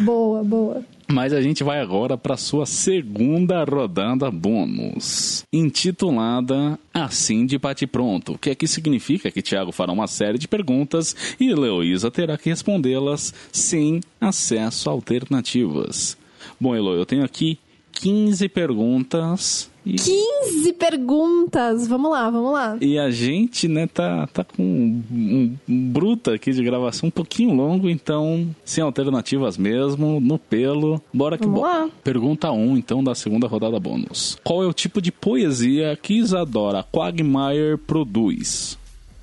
Boa, 0.00 0.42
boa. 0.42 0.82
Mas 1.10 1.32
a 1.32 1.40
gente 1.40 1.64
vai 1.64 1.80
agora 1.80 2.18
para 2.18 2.36
sua 2.36 2.66
segunda 2.66 3.64
rodada 3.64 4.30
bônus, 4.30 5.42
intitulada 5.50 6.78
Assim 6.92 7.46
de 7.46 7.56
Bate 7.56 7.86
Pronto, 7.86 8.36
que 8.36 8.50
aqui 8.50 8.68
significa 8.68 9.30
que 9.30 9.40
Thiago 9.40 9.72
fará 9.72 9.90
uma 9.90 10.06
série 10.06 10.36
de 10.36 10.46
perguntas 10.46 11.16
e 11.40 11.48
Heloísa 11.48 12.10
terá 12.10 12.36
que 12.36 12.50
respondê-las 12.50 13.32
sem 13.50 14.00
acesso 14.20 14.90
a 14.90 14.92
alternativas. 14.92 16.14
Bom, 16.60 16.74
Elo, 16.74 16.94
eu 16.94 17.06
tenho 17.06 17.24
aqui 17.24 17.58
15 17.98 18.48
perguntas 18.50 19.68
e, 19.84 19.94
15 19.94 20.72
perguntas! 20.74 21.88
Vamos 21.88 22.12
lá, 22.12 22.30
vamos 22.30 22.52
lá. 22.52 22.76
e 22.80 22.96
a 22.96 23.10
gente, 23.10 23.66
né, 23.66 23.88
tá, 23.88 24.24
tá 24.28 24.44
com 24.44 24.62
um, 24.62 25.02
um, 25.10 25.56
um 25.68 25.90
bruta 25.90 26.34
aqui 26.34 26.52
de 26.52 26.62
gravação 26.62 27.08
um 27.08 27.10
pouquinho 27.10 27.54
longo, 27.54 27.88
então 27.88 28.54
sem 28.64 28.84
alternativas 28.84 29.58
mesmo, 29.58 30.20
no 30.20 30.38
pelo. 30.38 31.02
Bora 31.12 31.36
que 31.36 31.44
Vamos 31.44 31.60
bora. 31.60 31.84
lá. 31.86 31.90
Pergunta 32.04 32.52
1, 32.52 32.76
então, 32.76 33.02
da 33.02 33.16
segunda 33.16 33.48
rodada 33.48 33.80
bônus. 33.80 34.38
Qual 34.44 34.62
é 34.62 34.66
o 34.66 34.72
tipo 34.72 35.02
de 35.02 35.10
poesia 35.10 35.98
que 36.00 36.14
Isadora 36.14 36.84
Quagmire 36.84 37.78
produz? 37.84 38.78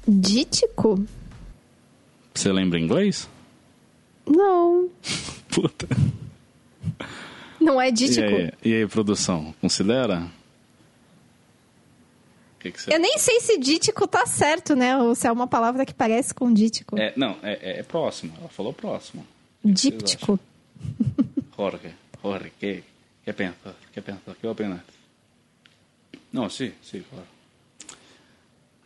Dítico? 0.05 1.01
Você 2.33 2.51
lembra 2.51 2.77
inglês? 2.77 3.29
Não. 4.27 4.89
Puta. 5.49 5.87
Não 7.67 7.81
é 7.81 7.89
E 7.89 7.91
dítico. 7.91 8.27
aí, 8.27 8.51
e 8.63 8.73
aí, 8.75 8.87
produção? 8.87 9.53
Considera? 9.59 10.27
Que, 12.59 12.71
que 12.71 12.81
você... 12.81 12.93
Eu 12.93 12.99
nem 12.99 13.17
sei 13.17 13.39
se 13.39 13.57
dítico 13.57 14.07
tá 14.07 14.25
certo, 14.25 14.75
né? 14.75 14.97
Ou 14.97 15.15
se 15.15 15.27
é 15.27 15.31
uma 15.31 15.47
palavra 15.47 15.85
que 15.85 15.93
parece 15.93 16.33
com 16.33 16.53
dítico. 16.53 16.97
É, 16.99 17.13
não, 17.15 17.37
é, 17.43 17.79
é 17.79 17.83
próximo. 17.83 18.33
Ela 18.39 18.49
falou 18.49 18.71
próximo. 18.73 19.25
Díptico. 19.63 20.39
Jorge, 21.55 21.93
Jorge, 22.21 22.51
¿qué, 22.59 22.83
qué 23.23 23.33
piensas? 23.33 23.75
¿Qué 23.93 24.01
piensas? 24.01 24.35
¿Qué 24.39 24.47
opinas? 24.47 24.81
No, 26.31 26.49
sí, 26.49 26.73
sí, 26.83 27.03
claro. 27.09 27.25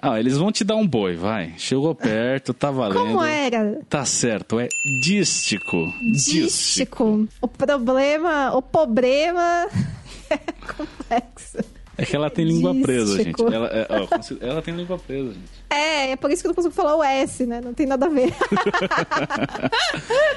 Ah, 0.01 0.17
eles 0.17 0.38
vão 0.38 0.49
te 0.49 0.63
dar 0.63 0.77
um 0.77 0.88
boi, 0.88 1.17
vai. 1.17 1.53
Chegou 1.57 1.93
perto, 1.93 2.53
tá 2.53 2.71
valendo. 2.71 2.99
Como 2.99 3.21
era? 3.21 3.81
Tá 3.89 4.05
certo, 4.05 4.57
é 4.57 4.69
dístico. 5.03 5.76
Dístico. 6.13 7.27
O 7.41 7.47
problema, 7.49 8.55
o 8.55 8.61
problema 8.61 9.67
é 10.31 10.38
complexo. 10.38 11.57
É 11.97 12.05
que 12.05 12.15
ela 12.15 12.30
tem 12.30 12.45
língua 12.45 12.73
presa, 12.76 13.17
gente. 13.17 13.35
Dístico. 13.35 13.51
Ela, 13.51 13.67
é, 13.67 13.88
ó, 13.89 14.07
ela 14.39 14.61
tem 14.61 14.73
língua 14.73 14.97
presa, 14.97 15.34
gente. 15.34 15.51
É, 15.69 16.11
é 16.11 16.15
por 16.15 16.31
isso 16.31 16.41
que 16.41 16.47
eu 16.47 16.51
não 16.51 16.55
consigo 16.55 16.73
falar 16.73 16.95
o 16.95 17.03
S, 17.03 17.45
né? 17.45 17.59
Não 17.59 17.73
tem 17.73 17.85
nada 17.85 18.05
a 18.05 18.09
ver. 18.09 18.34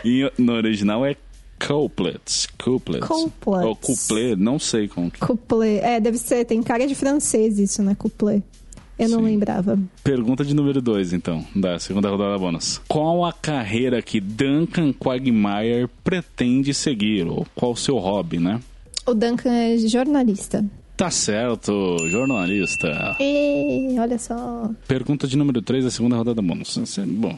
E 0.05 0.28
no 0.36 0.55
original 0.55 1.06
é 1.06 1.14
couplets. 1.64 2.48
Couplets. 2.59 3.06
Couplets. 3.06 3.64
Ou 3.64 3.76
couplet, 3.76 4.34
não 4.34 4.59
sei 4.59 4.89
como 4.89 5.09
que. 5.09 5.20
Couplé. 5.20 5.76
É, 5.76 6.01
deve 6.01 6.18
ser, 6.18 6.44
tem 6.44 6.60
cara 6.60 6.84
de 6.89 6.97
francês 6.97 7.60
isso, 7.60 7.80
né? 7.84 7.94
Couplé. 7.94 8.43
Eu 8.98 9.09
não 9.09 9.19
Sim. 9.20 9.24
lembrava. 9.24 9.78
Pergunta 10.05 10.44
de 10.44 10.55
número 10.55 10.81
2, 10.81 11.12
então, 11.12 11.44
da 11.56 11.78
segunda 11.78 12.09
rodada 12.09 12.39
bônus. 12.39 12.81
Qual 12.89 13.24
a 13.24 13.32
carreira 13.32 14.01
que 14.02 14.20
Duncan 14.20 14.93
Quagmire 14.93 15.89
pretende 16.05 16.73
seguir? 16.74 17.27
Ou 17.27 17.47
qual 17.55 17.73
o 17.73 17.77
seu 17.77 17.97
hobby, 17.98 18.39
né? 18.39 18.60
O 19.06 19.14
Duncan 19.14 19.52
é 19.52 19.77
jornalista. 19.78 20.64
Tá 20.97 21.10
certo, 21.10 21.97
jornalista. 22.09 23.16
E 23.19 23.97
olha 23.98 24.19
só. 24.19 24.70
Pergunta 24.86 25.27
de 25.27 25.36
número 25.36 25.60
3 25.60 25.85
da 25.85 25.90
segunda 25.90 26.16
rodada 26.16 26.40
bônus. 26.40 26.78
Bom, 27.06 27.36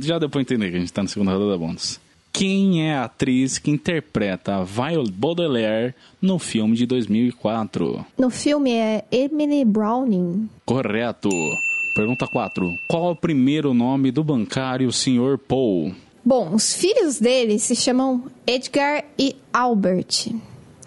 já 0.00 0.18
deu 0.18 0.28
pra 0.28 0.40
entender 0.40 0.70
que 0.70 0.76
a 0.76 0.80
gente 0.80 0.92
tá 0.92 1.02
na 1.02 1.08
segunda 1.08 1.32
rodada 1.32 1.56
bônus. 1.56 2.00
Quem 2.36 2.90
é 2.90 2.96
a 2.96 3.04
atriz 3.04 3.58
que 3.58 3.70
interpreta 3.70 4.56
a 4.56 4.64
Violet 4.64 5.12
Baudelaire 5.12 5.94
no 6.20 6.36
filme 6.36 6.74
de 6.74 6.84
2004? 6.84 8.04
No 8.18 8.28
filme 8.28 8.72
é 8.72 9.04
Emily 9.12 9.64
Browning. 9.64 10.50
Correto. 10.66 11.28
Pergunta 11.94 12.26
4. 12.26 12.68
Qual 12.88 13.08
é 13.08 13.12
o 13.12 13.16
primeiro 13.16 13.72
nome 13.72 14.10
do 14.10 14.24
bancário 14.24 14.92
Sr. 14.92 15.38
Paul? 15.46 15.94
Bom, 16.24 16.52
os 16.52 16.74
filhos 16.74 17.20
dele 17.20 17.56
se 17.60 17.76
chamam 17.76 18.24
Edgar 18.44 19.04
e 19.16 19.36
Albert, 19.52 20.34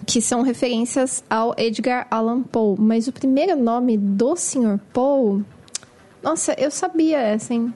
que 0.06 0.20
são 0.20 0.42
referências 0.42 1.24
ao 1.30 1.56
Edgar 1.58 2.08
Allan 2.12 2.44
Poe. 2.44 2.76
Mas 2.78 3.08
o 3.08 3.14
primeiro 3.14 3.56
nome 3.56 3.98
do 3.98 4.36
Sr. 4.36 4.82
Poe. 4.92 5.46
Nossa, 6.22 6.54
eu 6.60 6.70
sabia 6.70 7.20
essa, 7.20 7.54
hein? 7.54 7.74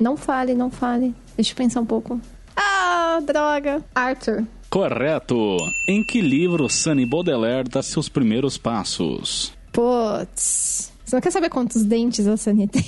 Não 0.00 0.16
fale, 0.16 0.54
não 0.54 0.70
fale. 0.70 1.14
Deixa 1.36 1.52
eu 1.52 1.56
pensar 1.56 1.82
um 1.82 1.86
pouco. 1.86 2.18
Ah, 2.56 3.20
droga. 3.24 3.82
Arthur. 3.94 4.44
Correto. 4.70 5.56
Em 5.88 6.02
que 6.04 6.20
livro 6.20 6.68
Sunny 6.68 7.06
Baudelaire 7.06 7.68
dá 7.68 7.82
seus 7.82 8.08
primeiros 8.08 8.56
passos? 8.58 9.52
Putz. 9.72 10.92
Você 11.04 11.16
não 11.16 11.20
quer 11.20 11.30
saber 11.30 11.48
quantos 11.50 11.84
dentes 11.84 12.26
a 12.26 12.36
Sunny 12.36 12.66
tem? 12.66 12.84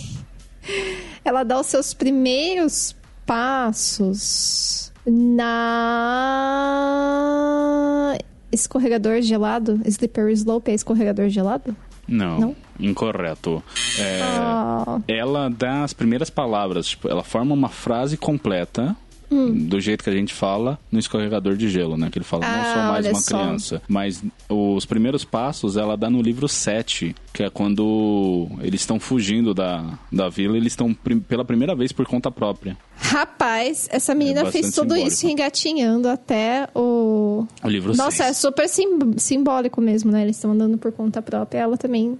Ela 1.25 1.43
dá 1.45 1.61
os 1.61 1.67
seus 1.67 1.93
primeiros 1.95 2.95
passos 3.27 4.93
na. 6.87 8.17
Escorregador 8.53 9.21
gelado? 9.23 9.81
Slippery 9.85 10.33
Slope 10.33 10.71
é 10.71 10.75
escorregador 10.75 11.29
gelado? 11.29 11.77
Não. 12.09 12.39
Não? 12.39 12.57
Incorreto. 12.79 13.63
É, 13.99 14.21
Ah, 14.23 15.01
Ela 15.09 15.51
dá 15.51 15.83
as 15.83 15.93
primeiras 15.93 16.31
palavras, 16.31 16.87
tipo, 16.87 17.09
ela 17.09 17.25
forma 17.25 17.53
uma 17.53 17.69
frase 17.69 18.17
completa. 18.17 18.97
Hum. 19.31 19.67
Do 19.67 19.81
jeito 19.81 20.05
que 20.05 20.11
a 20.11 20.13
gente 20.13 20.33
fala 20.33 20.79
no 20.91 20.99
escorregador 20.99 21.57
de 21.57 21.69
gelo, 21.69 21.97
né? 21.97 22.09
Que 22.11 22.19
ele 22.19 22.25
fala, 22.25 22.47
não 22.47 22.55
Ah, 22.61 22.65
sou 22.75 22.83
mais 22.85 23.07
olha 23.07 23.15
uma 23.15 23.21
só. 23.21 23.39
criança. 23.39 23.83
Mas 23.89 24.23
os 24.49 24.85
primeiros 24.87 25.25
passos 25.25 25.77
ela 25.77 25.97
dá 25.97 26.09
no 26.09 26.23
livro 26.23 26.49
7, 26.49 27.15
que 27.33 27.43
é 27.43 27.51
quando 27.51 28.47
eles 28.61 28.81
estão 28.83 29.01
fugindo 29.01 29.53
da, 29.53 29.99
da 30.13 30.29
vila, 30.29 30.57
eles 30.57 30.73
estão 30.73 30.95
prim- 30.95 31.19
pela 31.21 31.45
primeira 31.45 31.75
vez 31.75 31.91
por 31.93 32.07
conta 32.07 32.31
própria. 32.31 32.77
rapaz, 32.97 33.89
essa 33.91 34.15
menina 34.15 34.43
É 34.43 34.51
fez 34.51 34.67
tudo 34.73 34.91
simbólico. 34.95 35.09
isso 35.09 35.27
engatinhando 35.27 36.09
até 36.09 36.69
o. 36.75 37.47
O 37.63 37.69
livro 37.69 37.97
Nossa, 37.97 38.23
é 38.25 38.27
6. 38.27 38.37
super 38.39 38.69
sim- 38.69 39.15
simbólico 39.17 39.81
mesmo, 39.81 40.11
né? 40.13 40.23
Eles 40.23 40.37
estão 40.37 40.53
andando 40.53 40.79
por 40.79 40.93
conta 40.93 41.21
própria. 41.23 41.59
Ela 41.61 41.77
também 41.77 42.19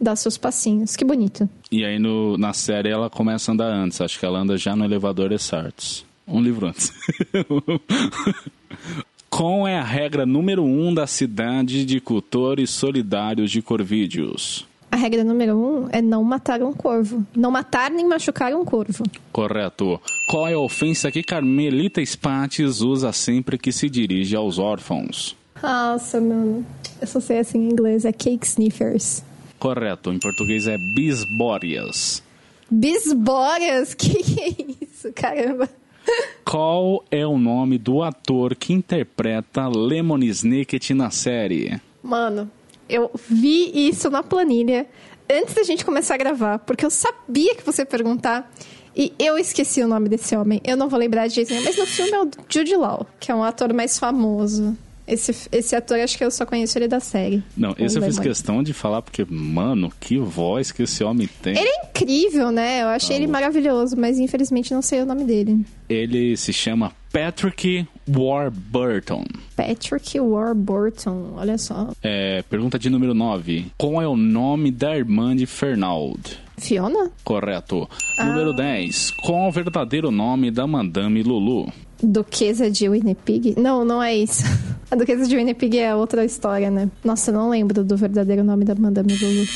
dá 0.00 0.14
seus 0.14 0.36
passinhos. 0.36 0.96
Que 0.96 1.04
bonito. 1.04 1.48
E 1.70 1.84
aí 1.84 1.98
no, 1.98 2.36
na 2.36 2.52
série 2.52 2.90
ela 2.90 3.08
começa 3.08 3.50
a 3.50 3.54
andar 3.54 3.72
antes. 3.72 4.00
Acho 4.00 4.18
que 4.18 4.26
ela 4.26 4.38
anda 4.38 4.56
já 4.56 4.76
no 4.76 4.84
elevador 4.84 5.32
Essarts. 5.32 6.04
Um 6.26 6.40
livro 6.40 6.66
antes. 6.66 6.92
Qual 9.28 9.66
é 9.66 9.76
a 9.76 9.82
regra 9.82 10.24
número 10.24 10.64
um 10.64 10.94
da 10.94 11.06
cidade 11.06 11.84
de 11.84 12.00
cultores 12.00 12.70
solidários 12.70 13.50
de 13.50 13.60
Corvídeos? 13.60 14.66
A 14.92 14.96
regra 14.96 15.24
número 15.24 15.56
um 15.56 15.88
é 15.90 16.00
não 16.00 16.22
matar 16.22 16.62
um 16.62 16.72
corvo. 16.72 17.26
Não 17.34 17.50
matar 17.50 17.90
nem 17.90 18.06
machucar 18.06 18.54
um 18.54 18.64
corvo. 18.64 19.02
Correto. 19.32 20.00
Qual 20.30 20.46
é 20.46 20.52
a 20.52 20.58
ofensa 20.58 21.10
que 21.10 21.20
Carmelita 21.20 22.04
Spates 22.06 22.80
usa 22.80 23.10
sempre 23.12 23.58
que 23.58 23.72
se 23.72 23.90
dirige 23.90 24.36
aos 24.36 24.56
órfãos? 24.60 25.36
Nossa, 25.60 26.20
mano. 26.20 26.64
Eu 27.00 27.06
só 27.08 27.18
sei 27.18 27.40
assim 27.40 27.58
em 27.58 27.70
inglês. 27.72 28.04
É 28.04 28.12
cake 28.12 28.46
sniffers. 28.46 29.24
Correto. 29.58 30.12
Em 30.12 30.18
português 30.20 30.68
é 30.68 30.78
bisbórias. 30.94 32.22
Bisbórias? 32.70 33.94
Que 33.98 34.22
que 34.22 34.40
é 34.40 34.54
isso? 34.80 35.12
Caramba. 35.12 35.68
Qual 36.44 37.04
é 37.10 37.26
o 37.26 37.38
nome 37.38 37.78
do 37.78 38.02
ator 38.02 38.54
que 38.54 38.72
interpreta 38.72 39.68
Lemon 39.68 40.18
Snicket 40.18 40.90
na 40.90 41.10
série? 41.10 41.80
Mano, 42.02 42.50
eu 42.88 43.10
vi 43.28 43.88
isso 43.88 44.10
na 44.10 44.22
planilha 44.22 44.86
antes 45.30 45.54
da 45.54 45.62
gente 45.62 45.84
começar 45.84 46.14
a 46.14 46.18
gravar, 46.18 46.58
porque 46.60 46.84
eu 46.84 46.90
sabia 46.90 47.54
que 47.54 47.64
você 47.64 47.82
ia 47.82 47.86
perguntar. 47.86 48.50
E 48.96 49.12
eu 49.18 49.36
esqueci 49.36 49.82
o 49.82 49.88
nome 49.88 50.08
desse 50.08 50.36
homem. 50.36 50.60
Eu 50.64 50.76
não 50.76 50.88
vou 50.88 50.98
lembrar 50.98 51.26
de 51.26 51.34
jeito 51.34 51.50
nenhum, 51.50 51.64
mas 51.64 51.76
no 51.76 51.86
filme 51.86 52.12
é 52.12 52.22
o 52.22 52.30
Jude 52.48 52.76
Law, 52.76 53.06
que 53.18 53.32
é 53.32 53.34
um 53.34 53.42
ator 53.42 53.72
mais 53.72 53.98
famoso. 53.98 54.76
Esse, 55.06 55.48
esse 55.52 55.76
ator, 55.76 55.98
acho 56.00 56.16
que 56.16 56.24
eu 56.24 56.30
só 56.30 56.46
conheço 56.46 56.78
ele 56.78 56.88
da 56.88 56.98
série. 57.00 57.42
Não, 57.56 57.74
esse 57.78 57.98
eu 57.98 58.02
fiz 58.02 58.18
questão 58.18 58.62
de 58.62 58.72
falar 58.72 59.02
porque, 59.02 59.24
mano, 59.28 59.92
que 60.00 60.18
voz 60.18 60.72
que 60.72 60.82
esse 60.84 61.04
homem 61.04 61.28
tem. 61.42 61.52
Ele 61.58 61.68
é 61.68 61.86
incrível, 61.86 62.50
né? 62.50 62.82
Eu 62.82 62.88
achei 62.88 63.10
Tá 63.10 63.14
ele 63.16 63.26
louco. 63.26 63.32
maravilhoso, 63.32 63.96
mas 63.96 64.18
infelizmente 64.18 64.72
não 64.72 64.80
sei 64.82 65.02
o 65.02 65.06
nome 65.06 65.24
dele. 65.24 65.64
Ele 65.88 66.36
se 66.38 66.52
chama 66.54 66.92
Patrick 67.12 67.86
Warburton. 68.08 69.24
Patrick 69.56 70.18
Warburton, 70.18 71.34
olha 71.36 71.58
só. 71.58 71.90
É, 72.02 72.42
pergunta 72.48 72.78
de 72.78 72.88
número 72.90 73.12
9. 73.14 73.66
Qual 73.76 74.00
é 74.00 74.08
o 74.08 74.16
nome 74.16 74.70
da 74.70 74.96
irmã 74.96 75.36
de 75.36 75.46
Fernald? 75.46 76.38
Fiona? 76.56 77.10
Correto. 77.24 77.88
Número 78.18 78.52
10. 78.54 79.10
Qual 79.22 79.44
é 79.44 79.48
o 79.48 79.52
verdadeiro 79.52 80.10
nome 80.10 80.50
da 80.50 80.66
Madame 80.66 81.22
Lulu? 81.22 81.70
Duquesa 82.04 82.70
de 82.70 82.88
Winnipeg? 82.88 83.54
Não, 83.58 83.84
não 83.84 84.02
é 84.02 84.14
isso. 84.14 84.42
A 84.90 84.96
Duquesa 84.96 85.26
de 85.26 85.36
Winnipeg 85.36 85.78
é 85.78 85.94
outra 85.94 86.24
história, 86.24 86.70
né? 86.70 86.90
Nossa, 87.02 87.30
eu 87.30 87.34
não 87.34 87.50
lembro 87.50 87.82
do 87.82 87.96
verdadeiro 87.96 88.44
nome 88.44 88.64
da 88.64 88.74
Madame 88.74 89.16
Lulu. 89.16 89.46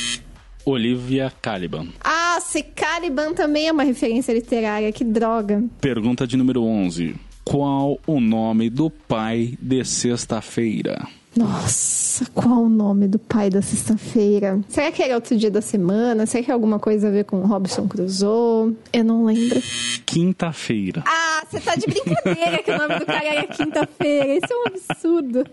Olivia 0.65 1.31
Caliban. 1.41 1.87
Ah, 2.03 2.39
se 2.41 2.61
Caliban 2.61 3.33
também 3.33 3.67
é 3.67 3.71
uma 3.71 3.83
referência 3.83 4.33
literária, 4.33 4.91
que 4.91 5.03
droga. 5.03 5.63
Pergunta 5.79 6.27
de 6.27 6.35
número 6.35 6.63
11. 6.63 7.15
Qual 7.43 7.99
o 8.05 8.19
nome 8.19 8.69
do 8.69 8.89
pai 8.89 9.57
de 9.61 9.83
sexta-feira? 9.83 11.07
Nossa, 11.35 12.25
qual 12.33 12.63
o 12.63 12.69
nome 12.69 13.07
do 13.07 13.19
pai 13.19 13.49
da 13.49 13.61
sexta-feira? 13.61 14.59
Será 14.67 14.91
que 14.91 15.01
era 15.03 15.15
outro 15.15 15.37
dia 15.37 15.51
da 15.51 15.61
semana? 15.61 16.25
Será 16.25 16.43
que 16.43 16.51
é 16.51 16.53
alguma 16.53 16.79
coisa 16.79 17.07
a 17.07 17.11
ver 17.11 17.25
com 17.25 17.39
Robson 17.45 17.87
Crusoe? 17.87 18.75
Eu 18.91 19.03
não 19.03 19.25
lembro. 19.25 19.61
Quinta-feira. 20.05 21.03
Ah, 21.05 21.45
você 21.47 21.59
tá 21.59 21.75
de 21.75 21.85
brincadeira 21.85 22.63
que 22.63 22.71
o 22.71 22.77
nome 22.77 22.99
do 22.99 23.05
cara 23.05 23.25
era 23.25 23.47
quinta-feira. 23.47 24.35
Isso 24.35 24.51
é 24.51 24.55
um 24.55 24.63
absurdo. 24.67 25.45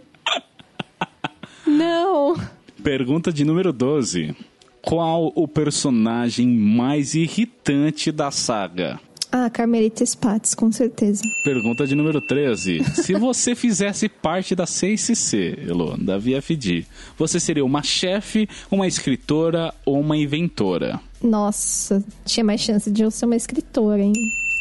Não. 1.67 2.37
Pergunta 2.83 3.33
de 3.33 3.45
número 3.45 3.73
12. 3.73 4.35
Qual 4.81 5.33
o 5.35 5.47
personagem 5.47 6.49
mais 6.49 7.15
irritante 7.15 8.11
da 8.11 8.31
saga? 8.31 8.99
Ah, 9.39 9.51
Carmelita 9.51 10.03
Spatz, 10.03 10.55
com 10.55 10.73
certeza. 10.73 11.23
Pergunta 11.45 11.87
de 11.87 11.95
número 11.95 12.23
13. 12.23 12.83
Se 12.95 13.13
você 13.13 13.53
fizesse 13.55 14.09
parte 14.09 14.55
da 14.55 14.65
CICC, 14.65 15.59
Elo, 15.69 15.95
da 15.99 16.17
VFD, 16.17 16.87
você 17.19 17.39
seria 17.39 17.63
uma 17.63 17.83
chefe, 17.83 18.49
uma 18.71 18.87
escritora 18.87 19.75
ou 19.85 20.01
uma 20.01 20.17
inventora? 20.17 20.99
Nossa, 21.23 22.03
tinha 22.25 22.43
mais 22.43 22.63
chance 22.63 22.91
de 22.91 23.03
eu 23.03 23.11
ser 23.11 23.27
uma 23.27 23.37
escritora, 23.37 24.01
hein? 24.01 24.15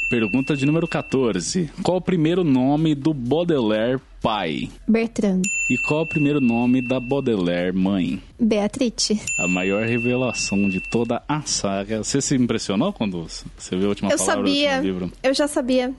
Pergunta 0.10 0.56
de 0.56 0.65
número 0.65 0.88
14. 0.88 1.69
Qual 1.82 1.98
o 1.98 2.02
primeiro 2.02 2.44
nome 2.44 2.94
do 2.94 3.14
Baudelaire 3.14 3.99
pai? 4.22 4.69
Bertrand. 4.88 5.41
E 5.69 5.77
qual 5.80 6.03
o 6.03 6.07
primeiro 6.07 6.40
nome 6.40 6.82
da 6.82 6.99
Baudelaire 6.99 7.76
mãe? 7.76 8.22
Beatrice. 8.40 9.19
A 9.40 9.48
maior 9.48 9.86
revelação 9.86 10.69
de 10.69 10.80
toda 10.80 11.23
a 11.27 11.41
saga. 11.41 12.03
Você 12.03 12.22
se 12.22 12.36
impressionou 12.36 12.94
quando 12.94 13.23
você 13.57 13.76
viu 13.76 13.88
a 13.88 13.90
última 13.90 14.11
Eu 14.11 14.18
palavra 14.18 14.45
sabia. 14.48 14.77
do 14.77 14.84
livro? 14.84 15.11
Eu 15.23 15.34
já 15.34 15.48
sabia. 15.48 15.91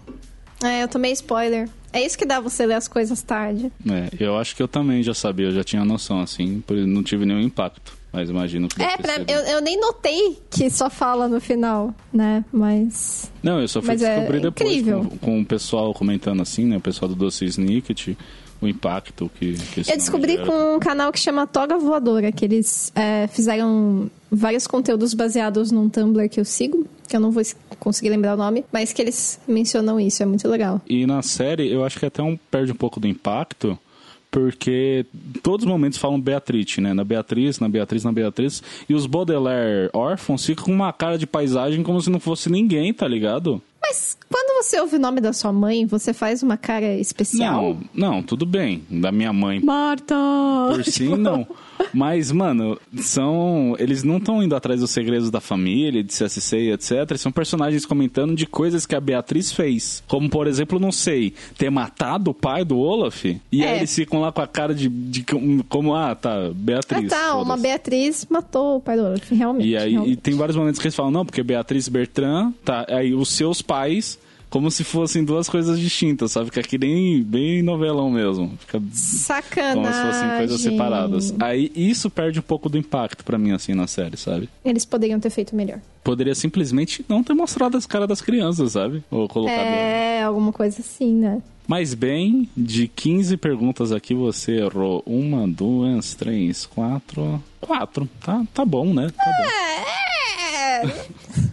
É, 0.62 0.82
eu 0.84 0.88
tomei 0.88 1.12
spoiler. 1.12 1.68
É 1.92 2.04
isso 2.04 2.16
que 2.16 2.24
dá 2.24 2.40
você 2.40 2.64
ler 2.64 2.74
as 2.74 2.86
coisas 2.88 3.22
tarde. 3.22 3.72
É, 3.90 4.10
eu 4.20 4.36
acho 4.38 4.54
que 4.54 4.62
eu 4.62 4.68
também 4.68 5.02
já 5.02 5.14
sabia, 5.14 5.46
eu 5.46 5.52
já 5.52 5.64
tinha 5.64 5.84
noção, 5.84 6.20
assim, 6.20 6.62
não 6.86 7.02
tive 7.02 7.24
nenhum 7.26 7.40
impacto. 7.40 7.96
Mas 8.16 8.30
imagino 8.30 8.66
que. 8.66 8.82
É, 8.82 8.96
pra, 8.96 9.16
eu, 9.28 9.40
eu 9.42 9.60
nem 9.60 9.78
notei 9.78 10.38
que 10.48 10.70
só 10.70 10.88
fala 10.88 11.28
no 11.28 11.38
final, 11.38 11.94
né? 12.10 12.42
Mas. 12.50 13.30
Não, 13.42 13.60
eu 13.60 13.68
só 13.68 13.82
fui 13.82 13.88
Mas 13.88 14.00
é 14.00 14.16
descobrir 14.16 14.40
depois 14.40 14.70
incrível. 14.70 15.04
com, 15.04 15.18
com 15.18 15.40
o 15.40 15.44
pessoal 15.44 15.92
comentando 15.92 16.40
assim, 16.40 16.64
né? 16.64 16.78
O 16.78 16.80
pessoal 16.80 17.10
do 17.10 17.14
Doce 17.14 17.44
Snicket, 17.44 18.16
o 18.58 18.66
impacto 18.66 19.30
que, 19.38 19.52
que 19.52 19.80
Eu 19.80 19.96
descobri 19.98 20.38
com 20.38 20.76
um 20.76 20.78
canal 20.78 21.12
que 21.12 21.20
chama 21.20 21.46
Toga 21.46 21.76
Voadora, 21.76 22.32
que 22.32 22.42
eles 22.46 22.90
é, 22.94 23.26
fizeram 23.26 24.10
vários 24.30 24.66
conteúdos 24.66 25.12
baseados 25.12 25.70
num 25.70 25.90
Tumblr 25.90 26.26
que 26.30 26.40
eu 26.40 26.44
sigo, 26.46 26.86
que 27.06 27.14
eu 27.14 27.20
não 27.20 27.30
vou 27.30 27.42
conseguir 27.78 28.08
lembrar 28.08 28.32
o 28.32 28.38
nome, 28.38 28.64
mas 28.72 28.94
que 28.94 29.02
eles 29.02 29.38
mencionam 29.46 30.00
isso, 30.00 30.22
é 30.22 30.26
muito 30.26 30.48
legal. 30.48 30.80
E 30.88 31.06
na 31.06 31.20
série, 31.20 31.70
eu 31.70 31.84
acho 31.84 31.98
que 31.98 32.06
até 32.06 32.22
um 32.22 32.34
perde 32.50 32.72
um 32.72 32.76
pouco 32.76 32.98
do 32.98 33.06
impacto, 33.06 33.78
porque 34.36 35.06
todos 35.42 35.64
os 35.64 35.70
momentos 35.70 35.98
falam 35.98 36.20
Beatriz, 36.20 36.76
né? 36.76 36.92
Na 36.92 37.02
Beatriz, 37.02 37.58
na 37.58 37.70
Beatriz, 37.70 38.04
na 38.04 38.12
Beatriz. 38.12 38.62
E 38.86 38.92
os 38.92 39.06
Baudelaire 39.06 39.88
órfãos 39.94 40.44
ficam 40.44 40.66
com 40.66 40.72
uma 40.72 40.92
cara 40.92 41.16
de 41.16 41.26
paisagem 41.26 41.82
como 41.82 41.98
se 42.02 42.10
não 42.10 42.20
fosse 42.20 42.52
ninguém, 42.52 42.92
tá 42.92 43.08
ligado? 43.08 43.62
Mas 43.88 44.16
quando 44.30 44.62
você 44.64 44.80
ouve 44.80 44.96
o 44.96 44.98
nome 44.98 45.20
da 45.20 45.32
sua 45.32 45.52
mãe, 45.52 45.86
você 45.86 46.12
faz 46.12 46.42
uma 46.42 46.56
cara 46.56 46.94
especial? 46.96 47.76
Não, 47.94 48.12
não, 48.14 48.22
tudo 48.22 48.44
bem. 48.44 48.82
Da 48.90 49.12
minha 49.12 49.32
mãe 49.32 49.60
Marta! 49.60 50.14
por 50.68 50.84
si, 50.84 51.08
não. 51.08 51.46
Mas, 51.92 52.32
mano, 52.32 52.78
são. 52.98 53.76
Eles 53.78 54.02
não 54.02 54.16
estão 54.16 54.42
indo 54.42 54.56
atrás 54.56 54.80
dos 54.80 54.90
segredos 54.90 55.30
da 55.30 55.40
família, 55.40 56.02
de 56.02 56.10
CSC 56.12 56.56
e 56.58 56.72
etc. 56.72 57.16
São 57.18 57.30
personagens 57.30 57.84
comentando 57.84 58.34
de 58.34 58.46
coisas 58.46 58.86
que 58.86 58.94
a 58.94 59.00
Beatriz 59.00 59.52
fez. 59.52 60.02
Como, 60.08 60.28
por 60.28 60.46
exemplo, 60.46 60.80
não 60.80 60.90
sei, 60.90 61.34
ter 61.58 61.70
matado 61.70 62.30
o 62.30 62.34
pai 62.34 62.64
do 62.64 62.78
Olaf. 62.78 63.24
E 63.52 63.62
É. 63.62 63.68
aí 63.72 63.76
eles 63.78 63.94
ficam 63.94 64.20
lá 64.20 64.32
com 64.32 64.40
a 64.40 64.46
cara 64.46 64.74
de. 64.74 64.88
de 64.88 65.24
como- 65.68 65.94
ah, 65.94 66.14
tá, 66.14 66.46
Ah, 66.46 66.50
Beatriz. 66.54 67.10
tá, 67.10 67.36
uma. 67.36 67.56
Beatriz 67.56 68.26
matou 68.30 68.78
o 68.78 68.80
pai 68.80 68.96
do 68.96 69.04
Olaf, 69.04 69.30
realmente. 69.30 69.68
E 69.68 69.76
aí 69.76 69.88
e 69.90 69.92
realmente. 69.92 70.16
tem 70.16 70.34
vários 70.34 70.56
momentos 70.56 70.80
que 70.80 70.86
eles 70.86 70.96
falam, 70.96 71.12
não, 71.12 71.24
porque 71.26 71.42
Beatriz 71.42 71.88
Bertrand, 71.88 72.52
tá, 72.64 72.86
aí 72.88 73.14
os 73.14 73.28
seus 73.28 73.60
pais, 73.62 73.75
como 74.48 74.70
se 74.70 74.84
fossem 74.84 75.24
duas 75.24 75.48
coisas 75.48 75.78
distintas, 75.78 76.32
sabe? 76.32 76.50
Que 76.50 76.78
nem 76.78 77.22
bem 77.22 77.62
novelão 77.62 78.10
mesmo. 78.10 78.56
Fica 78.58 78.80
Sacanagem. 78.92 79.82
como 79.82 79.92
se 79.92 80.02
fossem 80.02 80.28
coisas 80.38 80.60
separadas. 80.60 81.34
Aí 81.40 81.70
isso 81.74 82.08
perde 82.08 82.38
um 82.38 82.42
pouco 82.42 82.68
do 82.68 82.78
impacto 82.78 83.24
pra 83.24 83.38
mim, 83.38 83.52
assim, 83.52 83.74
na 83.74 83.86
série, 83.86 84.16
sabe? 84.16 84.48
Eles 84.64 84.84
poderiam 84.84 85.20
ter 85.20 85.30
feito 85.30 85.54
melhor. 85.54 85.80
Poderia 86.02 86.34
simplesmente 86.34 87.04
não 87.08 87.22
ter 87.22 87.34
mostrado 87.34 87.76
as 87.76 87.86
caras 87.86 88.08
das 88.08 88.20
crianças, 88.20 88.72
sabe? 88.72 89.02
Ou 89.10 89.28
colocado. 89.28 89.58
É, 89.58 90.22
alguma 90.22 90.52
coisa 90.52 90.80
assim, 90.80 91.14
né? 91.14 91.42
Mas 91.66 91.94
bem, 91.94 92.48
de 92.56 92.86
15 92.86 93.36
perguntas 93.36 93.90
aqui, 93.90 94.14
você 94.14 94.60
errou 94.60 95.02
uma, 95.04 95.48
duas, 95.48 96.14
três, 96.14 96.64
quatro. 96.64 97.42
Quatro. 97.60 98.08
Tá, 98.24 98.44
tá 98.54 98.64
bom, 98.64 98.94
né? 98.94 99.10
Tá 99.10 99.24
bom. 99.36 99.44
É. 99.44 99.56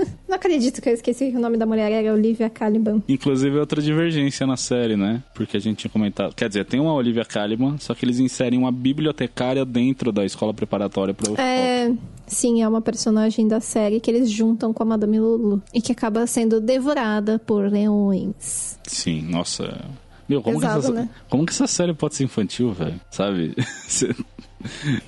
Não 0.34 0.38
acredito 0.38 0.82
que 0.82 0.90
eu 0.90 0.94
esqueci 0.96 1.30
que 1.30 1.38
o 1.38 1.40
nome 1.40 1.58
da 1.58 1.66
mulher 1.68 1.92
era 1.92 2.12
Olivia 2.12 2.50
Caliban. 2.50 3.04
Inclusive, 3.08 3.56
outra 3.60 3.80
divergência 3.80 4.48
na 4.48 4.58
série, 4.58 4.98
né? 4.98 5.22
Porque 5.36 5.56
a 5.56 5.60
gente 5.60 5.78
tinha 5.78 5.92
comentado. 5.92 6.34
Quer 6.34 6.48
dizer, 6.48 6.66
tem 6.66 6.80
uma 6.80 6.92
Olivia 6.92 7.24
Caliban, 7.24 7.78
só 7.78 7.94
que 7.94 8.04
eles 8.04 8.18
inserem 8.18 8.58
uma 8.58 8.72
bibliotecária 8.72 9.64
dentro 9.64 10.12
da 10.12 10.26
escola 10.26 10.52
preparatória 10.52 11.14
para 11.14 11.32
o 11.32 11.40
É, 11.40 11.94
sim, 12.26 12.64
é 12.64 12.68
uma 12.68 12.82
personagem 12.82 13.48
da 13.48 13.60
série 13.60 14.00
que 14.00 14.10
eles 14.10 14.28
juntam 14.28 14.74
com 14.74 14.82
a 14.82 14.86
Madame 14.88 15.20
Lulu 15.20 15.62
e 15.72 15.80
que 15.80 15.92
acaba 15.92 16.26
sendo 16.26 16.60
devorada 16.60 17.38
por 17.38 17.72
leões. 17.72 18.80
Sim, 18.88 19.22
nossa. 19.22 19.86
Meu, 20.28 20.42
como, 20.42 20.60
Pesado, 20.60 20.80
que 20.80 20.88
essa, 20.88 20.94
né? 20.94 21.10
como 21.30 21.46
que 21.46 21.52
essa 21.52 21.68
série 21.68 21.94
pode 21.94 22.16
ser 22.16 22.24
infantil, 22.24 22.72
velho? 22.72 23.00
Sabe? 23.12 23.54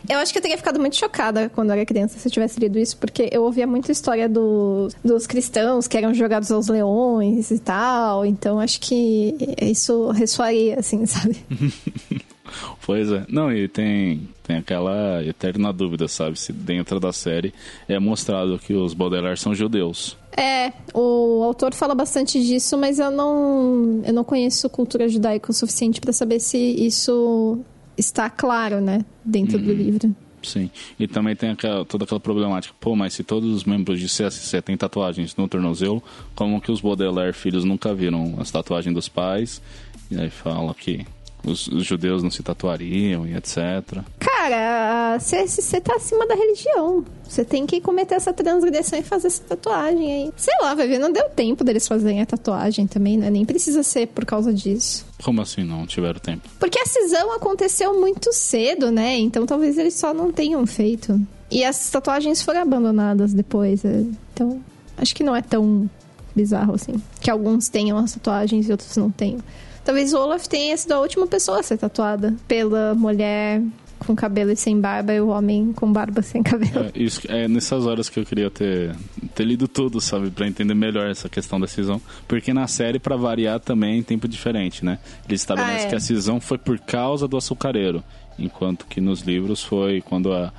Eu 0.10 0.20
acho 0.20 0.32
que 0.32 0.38
eu 0.38 0.42
teria 0.42 0.58
ficado 0.58 0.80
muito 0.80 0.96
chocada 0.96 1.50
quando 1.54 1.70
eu 1.70 1.74
era 1.76 1.86
criança 1.86 2.18
se 2.20 2.28
eu 2.28 2.32
tivesse 2.32 2.60
lido 2.60 2.78
isso, 2.80 2.98
porque 2.98 3.30
eu 3.32 3.44
ouvia 3.44 3.66
muita 3.66 3.92
história 3.92 4.28
do- 4.30 4.90
dos 5.04 5.26
cristãos 5.28 5.88
que 5.88 5.98
eram 5.98 6.14
jogados 6.14 6.52
aos 6.52 6.68
leões 6.68 7.52
e 7.52 7.60
tal, 7.60 8.26
então 8.26 8.60
acho 8.60 8.80
que 8.80 9.36
isso 9.62 10.10
ressoaria, 10.12 10.80
assim, 10.80 11.06
sabe? 11.08 11.38
pois 12.86 13.12
é. 13.12 13.26
Não, 13.30 13.52
e 13.52 13.68
tem, 13.68 14.28
tem 14.44 14.58
aquela 14.58 15.24
eterna 15.24 15.74
dúvida, 15.74 16.08
sabe? 16.08 16.40
Se 16.40 16.54
dentro 16.54 17.00
da 17.00 17.12
série 17.12 17.54
é 17.88 17.98
mostrado 18.00 18.60
que 18.60 18.74
os 18.74 18.94
Baudelaire 18.94 19.38
são 19.40 19.54
judeus. 19.56 20.18
É, 20.38 20.74
o 20.94 21.42
autor 21.44 21.74
fala 21.74 21.96
bastante 21.96 22.40
disso, 22.46 22.78
mas 22.78 23.00
eu 23.00 23.10
não, 23.10 24.02
eu 24.06 24.14
não 24.14 24.24
conheço 24.24 24.70
cultura 24.70 25.08
judaica 25.08 25.50
o 25.50 25.54
suficiente 25.54 26.02
pra 26.02 26.12
saber 26.12 26.40
se 26.42 26.58
isso 26.58 27.60
está 27.98 28.30
claro, 28.30 28.80
né, 28.82 29.00
dentro 29.24 29.58
do 29.60 29.74
livro. 29.74 30.16
Sim. 30.44 30.70
E 31.00 31.08
também 31.08 31.36
tem 31.36 31.50
aquela- 31.50 31.84
toda 31.84 32.04
aquela 32.04 32.20
problemática. 32.20 32.74
Pô, 32.80 32.96
mas 32.96 33.14
se 33.14 33.24
todos 33.24 33.50
os 33.50 33.64
membros 33.64 34.00
de 34.00 34.08
CSC 34.08 34.62
têm 34.62 34.78
tatuagens 34.78 35.36
no 35.36 35.48
tornozelo, 35.48 36.04
como 36.36 36.62
que 36.62 36.72
os 36.72 36.82
Baudelaire 36.82 37.34
filhos 37.34 37.64
nunca 37.64 37.96
viram 37.96 38.36
as 38.40 38.52
tatuagens 38.52 38.94
dos 38.94 39.10
pais? 39.10 39.60
E 40.12 40.20
aí 40.20 40.30
fala 40.30 40.74
que 40.76 41.04
os, 41.46 41.68
os 41.68 41.86
judeus 41.86 42.24
não 42.24 42.32
se 42.32 42.42
tatuariam 42.44 43.26
e 43.26 43.36
etc. 43.36 43.58
Cara, 44.20 45.18
você 45.20 45.82
tá 45.82 45.96
acima 45.96 46.28
da 46.28 46.36
religião. 46.36 47.06
Você 47.28 47.44
tem 47.44 47.66
que 47.66 47.82
cometer 47.82 48.16
essa 48.16 48.32
transgressão 48.32 49.00
e 49.00 49.04
fazer 49.04 49.28
essa 49.28 49.44
tatuagem 49.44 50.12
aí. 50.12 50.32
Sei 50.36 50.54
lá, 50.62 50.76
vai 50.76 50.88
ver, 50.88 51.00
não 51.00 51.12
deu 51.12 51.30
tempo 51.30 51.64
deles 51.64 51.88
fazerem 51.88 52.22
a 52.22 52.26
tatuagem 52.26 52.86
também, 52.86 53.18
né? 53.18 53.30
Nem 53.30 53.46
precisa 53.46 53.82
ser 53.82 54.08
por 54.08 54.26
causa 54.26 54.54
disso. 54.54 55.06
Como 55.24 55.42
assim 55.42 55.64
não 55.64 55.86
tiveram 55.88 56.20
tempo? 56.20 56.48
Porque 56.60 56.80
a 56.80 56.86
cisão 56.86 57.36
aconteceu 57.36 58.00
muito 58.00 58.32
cedo, 58.32 58.92
né? 58.92 59.18
Então 59.18 59.46
talvez 59.46 59.78
eles 59.78 59.96
só 59.96 60.14
não 60.14 60.32
tenham 60.32 60.66
feito. 60.68 61.20
E 61.50 61.64
as 61.64 61.90
tatuagens 61.90 62.42
foram 62.42 62.62
abandonadas 62.62 63.34
depois. 63.34 63.84
é. 63.86 64.04
Então, 64.34 64.62
acho 64.98 65.16
que 65.16 65.24
não 65.24 65.36
é 65.36 65.42
tão 65.42 65.90
bizarro 66.36 66.76
assim. 66.76 67.02
Que 67.22 67.32
alguns 67.32 67.70
tenham 67.70 67.98
as 67.98 68.14
tatuagens 68.14 68.68
e 68.68 68.72
outros 68.72 68.96
não 68.98 69.10
tenham. 69.10 69.40
Talvez 69.86 70.14
o 70.14 70.18
Olaf 70.20 70.48
tenha 70.48 70.76
sido 70.76 70.92
a 70.94 71.00
última 71.00 71.28
pessoa 71.28 71.60
a 71.60 71.64
ser 71.64 71.78
tatuada 71.78 72.34
pela 72.48 72.94
mulher 72.96 73.62
com 74.00 74.14
cabelo 74.16 74.52
e 74.52 74.56
sem 74.56 74.80
barba 74.80 75.14
e 75.14 75.22
o 75.22 75.30
homem 75.30 75.72
com 75.74 75.92
barba 75.92 76.22
sem 76.22 76.44
cabelo. 76.44 76.88
É, 76.88 76.92
isso, 76.96 77.22
é 77.30 77.48
nessas 77.48 77.86
horas 77.86 78.10
que 78.10 78.20
eu 78.20 78.26
queria 78.26 78.50
ter, 78.52 78.94
ter 79.34 79.46
lido 79.46 79.68
tudo, 79.68 80.02
sabe? 80.02 80.30
Pra 80.30 80.48
entender 80.48 80.74
melhor 80.76 81.10
essa 81.10 81.30
questão 81.30 81.60
da 81.60 81.68
cisão. 81.68 82.02
Porque 82.28 82.54
na 82.54 82.68
série, 82.68 83.00
pra 83.00 83.16
variar, 83.16 83.60
também 83.60 83.94
é 83.94 83.98
em 83.98 84.04
tempo 84.04 84.28
diferente, 84.28 84.84
né? 84.84 85.00
Eles 85.30 85.42
estabelecem 85.42 85.84
Ah, 85.84 85.88
é. 85.88 85.90
que 85.90 85.96
a 85.96 86.00
cisão 86.00 86.42
foi 86.42 86.58
por 86.58 86.78
causa 86.80 87.28
do 87.28 87.38
açucareiro. 87.38 88.04
Enquanto 88.38 88.86
que 88.86 89.00
nos 89.00 89.22
livros 89.22 89.64
foi 89.64 90.02
quando 90.02 90.34
a- 90.34 90.52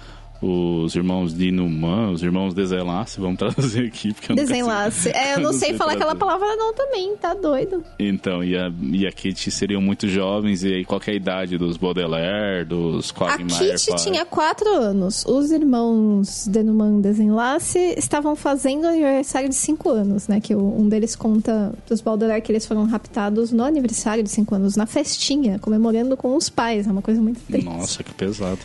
os 0.42 0.94
irmãos 0.94 1.32
de 1.34 1.50
Numan, 1.50 2.10
os 2.10 2.22
irmãos 2.22 2.54
Desenlace, 2.54 3.20
vamos 3.20 3.38
traduzir 3.38 3.86
aqui. 3.86 4.12
Porque 4.12 4.28
nunca 4.32 4.46
sei- 4.46 4.56
Desenlace. 4.56 5.08
É, 5.10 5.34
eu 5.34 5.40
não 5.40 5.52
sei 5.52 5.74
falar 5.74 5.92
aquela 5.92 6.14
palavra 6.14 6.54
não 6.56 6.72
também, 6.74 7.16
tá 7.16 7.34
doido. 7.34 7.82
Então, 7.98 8.42
e 8.44 8.56
a, 8.56 8.70
e 8.92 9.06
a 9.06 9.12
Kitty 9.12 9.50
seriam 9.50 9.80
muito 9.80 10.08
jovens, 10.08 10.62
e 10.64 10.74
aí 10.74 10.84
qualquer 10.84 11.14
idade 11.14 11.56
dos 11.58 11.76
Baudelaire, 11.76 12.64
dos 12.64 13.10
A 13.10 13.14
Quagmire... 13.14 13.72
Kitty 13.72 13.90
pá. 13.90 13.96
tinha 13.96 14.24
4 14.24 14.68
anos. 14.74 15.24
Os 15.26 15.50
irmãos 15.50 16.46
Denuman 16.48 17.00
Desenlace 17.00 17.78
estavam 17.96 18.34
fazendo 18.36 18.86
aniversário 18.86 19.48
de 19.48 19.54
5 19.54 19.88
anos, 19.90 20.28
né? 20.28 20.40
Que 20.40 20.54
um 20.54 20.88
deles 20.88 21.16
conta 21.16 21.72
dos 21.88 22.00
Baudelaire 22.00 22.42
que 22.42 22.52
eles 22.52 22.66
foram 22.66 22.84
raptados 22.86 23.52
no 23.52 23.64
aniversário 23.64 24.22
de 24.22 24.30
5 24.30 24.54
anos, 24.54 24.76
na 24.76 24.86
festinha, 24.86 25.58
comemorando 25.58 26.16
com 26.16 26.36
os 26.36 26.48
pais. 26.48 26.86
É 26.86 26.90
uma 26.92 27.02
coisa 27.02 27.20
muito 27.20 27.40
triste. 27.40 27.64
Nossa, 27.64 28.02
que 28.02 28.12
pesado. 28.14 28.58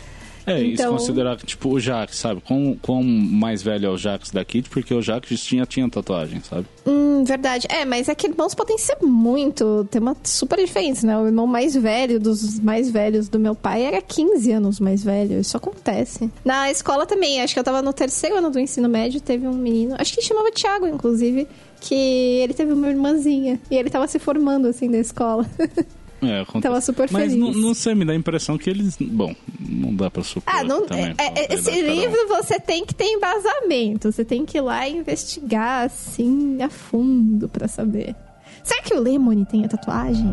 É, 0.46 0.60
isso 0.60 0.82
Então- 0.82 0.92
considerar 0.94 1.36
que, 1.36 1.46
tipo, 1.46 1.68
o 1.68 1.78
Jax, 1.80 2.16
sabe? 2.16 2.40
Quão, 2.40 2.76
quão 2.82 3.02
mais 3.02 3.62
velho 3.62 3.86
é 3.86 3.88
o 3.90 3.96
Jax 3.96 4.30
da 4.30 4.44
Kitty, 4.44 4.68
porque 4.70 4.92
o 4.92 5.00
Jax 5.02 5.28
tinha, 5.42 5.64
tinha 5.66 5.88
tatuagem, 5.88 6.40
sabe? 6.40 6.66
Hum, 6.86 7.22
verdade. 7.24 7.66
É, 7.70 7.84
mas 7.84 8.08
é 8.08 8.14
que 8.14 8.26
irmãos 8.26 8.54
podem 8.54 8.76
ser 8.78 8.96
muito. 9.02 9.86
Tem 9.90 10.00
uma 10.02 10.16
super 10.24 10.58
diferença, 10.58 11.06
né? 11.06 11.16
O 11.18 11.26
irmão 11.26 11.46
mais 11.46 11.74
velho 11.76 12.18
dos 12.18 12.58
mais 12.58 12.90
velhos 12.90 13.28
do 13.28 13.38
meu 13.38 13.54
pai 13.54 13.82
era 13.84 14.02
15 14.02 14.50
anos 14.50 14.80
mais 14.80 15.04
velho. 15.04 15.38
Isso 15.40 15.56
acontece. 15.56 16.30
Na 16.44 16.70
escola 16.70 17.06
também, 17.06 17.40
acho 17.40 17.54
que 17.54 17.60
eu 17.60 17.64
tava 17.64 17.80
no 17.82 17.92
terceiro 17.92 18.38
ano 18.38 18.50
do 18.50 18.58
ensino 18.58 18.88
médio, 18.88 19.20
teve 19.20 19.46
um 19.46 19.52
menino, 19.54 19.94
acho 19.98 20.12
que 20.14 20.22
chamava 20.22 20.50
Thiago, 20.50 20.86
inclusive, 20.88 21.46
que 21.80 21.94
ele 21.94 22.52
teve 22.54 22.72
uma 22.72 22.88
irmãzinha. 22.88 23.60
E 23.70 23.76
ele 23.76 23.90
tava 23.90 24.06
se 24.08 24.18
formando, 24.18 24.66
assim, 24.66 24.88
na 24.88 24.98
escola. 24.98 25.46
É, 26.22 26.40
acontece. 26.40 26.62
Tava 26.62 26.80
super 26.80 27.08
Mas 27.10 27.32
feliz. 27.32 27.36
não, 27.36 27.52
não 27.52 27.74
sei, 27.74 27.94
me 27.94 28.04
dá 28.04 28.12
a 28.12 28.16
impressão 28.16 28.56
que 28.56 28.70
eles. 28.70 28.96
Bom, 29.00 29.34
não 29.60 29.94
dá 29.94 30.10
pra 30.10 30.22
supor. 30.22 30.54
Ah, 30.54 30.62
não, 30.62 30.86
também, 30.86 31.14
é- 31.18 31.24
é- 31.24 31.44
idade 31.44 31.54
esse 31.54 31.70
cada 31.70 31.92
um. 31.92 31.94
livro 31.94 32.28
você 32.28 32.60
tem 32.60 32.84
que 32.86 32.94
ter 32.94 33.04
embasamento. 33.06 34.10
Você 34.12 34.24
tem 34.24 34.44
que 34.46 34.58
ir 34.58 34.60
lá 34.60 34.88
e 34.88 34.96
investigar, 34.98 35.86
assim, 35.86 36.62
a 36.62 36.68
fundo 36.70 37.48
pra 37.48 37.66
saber. 37.68 38.14
Será 38.62 38.80
que 38.82 38.94
o 38.94 39.00
Lemony 39.00 39.44
tem 39.44 39.64
a 39.64 39.68
tatuagem? 39.68 40.30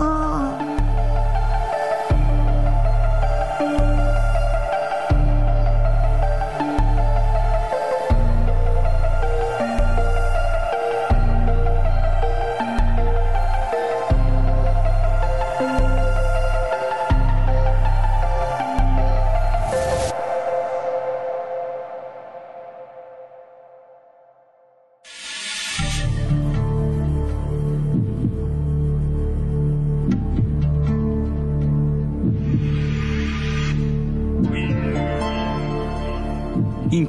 Ah. 0.00 0.58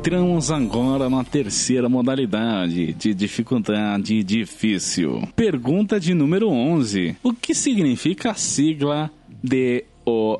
Entramos 0.08 0.52
agora 0.52 1.10
na 1.10 1.22
terceira 1.22 1.90
modalidade 1.90 2.94
de 2.94 3.14
dificuldade 3.14 4.24
difícil. 4.24 5.28
Pergunta 5.36 6.00
de 6.00 6.14
número 6.14 6.48
11. 6.48 7.18
O 7.22 7.34
que 7.34 7.54
significa 7.54 8.32
a 8.32 8.34
sigla 8.34 9.12
DOR? 9.44 10.40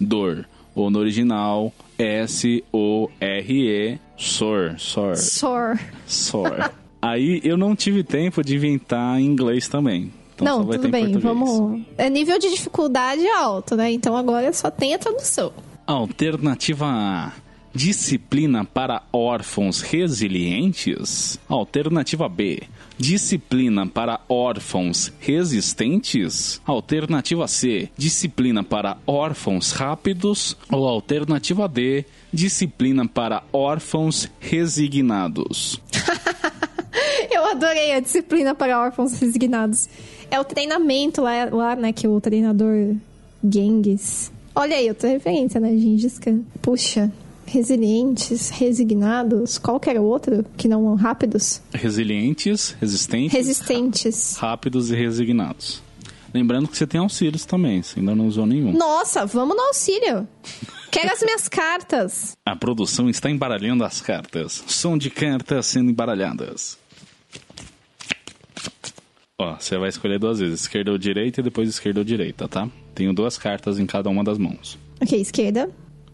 Dor. 0.00 0.48
Ou 0.74 0.90
no 0.90 0.98
original, 0.98 1.70
S-O-R-E, 1.98 3.98
SOR. 4.16 4.74
SOR. 4.78 5.16
Sor. 5.16 5.78
SOR. 6.06 6.70
Aí 7.02 7.42
eu 7.44 7.58
não 7.58 7.76
tive 7.76 8.02
tempo 8.02 8.42
de 8.42 8.56
inventar 8.56 9.20
em 9.20 9.26
inglês 9.26 9.68
também. 9.68 10.10
Então 10.34 10.46
Não, 10.46 10.66
tudo 10.66 10.88
bem, 10.88 11.12
vamos. 11.18 11.82
É 11.98 12.08
nível 12.08 12.38
de 12.38 12.48
dificuldade 12.48 13.28
alto, 13.28 13.76
né? 13.76 13.92
Então 13.92 14.16
agora 14.16 14.50
só 14.54 14.70
tem 14.70 14.94
a 14.94 14.98
tradução. 14.98 15.52
Alternativa 15.86 16.86
A. 16.86 17.32
Disciplina 17.74 18.64
para 18.64 19.02
órfãos 19.12 19.80
resilientes. 19.80 21.38
Alternativa 21.48 22.28
B. 22.28 22.62
Disciplina 22.98 23.86
para 23.86 24.20
órfãos 24.28 25.12
resistentes. 25.20 26.60
Alternativa 26.66 27.46
C. 27.46 27.88
Disciplina 27.96 28.64
para 28.64 28.98
órfãos 29.06 29.70
rápidos. 29.72 30.56
Ou 30.70 30.86
alternativa 30.86 31.68
D. 31.68 32.04
Disciplina 32.32 33.06
para 33.06 33.44
órfãos 33.52 34.28
resignados. 34.40 35.80
Eu 37.30 37.46
adorei 37.46 37.92
a 37.92 38.00
disciplina 38.00 38.54
para 38.54 38.80
órfãos 38.80 39.18
resignados. 39.20 39.88
É 40.28 40.40
o 40.40 40.44
treinamento 40.44 41.22
lá, 41.22 41.44
lá 41.44 41.76
né, 41.76 41.92
que 41.92 42.08
o 42.08 42.20
treinador 42.20 42.96
Genghis. 43.42 44.32
Olha 44.54 44.76
aí, 44.76 44.88
outra 44.88 45.08
referência, 45.08 45.60
né, 45.60 45.70
Gengis 45.76 46.18
Khan. 46.18 46.40
Puxa, 46.60 47.10
resilientes, 47.50 48.48
resignados, 48.48 49.58
qual 49.58 49.80
que 49.80 49.90
era 49.90 50.00
o 50.00 50.04
outro 50.04 50.44
que 50.56 50.68
não 50.68 50.94
rápidos? 50.94 51.60
Resilientes, 51.74 52.76
resistentes, 52.80 53.32
Resistentes. 53.32 54.36
rápidos 54.36 54.90
e 54.90 54.94
resignados. 54.94 55.82
Lembrando 56.32 56.68
que 56.68 56.76
você 56.76 56.86
tem 56.86 57.00
auxílios 57.00 57.44
também, 57.44 57.82
você 57.82 57.98
ainda 57.98 58.14
não 58.14 58.28
usou 58.28 58.46
nenhum. 58.46 58.72
Nossa, 58.72 59.26
vamos 59.26 59.56
no 59.56 59.62
auxílio. 59.62 60.28
Quero 60.92 61.12
as 61.12 61.20
minhas 61.22 61.48
cartas. 61.48 62.36
A 62.46 62.54
produção 62.54 63.10
está 63.10 63.28
embaralhando 63.28 63.82
as 63.82 64.00
cartas. 64.00 64.62
Som 64.68 64.96
de 64.96 65.10
cartas 65.10 65.66
sendo 65.66 65.90
embaralhadas. 65.90 66.78
Ó, 69.38 69.56
você 69.58 69.76
vai 69.76 69.88
escolher 69.88 70.20
duas 70.20 70.38
vezes, 70.38 70.60
esquerda 70.60 70.92
ou 70.92 70.98
direita 70.98 71.40
e 71.40 71.42
depois 71.42 71.68
esquerda 71.68 71.98
ou 72.00 72.04
direita, 72.04 72.46
tá? 72.46 72.68
Tenho 72.94 73.12
duas 73.12 73.36
cartas 73.36 73.80
em 73.80 73.86
cada 73.86 74.08
uma 74.08 74.22
das 74.22 74.38
mãos. 74.38 74.78
Ok, 75.00 75.18
esquerda, 75.20 75.68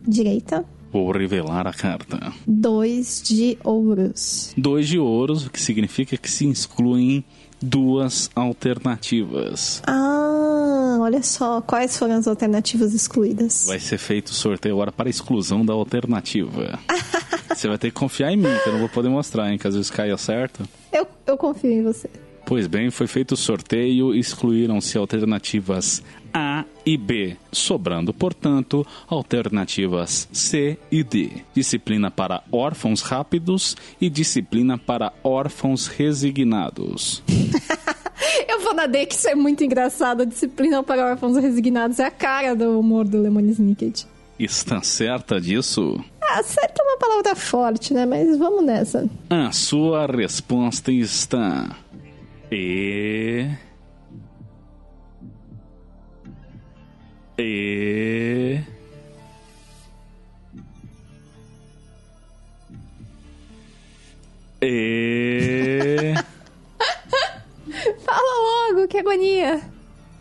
direita, 0.07 0.65
Vou 0.93 1.11
revelar 1.11 1.67
a 1.67 1.73
carta. 1.73 2.33
dois 2.47 3.23
de 3.23 3.59
ouros. 3.65 4.53
Dois 4.57 4.89
de 4.89 4.99
ouros, 4.99 5.47
o 5.47 5.51
que 5.51 5.61
significa 5.61 6.17
que 6.17 6.31
se 6.31 6.49
excluem 6.49 7.25
duas 7.61 8.31
alternativas. 8.35 9.83
Ah, 9.87 10.99
olha 11.01 11.23
só, 11.23 11.61
quais 11.61 11.97
foram 11.97 12.15
as 12.17 12.27
alternativas 12.29 12.95
excluídas? 12.95 13.65
Vai 13.67 13.81
ser 13.81 13.99
feito 13.99 14.29
o 14.29 14.35
sorteio 14.35 14.75
agora 14.75 14.93
para 14.93 15.09
exclusão 15.11 15.65
da 15.65 15.73
alternativa. 15.73 16.79
você 17.49 17.69
vai 17.69 17.79
ter 17.79 17.89
que 17.89 17.95
confiar 17.99 18.33
em 18.33 18.37
mim, 18.37 18.49
que 18.63 18.69
eu 18.69 18.73
não 18.75 18.81
vou 18.81 18.89
poder 18.89 19.09
mostrar, 19.09 19.51
hein? 19.51 19.59
Que 19.59 19.67
às 19.67 19.75
vezes 19.75 19.91
caia 19.91 20.17
certo. 20.17 20.67
Eu, 20.93 21.07
eu 21.27 21.37
confio 21.37 21.71
em 21.71 21.83
você. 21.83 22.09
Pois 22.47 22.69
bem, 22.69 22.93
foi 22.93 23.09
feito 23.09 23.33
o 23.33 23.37
sorteio 23.37 24.15
excluíram-se 24.15 24.97
alternativas 24.97 26.01
A 26.33 26.65
e 26.87 26.97
B, 26.97 27.37
sobrando, 27.51 28.15
portanto, 28.15 28.87
alternativas 29.09 30.29
C 30.33 30.79
e 30.89 31.03
D. 31.03 31.43
Disciplina 31.53 32.09
para 32.09 32.45
órfãos 32.53 33.03
rápidos 33.03 33.77
e 34.01 34.09
disciplina 34.09 34.79
para 34.79 35.13
órfãos 35.25 35.89
resignados. 35.89 37.21
Eu 38.49 38.61
vou 38.61 38.75
na 38.75 38.87
D, 38.87 39.07
que 39.07 39.17
isso 39.17 39.29
é 39.29 39.35
muito 39.35 39.65
engraçado. 39.65 40.23
A 40.23 40.25
disciplina 40.25 40.85
para 40.85 41.05
órfãos 41.05 41.37
resignados 41.37 41.99
é 41.99 42.05
a 42.05 42.13
cara 42.13 42.55
do 42.55 42.79
humor 42.79 43.09
do 43.09 43.21
Lemon 43.21 43.41
Snicket. 43.41 44.05
Está 44.39 44.83
certa 44.83 45.41
disso? 45.41 45.99
Ah, 46.23 46.43
certo 46.43 46.81
é 46.81 46.83
uma 46.83 46.99
palavra 46.99 47.35
forte, 47.35 47.95
né? 47.95 48.05
Mas 48.05 48.37
vamos 48.37 48.65
nessa. 48.65 49.09
A 49.31 49.51
sua 49.51 50.07
resposta 50.07 50.93
está. 50.93 51.77
E. 52.51 53.51
E. 57.39 58.61
E. 64.63 66.15
Fala 68.05 68.73
logo, 68.73 68.89
que 68.89 68.99
agonia. 68.99 69.61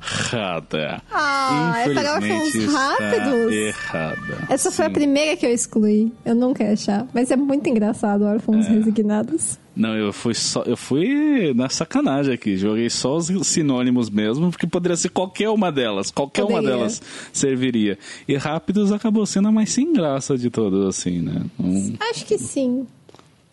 Errada. 0.01 1.01
Ah, 1.11 1.83
é 1.85 1.89
órfãos 1.89 2.55
está 2.55 2.97
rápidos? 2.97 3.53
errada. 3.53 4.47
Essa 4.49 4.71
foi 4.71 4.85
a 4.85 4.89
primeira 4.89 5.35
que 5.35 5.45
eu 5.45 5.51
excluí. 5.51 6.11
Eu 6.23 6.35
nunca 6.35 6.63
ia 6.63 6.73
achar. 6.73 7.07
Mas 7.13 7.31
é 7.31 7.35
muito 7.35 7.67
engraçado, 7.69 8.23
órfãos 8.23 8.67
resignados. 8.67 9.59
Não, 9.75 9.95
eu 9.95 10.13
fui 10.13 10.33
só. 10.33 10.61
Eu 10.63 10.77
fui 10.77 11.53
na 11.53 11.67
sacanagem 11.69 12.33
aqui. 12.33 12.55
Joguei 12.55 12.89
só 12.89 13.17
os 13.17 13.27
sinônimos 13.47 14.09
mesmo, 14.09 14.49
porque 14.49 14.65
poderia 14.65 14.95
ser 14.95 15.09
qualquer 15.09 15.49
uma 15.49 15.71
delas. 15.71 16.11
Qualquer 16.11 16.43
uma 16.43 16.53
Poderia. 16.55 16.77
delas 16.77 17.01
serviria. 17.33 17.97
E 18.27 18.35
rápidos 18.35 18.91
acabou 18.91 19.25
sendo 19.25 19.47
a 19.47 19.51
mais 19.51 19.71
sem 19.71 19.91
graça 19.91 20.37
de 20.37 20.49
todas, 20.49 20.85
assim, 20.87 21.19
né? 21.21 21.41
Não, 21.59 21.93
Acho 22.09 22.25
que 22.25 22.37
sim. 22.37 22.87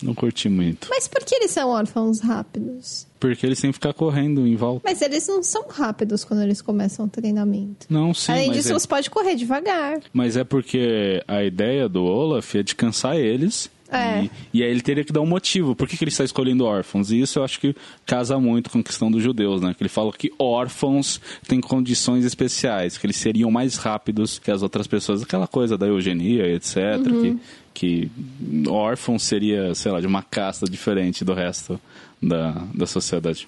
não 0.03 0.15
curti 0.15 0.49
muito. 0.49 0.87
Mas 0.91 1.09
por 1.09 1.25
que 1.25 1.35
eles 1.35 1.51
são 1.51 1.69
órfãos 1.71 2.21
rápidos? 2.21 3.07
Porque 3.19 3.45
eles 3.47 3.61
têm 3.61 3.71
que 3.71 3.75
ficar 3.75 3.93
correndo 3.93 4.47
em 4.47 4.57
volta. 4.57 4.81
Mas 4.85 5.01
eles 5.03 5.27
não 5.29 5.43
são 5.43 5.65
rápidos 5.69 6.25
quando 6.25 6.43
eles 6.43 6.61
começam 6.61 7.07
o 7.07 7.09
treinamento. 7.09 7.87
Não, 7.89 8.13
sim, 8.13 8.33
Além 8.33 8.51
disso, 8.51 8.71
é, 8.71 8.73
você 8.75 8.87
pode 8.89 9.09
correr 9.11 9.35
devagar. 9.37 10.01
mas 10.13 10.37
é 10.37 10.43
porque 10.45 11.23
a 11.29 11.43
ideia 11.45 11.89
do 11.89 12.03
Olaf 12.05 12.55
é 12.57 12.63
de 12.63 12.75
cansar 12.75 13.17
eles. 13.17 13.71
É. 13.93 14.25
E, 14.25 14.31
e 14.55 14.63
aí 14.63 14.71
ele 14.71 14.81
teria 14.81 15.05
que 15.05 15.13
dar 15.13 15.21
um 15.21 15.27
motivo. 15.27 15.77
Por 15.77 15.87
que, 15.87 15.97
que 15.97 16.05
ele 16.05 16.11
está 16.11 16.25
escolhendo 16.25 16.65
órfãos? 16.65 17.11
E 17.11 17.21
isso 17.21 17.39
eu 17.39 17.45
acho 17.45 17.61
que 17.61 17.77
casa 18.07 18.39
muito 18.39 18.71
com 18.71 18.79
a 18.79 18.83
questão 18.83 19.11
dos 19.11 19.23
judeus, 19.23 19.61
né? 19.61 19.75
Que 19.75 19.83
ele 19.83 19.89
fala 19.89 20.13
que 20.13 20.33
órfãos 20.39 21.21
têm 21.47 21.61
condições 21.61 22.25
especiais, 22.25 22.97
que 22.97 23.07
eles 23.07 23.17
seriam 23.17 23.51
mais 23.51 23.77
rápidos 23.77 24.39
que 24.39 24.51
as 24.51 24.63
outras 24.63 24.87
pessoas. 24.87 25.23
Aquela 25.23 25.47
coisa 25.47 25.77
da 25.77 25.87
eugenia, 25.87 26.47
etc. 26.55 26.77
Uhum. 27.07 27.39
Que, 27.75 28.11
que 28.11 28.69
órfão 28.69 29.19
seria, 29.19 29.75
sei 29.75 29.93
lá, 29.93 30.01
de 30.01 30.07
uma 30.07 30.23
casta 30.23 30.67
diferente 30.67 31.25
do 31.25 31.35
resto 31.35 31.79
da, 32.23 32.65
da 32.75 32.87
sociedade. 32.87 33.47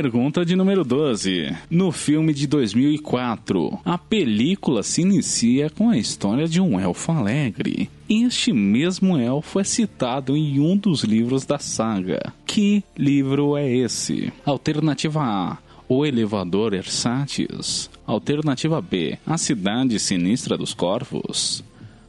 Pergunta 0.00 0.46
de 0.46 0.54
número 0.54 0.84
12. 0.84 1.56
No 1.68 1.90
filme 1.90 2.32
de 2.32 2.46
2004, 2.46 3.80
a 3.84 3.98
película 3.98 4.84
se 4.84 5.02
inicia 5.02 5.68
com 5.70 5.90
a 5.90 5.98
história 5.98 6.46
de 6.46 6.60
um 6.60 6.78
elfo 6.78 7.10
alegre. 7.10 7.90
Este 8.08 8.52
mesmo 8.52 9.18
elfo 9.18 9.58
é 9.58 9.64
citado 9.64 10.36
em 10.36 10.60
um 10.60 10.76
dos 10.76 11.02
livros 11.02 11.44
da 11.44 11.58
saga. 11.58 12.32
Que 12.46 12.84
livro 12.96 13.56
é 13.56 13.68
esse? 13.68 14.32
Alternativa 14.46 15.20
A. 15.20 15.58
O 15.88 16.06
Elevador 16.06 16.74
Ersatis. 16.74 17.90
Alternativa 18.06 18.80
B. 18.80 19.18
A 19.26 19.36
Cidade 19.36 19.98
Sinistra 19.98 20.56
dos 20.56 20.72
Corvos. 20.72 21.64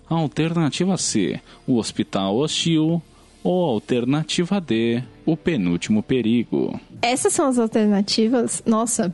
Alternativa 0.07 0.95
C. 0.95 1.41
O 1.65 1.77
Hospital 1.77 2.37
Hostil. 2.37 3.01
Ou 3.43 3.65
alternativa 3.65 4.59
D. 4.59 5.03
O 5.25 5.37
Penúltimo 5.37 6.03
Perigo. 6.03 6.79
Essas 7.01 7.33
são 7.33 7.47
as 7.47 7.57
alternativas. 7.57 8.61
Nossa, 8.65 9.13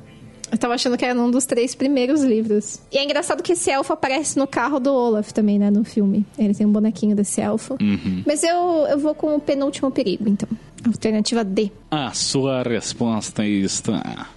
eu 0.51 0.57
tava 0.57 0.73
achando 0.75 0.97
que 0.97 1.03
era 1.03 1.19
um 1.19 1.29
dos 1.29 1.45
três 1.45 1.75
primeiros 1.75 2.23
livros. 2.23 2.81
E 2.91 2.97
é 2.97 3.03
engraçado 3.03 3.43
que 3.43 3.53
esse 3.53 3.69
elfo 3.69 3.93
aparece 3.93 4.37
no 4.37 4.47
carro 4.47 4.79
do 4.79 4.93
Olaf 4.93 5.31
também, 5.31 5.59
né? 5.59 5.69
No 5.69 5.83
filme. 5.83 6.25
Ele 6.37 6.53
tem 6.53 6.65
um 6.65 6.71
bonequinho 6.71 7.15
desse 7.15 7.41
elfo. 7.41 7.77
Mas 8.25 8.43
eu, 8.43 8.85
eu 8.89 8.97
vou 8.97 9.13
com 9.13 9.35
o 9.35 9.39
penúltimo 9.39 9.91
perigo, 9.91 10.27
então. 10.29 10.47
Alternativa 10.85 11.43
D. 11.43 11.71
A 11.89 12.11
sua 12.13 12.61
resposta 12.63 13.45
está. 13.45 14.29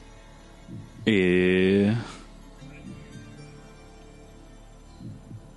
E. 1.06 1.93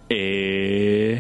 E. 0.10 1.18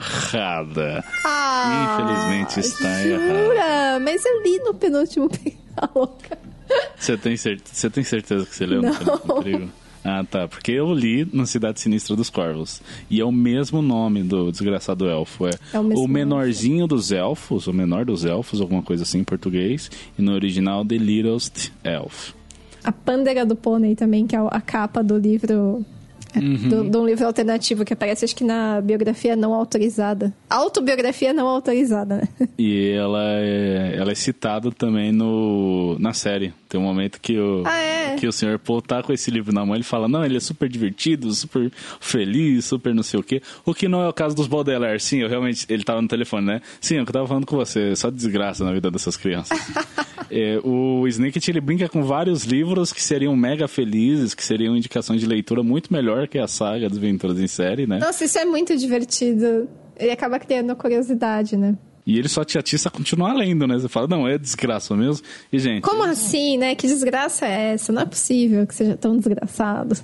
Errada. 0.00 1.04
Ah, 1.24 1.98
Infelizmente 2.00 2.60
está 2.60 3.02
jura? 3.02 4.00
Mas 4.02 4.24
eu 4.24 4.42
li 4.42 4.58
no 4.58 4.74
penúltimo 4.74 5.28
louca. 5.94 6.38
Você 6.98 7.16
tem, 7.16 7.36
cer 7.36 7.60
você 7.64 7.88
tem 7.88 8.02
certeza 8.04 8.44
que 8.44 8.54
você 8.54 8.66
leu 8.66 8.82
Não. 8.82 8.90
no 8.92 8.98
Penúltimo 8.98 9.42
Perigo? 9.42 9.68
Ah, 10.08 10.24
tá. 10.28 10.46
Porque 10.46 10.70
eu 10.72 10.92
li 10.94 11.28
na 11.32 11.46
Cidade 11.46 11.80
Sinistra 11.80 12.14
dos 12.14 12.30
Corvos. 12.30 12.80
E 13.10 13.20
é 13.20 13.24
o 13.24 13.32
mesmo 13.32 13.82
nome 13.82 14.22
do 14.22 14.52
desgraçado 14.52 15.08
elfo. 15.08 15.46
É, 15.48 15.50
É 15.72 15.78
o 15.80 16.04
o 16.04 16.08
menorzinho 16.08 16.86
dos 16.86 17.10
elfos, 17.10 17.66
o 17.66 17.72
menor 17.72 18.04
dos 18.04 18.24
elfos, 18.24 18.60
alguma 18.60 18.82
coisa 18.82 19.02
assim 19.02 19.18
em 19.18 19.24
português. 19.24 19.90
E 20.16 20.22
no 20.22 20.32
original, 20.32 20.84
The 20.84 20.96
Littlest 20.96 21.72
Elf. 21.82 22.30
A 22.84 22.92
Pândega 22.92 23.44
do 23.44 23.56
Pônei 23.56 23.96
também, 23.96 24.28
que 24.28 24.36
é 24.36 24.38
a 24.38 24.60
capa 24.60 25.02
do 25.02 25.18
livro 25.18 25.84
do- 26.40 26.90
de 26.90 26.96
um 26.96 27.06
livro 27.06 27.26
alternativo 27.26 27.84
que 27.84 27.92
aparece, 27.92 28.24
acho 28.24 28.34
que 28.36 28.44
na 28.44 28.80
biografia 28.80 29.34
não 29.36 29.52
autorizada. 29.54 30.32
Autobiografia 30.48 31.32
não 31.32 31.46
autorizada, 31.46 32.16
né? 32.16 32.28
E 32.58 32.90
ela 32.90 33.22
é, 33.22 33.94
ela 33.98 34.10
é 34.12 34.14
citada 34.14 34.70
também 34.72 35.12
no, 35.12 35.96
na 35.98 36.12
série. 36.14 36.52
Tem 36.68 36.80
um 36.80 36.84
momento 36.84 37.20
que 37.20 37.38
o, 37.38 37.62
Ah, 37.66 37.78
é? 37.78 38.16
que 38.16 38.26
o 38.26 38.32
senhor 38.32 38.58
Paul 38.58 38.80
tá 38.82 39.02
com 39.02 39.12
esse 39.12 39.30
livro 39.30 39.52
na 39.52 39.64
mão. 39.64 39.74
Ele 39.74 39.84
fala: 39.84 40.08
Não, 40.08 40.24
ele 40.24 40.36
é 40.36 40.40
super 40.40 40.68
divertido, 40.68 41.30
super 41.32 41.70
feliz, 42.00 42.64
super 42.64 42.94
não 42.94 43.02
sei 43.02 43.20
o 43.20 43.22
quê. 43.22 43.40
O 43.64 43.74
que 43.74 43.86
não 43.88 44.02
é 44.02 44.08
o 44.08 44.12
caso 44.12 44.34
dos 44.34 44.46
Baudelaire. 44.46 44.98
Sim, 45.00 45.18
eu 45.18 45.28
realmente. 45.28 45.66
Ele 45.68 45.84
tava 45.84 46.00
no 46.02 46.08
telefone, 46.08 46.46
né? 46.46 46.60
Sim, 46.80 46.96
é 46.96 47.00
eu 47.00 47.06
tava 47.06 47.26
falando 47.26 47.46
com 47.46 47.56
você. 47.56 47.94
Só 47.94 48.10
desgraça 48.10 48.64
na 48.64 48.72
vida 48.72 48.90
dessas 48.90 49.16
crianças. 49.16 49.58
É, 50.28 50.58
o 50.64 51.06
Snicket 51.06 51.46
ele 51.46 51.60
brinca 51.60 51.88
com 51.88 52.02
vários 52.02 52.42
livros 52.44 52.92
que 52.92 53.00
seriam 53.00 53.36
mega 53.36 53.68
felizes, 53.68 54.34
que 54.34 54.42
seriam 54.42 54.76
indicações 54.76 55.20
de 55.20 55.26
leitura 55.26 55.62
muito 55.62 55.92
melhor 55.92 56.25
que 56.26 56.38
a 56.38 56.46
saga 56.48 56.88
das 56.88 56.98
aventuras 56.98 57.38
em 57.40 57.46
série, 57.46 57.86
né? 57.86 57.98
Nossa, 57.98 58.24
isso 58.24 58.38
é 58.38 58.44
muito 58.44 58.76
divertido. 58.76 59.68
Ele 59.98 60.10
acaba 60.10 60.38
criando 60.38 60.74
curiosidade, 60.76 61.56
né? 61.56 61.76
E 62.06 62.18
ele 62.18 62.28
só 62.28 62.44
te 62.44 62.56
atiça 62.56 62.88
a 62.88 62.92
continuar 62.92 63.32
lendo, 63.34 63.66
né? 63.66 63.76
Você 63.78 63.88
fala, 63.88 64.06
não, 64.06 64.28
é 64.28 64.38
desgraça 64.38 64.94
mesmo. 64.94 65.26
E, 65.52 65.58
gente. 65.58 65.82
Como 65.82 66.04
assim, 66.04 66.56
né? 66.56 66.74
Que 66.76 66.86
desgraça 66.86 67.46
é 67.46 67.72
essa? 67.72 67.92
Não 67.92 68.02
é 68.02 68.06
possível 68.06 68.64
que 68.64 68.74
seja 68.74 68.96
tão 68.96 69.16
desgraçado. 69.16 69.96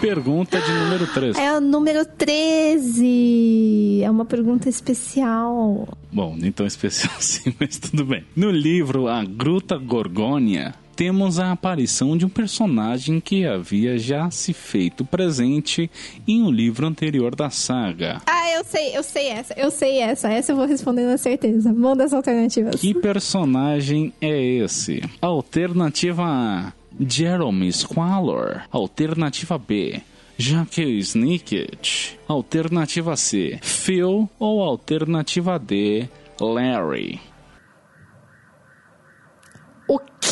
Pergunta 0.00 0.60
de 0.60 0.72
número 0.72 1.06
3. 1.06 1.38
É 1.38 1.56
o 1.56 1.60
número 1.60 2.04
13. 2.04 4.00
É 4.02 4.10
uma 4.10 4.24
pergunta 4.24 4.68
especial. 4.68 5.86
Bom, 6.10 6.34
nem 6.36 6.50
tão 6.50 6.66
especial 6.66 7.14
assim, 7.16 7.54
mas 7.60 7.78
tudo 7.78 8.04
bem. 8.04 8.24
No 8.34 8.50
livro 8.50 9.06
A 9.06 9.24
Gruta 9.24 9.78
Gorgônia, 9.78 10.74
temos 11.02 11.40
a 11.40 11.50
aparição 11.50 12.16
de 12.16 12.24
um 12.24 12.28
personagem 12.28 13.18
que 13.18 13.44
havia 13.44 13.98
já 13.98 14.30
se 14.30 14.52
feito 14.52 15.04
presente 15.04 15.90
em 16.28 16.44
um 16.44 16.48
livro 16.48 16.86
anterior 16.86 17.34
da 17.34 17.50
saga. 17.50 18.22
Ah, 18.24 18.52
eu 18.52 18.62
sei, 18.62 18.96
eu 18.96 19.02
sei 19.02 19.26
essa, 19.26 19.52
eu 19.54 19.68
sei 19.72 19.98
essa. 19.98 20.28
Essa 20.28 20.52
eu 20.52 20.56
vou 20.56 20.64
responder 20.64 21.02
na 21.02 21.18
certeza. 21.18 21.72
Manda 21.72 22.04
as 22.04 22.12
alternativas. 22.12 22.80
Que 22.80 22.94
personagem 22.94 24.12
é 24.20 24.40
esse? 24.40 25.02
Alternativa 25.20 26.22
A: 26.22 26.72
Jeremy 27.00 27.72
Squalor. 27.72 28.62
Alternativa 28.70 29.58
B: 29.58 30.00
Jaque 30.38 30.84
Snicket. 30.98 32.16
Alternativa 32.28 33.16
C: 33.16 33.58
Phil. 33.60 34.30
Ou 34.38 34.62
alternativa 34.62 35.58
D: 35.58 36.08
Larry. 36.40 37.31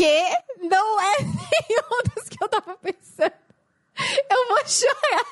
O 0.01 0.03
quê? 0.03 0.25
Não 0.63 1.01
é 1.01 1.17
nenhum 1.21 2.15
dos 2.15 2.29
que 2.31 2.43
eu 2.43 2.49
tava 2.49 2.75
pensando. 2.83 3.33
Eu 4.31 4.49
vou 4.49 4.67
chorar. 4.67 5.25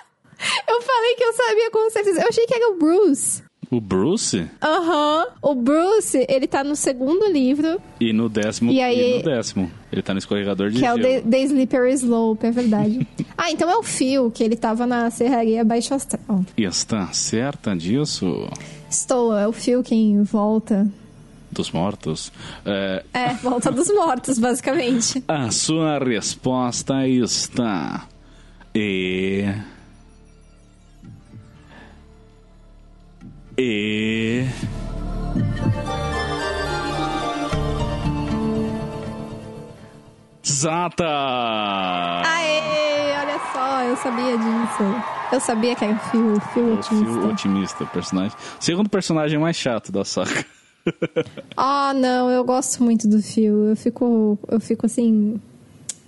Eu 0.69 0.82
falei 0.82 1.15
que 1.15 1.24
eu 1.24 1.32
sabia 1.32 1.70
com 1.70 1.90
certeza. 1.90 2.20
Eu 2.20 2.28
achei 2.28 2.47
que 2.47 2.55
era 2.55 2.69
o 2.70 2.77
Bruce. 2.78 3.43
O 3.70 3.81
Bruce? 3.81 4.47
Aham. 4.62 5.27
O 5.40 5.55
Bruce, 5.55 6.24
ele 6.28 6.47
tá 6.47 6.62
no 6.62 6.77
segundo 6.77 7.31
livro, 7.31 7.81
E 7.99 8.12
no 8.12 8.28
décimo. 8.28 8.70
E 8.70 8.81
aí- 8.81 9.19
no 9.19 9.23
décimo. 9.24 9.70
Ele 9.90 10.03
tá 10.03 10.12
no 10.12 10.19
escorregador 10.19 10.70
de 10.70 10.78
que 10.78 10.85
é 10.85 10.93
o 10.93 10.97
gelo. 10.97 11.23
The, 11.23 11.31
The 11.31 11.93
Slope, 11.95 12.47
é 12.47 12.51
verdade. 12.51 13.09
ah, 13.39 13.51
então 13.51 13.70
é 13.70 13.77
o 13.77 13.82
Phil, 13.82 14.31
que 14.31 14.45
ele 14.45 14.57
tava 14.57 14.86
na 14.86 15.11
serraria 15.11 15.65
Baixo 15.65 15.95
Astral. 15.95 16.45
Está 16.57 17.11
certa 17.12 17.74
disso? 17.74 18.49
Estou, 18.90 19.36
é 19.36 19.49
o 19.49 19.53
Phil 19.53 19.82
quem 19.82 20.23
volta. 20.23 20.86
Dos 21.51 21.70
mortos? 21.70 22.31
É, 22.65 23.05
É, 23.12 23.35
volta 23.35 23.70
dos 23.73 23.89
mortos, 23.89 24.39
basicamente. 24.39 25.23
a 25.29 25.51
sua 25.51 25.99
resposta 25.99 27.07
está. 27.07 28.07
E. 28.75 29.45
E. 33.57 34.47
Zata! 40.47 41.05
Aê, 42.25 43.12
olha 43.20 43.39
só, 43.53 43.83
eu 43.83 43.97
sabia 43.97 44.39
disso. 44.39 45.05
Eu 45.31 45.41
sabia 45.41 45.77
que 45.77 45.85
era 45.85 45.95
o 45.95 45.99
Phil, 45.99 46.33
o 46.33 46.41
Phil 46.41 46.73
O 46.79 46.83
fio 46.83 47.01
otimista. 47.03 47.27
otimista, 47.29 47.87
personagem. 47.87 48.37
Segundo 48.59 48.89
personagem 48.89 49.39
mais 49.39 49.57
chato 49.57 49.93
da 49.93 50.05
saga. 50.05 50.45
Ah, 51.56 51.93
não, 51.94 52.31
eu 52.31 52.44
gosto 52.44 52.82
muito 52.82 53.09
do 53.09 53.20
Phil. 53.20 53.66
Eu 53.70 53.77
fico, 53.77 54.39
eu 54.48 54.60
fico 54.60 54.86
assim, 54.86 55.40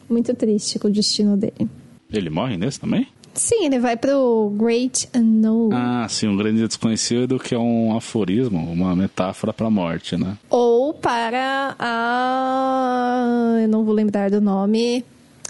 muito 0.09 0.33
triste 0.35 0.79
com 0.79 0.89
o 0.89 0.91
destino 0.91 1.37
dele. 1.37 1.69
Ele 2.13 2.31
morre 2.31 2.57
nesse 2.57 2.79
também? 2.81 3.07
Sim, 3.35 3.67
ele 3.67 3.79
vai 3.79 3.97
pro 3.97 4.53
Great 4.57 5.09
Unknown. 5.15 5.71
Ah, 5.73 6.07
sim, 6.09 6.27
um 6.27 6.37
grande 6.37 6.67
desconhecido 6.67 7.39
que 7.39 7.55
é 7.55 7.59
um 7.59 7.97
aforismo, 7.97 8.59
uma 8.73 8.95
metáfora 8.97 9.53
pra 9.53 9.71
morte, 9.71 10.17
né? 10.17 10.37
Ou 10.49 10.93
para 10.93 11.77
a. 11.79 13.59
Eu 13.63 13.69
não 13.69 13.85
vou 13.85 13.95
lembrar 13.95 14.31
do 14.31 14.41
nome. 14.41 15.05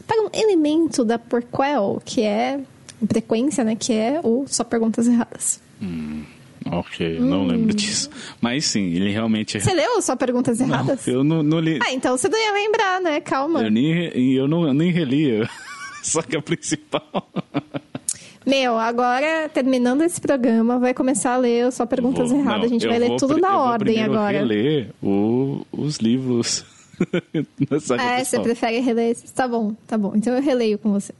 Para 0.06 0.22
um 0.22 0.28
elemento 0.32 1.04
da 1.04 1.18
Porquel, 1.18 2.00
que 2.04 2.22
é. 2.22 2.60
Frequência, 3.08 3.64
né? 3.64 3.74
Que 3.74 3.94
é 3.94 4.20
o 4.22 4.44
Só 4.46 4.62
Perguntas 4.62 5.06
Erradas. 5.06 5.60
Ok, 6.72 7.18
não 7.20 7.46
lembro 7.46 7.74
disso. 7.74 8.08
Mas 8.40 8.64
sim, 8.66 8.92
ele 8.94 9.10
realmente 9.10 9.56
é. 9.56 9.60
Você 9.60 9.72
leu 9.74 10.00
Só 10.02 10.14
Perguntas 10.16 10.60
Erradas? 10.60 11.06
Eu 11.06 11.22
não, 11.24 11.42
não 11.42 11.58
li. 11.60 11.78
Ah, 11.82 11.92
então 11.92 12.16
você 12.16 12.28
não 12.28 12.38
ia 12.38 12.52
lembrar, 12.52 13.00
né? 13.00 13.20
Calma. 13.20 13.62
Eu 13.64 13.70
nem, 13.70 14.06
eu 14.34 14.46
não, 14.48 14.66
eu 14.66 14.74
nem 14.74 14.90
reli. 14.90 15.46
Só 16.02 16.22
que 16.22 16.36
a 16.36 16.40
principal. 16.42 17.02
Meu, 18.46 18.78
agora, 18.78 19.48
terminando 19.50 20.00
esse 20.02 20.18
programa, 20.20 20.78
vai 20.78 20.94
começar 20.94 21.34
a 21.34 21.36
ler 21.36 21.70
Só 21.72 21.84
Perguntas 21.84 22.30
Vou- 22.30 22.40
Erradas. 22.40 22.60
não, 22.60 22.64
a 22.66 22.68
gente 22.68 22.84
eu 22.84 22.90
vai 22.90 22.98
ler 22.98 23.08
vou 23.08 23.16
tudo 23.18 23.34
eu 23.34 23.38
na 23.38 23.50
vou 23.50 23.58
ordem 23.60 24.02
agora. 24.02 24.38
reler 24.38 24.88
o, 25.02 25.66
os 25.70 25.98
livros 25.98 26.64
Ah, 27.00 27.04
você 27.78 27.94
principal. 27.96 28.42
prefere 28.42 28.80
reler? 28.80 29.16
Tá 29.34 29.46
bom, 29.46 29.74
tá 29.86 29.96
bom. 29.98 30.12
Então 30.14 30.34
eu 30.34 30.42
releio 30.42 30.78
com 30.78 30.90
você. 30.92 31.12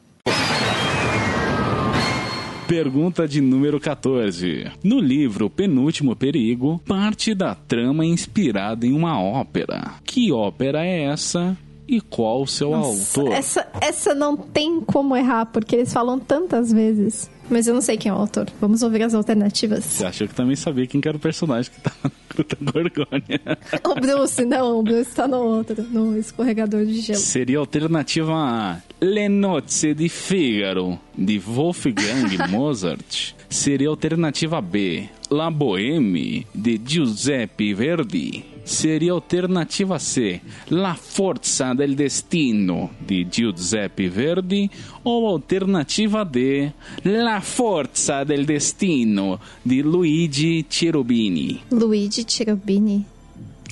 Pergunta 2.70 3.26
de 3.26 3.40
número 3.40 3.80
14. 3.80 4.70
No 4.84 5.00
livro 5.00 5.50
Penúltimo 5.50 6.14
Perigo, 6.14 6.80
parte 6.86 7.34
da 7.34 7.52
trama 7.52 8.04
é 8.04 8.06
inspirada 8.06 8.86
em 8.86 8.92
uma 8.92 9.20
ópera. 9.20 9.94
Que 10.04 10.30
ópera 10.30 10.86
é 10.86 11.06
essa 11.06 11.58
e 11.88 12.00
qual 12.00 12.42
o 12.42 12.46
seu 12.46 12.72
autor? 12.72 13.32
Essa, 13.32 13.66
essa 13.80 14.14
não 14.14 14.36
tem 14.36 14.80
como 14.80 15.16
errar, 15.16 15.46
porque 15.46 15.74
eles 15.74 15.92
falam 15.92 16.16
tantas 16.16 16.72
vezes. 16.72 17.28
Mas 17.50 17.66
eu 17.66 17.74
não 17.74 17.80
sei 17.80 17.96
quem 17.96 18.10
é 18.10 18.14
o 18.14 18.16
autor. 18.16 18.46
Vamos 18.60 18.82
ouvir 18.82 19.02
as 19.02 19.12
alternativas. 19.12 19.84
Você 19.84 20.06
achou 20.06 20.28
que 20.28 20.34
também 20.34 20.54
sabia 20.54 20.86
quem 20.86 21.00
que 21.00 21.08
era 21.08 21.16
o 21.16 21.20
personagem 21.20 21.70
que 21.72 21.80
tava 21.80 21.96
na 22.04 22.10
Gruta 22.28 22.56
Gorgônia? 22.60 23.40
o 23.84 23.94
Bruce, 23.94 24.44
não, 24.44 24.78
o 24.78 24.82
Bruce 24.82 25.14
tá 25.14 25.26
no 25.26 25.38
outro, 25.38 25.82
no 25.82 26.16
escorregador 26.16 26.86
de 26.86 27.00
gelo. 27.00 27.18
Seria 27.18 27.58
a 27.58 27.60
alternativa 27.60 28.32
A. 28.32 28.80
Le 29.00 29.28
Nozze 29.28 29.94
di 29.94 30.08
Figaro, 30.08 30.98
de 31.16 31.38
Wolfgang 31.38 32.38
Mozart. 32.50 33.34
Seria 33.48 33.88
a 33.88 33.90
alternativa 33.90 34.60
B. 34.60 35.08
La 35.28 35.50
Boheme, 35.50 36.46
de 36.54 36.80
Giuseppe 36.84 37.74
Verdi. 37.74 38.44
Seria 38.62 39.12
alternativa 39.12 39.98
C. 39.98 40.40
La 40.68 40.94
Forza 40.94 41.72
del 41.74 41.94
Destino, 41.94 42.90
de 43.00 43.26
Giuseppe 43.28 44.08
Verdi. 44.08 44.70
Ou 45.02 45.26
alternativa 45.28 46.24
D. 46.24 46.70
La 47.02 47.40
Forza 47.40 48.22
del 48.24 48.44
Destino, 48.44 49.40
de 49.62 49.82
Luigi 49.82 50.64
Cherubini. 50.68 51.62
Luigi 51.70 52.24
Cherubini. 52.24 53.04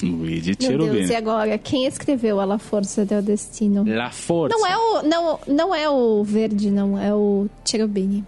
Luigi 0.03 0.57
Meu 0.61 0.79
Deus, 0.79 0.91
Cherubini. 0.91 1.11
e 1.11 1.15
agora? 1.17 1.59
Quem 1.59 1.85
escreveu 1.87 2.41
A 2.41 2.45
La 2.45 2.59
Força 2.59 3.05
del 3.05 3.23
Destino? 3.23 3.85
La 3.87 4.11
Forza. 4.11 4.57
Não 4.57 4.67
é 4.67 4.77
o, 4.77 5.03
não, 5.03 5.41
não 5.47 5.75
é 5.75 5.89
o 5.91 6.23
verde, 6.25 6.71
não. 6.71 6.99
É 6.99 7.13
o 7.15 7.49
Cherubini. 7.65 8.25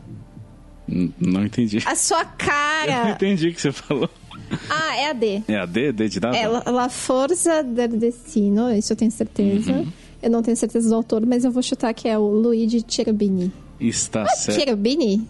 Não 0.89 1.45
entendi. 1.45 1.79
A 1.87 1.95
sua 1.95 2.23
Eu 2.23 2.25
não 2.27 2.37
cara! 2.37 3.11
entendi 3.11 3.49
o 3.49 3.55
que 3.55 3.61
você 3.61 3.71
falou. 3.73 4.11
ah, 4.69 4.97
é 4.97 5.11
a 5.11 5.13
D. 5.13 5.43
É 5.49 5.57
a 5.57 5.67
D? 5.67 5.93
D 5.93 6.09
de 6.09 6.21
dado? 6.21 6.35
É 6.37 6.47
La, 6.49 6.63
La 6.67 6.89
Forza 6.89 7.63
del 7.63 7.89
Destino, 7.99 8.71
isso 8.75 8.93
eu 8.93 8.97
tenho 8.97 9.11
certeza. 9.11 9.73
Uhum. 9.73 9.87
Eu 10.23 10.31
não 10.31 10.43
tenho 10.43 10.57
certeza 10.57 10.89
do 10.89 10.95
autor, 10.95 11.25
mas 11.25 11.45
eu 11.45 11.51
vou 11.51 11.63
chutar 11.63 11.95
que 11.95 12.07
é 12.09 12.19
o 12.19 12.27
Luigi 12.29 12.85
Cherubini. 12.87 13.51
Está 13.81 14.23
Ah, 14.25 14.29
certo. 14.29 14.59
Cherubini? 14.59 15.27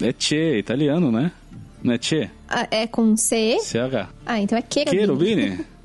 É 0.00 0.14
Che, 0.16 0.58
italiano, 0.58 1.10
né? 1.10 1.32
Não 1.82 1.94
é 1.94 1.98
Che? 2.00 2.30
Ah, 2.48 2.66
é 2.70 2.86
com 2.86 3.16
C? 3.16 3.58
CH. 3.60 4.08
Ah, 4.26 4.40
então 4.40 4.56
é 4.58 4.62
Cherubini. 4.62 5.00
Cherubini? 5.00 5.64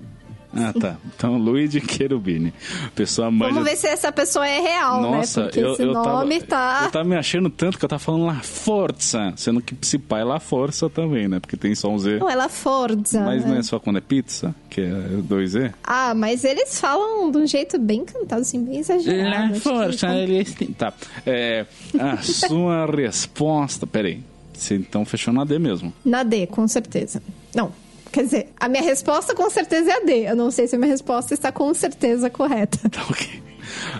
Ah, 0.55 0.73
tá. 0.79 0.97
Então, 1.15 1.37
Luigi 1.37 1.81
Cherubini. 1.81 2.53
Pessoa 2.95 3.31
manja... 3.31 3.53
Vamos 3.53 3.69
ver 3.69 3.75
se 3.75 3.87
essa 3.87 4.11
pessoa 4.11 4.47
é 4.47 4.59
real, 4.59 5.01
Nossa, 5.01 5.41
né? 5.41 5.45
Porque 5.47 5.59
eu, 5.59 5.73
esse 5.73 5.81
eu 5.83 5.93
nome 5.93 6.41
tava, 6.41 6.79
tá... 6.79 6.85
Eu 6.85 6.91
tava 6.91 7.05
me 7.09 7.15
achando 7.15 7.49
tanto 7.49 7.77
que 7.77 7.85
eu 7.85 7.89
tava 7.89 7.99
falando 7.99 8.25
La 8.25 8.39
Forza, 8.41 9.33
sendo 9.35 9.61
que 9.61 9.75
se 9.81 9.97
pá 9.97 10.19
é 10.19 10.23
La 10.23 10.39
Força 10.39 10.89
também, 10.89 11.27
né? 11.27 11.39
Porque 11.39 11.57
tem 11.57 11.73
só 11.75 11.89
um 11.89 11.97
Z. 11.97 12.19
Não, 12.19 12.29
ela 12.29 12.49
Forza. 12.49 13.21
Mas 13.21 13.43
não 13.45 13.53
né? 13.53 13.59
é 13.59 13.63
só 13.63 13.79
quando 13.79 13.97
é 13.97 14.01
pizza, 14.01 14.53
que 14.69 14.81
é 14.81 14.91
dois 15.23 15.51
Z? 15.51 15.73
Ah, 15.83 16.13
mas 16.13 16.43
eles 16.43 16.79
falam 16.79 17.31
de 17.31 17.37
um 17.37 17.47
jeito 17.47 17.79
bem 17.79 18.05
cantado, 18.05 18.41
assim, 18.41 18.63
bem 18.63 18.79
exagerado. 18.79 19.29
La 19.29 19.49
que 19.49 19.59
Força, 19.59 20.07
com- 20.07 20.13
eles 20.13 20.53
têm- 20.53 20.67
Tá. 20.73 20.93
É, 21.25 21.65
a 21.99 22.17
sua 22.21 22.85
resposta... 22.85 23.85
Peraí. 23.87 24.21
Você 24.53 24.75
então 24.75 25.03
fechou 25.03 25.33
na 25.33 25.43
D 25.43 25.57
mesmo. 25.59 25.91
Na 26.05 26.23
D, 26.23 26.47
com 26.47 26.67
certeza. 26.67 27.21
Não, 27.55 27.71
quer 28.13 28.23
dizer, 28.23 28.49
a 28.59 28.69
minha 28.69 28.83
resposta 28.83 29.33
com 29.33 29.49
certeza 29.49 29.91
é 29.91 29.93
a 29.95 29.99
D. 29.99 30.29
Eu 30.29 30.35
não 30.35 30.51
sei 30.51 30.67
se 30.67 30.75
a 30.75 30.79
minha 30.79 30.91
resposta 30.91 31.33
está 31.33 31.51
com 31.51 31.73
certeza 31.73 32.29
correta. 32.29 32.77
Tá 32.89 33.01
ok. 33.09 33.41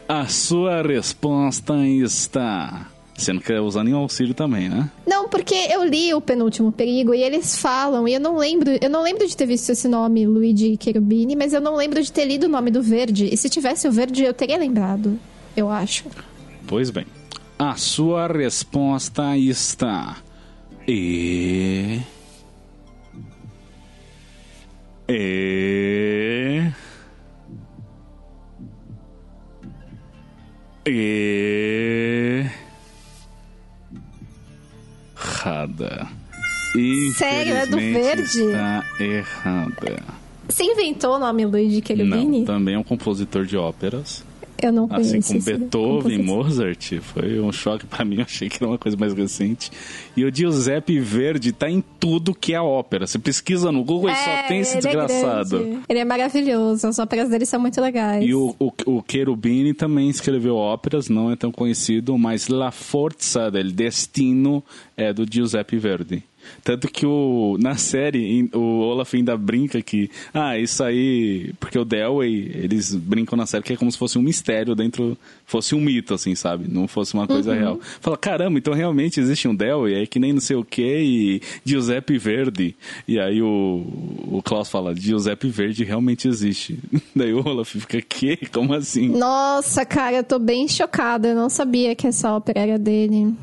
A 0.08 0.28
sua 0.28 0.82
resposta 0.84 1.76
está... 1.88 2.88
Você 3.16 3.32
não 3.32 3.40
quer 3.40 3.60
usar 3.60 3.84
nenhum 3.84 3.98
auxílio 3.98 4.34
também, 4.34 4.70
né? 4.70 4.90
Não, 5.06 5.30
porque 5.30 5.56
eu 5.56 5.84
li 5.84 6.14
o 6.14 6.22
penúltimo 6.22 6.72
perigo 6.72 7.14
e 7.14 7.22
eles 7.22 7.56
falam, 7.58 8.08
e 8.08 8.14
eu 8.14 8.20
não 8.20 8.38
lembro, 8.38 8.72
eu 8.82 8.90
não 8.90 9.04
lembro 9.04 9.28
de 9.28 9.38
ter 9.38 9.46
visto 9.46 9.70
esse 9.70 9.88
nome, 9.88 10.26
Luigi 10.26 10.78
Cherubini, 10.82 11.36
mas 11.36 11.54
eu 11.54 11.62
não 11.62 11.76
lembro 11.76 12.02
de 12.02 12.12
ter 12.12 12.26
lido 12.26 12.46
o 12.46 12.50
nome 12.50 12.72
do 12.72 12.82
verde. 12.82 13.30
E 13.32 13.38
se 13.38 13.50
tivesse 13.50 13.88
o 13.88 13.92
verde, 13.92 14.24
eu 14.24 14.34
teria 14.34 14.58
lembrado, 14.58 15.20
eu 15.56 15.70
acho. 15.70 16.06
Pois 16.68 16.90
bem, 16.90 17.06
a 17.58 17.76
sua 17.76 18.28
resposta 18.28 19.38
está. 19.38 20.18
E. 20.88 22.00
E. 25.10 26.72
E. 30.88 32.46
Errada. 35.16 36.08
Sério, 37.16 37.54
é 37.56 37.66
do 37.66 37.78
verde? 37.78 38.42
Está 38.42 38.84
errada. 39.00 40.04
Você 40.48 40.64
inventou 40.64 41.16
o 41.16 41.20
nome 41.20 41.46
Luigi 41.46 41.82
Cherubini? 41.86 42.40
Não, 42.40 42.46
também 42.46 42.76
é 42.76 42.80
um 42.80 42.84
compositor 42.84 43.46
de 43.46 43.58
óperas. 43.58 44.24
Eu 44.66 44.72
não 44.72 44.88
conheço. 44.88 45.18
Assim 45.18 45.22
como 45.22 45.40
esse 45.40 45.58
Beethoven. 45.58 46.24
Mozart, 46.24 47.00
foi 47.02 47.40
um 47.40 47.52
choque 47.52 47.86
pra 47.86 48.06
mim, 48.06 48.18
eu 48.18 48.24
achei 48.24 48.50
que 48.50 48.58
era 48.64 48.72
uma 48.72 48.78
coisa 48.78 48.98
mais 48.98 49.14
recente. 49.14 49.72
E 50.16 50.24
o 50.24 50.34
Giuseppe 50.34 51.00
Verdi 51.00 51.52
tá 51.52 51.70
em 51.70 51.84
tudo 52.00 52.34
que 52.34 52.54
é 52.54 52.62
ópera. 52.62 53.06
Você 53.06 53.20
pesquisa 53.20 53.72
no 53.72 53.84
Google 53.84 54.10
e 54.10 54.16
só 54.16 54.48
tem 54.48 54.60
esse 54.60 54.78
ele 54.78 54.88
é 54.88 54.92
desgraçado. 54.92 55.60
grande. 55.60 55.80
ele 55.90 56.00
é 56.00 56.06
maravilhoso, 56.06 56.88
as 56.88 57.00
óperas 57.00 57.30
dele 57.30 57.46
são 57.46 57.60
muito 57.60 57.80
legais. 57.82 58.24
e 58.26 58.34
o, 58.34 58.56
o, 58.60 58.72
o 58.86 59.04
Cherubini 59.10 59.74
também 59.74 60.10
escreveu 60.10 60.56
óperas, 60.56 61.10
não 61.10 61.32
é 61.32 61.36
tão 61.36 61.52
conhecido, 61.52 62.18
mas 62.18 62.48
La 62.48 62.72
Forza 62.72 63.52
del 63.52 63.72
Destino 63.72 64.64
é 64.96 65.14
do 65.14 65.26
Giuseppe 65.30 65.78
Verdi. 65.78 66.24
Tanto 66.64 66.88
que 66.88 67.06
o, 67.06 67.58
na 67.60 67.76
série 67.76 68.50
o 68.54 68.80
Olaf 68.80 69.14
ainda 69.14 69.36
brinca 69.38 69.82
que, 69.82 70.10
ah, 70.34 70.58
isso 70.58 70.84
aí, 70.84 71.54
porque 71.60 71.78
o 71.78 71.86
Delway, 71.86 72.52
eles 72.54 72.94
brincam 72.96 73.38
na 73.38 73.46
série 73.46 73.64
que 73.64 73.74
é 73.74 73.78
como 73.78 73.92
se 73.92 73.98
fosse 73.98 74.18
um 74.18 74.22
mistério 74.22 74.76
dentro, 74.76 75.18
fosse 75.46 75.76
um 75.76 75.82
mito, 75.82 76.14
assim, 76.14 76.36
sabe? 76.36 76.66
Não 76.68 76.88
fosse 76.88 77.14
uma 77.14 77.28
coisa 77.28 77.54
real. 77.54 77.80
Fala, 78.02 78.18
caramba, 78.18 78.58
então 78.58 78.74
realmente 78.74 79.20
existe 79.20 79.48
um 79.48 79.56
Delway, 79.56 80.04
é 80.04 80.06
que 80.06 80.20
nem 80.20 80.34
não 80.34 80.42
sei 80.42 80.56
o 80.56 80.64
que, 80.64 80.82
e 80.82 81.42
Giuseppe 81.66 82.18
Verdi. 82.18 82.76
E 83.08 83.20
aí 83.20 83.42
o, 83.42 83.86
o 84.28 84.42
Klaus 84.44 84.70
fala, 84.70 84.96
Giuseppe 84.96 85.50
Verdi 85.50 85.84
realmente 85.84 86.28
existe. 86.28 86.80
Daí 87.16 87.34
o 87.34 87.46
Olaf 87.46 87.70
fica, 87.70 88.02
que? 88.02 88.38
Como 88.52 88.74
assim? 88.74 89.10
Nossa, 89.10 89.86
cara, 89.86 90.18
eu 90.18 90.24
tô 90.24 90.40
bem 90.40 90.68
chocada. 90.68 91.30
Eu 91.30 91.36
não 91.36 91.50
sabia 91.50 91.96
que 91.96 92.08
essa 92.08 92.32
ópera 92.34 92.60
era 92.62 92.80
dele. 92.80 93.34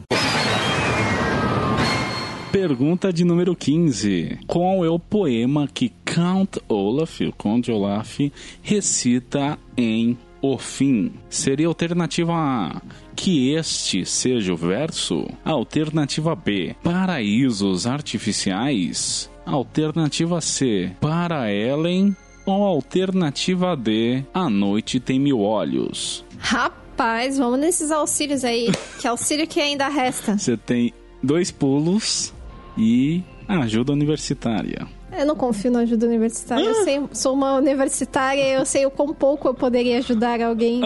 Pergunta 2.52 3.12
de 3.12 3.24
número 3.24 3.55
15. 3.55 4.40
Qual 4.44 4.85
é 4.85 4.90
o 4.90 4.98
poema 4.98 5.68
que 5.72 5.93
Count 6.05 6.60
Olaf, 6.68 7.20
o 7.20 7.32
Conde 7.32 7.70
Olaf, 7.70 8.18
recita 8.60 9.56
em 9.77 10.18
O 10.43 10.59
Fim? 10.59 11.12
Seria 11.28 11.68
alternativa 11.68 12.32
A. 12.35 12.82
Que 13.14 13.55
este 13.55 14.05
seja 14.05 14.52
o 14.52 14.56
verso? 14.56 15.28
Alternativa 15.44 16.35
B. 16.35 16.74
Paraísos 16.82 17.86
artificiais? 17.86 19.31
Alternativa 19.47 20.40
C. 20.40 20.90
Para 21.01 21.52
Ellen? 21.52 22.16
Ou 22.44 22.64
alternativa 22.64 23.77
D. 23.77 24.24
A 24.35 24.51
noite 24.51 24.98
tem 24.98 25.20
mil 25.20 25.40
olhos? 25.40 26.24
Rapaz, 26.39 27.39
vamos 27.39 27.60
nesses 27.60 27.93
auxílios 27.93 28.43
aí. 28.43 28.72
que 29.01 29.06
auxílio 29.06 29.47
que 29.47 29.60
ainda 29.60 29.86
resta. 29.86 30.36
Você 30.36 30.56
tem 30.56 30.93
dois 31.22 31.52
pulos 31.52 32.35
e 32.81 33.23
ajuda 33.47 33.93
universitária. 33.93 34.86
Eu 35.12 35.27
não 35.27 35.36
confio 35.36 35.70
na 35.70 35.81
ajuda 35.81 36.07
universitária. 36.07 36.65
Eu 36.65 36.85
sei, 36.85 37.02
sou 37.12 37.35
uma 37.35 37.57
universitária, 37.57 38.43
eu 38.43 38.65
sei 38.65 38.86
o 38.86 38.90
quão 38.90 39.12
pouco 39.12 39.48
eu 39.48 39.55
poderia 39.55 39.98
ajudar 39.98 40.40
alguém. 40.40 40.81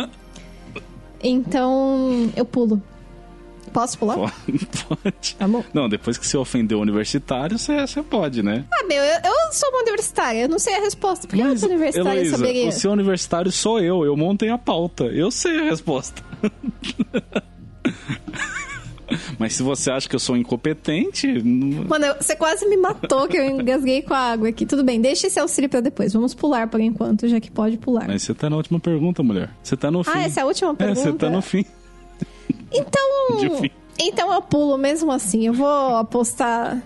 Então, 1.22 2.30
eu 2.36 2.44
pulo. 2.44 2.82
Posso 3.72 3.98
pular? 3.98 4.14
Pode. 4.14 4.32
pode. 4.88 5.36
Tá 5.36 5.48
bom. 5.48 5.64
Não, 5.74 5.88
depois 5.88 6.16
que 6.16 6.26
você 6.26 6.36
ofendeu 6.36 6.78
o 6.78 6.82
universitário, 6.82 7.58
você, 7.58 7.80
você 7.80 8.02
pode, 8.02 8.42
né? 8.42 8.64
Ah, 8.72 8.84
meu, 8.84 9.02
eu, 9.02 9.20
eu 9.24 9.52
sou 9.52 9.68
uma 9.70 9.80
universitária, 9.80 10.42
eu 10.42 10.48
não 10.48 10.58
sei 10.58 10.76
a 10.76 10.80
resposta. 10.80 11.26
Por 11.26 11.36
que 11.36 11.44
outra 11.44 11.66
universitária 11.66 12.18
Heloísa, 12.18 12.36
saberia? 12.36 12.68
o 12.68 12.72
seu 12.72 12.92
universitário 12.92 13.50
sou 13.50 13.80
eu. 13.80 14.04
Eu 14.04 14.16
montei 14.16 14.48
a 14.48 14.58
pauta. 14.58 15.04
Eu 15.04 15.30
sei 15.30 15.58
a 15.58 15.64
resposta. 15.64 16.22
Mas 19.38 19.54
se 19.54 19.62
você 19.62 19.90
acha 19.90 20.08
que 20.08 20.14
eu 20.14 20.20
sou 20.20 20.36
incompetente, 20.36 21.26
não- 21.42 21.84
Mano, 21.84 22.04
eu- 22.06 22.16
você 22.20 22.34
quase 22.36 22.68
me 22.68 22.76
matou 22.76 23.26
que 23.28 23.36
eu 23.36 23.44
engasguei 23.44 24.02
com 24.02 24.14
a 24.14 24.18
água 24.18 24.48
aqui. 24.48 24.64
Tudo 24.66 24.82
bem, 24.84 25.00
deixa 25.00 25.26
esse 25.26 25.38
auxílio 25.38 25.68
pra 25.70 25.80
depois. 25.80 26.12
Vamos 26.12 26.34
pular 26.34 26.68
por 26.68 26.80
enquanto, 26.80 27.26
já 27.28 27.40
que 27.40 27.50
pode 27.50 27.76
pular. 27.78 28.06
mas 28.06 28.22
você 28.22 28.34
tá 28.34 28.48
na 28.50 28.56
última 28.56 28.78
pergunta, 28.80 29.22
mulher. 29.22 29.50
Você 29.62 29.76
tá 29.76 29.90
no 29.90 30.02
fim. 30.04 30.10
Ah, 30.14 30.22
essa 30.22 30.40
é 30.40 30.42
a 30.42 30.46
última 30.46 30.70
É, 30.72 30.74
pergunta? 30.74 31.00
você 31.00 31.12
tá 31.12 31.30
no 31.30 31.42
fim. 31.42 31.64
Então. 32.72 33.38
De 33.40 33.50
fim. 33.60 33.70
Então 33.98 34.32
eu 34.32 34.42
pulo 34.42 34.76
mesmo 34.76 35.10
assim. 35.12 35.46
Eu 35.46 35.52
vou 35.54 35.96
apostar. 35.96 36.82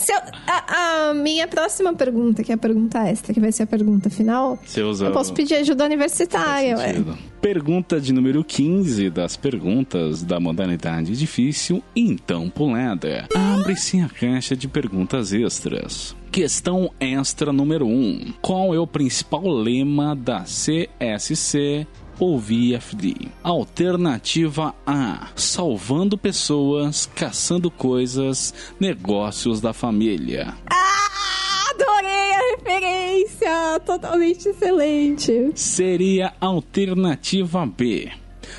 Se 0.00 0.12
eu- 0.12 0.20
a, 0.46 1.10
a 1.10 1.14
minha 1.14 1.46
próxima 1.46 1.92
pergunta, 1.94 2.42
que 2.42 2.50
é 2.50 2.54
a 2.54 2.58
pergunta 2.58 2.98
extra, 3.08 3.32
que 3.34 3.40
vai 3.40 3.52
ser 3.52 3.64
a 3.64 3.66
pergunta 3.66 4.08
final, 4.10 4.58
Você 4.64 4.82
usa 4.82 5.06
eu 5.06 5.12
posso 5.12 5.32
pedir 5.34 5.54
ajuda 5.56 5.84
universitária, 5.84 6.76
ué. 6.76 6.94
Pergunta 7.40 8.00
de 8.00 8.12
número 8.12 8.42
15 8.44 9.08
das 9.10 9.36
perguntas 9.36 10.22
da 10.22 10.38
modalidade 10.40 11.16
difícil, 11.16 11.82
então 11.94 12.50
pulada. 12.50 13.26
Abre-se 13.34 14.00
a 14.00 14.08
caixa 14.08 14.54
de 14.56 14.68
perguntas 14.68 15.32
extras. 15.32 16.14
Questão 16.30 16.90
extra 17.00 17.52
número 17.52 17.86
1. 17.86 18.34
Qual 18.40 18.72
é 18.74 18.78
o 18.78 18.86
principal 18.86 19.42
lema 19.48 20.14
da 20.14 20.44
CSC 20.44 21.86
ou 22.20 22.38
VFD? 22.38 23.28
Alternativa 23.42 24.74
A: 24.86 25.28
salvando 25.34 26.18
pessoas, 26.18 27.08
caçando 27.14 27.70
coisas, 27.70 28.52
negócios 28.78 29.60
da 29.60 29.72
família. 29.72 30.54
Ah, 30.70 31.70
adorei 31.70 32.32
a 32.32 32.56
referência! 32.56 33.80
Totalmente 33.84 34.48
excelente. 34.50 35.50
seria 35.54 36.34
alternativa 36.40 37.64
B. 37.66 38.10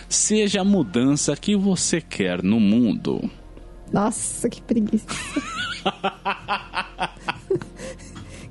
Seja 0.10 0.62
a 0.62 0.66
mudança 0.66 1.36
que 1.36 1.56
você 1.56 2.02
quer 2.02 2.42
no 2.42 2.60
mundo. 2.60 3.30
Nossa, 3.92 4.50
que 4.50 4.62
preguiça. 4.62 5.06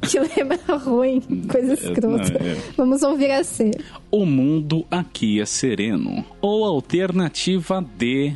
que 0.02 0.18
lembra 0.18 0.58
ruim, 0.76 1.20
coisa 1.50 1.74
escrota. 1.74 2.38
não, 2.38 2.46
é. 2.46 2.56
Vamos 2.76 3.02
ouvir 3.02 3.30
a 3.30 3.44
C. 3.44 3.70
O 4.10 4.24
mundo 4.24 4.84
aqui 4.90 5.40
é 5.40 5.46
sereno. 5.46 6.24
Ou 6.40 6.64
alternativa 6.64 7.84
D. 7.96 8.32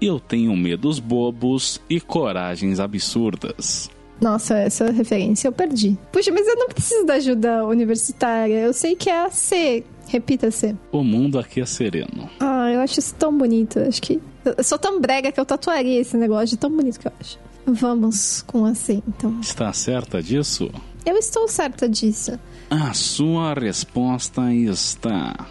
Eu 0.00 0.20
tenho 0.20 0.56
medos 0.56 1.00
bobos 1.00 1.80
e 1.90 2.00
coragens 2.00 2.78
absurdas. 2.78 3.90
Nossa, 4.20 4.56
essa 4.56 4.90
referência 4.90 5.48
eu 5.48 5.52
perdi. 5.52 5.96
Puxa, 6.12 6.30
mas 6.32 6.46
eu 6.46 6.56
não 6.56 6.68
preciso 6.68 7.04
da 7.04 7.14
ajuda 7.14 7.64
universitária. 7.64 8.54
Eu 8.60 8.72
sei 8.72 8.96
que 8.96 9.08
é 9.10 9.24
a 9.24 9.30
C. 9.30 9.84
Repita 10.08 10.48
a 10.48 10.50
C. 10.50 10.74
O 10.90 11.04
mundo 11.04 11.38
aqui 11.38 11.60
é 11.60 11.66
sereno. 11.66 12.28
Ah, 12.40 12.70
eu 12.70 12.80
acho 12.80 12.98
isso 12.98 13.14
tão 13.14 13.36
bonito. 13.36 13.78
Acho 13.80 14.00
que. 14.02 14.20
Eu 14.44 14.64
sou 14.64 14.78
tão 14.78 15.00
brega 15.00 15.30
que 15.30 15.38
eu 15.38 15.44
tatuaria 15.44 16.00
esse 16.00 16.16
negócio 16.16 16.48
de 16.48 16.56
tão 16.56 16.70
bonito 16.70 16.98
que 16.98 17.06
eu 17.06 17.12
acho. 17.20 17.38
Vamos 17.66 18.42
com 18.46 18.64
a 18.64 18.74
C, 18.74 19.02
então. 19.06 19.38
Está 19.40 19.72
certa 19.72 20.22
disso? 20.22 20.70
Eu 21.08 21.16
estou 21.16 21.48
certa 21.48 21.88
disso. 21.88 22.38
A 22.68 22.92
sua 22.92 23.54
resposta 23.54 24.52
está. 24.52 25.46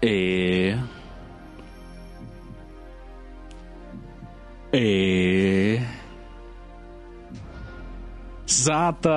É. 0.00 0.78
É. 4.72 5.82
Exata! 8.46 9.10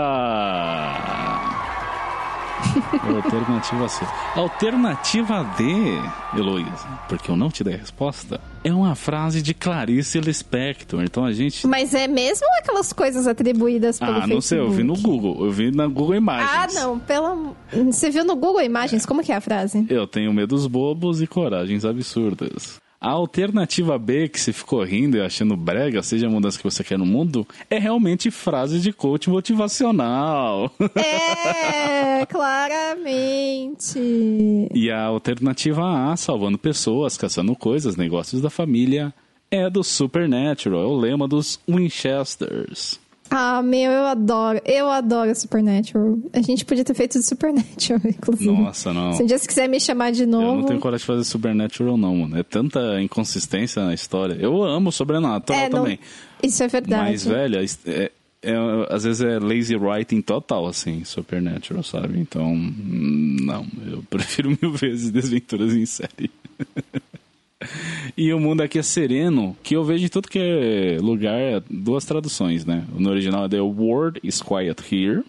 Alternativa 3.24 3.88
C. 3.90 4.06
Alternativa 4.36 5.44
D, 5.58 5.64
Heloísa, 6.38 6.88
porque 7.08 7.30
eu 7.30 7.36
não 7.36 7.50
te 7.50 7.64
dei 7.64 7.76
a 7.76 7.78
resposta, 7.78 8.40
é 8.64 8.74
uma 8.74 8.95
frase 8.95 9.41
de 9.41 9.54
Clarice 9.54 10.20
Lispector. 10.20 11.04
Então 11.04 11.26
a 11.26 11.32
gente. 11.32 11.66
Mas 11.68 11.94
é 11.94 12.08
mesmo 12.08 12.45
aquelas 12.60 12.91
coisas 12.94 13.28
atribuídas 13.28 14.00
pelo 14.00 14.12
Ah, 14.22 14.28
não 14.28 14.41
sei, 14.41 14.60
eu 14.60 14.72
Facebook? 14.72 14.76
vi 14.78 14.84
no 14.84 14.95
Google. 14.95 15.45
Eu 15.45 15.52
vi 15.52 15.72
na 15.76 15.88
Google 15.88 16.14
Ah, 16.14 16.18
Imagens. 16.18 16.76
não, 16.76 17.00
pela... 17.00 17.36
Você 17.91 18.10
viu 18.10 18.24
no 18.24 18.36
Google 18.36 18.62
Imagens? 18.62 19.06
Como 19.06 19.22
que 19.24 19.32
é 19.32 19.36
a 19.36 19.41
frase? 19.41 19.86
Eu 19.90 20.08
tenho 20.08 20.34
medos 20.34 20.66
bobos 20.68 21.22
e 21.22 21.28
coragens 21.28 21.84
absurdas. 21.86 22.78
A 23.04 23.10
alternativa 23.10 24.00
B, 24.00 24.30
que 24.30 24.40
você 24.40 24.54
ficou 24.54 24.82
rindo 24.82 25.18
e 25.18 25.22
achando 25.22 25.58
brega, 25.58 26.02
seja 26.02 26.28
a 26.28 26.30
mudança 26.30 26.58
que 26.58 26.64
você 26.64 26.86
quer 26.86 26.98
no 26.98 27.06
mundo, 27.06 27.46
é 27.70 27.78
realmente 27.78 28.32
frase 28.32 28.80
de 28.80 28.94
coach 28.94 29.30
motivacional. 29.30 30.72
É, 30.96 32.26
claramente. 32.32 34.00
e 34.74 34.90
a 34.90 35.04
alternativa 35.04 36.14
A, 36.14 36.16
salvando 36.16 36.58
pessoas, 36.58 37.18
caçando 37.18 37.54
coisas, 37.58 37.98
negócios 37.98 38.42
da 38.42 38.50
família, 38.50 39.14
é 39.52 39.70
do 39.70 39.84
Supernatural, 39.84 40.82
é 40.82 40.86
o 40.86 40.96
lema 40.96 41.28
dos 41.28 41.60
Winchesters. 41.68 43.03
Ah, 43.35 43.64
meu, 43.64 43.89
eu 43.91 44.05
adoro. 44.05 44.61
Eu 44.64 44.88
adoro 44.89 45.34
Supernatural. 45.34 46.19
A 46.34 46.41
gente 46.41 46.64
podia 46.64 46.84
ter 46.85 46.93
feito 46.93 47.19
Supernatural, 47.23 47.99
inclusive. 48.05 48.51
Nossa, 48.51 48.93
não. 48.93 49.14
Se 49.14 49.23
um 49.23 49.26
dia 49.26 49.39
você 49.39 49.47
quiser 49.47 49.68
me 49.68 49.80
chamar 49.80 50.11
de 50.11 50.22
Eu 50.22 50.27
novo. 50.27 50.57
não 50.61 50.65
tenho 50.65 50.80
coragem 50.80 51.01
de 51.01 51.07
fazer 51.07 51.23
Supernatural, 51.23 51.97
não, 51.97 52.15
mano. 52.15 52.38
É 52.38 52.43
tanta 52.43 53.01
inconsistência 53.01 53.84
na 53.84 53.93
história. 53.93 54.35
Eu 54.39 54.61
amo 54.64 54.91
Sobrenatural 54.91 55.60
É, 55.60 55.68
não- 55.69 55.80
também. 55.80 55.99
Isso 56.43 56.61
é 56.61 56.68
verdade. 56.68 57.10
Mas, 57.11 57.26
velho, 57.26 57.57
é- 57.88 58.11
é- 58.43 58.55
às 58.89 59.03
vezes 59.03 59.22
é 59.22 59.39
lazy 59.39 59.76
writing 59.77 60.22
total, 60.22 60.68
assim, 60.68 61.03
Supernatural, 61.03 61.81
sabe? 61.81 62.19
Então, 62.19 62.45
hum, 62.53 63.38
não. 63.41 63.65
Eu 63.89 64.03
prefiro 64.11 64.55
mil 64.61 64.73
vezes 64.73 65.10
Desventuras 65.10 65.73
em 65.73 65.85
série. 65.88 66.30
e 68.18 68.34
o 68.34 68.40
mundo 68.40 68.61
aqui 68.61 68.80
é 68.80 68.84
sereno, 68.84 69.56
que 69.64 69.76
eu 69.76 69.84
vejo 69.84 70.06
em 70.06 70.10
tudo 70.10 70.27
que 70.27 70.40
é 70.40 70.98
lugar, 70.99 71.64
duas 71.69 72.06
traduções, 72.06 72.65
né? 72.65 72.85
No 72.98 73.10
original 73.10 73.45
é 73.45 73.49
The 73.49 73.61
World 73.61 74.19
is 74.23 74.41
Quiet 74.41 74.81
Here. 74.91 75.23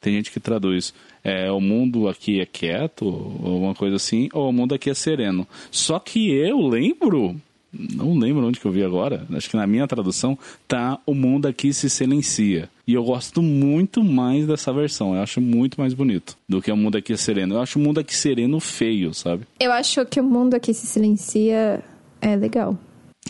Tem 0.00 0.14
gente 0.14 0.30
que 0.30 0.40
traduz 0.40 0.92
é, 1.22 1.50
o 1.50 1.60
mundo 1.60 2.08
aqui 2.08 2.40
é 2.40 2.46
quieto, 2.46 3.06
ou 3.06 3.62
uma 3.62 3.74
coisa 3.74 3.96
assim, 3.96 4.28
ou 4.32 4.48
o 4.48 4.52
mundo 4.52 4.74
aqui 4.74 4.90
é 4.90 4.94
sereno. 4.94 5.46
Só 5.70 5.98
que 5.98 6.32
eu 6.32 6.58
lembro, 6.66 7.36
não 7.72 8.18
lembro 8.18 8.46
onde 8.46 8.58
que 8.58 8.66
eu 8.66 8.72
vi 8.72 8.82
agora, 8.82 9.26
acho 9.32 9.48
que 9.48 9.56
na 9.56 9.66
minha 9.66 9.86
tradução 9.86 10.36
tá 10.66 10.98
o 11.06 11.14
mundo 11.14 11.46
aqui 11.46 11.72
se 11.72 11.88
silencia. 11.88 12.68
E 12.86 12.94
eu 12.94 13.04
gosto 13.04 13.40
muito 13.40 14.02
mais 14.02 14.46
dessa 14.46 14.72
versão, 14.72 15.14
eu 15.14 15.22
acho 15.22 15.40
muito 15.40 15.80
mais 15.80 15.94
bonito 15.94 16.36
do 16.48 16.60
que 16.60 16.70
o 16.70 16.76
mundo 16.76 16.98
aqui 16.98 17.12
é 17.12 17.16
sereno. 17.16 17.54
Eu 17.54 17.60
acho 17.60 17.78
o 17.78 17.82
mundo 17.82 18.00
aqui 18.00 18.14
sereno 18.14 18.58
feio, 18.58 19.14
sabe? 19.14 19.46
Eu 19.60 19.70
acho 19.72 20.04
que 20.06 20.20
o 20.20 20.24
mundo 20.24 20.54
aqui 20.54 20.74
se 20.74 20.86
silencia 20.86 21.82
é 22.20 22.36
legal. 22.36 22.76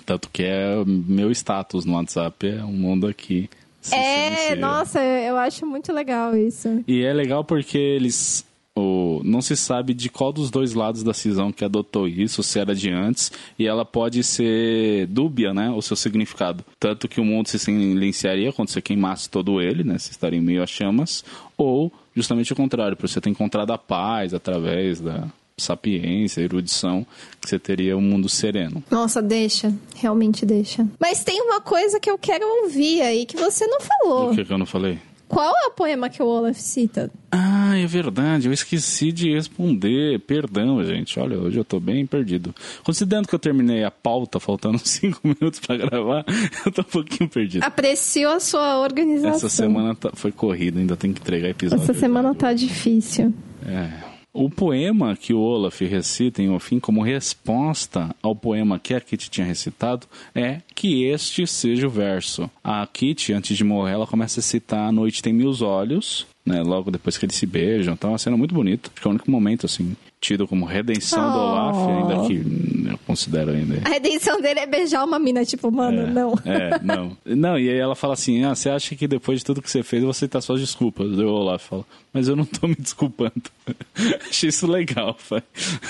Tanto 0.06 0.30
que 0.30 0.42
é 0.42 0.82
meu 0.86 1.30
status 1.30 1.84
no 1.84 1.94
WhatsApp, 1.94 2.48
é 2.48 2.64
um 2.64 2.72
mundo 2.72 3.06
aqui 3.06 3.48
se 3.82 3.94
é, 3.96 4.30
silencia. 4.30 4.56
nossa, 4.56 5.02
eu 5.02 5.36
acho 5.36 5.66
muito 5.66 5.92
legal 5.92 6.36
isso. 6.36 6.84
E 6.86 7.04
é 7.04 7.12
legal 7.12 7.44
porque 7.44 7.76
eles. 7.76 8.44
O, 8.74 9.20
não 9.22 9.42
se 9.42 9.54
sabe 9.54 9.92
de 9.92 10.08
qual 10.08 10.32
dos 10.32 10.50
dois 10.50 10.72
lados 10.72 11.02
da 11.02 11.12
cisão 11.12 11.52
que 11.52 11.64
adotou 11.64 12.08
isso, 12.08 12.42
se 12.42 12.58
era 12.58 12.74
de 12.74 12.90
antes, 12.90 13.30
e 13.58 13.66
ela 13.66 13.84
pode 13.84 14.22
ser 14.24 15.06
dúbia, 15.08 15.52
né? 15.52 15.70
O 15.70 15.82
seu 15.82 15.96
significado. 15.96 16.64
Tanto 16.80 17.06
que 17.06 17.20
o 17.20 17.24
mundo 17.24 17.48
se 17.48 17.58
silenciaria 17.58 18.52
quando 18.52 18.70
você 18.70 18.80
queimasse 18.80 19.28
todo 19.28 19.60
ele, 19.60 19.84
né? 19.84 19.98
Se 19.98 20.10
estaria 20.10 20.38
em 20.38 20.42
meio 20.42 20.62
a 20.62 20.66
chamas, 20.66 21.22
ou 21.56 21.92
justamente 22.16 22.52
o 22.52 22.56
contrário, 22.56 22.96
por 22.96 23.08
você 23.08 23.20
ter 23.20 23.30
encontrado 23.30 23.72
a 23.72 23.78
paz 23.78 24.32
através 24.32 25.00
da 25.00 25.28
sapiência, 25.56 26.40
erudição, 26.40 27.06
que 27.40 27.48
você 27.48 27.58
teria 27.58 27.96
um 27.96 28.00
mundo 28.00 28.28
sereno. 28.28 28.82
Nossa, 28.90 29.20
deixa. 29.22 29.72
Realmente 29.94 30.44
deixa. 30.44 30.86
Mas 30.98 31.22
tem 31.22 31.40
uma 31.42 31.60
coisa 31.60 32.00
que 32.00 32.10
eu 32.10 32.18
quero 32.18 32.46
ouvir 32.62 33.02
aí 33.02 33.26
que 33.26 33.36
você 33.36 33.66
não 33.66 33.80
falou. 33.80 34.32
O 34.32 34.34
que, 34.34 34.44
que 34.44 34.52
eu 34.52 34.58
não 34.58 34.66
falei? 34.66 34.98
Qual 35.32 35.50
é 35.56 35.66
o 35.68 35.70
poema 35.70 36.10
que 36.10 36.22
o 36.22 36.26
Olaf 36.26 36.58
cita? 36.58 37.10
Ah, 37.30 37.74
é 37.78 37.86
verdade, 37.86 38.48
eu 38.48 38.52
esqueci 38.52 39.10
de 39.10 39.32
responder. 39.32 40.20
Perdão, 40.20 40.84
gente. 40.84 41.18
Olha, 41.18 41.38
hoje 41.38 41.58
eu 41.58 41.64
tô 41.64 41.80
bem 41.80 42.04
perdido. 42.04 42.54
Considerando 42.84 43.26
que 43.26 43.34
eu 43.34 43.38
terminei 43.38 43.82
a 43.82 43.90
pauta, 43.90 44.38
faltando 44.38 44.76
cinco 44.86 45.20
minutos 45.24 45.58
pra 45.58 45.78
gravar, 45.78 46.26
eu 46.66 46.70
tô 46.70 46.82
um 46.82 46.84
pouquinho 46.84 47.30
perdido. 47.30 47.62
Aprecio 47.62 48.28
a 48.28 48.38
sua 48.40 48.78
organização. 48.80 49.30
Essa 49.30 49.48
semana 49.48 49.94
tá- 49.94 50.10
foi 50.12 50.30
corrida, 50.32 50.78
ainda 50.78 50.98
tem 50.98 51.14
que 51.14 51.20
entregar 51.22 51.48
episódio. 51.48 51.82
Essa 51.82 51.94
semana 51.94 52.34
tá 52.34 52.52
difícil. 52.52 53.32
É. 53.66 54.11
O 54.34 54.48
poema 54.48 55.14
que 55.14 55.34
o 55.34 55.40
Olaf 55.40 55.82
recita 55.82 56.40
em 56.40 56.48
O 56.48 56.58
Fim 56.58 56.80
como 56.80 57.02
resposta 57.02 58.16
ao 58.22 58.34
poema 58.34 58.78
que 58.78 58.94
a 58.94 59.00
Kitty 59.00 59.28
tinha 59.28 59.46
recitado 59.46 60.06
é 60.34 60.62
que 60.74 61.04
este 61.04 61.46
seja 61.46 61.86
o 61.86 61.90
verso. 61.90 62.50
A 62.64 62.86
Kitty, 62.86 63.34
antes 63.34 63.54
de 63.54 63.62
morrer, 63.62 63.92
ela 63.92 64.06
começa 64.06 64.40
a 64.40 64.42
citar 64.42 64.88
A 64.88 64.92
Noite 64.92 65.22
Tem 65.22 65.34
Mil 65.34 65.52
Olhos, 65.60 66.26
né, 66.46 66.62
logo 66.62 66.90
depois 66.90 67.18
que 67.18 67.26
eles 67.26 67.36
se 67.36 67.44
beijam. 67.44 67.92
Então 67.92 68.12
uma 68.12 68.18
cena 68.18 68.34
muito 68.34 68.54
bonita. 68.54 68.90
Acho 68.90 69.02
que 69.02 69.06
é 69.06 69.10
o 69.10 69.12
único 69.12 69.30
momento, 69.30 69.66
assim, 69.66 69.94
tido 70.22 70.46
como 70.46 70.64
redenção 70.64 71.32
do 71.32 71.36
Oh. 71.36 71.40
Olaf, 71.40 71.76
ainda 71.90 72.28
que 72.28 72.38
hum, 72.38 72.86
eu 72.92 72.98
considero 73.04 73.50
ainda... 73.50 73.82
A 73.84 73.88
redenção 73.90 74.40
dele 74.40 74.60
é 74.60 74.66
beijar 74.66 75.04
uma 75.04 75.18
mina, 75.18 75.44
tipo, 75.44 75.70
mano, 75.70 76.02
É, 76.02 76.06
não. 76.06 76.34
É, 76.44 76.80
não. 76.82 77.16
Não, 77.26 77.58
e 77.58 77.68
aí 77.68 77.76
ela 77.76 77.96
fala 77.96 78.14
assim: 78.14 78.44
ah, 78.44 78.54
você 78.54 78.70
acha 78.70 78.94
que 78.94 79.08
depois 79.08 79.40
de 79.40 79.44
tudo 79.44 79.60
que 79.60 79.68
você 79.70 79.82
fez, 79.82 80.02
você 80.04 80.28
tá 80.28 80.40
suas 80.40 80.60
desculpas? 80.60 81.10
O 81.18 81.26
Olaf 81.26 81.66
fala, 81.68 81.84
mas 82.12 82.28
eu 82.28 82.36
não 82.36 82.44
tô 82.44 82.68
me 82.68 82.76
desculpando. 82.76 83.32
Achei 84.30 84.48
isso 84.48 84.66
legal, 84.66 85.16
pai. 85.28 85.42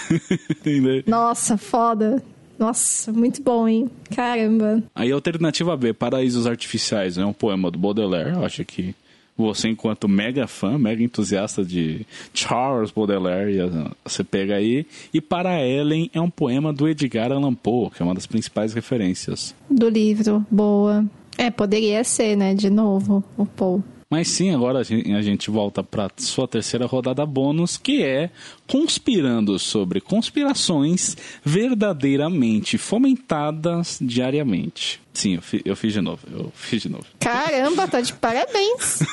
Entendeu? 0.51 1.03
Nossa, 1.07 1.59
foda. 1.59 2.23
Nossa, 2.59 3.13
muito 3.13 3.43
bom, 3.43 3.69
hein? 3.69 3.91
Caramba. 4.15 4.83
Aí 4.95 5.11
a 5.11 5.15
alternativa 5.15 5.77
B, 5.77 5.93
Paraísos 5.93 6.47
Artificiais, 6.47 7.19
é 7.19 7.25
um 7.25 7.33
poema 7.33 7.71
do 7.71 7.79
Baudelaire. 7.79 8.31
Eu 8.31 8.45
acho 8.45 8.65
que 8.65 8.95
você, 9.37 9.69
enquanto 9.69 10.09
mega 10.09 10.47
fã, 10.47 10.79
mega 10.79 11.03
entusiasta 11.03 11.65
de 11.65 12.07
Charles 12.35 12.91
Baudelaire, 12.91 13.59
você 14.05 14.23
pega 14.23 14.57
aí. 14.57 14.87
E 15.13 15.21
Para 15.21 15.67
Ellen 15.67 16.11
é 16.13 16.21
um 16.21 16.31
poema 16.31 16.73
do 16.73 16.89
Edgar 16.89 17.33
Allan 17.33 17.55
Poe, 17.55 17.91
que 17.91 18.03
é 18.03 18.05
uma 18.05 18.15
das 18.15 18.27
principais 18.27 18.73
referências. 18.75 19.55
Do 19.71 19.89
livro, 19.89 20.45
boa. 20.51 21.05
É, 21.39 21.51
poderia 21.51 22.05
ser, 22.05 22.37
né? 22.37 22.55
De 22.55 22.69
novo, 22.69 23.25
o 23.37 23.47
Paul. 23.47 23.83
Mas 24.13 24.29
sim, 24.29 24.55
agora 24.55 24.81
a 24.81 24.83
gen- 24.83 25.15
a 25.17 25.23
gente 25.23 25.51
volta 25.51 25.83
para 25.83 26.11
sua 26.19 26.47
terceira 26.47 26.85
rodada 26.85 27.25
bônus, 27.25 27.79
que 27.79 28.03
é 28.03 28.29
conspirando 28.67 29.59
sobre 29.59 30.03
conspirações 30.03 31.17
verdadeiramente 31.43 32.77
fomentadas 32.77 33.97
diariamente. 34.03 35.01
Sim, 35.15 35.37
eu, 35.37 35.41
fi- 35.43 35.63
eu 35.65 35.75
fiz 35.75 35.95
de 35.95 36.03
novo, 36.03 36.21
eu 36.31 36.53
fiz 36.55 36.83
de 36.83 36.91
novo. 36.91 37.07
Caramba, 37.19 37.89
tá 37.89 38.03
de 38.03 38.13
parabéns. 38.13 38.99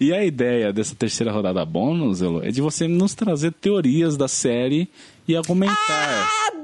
E 0.00 0.12
a 0.12 0.24
ideia 0.24 0.72
dessa 0.72 0.92
terceira 0.96 1.30
rodada 1.30 1.64
bônus, 1.64 2.20
Elo, 2.20 2.44
é 2.44 2.50
de 2.50 2.60
você 2.60 2.88
nos 2.88 3.14
trazer 3.14 3.52
teorias 3.52 4.16
da 4.16 4.26
série 4.26 4.88
e 5.26 5.36
argumentar 5.36 6.28
Adoro 6.48 6.63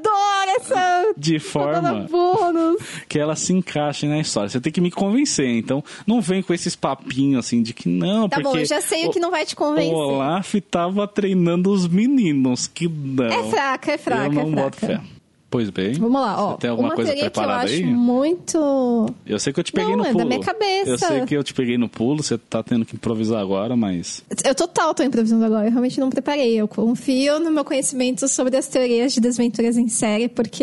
de 1.16 1.38
forma 1.38 2.06
que 3.08 3.18
ela 3.18 3.36
se 3.36 3.52
encaixe 3.52 4.06
na 4.06 4.18
história. 4.18 4.48
Você 4.48 4.60
tem 4.60 4.72
que 4.72 4.80
me 4.80 4.90
convencer, 4.90 5.48
então 5.48 5.82
não 6.06 6.20
vem 6.20 6.42
com 6.42 6.52
esses 6.54 6.74
papinhos 6.76 7.44
assim 7.46 7.62
de 7.62 7.72
que 7.72 7.88
não, 7.88 8.28
Tá 8.28 8.36
porque 8.36 8.52
bom, 8.52 8.58
eu 8.58 8.64
já 8.64 8.80
sei 8.80 9.06
o 9.06 9.10
que 9.10 9.20
não 9.20 9.30
vai 9.30 9.44
te 9.46 9.54
convencer. 9.56 9.92
O 9.92 9.96
Olaf 9.96 10.54
tava 10.70 11.06
treinando 11.06 11.70
os 11.70 11.86
meninos, 11.86 12.66
que 12.66 12.88
não. 12.88 13.26
É 13.26 13.50
fraca, 13.50 13.92
é 13.92 13.98
fraca, 13.98 14.24
Eu 14.26 14.32
não 14.32 14.42
é 14.42 14.62
boto 14.62 14.76
fraca. 14.76 15.02
fé. 15.02 15.19
Pois 15.50 15.68
bem. 15.68 15.94
Vamos 15.94 16.20
lá, 16.20 16.40
ó. 16.40 16.50
Você 16.52 16.58
tem 16.58 16.70
alguma 16.70 16.90
uma 16.90 16.94
coisa 16.94 17.10
teoria 17.10 17.28
que 17.28 17.38
eu 17.38 17.42
preparada 17.42 17.64
acho 17.64 17.74
aí? 17.74 17.84
muito... 17.84 19.14
Eu 19.26 19.38
sei 19.40 19.52
que 19.52 19.58
eu 19.58 19.64
te 19.64 19.72
peguei 19.72 19.90
Não, 19.90 19.98
no 19.98 20.04
é 20.04 20.06
da 20.08 20.12
pulo. 20.12 20.26
minha 20.26 20.40
cabeça. 20.40 20.90
Eu 20.90 20.98
sei 20.98 21.26
que 21.26 21.36
eu 21.36 21.42
te 21.42 21.52
peguei 21.52 21.76
no 21.76 21.88
pulo, 21.88 22.22
você 22.22 22.38
tá 22.38 22.62
tendo 22.62 22.84
que 22.84 22.94
improvisar 22.94 23.40
agora, 23.40 23.74
mas. 23.76 24.22
Eu 24.44 24.54
total 24.54 24.94
tô 24.94 25.02
improvisando 25.02 25.44
agora, 25.44 25.66
eu 25.66 25.70
realmente 25.70 25.98
não 25.98 26.08
preparei. 26.08 26.54
Eu 26.54 26.68
confio 26.68 27.40
no 27.40 27.50
meu 27.50 27.64
conhecimento 27.64 28.28
sobre 28.28 28.56
as 28.56 28.68
teorias 28.68 29.12
de 29.12 29.20
desventuras 29.20 29.76
em 29.76 29.88
série, 29.88 30.28
porque 30.28 30.62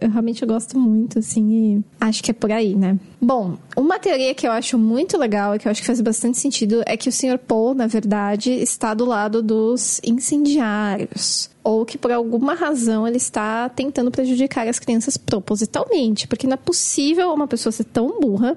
eu, 0.00 0.06
eu 0.08 0.10
realmente 0.10 0.46
gosto 0.46 0.78
muito, 0.78 1.18
assim, 1.18 1.50
e 1.50 1.84
acho 2.00 2.22
que 2.22 2.30
é 2.30 2.34
por 2.34 2.52
aí, 2.52 2.76
né? 2.76 2.96
Bom, 3.20 3.56
uma 3.76 3.98
teoria 3.98 4.32
que 4.32 4.46
eu 4.46 4.52
acho 4.52 4.78
muito 4.78 5.18
legal 5.18 5.54
e 5.54 5.58
que 5.58 5.66
eu 5.66 5.72
acho 5.72 5.80
que 5.80 5.86
faz 5.86 6.00
bastante 6.00 6.38
sentido 6.38 6.82
é 6.86 6.96
que 6.96 7.08
o 7.08 7.12
Sr. 7.12 7.36
Paul, 7.36 7.74
na 7.74 7.88
verdade, 7.88 8.52
está 8.52 8.94
do 8.94 9.04
lado 9.04 9.42
dos 9.42 10.00
incendiários. 10.04 11.50
Ou 11.64 11.84
que 11.84 11.98
por 11.98 12.12
alguma 12.12 12.54
razão 12.54 13.06
ele 13.08 13.16
está 13.16 13.68
tentando 13.68 14.10
prejudicar 14.10 14.68
as 14.68 14.78
crianças 14.78 15.16
propositalmente. 15.16 16.28
Porque 16.28 16.46
não 16.46 16.54
é 16.54 16.56
possível 16.56 17.32
uma 17.32 17.48
pessoa 17.48 17.72
ser 17.72 17.84
tão 17.84 18.20
burra 18.20 18.56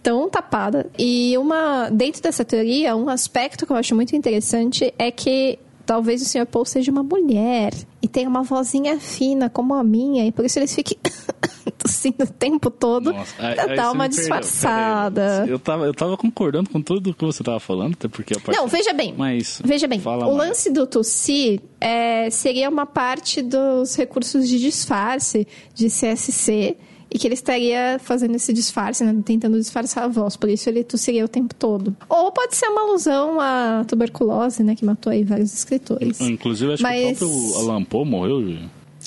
tão 0.00 0.30
tapada. 0.30 0.90
E 0.96 1.36
uma 1.36 1.90
dentro 1.90 2.22
dessa 2.22 2.44
teoria, 2.44 2.96
um 2.96 3.08
aspecto 3.08 3.66
que 3.66 3.72
eu 3.72 3.76
acho 3.76 3.94
muito 3.94 4.14
interessante 4.14 4.94
é 4.98 5.10
que 5.10 5.58
talvez 5.84 6.22
o 6.22 6.24
Sr. 6.24 6.46
Paul 6.46 6.64
seja 6.64 6.90
uma 6.90 7.02
mulher 7.02 7.72
e 8.00 8.06
tenha 8.06 8.28
uma 8.28 8.42
vozinha 8.42 8.98
fina 9.00 9.50
como 9.50 9.74
a 9.74 9.82
minha 9.82 10.24
e 10.26 10.32
por 10.32 10.44
isso 10.44 10.58
eles 10.58 10.74
fiquem 10.74 10.96
tossindo 11.78 12.24
o 12.24 12.26
tempo 12.26 12.70
todo 12.70 13.12
Nossa, 13.12 13.34
aí- 13.38 13.54
dar 13.76 13.88
aí 13.88 13.94
uma 13.94 14.08
disfarçada. 14.08 15.20
Peraí, 15.38 15.50
eu, 15.50 15.58
tava, 15.58 15.84
eu 15.86 15.94
tava 15.94 16.16
concordando 16.16 16.68
com 16.70 16.80
tudo 16.82 17.14
que 17.14 17.24
você 17.24 17.42
tava 17.42 17.60
falando, 17.60 17.92
até 17.94 18.08
porque 18.08 18.34
a 18.34 18.40
parte... 18.40 18.56
Não, 18.56 18.66
veja 18.66 18.92
bem. 18.92 19.14
Mas 19.16 19.60
Veja 19.64 19.86
bem, 19.86 20.00
o 20.00 20.04
mais. 20.04 20.36
lance 20.36 20.70
do 20.70 20.86
tossir 20.86 21.60
é, 21.80 22.28
seria 22.30 22.68
uma 22.68 22.86
parte 22.86 23.40
dos 23.42 23.94
recursos 23.96 24.48
de 24.48 24.58
disfarce 24.58 25.46
de 25.74 25.86
CSC 25.88 26.76
e 27.10 27.18
que 27.18 27.26
ele 27.26 27.32
estaria 27.34 27.98
fazendo 28.00 28.34
esse 28.34 28.52
disfarce, 28.52 29.02
né, 29.02 29.14
tentando 29.24 29.58
disfarçar 29.58 30.04
a 30.04 30.08
voz, 30.08 30.36
por 30.36 30.48
isso 30.50 30.68
ele 30.68 30.84
tossiria 30.84 31.24
o 31.24 31.28
tempo 31.28 31.54
todo. 31.54 31.96
Ou 32.06 32.30
pode 32.30 32.54
ser 32.54 32.66
uma 32.66 32.82
alusão 32.82 33.40
à 33.40 33.82
tuberculose, 33.88 34.62
né, 34.62 34.74
que 34.74 34.84
matou 34.84 35.10
aí 35.10 35.24
vários 35.24 35.54
escritores. 35.54 36.20
Inclusive, 36.20 36.74
acho 36.74 36.82
Mas- 36.82 37.18
que 37.18 37.24
o 37.24 37.28
próprio 37.28 37.58
Alan 37.60 37.82
Poe 37.84 38.04
morreu 38.04 38.58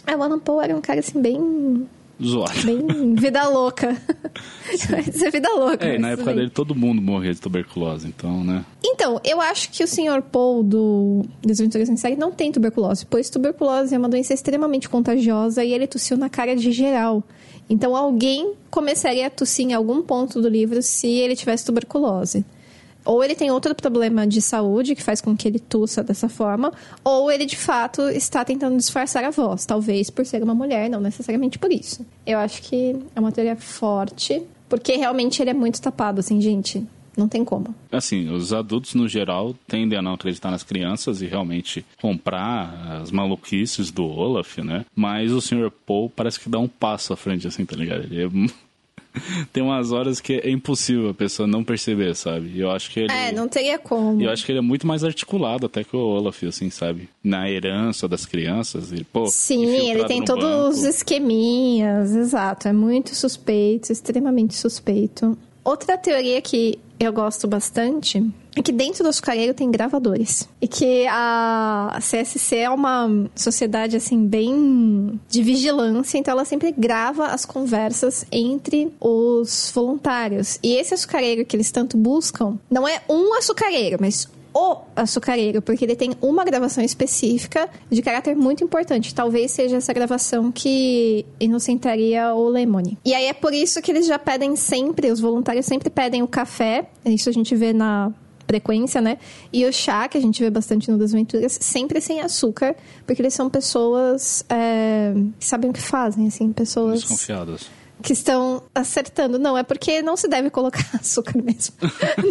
É, 0.08 0.16
o 0.16 0.24
Alan 0.24 0.40
Poe 0.40 0.64
era 0.64 0.76
um 0.76 0.82
cara 0.82 1.00
assim 1.02 1.22
bem 1.22 1.88
bem 2.64 3.16
vida 3.16 3.48
louca. 3.48 3.98
Isso 4.72 5.26
é 5.26 5.32
vida 5.32 5.50
louca. 5.54 5.86
É, 5.86 5.98
na 5.98 6.12
época 6.12 6.28
bem. 6.28 6.36
dele 6.36 6.50
todo 6.50 6.76
mundo 6.76 7.02
morria 7.02 7.34
de 7.34 7.42
tuberculose, 7.42 8.08
então, 8.08 8.44
né? 8.44 8.64
Então, 8.84 9.20
eu 9.24 9.42
acho 9.42 9.72
que 9.72 9.84
o 9.84 9.88
Sr. 9.88 10.22
Paul 10.32 10.64
do 10.64 11.26
Desventuras 11.42 11.90
em 11.90 11.98
Série 11.98 12.16
não 12.16 12.32
tem 12.32 12.52
tuberculose, 12.52 13.06
pois 13.06 13.30
tuberculose 13.30 13.94
é 13.96 13.98
uma 13.98 14.10
doença 14.10 14.34
extremamente 14.34 14.88
contagiosa 14.88 15.64
e 15.64 15.74
ele 15.74 15.88
tossiu 15.88 16.18
na 16.18 16.30
cara 16.30 16.56
de 16.56 16.72
geral. 16.72 17.24
Então, 17.70 17.96
alguém 17.96 18.54
começaria 18.70 19.28
a 19.28 19.30
tossir 19.30 19.66
em 19.66 19.74
algum 19.74 20.02
ponto 20.02 20.42
do 20.42 20.50
livro 20.50 20.82
se 20.82 21.08
ele 21.08 21.36
tivesse 21.36 21.66
tuberculose. 21.66 22.46
Ou 23.04 23.24
ele 23.24 23.36
tem 23.36 23.52
outro 23.52 23.74
problema 23.74 24.28
de 24.28 24.42
saúde 24.42 24.96
que 24.96 25.04
faz 25.04 25.22
com 25.22 25.36
que 25.36 25.48
ele 25.48 25.60
tussa 25.60 26.04
dessa 26.04 26.30
forma, 26.30 26.72
ou 27.04 27.32
ele 27.32 27.46
de 27.46 27.58
fato 27.58 28.02
está 28.10 28.46
tentando 28.46 28.78
disfarçar 28.78 29.24
a 29.24 29.32
voz, 29.32 29.66
talvez 29.66 30.10
por 30.10 30.26
ser 30.26 30.44
uma 30.44 30.54
mulher, 30.54 30.90
não 30.90 31.00
necessariamente 31.00 31.58
por 31.58 31.72
isso. 31.72 32.06
Eu 32.26 32.40
acho 32.40 32.62
que 32.62 32.96
é 33.16 33.20
uma 33.20 33.32
teoria 33.32 33.56
forte, 33.56 34.42
porque 34.70 34.96
realmente 34.96 35.42
ele 35.42 35.50
é 35.50 35.54
muito 35.54 35.82
tapado, 35.82 36.20
assim, 36.20 36.40
gente. 36.40 36.86
Não 37.18 37.28
tem 37.28 37.44
como. 37.44 37.76
Assim, 37.92 38.30
os 38.30 38.54
adultos, 38.54 38.94
no 38.94 39.08
geral, 39.08 39.54
tendem 39.68 40.00
a 40.00 40.02
não 40.02 40.14
acreditar 40.14 40.50
nas 40.50 40.64
crianças 40.64 41.22
e 41.22 41.28
realmente 41.28 41.86
comprar 42.02 43.02
as 43.02 43.12
maluquices 43.12 43.92
do 43.92 44.06
Olaf, 44.06 44.60
né? 44.60 44.86
Mas 44.96 45.32
o 45.32 45.42
Sr. 45.42 45.70
Poe 45.86 46.10
parece 46.10 46.40
que 46.40 46.50
dá 46.50 46.58
um 46.58 46.70
passo 46.70 47.12
à 47.12 47.18
frente, 47.18 47.46
assim, 47.46 47.66
tá 47.66 47.76
ligado? 47.76 48.04
Ele 48.04 48.24
é... 48.24 48.30
Tem 49.52 49.62
umas 49.62 49.92
horas 49.92 50.20
que 50.20 50.34
é 50.34 50.50
impossível 50.50 51.10
a 51.10 51.14
pessoa 51.14 51.48
não 51.48 51.64
perceber, 51.64 52.16
sabe? 52.16 52.58
Eu 52.60 52.72
acho 52.72 52.90
que 52.92 53.02
ele... 53.02 53.12
É, 53.12 53.32
não 53.32 53.48
teria 53.48 53.78
como. 53.78 54.22
E 54.22 54.26
eu 54.26 54.32
acho 54.32 54.46
que 54.46 54.52
ele 54.52 54.60
é 54.60 54.62
muito 54.62 54.88
mais 54.88 55.04
articulado 55.04 55.66
até 55.66 55.84
que 55.84 55.96
o 55.96 56.00
Olaf, 56.00 56.44
assim, 56.44 56.70
sabe? 56.70 57.10
Na 57.24 57.50
herança 57.50 58.08
das 58.08 58.26
crianças. 58.26 58.92
E, 58.92 59.04
pô, 59.04 59.28
Sim, 59.28 59.66
ele 59.66 60.06
tem 60.06 60.24
todos 60.24 60.46
os 60.46 60.76
banco. 60.78 60.90
esqueminhas, 60.90 62.16
exato. 62.16 62.68
É 62.68 62.74
muito 62.74 63.16
suspeito, 63.16 63.92
extremamente 63.92 64.56
suspeito. 64.56 65.38
Outra 65.64 65.98
teoria 65.98 66.42
que 66.42 66.80
eu 67.02 67.12
gosto 67.12 67.48
bastante 67.48 68.24
é 68.56 68.62
que 68.62 68.72
dentro 68.72 69.02
do 69.04 69.10
açucareiro 69.10 69.54
tem 69.54 69.72
gravadores. 69.72 70.48
E 70.62 70.68
que 70.68 71.08
a 71.08 71.98
CSC 72.00 72.58
é 72.58 72.70
uma 72.70 73.10
sociedade, 73.34 73.96
assim, 73.96 74.28
bem 74.28 75.20
de 75.28 75.42
vigilância, 75.42 76.18
então 76.18 76.34
ela 76.34 76.46
sempre 76.46 76.74
grava 76.78 77.28
as 77.28 77.46
conversas 77.46 78.26
entre 78.32 78.94
os 79.00 79.72
voluntários. 79.74 80.60
E 80.62 80.76
esse 80.76 80.94
açucareiro 80.94 81.46
que 81.46 81.56
eles 81.56 81.72
tanto 81.72 81.98
buscam 81.98 82.60
não 82.70 82.88
é 82.88 83.02
um 83.10 83.34
açucareiro, 83.36 83.98
mas 84.00 84.28
o 84.54 84.78
açucareiro, 84.96 85.62
porque 85.62 85.86
ele 85.86 85.96
tem 85.96 86.12
uma 86.22 86.44
gravação 86.44 86.84
específica 86.84 87.70
de 87.90 88.02
caráter 88.02 88.36
muito 88.36 88.64
importante. 88.64 89.14
Talvez 89.14 89.52
seja 89.52 89.78
essa 89.78 89.94
gravação 89.94 90.52
que 90.52 91.26
inocentaria 91.40 92.34
o 92.34 92.50
Lemony. 92.50 92.98
E 93.06 93.14
aí 93.14 93.26
é 93.26 93.34
por 93.34 93.54
isso 93.54 93.82
que 93.82 93.92
eles 93.92 94.06
já 94.06 94.20
pedem 94.20 94.56
sempre, 94.56 95.12
os 95.12 95.20
voluntários 95.20 95.66
sempre 95.66 95.90
pedem 95.90 96.22
o 96.22 96.28
café, 96.28 96.88
isso 97.06 97.30
a 97.30 97.34
gente 97.34 97.56
vê 97.56 97.74
na 97.74 98.12
frequência, 98.52 99.00
né? 99.00 99.18
E 99.54 99.66
o 99.66 99.72
chá, 99.72 100.10
que 100.10 100.18
a 100.18 100.22
gente 100.22 100.44
vê 100.44 100.50
bastante 100.50 100.92
no 100.92 100.98
Desventuras, 100.98 101.58
sempre 101.62 102.02
sem 102.02 102.20
açúcar, 102.20 102.76
porque 103.06 103.22
eles 103.22 103.34
são 103.34 103.50
pessoas 103.50 104.44
é, 104.50 105.14
que 105.40 105.46
sabem 105.46 105.70
o 105.70 105.74
que 105.74 105.82
fazem, 105.82 106.28
assim, 106.28 106.52
pessoas 106.52 107.00
Desconfiadas. 107.00 107.70
Que 108.02 108.14
estão 108.14 108.64
acertando. 108.74 109.38
Não, 109.38 109.58
é 109.58 109.64
porque 109.64 110.02
não 110.02 110.18
se 110.18 110.28
deve 110.28 110.50
colocar 110.50 110.86
açúcar 111.00 111.42
mesmo 111.42 111.76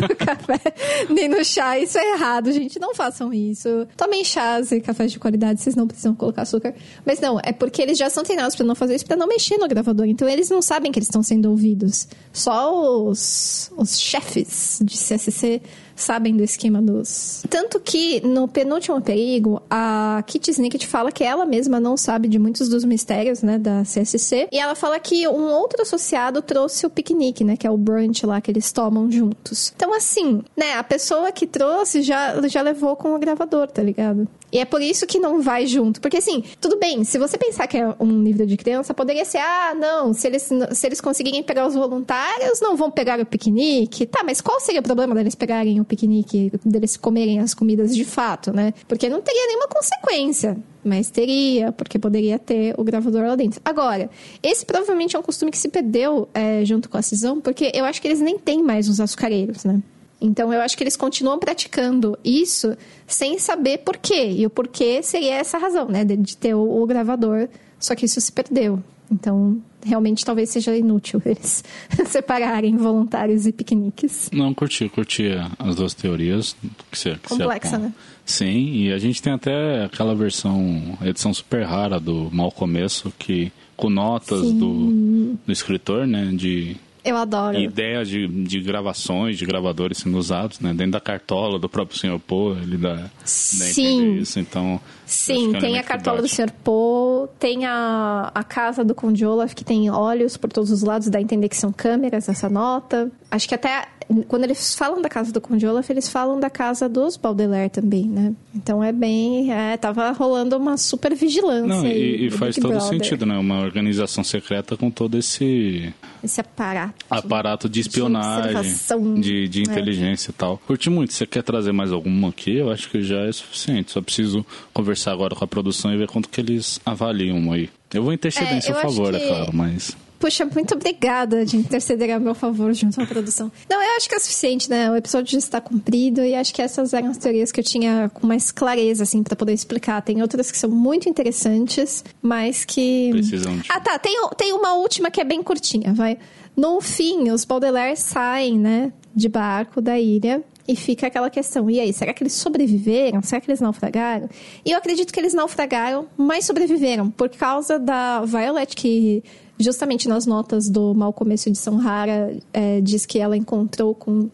no 0.01 0.09
café, 0.17 0.61
nem 1.09 1.29
no 1.29 1.45
chá. 1.45 1.79
Isso 1.79 1.99
é 1.99 2.13
errado, 2.15 2.53
gente. 2.53 2.79
Não 2.79 2.95
façam 2.95 3.33
isso. 3.33 3.87
Tomem 3.97 4.25
chás 4.25 4.73
e 4.73 4.81
cafés 4.81 5.13
de 5.13 5.19
qualidade, 5.19 5.61
vocês 5.61 5.77
não 5.77 5.87
precisam 5.87 6.15
colocar 6.15 6.43
açúcar. 6.43 6.75
Mas 7.05 7.21
não, 7.21 7.39
é 7.43 7.53
porque 7.53 7.81
eles 7.81 7.97
já 7.97 8.11
são 8.11 8.23
treinados 8.23 8.57
pra 8.57 8.67
não 8.67 8.75
fazer 8.75 8.97
isso, 8.97 9.07
pra 9.07 9.17
não 9.17 9.27
mexer 9.27 9.57
no 9.59 9.69
gravador. 9.69 10.07
Então 10.07 10.29
eles 10.29 10.51
não 10.51 10.61
sabem 10.61 10.91
que 10.91 10.99
eles 10.99 11.09
estão 11.09 11.23
sendo 11.23 11.51
ouvidos. 11.51 12.09
Só 12.33 13.05
os, 13.05 13.71
os 13.77 13.99
chefes 13.99 14.81
de 14.83 14.97
CSC 14.97 15.63
sabem 16.03 16.37
do 16.37 16.43
esquema 16.43 16.81
dos. 16.81 17.43
Tanto 17.49 17.81
que 17.81 18.21
no 18.27 18.49
penúltimo 18.49 19.01
perigo, 19.01 19.63
a 19.71 20.23
Kitty 20.27 20.51
Snicket 20.51 20.87
fala 20.87 21.13
que 21.13 21.25
ela 21.25 21.45
mesma 21.45 21.81
não 21.81 21.97
sabe 21.97 22.29
de 22.29 22.39
muitos 22.39 22.69
dos 22.69 22.85
mistérios, 22.85 23.43
né, 23.43 23.59
da 23.59 23.83
CSC. 23.83 24.49
E 24.51 24.59
ela 24.59 24.75
fala 24.75 24.99
que 24.99 25.27
um 25.29 25.53
outro 25.53 25.83
associado 25.83 26.43
trouxe 26.43 26.87
o 26.87 26.91
piquenique, 26.91 27.45
né, 27.45 27.57
que 27.57 27.67
é 27.67 27.71
o 27.71 27.77
brunch 27.77 28.25
lá 28.27 28.41
que 28.41 28.51
eles 28.51 28.73
tomam 28.73 29.11
juntos. 29.11 29.73
Então, 29.75 29.95
assim, 29.95 30.43
né, 30.57 30.75
a 30.75 30.85
pessoa 30.85 31.33
que 31.33 31.47
trouxe 31.47 32.03
já, 32.03 32.41
já 32.49 32.63
levou 32.63 32.97
com 32.97 33.15
o 33.15 33.19
gravador, 33.19 33.69
tá 33.69 33.83
ligado? 33.83 34.29
E 34.53 34.59
é 34.59 34.65
por 34.65 34.83
isso 34.83 35.07
que 35.07 35.19
não 35.19 35.41
vai 35.41 35.67
junto. 35.67 36.01
Porque, 36.01 36.17
assim, 36.17 36.43
tudo 36.61 36.79
bem, 36.79 37.05
se 37.05 37.19
você 37.19 37.39
pensar 37.39 37.67
que 37.67 37.77
é 37.77 37.95
um 38.01 38.23
livro 38.23 38.47
de 38.47 38.57
criança, 38.57 38.93
poderia 38.93 39.25
ser, 39.25 39.39
ah, 39.39 39.75
não, 39.75 40.13
se 40.13 40.27
eles, 40.27 40.49
se 40.73 40.87
eles 40.87 41.01
conseguirem 41.01 41.43
pegar 41.43 41.67
os 41.67 41.75
voluntários, 41.75 42.61
não 42.61 42.77
vão 42.77 42.91
pegar 42.91 43.21
o 43.21 43.27
piquenique. 43.27 44.07
Tá, 44.07 44.23
mas 44.25 44.41
qual 44.41 44.61
seria 44.61 44.81
o 44.81 44.85
problema 44.85 45.15
deles 45.15 45.35
pegarem 45.35 45.81
o 45.81 45.85
piquenique, 45.85 46.53
deles 46.65 46.97
comerem 46.97 47.39
as 47.39 47.55
comidas 47.55 47.95
de 47.95 48.05
fato, 48.05 48.53
né? 48.53 48.75
Porque 48.89 49.09
não 49.09 49.21
teria 49.21 49.47
nenhuma 49.47 49.69
consequência. 49.69 50.57
Mas 50.83 51.11
teria, 51.11 51.73
porque 51.73 51.99
poderia 51.99 52.39
ter 52.39 52.75
o 52.79 52.83
gravador 52.83 53.23
lá 53.23 53.37
dentro. 53.37 53.61
Agora, 53.65 54.09
esse 54.43 54.65
provavelmente 54.65 55.15
é 55.15 55.19
um 55.19 55.23
costume 55.23 55.51
que 55.51 55.59
se 55.59 55.69
perdeu 55.69 56.29
é, 56.33 56.65
junto 56.65 56.89
com 56.89 56.97
a 56.97 57.03
cisão, 57.03 57.41
porque 57.41 57.71
eu 57.75 57.85
acho 57.85 58.01
que 58.01 58.09
eles 58.09 58.21
nem 58.21 58.39
têm 58.39 58.63
mais 58.63 58.89
os 58.89 58.99
açucareiros, 58.99 59.65
né? 59.65 59.83
Então 60.21 60.53
eu 60.53 60.61
acho 60.61 60.77
que 60.77 60.83
eles 60.83 60.97
continuam 60.97 61.39
praticando 61.39 62.19
isso 62.25 62.77
sem 63.07 63.39
saber 63.39 63.79
por 63.79 63.97
quê. 63.97 64.31
E 64.37 64.47
o 64.47 64.51
porquê 64.51 65.03
seria 65.03 65.35
essa 65.35 65.59
razão, 65.59 65.89
né? 65.89 66.05
De, 66.05 66.17
de 66.17 66.37
ter 66.37 66.55
o, 66.55 66.83
o 66.83 66.87
gravador. 66.87 67.49
Só 67.79 67.95
que 67.95 68.05
isso 68.05 68.21
se 68.21 68.31
perdeu. 68.31 68.83
Então, 69.11 69.61
realmente 69.85 70.25
talvez 70.25 70.51
seja 70.51 70.77
inútil 70.77 71.21
eles 71.27 71.65
separarem 72.07 72.77
voluntários 72.77 73.47
e 73.47 73.53
piqueniques. 73.53 74.31
Não, 74.33 74.55
curti, 74.55 74.89
curti 74.89 75.31
as 75.59 75.75
duas 75.75 75.95
teorias. 75.95 76.57
Que 76.91 76.99
você, 76.99 77.15
que 77.17 77.29
Complexa, 77.29 77.79
né? 77.79 77.93
Sim, 78.25 78.75
e 78.75 78.93
a 78.93 78.99
gente 78.99 79.21
tem 79.21 79.33
até 79.33 79.85
aquela 79.85 80.15
versão, 80.15 80.97
edição 81.03 81.35
super 81.35 81.65
rara 81.65 81.99
do 81.99 82.31
Mal 82.31 82.53
Começo, 82.53 83.13
que 83.19 83.51
com 83.77 83.91
notas 83.91 84.53
do, 84.53 85.37
do 85.45 85.53
escritor, 85.53 86.07
né, 86.07 86.31
de 86.35 86.77
Eu 87.05 87.17
adoro. 87.17 87.59
ideia 87.59 88.05
de, 88.05 88.27
de 88.27 88.61
gravações, 88.61 89.39
de 89.39 89.47
gravadores 89.47 89.99
sendo 89.99 90.19
usados, 90.19 90.61
né, 90.61 90.73
dentro 90.73 90.93
da 90.93 91.01
cartola 91.01 91.59
do 91.59 91.69
próprio 91.69 91.99
Sr. 91.99 92.19
Poe, 92.19 92.59
ele 92.59 92.77
dá, 92.77 93.11
Sim. 93.25 93.71
entender 93.71 94.21
isso, 94.21 94.39
então... 94.39 94.81
Sim, 95.07 95.57
é 95.57 95.59
tem 95.59 95.79
a 95.79 95.83
cartola 95.83 96.23
do. 96.23 96.29
Sr. 96.29 96.53
Poe, 96.63 97.29
tem 97.39 97.67
a, 97.67 98.31
a 98.33 98.45
casa 98.45 98.85
do 98.85 98.95
Conde 98.95 99.27
Olaf, 99.27 99.55
que 99.55 99.65
tem 99.65 99.91
olhos 99.91 100.37
por 100.37 100.53
todos 100.53 100.71
os 100.71 100.83
lados, 100.83 101.09
dá 101.09 101.19
a 101.19 101.23
entender 101.23 101.49
que 101.49 101.57
são 101.57 101.73
câmeras, 101.73 102.29
essa 102.29 102.49
nota. 102.49 103.11
Acho 103.29 103.49
que 103.49 103.55
até 103.55 103.89
quando 104.29 104.45
eles 104.45 104.75
falam 104.75 105.01
da 105.01 105.09
casa 105.09 105.33
do 105.33 105.41
Conde 105.41 105.67
Olaf, 105.67 105.89
eles 105.91 106.09
falam 106.09 106.39
da 106.41 106.51
casa 106.51 106.89
dos 106.89 107.17
Baudelaire 107.17 107.71
também, 107.71 108.05
né? 108.07 108.33
Então 108.55 108.83
é 108.83 108.91
bem. 108.93 109.53
É, 109.53 109.77
tava 109.77 110.11
rolando 110.13 110.57
uma 110.57 110.77
super 110.77 111.15
vigilância. 111.15 111.67
Não, 111.67 111.83
aí 111.85 112.17
e, 112.23 112.27
e 112.27 112.31
faz 112.31 112.57
Big 112.57 112.63
todo 112.63 112.73
Brother. 112.79 112.89
sentido, 112.89 113.25
né? 113.27 113.37
Uma 113.39 113.61
organização 113.61 114.25
secreta 114.25 114.77
com 114.77 114.91
todo 114.91 115.17
esse 115.19 115.93
Esse 116.25 116.41
aparato. 116.41 116.95
aparato 117.09 117.69
de 117.69 117.81
espionagem, 117.81 118.57
observação. 118.57 119.15
de, 119.15 119.49
de 119.49 119.61
É. 119.61 119.63
inteligência 119.63 120.31
e 120.31 120.35
tal. 120.35 120.59
Curti 120.67 120.91
muito. 120.91 121.13
Você 121.13 121.27
quer 121.27 121.43
trazer 121.43 121.73
mais 121.73 121.93
alguma 121.93 122.29
aqui? 122.31 122.57
Eu 122.57 122.71
acho 122.71 122.91
que 122.91 123.03
já 123.03 123.21
é 123.21 123.33
suficiente. 123.33 123.93
Só 123.93 124.01
preciso 124.03 124.45
conversar 124.73 125.13
agora 125.13 125.35
com 125.35 125.45
a 125.45 125.49
produção 125.49 125.93
e 125.95 125.97
ver 125.97 126.09
quanto 126.09 126.29
que 126.29 126.41
eles 126.41 126.81
avaliam 126.85 127.53
aí. 127.53 127.71
Eu 127.95 128.03
vou 128.03 128.13
interceder 128.13 128.53
É, 128.53 128.57
em 128.57 128.61
seu 128.61 128.75
favor, 128.75 129.11
que- 129.11 129.17
é 129.23 129.27
claro, 129.29 129.51
mas... 129.55 129.97
Puxa, 130.21 130.45
muito 130.45 130.75
obrigada 130.75 131.45
de 131.47 131.57
interceder 131.57 132.15
a 132.15 132.19
meu 132.21 132.35
favor 132.35 132.73
junto 132.75 133.01
à 133.01 133.07
produção. 133.07 133.51
Não, 133.69 133.83
eu 133.83 133.97
acho 133.97 134.07
que 134.09 134.15
é 134.15 134.19
suficiente, 134.19 134.69
né? 134.71 134.91
O 134.91 134.95
episódio 134.95 135.33
já 135.33 135.39
está 135.39 135.61
cumprido 135.61 136.23
e 136.23 136.35
acho 136.35 136.53
que 136.55 136.61
essas 136.61 136.93
eram 136.93 137.09
as 137.11 137.17
teorias 137.17 137.51
que 137.51 137.59
eu 137.61 137.65
tinha 137.65 138.11
com 138.13 138.27
mais 138.27 138.53
clareza, 138.53 139.03
assim, 139.03 139.23
pra 139.23 139.35
poder 139.35 139.55
explicar. 139.55 140.03
Tem 140.03 140.21
outras 140.21 140.53
que 140.53 140.59
são 140.59 140.69
muito 140.71 141.09
interessantes, 141.09 142.05
mas 142.21 142.65
que. 142.67 143.09
Precisam 143.13 143.57
de- 143.59 143.65
Ah, 143.71 143.81
tá. 143.81 143.99
Tem, 143.99 144.15
tem 144.37 144.53
uma 144.53 144.75
última 144.75 145.11
que 145.11 145.21
é 145.21 145.25
bem 145.25 145.43
curtinha, 145.43 145.95
vai. 145.95 146.19
No 146.55 146.81
fim, 146.83 147.31
os 147.31 147.45
Baudelaire 147.47 147.97
saem, 147.97 148.59
né, 148.59 148.93
de 149.15 149.29
barco 149.29 149.81
da 149.81 149.99
ilha. 149.99 150.43
E 150.69 150.77
fica 150.77 151.09
aquela 151.09 151.29
questão, 151.31 151.69
e 151.69 151.81
aí, 151.81 151.93
será 151.93 152.13
que 152.13 152.23
eles 152.23 152.35
sobreviveram? 152.35 153.21
Será 153.23 153.41
que 153.41 153.51
eles 153.51 153.61
naufragaram? 153.61 154.29
E 154.65 154.71
eu 154.71 154.79
acredito 154.79 155.13
que 155.13 155.19
eles 155.19 155.35
naufragaram, 155.35 156.07
mas 156.17 156.45
sobreviveram, 156.45 157.11
por 157.11 157.29
causa 157.31 157.77
da 157.77 158.21
Violet, 158.25 158.77
que 158.77 159.25
justamente 159.63 160.09
nas 160.09 160.27
notas 160.27 160.69
do 160.69 160.95
Mal 160.95 161.13
Começo 161.13 161.51
de 161.51 161.59
São 161.59 161.77
Rara, 161.77 162.37
é, 162.53 162.81
diz 162.81 163.07
que 163.07 163.19
ela 163.19 163.37
encontrou 163.37 163.95
com 163.95 164.29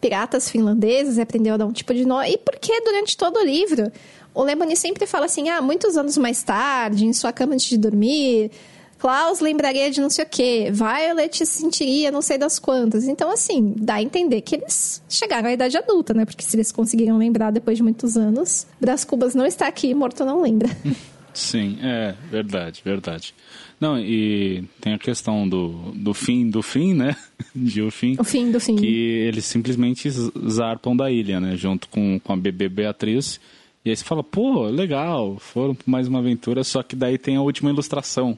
piratas 0.00 0.48
finlandeses 0.48 1.16
e 1.16 1.20
aprendeu 1.20 1.54
a 1.54 1.56
dar 1.56 1.66
um 1.66 1.72
tipo 1.72 1.92
de 1.94 2.04
nó. 2.04 2.22
E 2.22 2.38
porque 2.38 2.80
durante 2.82 3.16
todo 3.16 3.38
o 3.38 3.44
livro, 3.44 3.90
o 4.34 4.42
Lemony 4.42 4.76
sempre 4.76 5.06
fala 5.06 5.26
assim: 5.26 5.48
ah, 5.48 5.60
muitos 5.60 5.96
anos 5.96 6.16
mais 6.16 6.42
tarde, 6.42 7.06
em 7.06 7.12
sua 7.12 7.32
cama 7.32 7.54
antes 7.54 7.66
de 7.66 7.78
dormir. 7.78 8.50
Klaus 8.98 9.40
lembraria 9.40 9.90
de 9.90 10.00
não 10.00 10.08
sei 10.08 10.24
o 10.24 10.28
quê, 10.28 10.70
Violet 10.72 11.36
se 11.36 11.46
sentiria 11.46 12.10
não 12.10 12.22
sei 12.22 12.38
das 12.38 12.58
quantas. 12.58 13.06
Então, 13.06 13.30
assim, 13.30 13.74
dá 13.76 13.94
a 13.94 14.02
entender 14.02 14.40
que 14.40 14.56
eles 14.56 15.02
chegaram 15.08 15.48
à 15.48 15.52
idade 15.52 15.76
adulta, 15.76 16.14
né? 16.14 16.24
Porque 16.24 16.42
se 16.42 16.56
eles 16.56 16.72
conseguiram 16.72 17.18
lembrar 17.18 17.50
depois 17.50 17.76
de 17.76 17.82
muitos 17.82 18.16
anos, 18.16 18.66
Brás 18.80 19.04
Cubas 19.04 19.34
não 19.34 19.44
está 19.44 19.66
aqui, 19.66 19.92
morto 19.92 20.24
não 20.24 20.40
lembra. 20.40 20.70
Sim, 21.34 21.78
é, 21.82 22.14
verdade, 22.30 22.80
verdade. 22.82 23.34
Não, 23.80 23.98
e 23.98 24.64
tem 24.80 24.94
a 24.94 24.98
questão 24.98 25.46
do, 25.48 25.92
do 25.94 26.14
fim 26.14 26.48
do 26.48 26.62
fim, 26.62 26.94
né? 26.94 27.14
De 27.54 27.82
o 27.82 27.90
fim. 27.90 28.16
O 28.18 28.24
fim 28.24 28.50
do 28.50 28.58
fim. 28.58 28.76
Que 28.76 28.86
eles 28.86 29.44
simplesmente 29.44 30.08
zarpam 30.10 30.96
da 30.96 31.10
ilha, 31.10 31.38
né? 31.40 31.56
Junto 31.56 31.88
com, 31.88 32.18
com 32.20 32.32
a 32.32 32.36
bebê 32.36 32.68
Beatriz. 32.68 33.38
E 33.84 33.90
aí 33.90 33.96
você 33.96 34.02
fala, 34.04 34.24
pô, 34.24 34.64
legal, 34.64 35.36
foram 35.38 35.74
por 35.74 35.88
mais 35.88 36.08
uma 36.08 36.18
aventura, 36.18 36.64
só 36.64 36.82
que 36.82 36.96
daí 36.96 37.18
tem 37.18 37.36
a 37.36 37.42
última 37.42 37.70
ilustração 37.70 38.36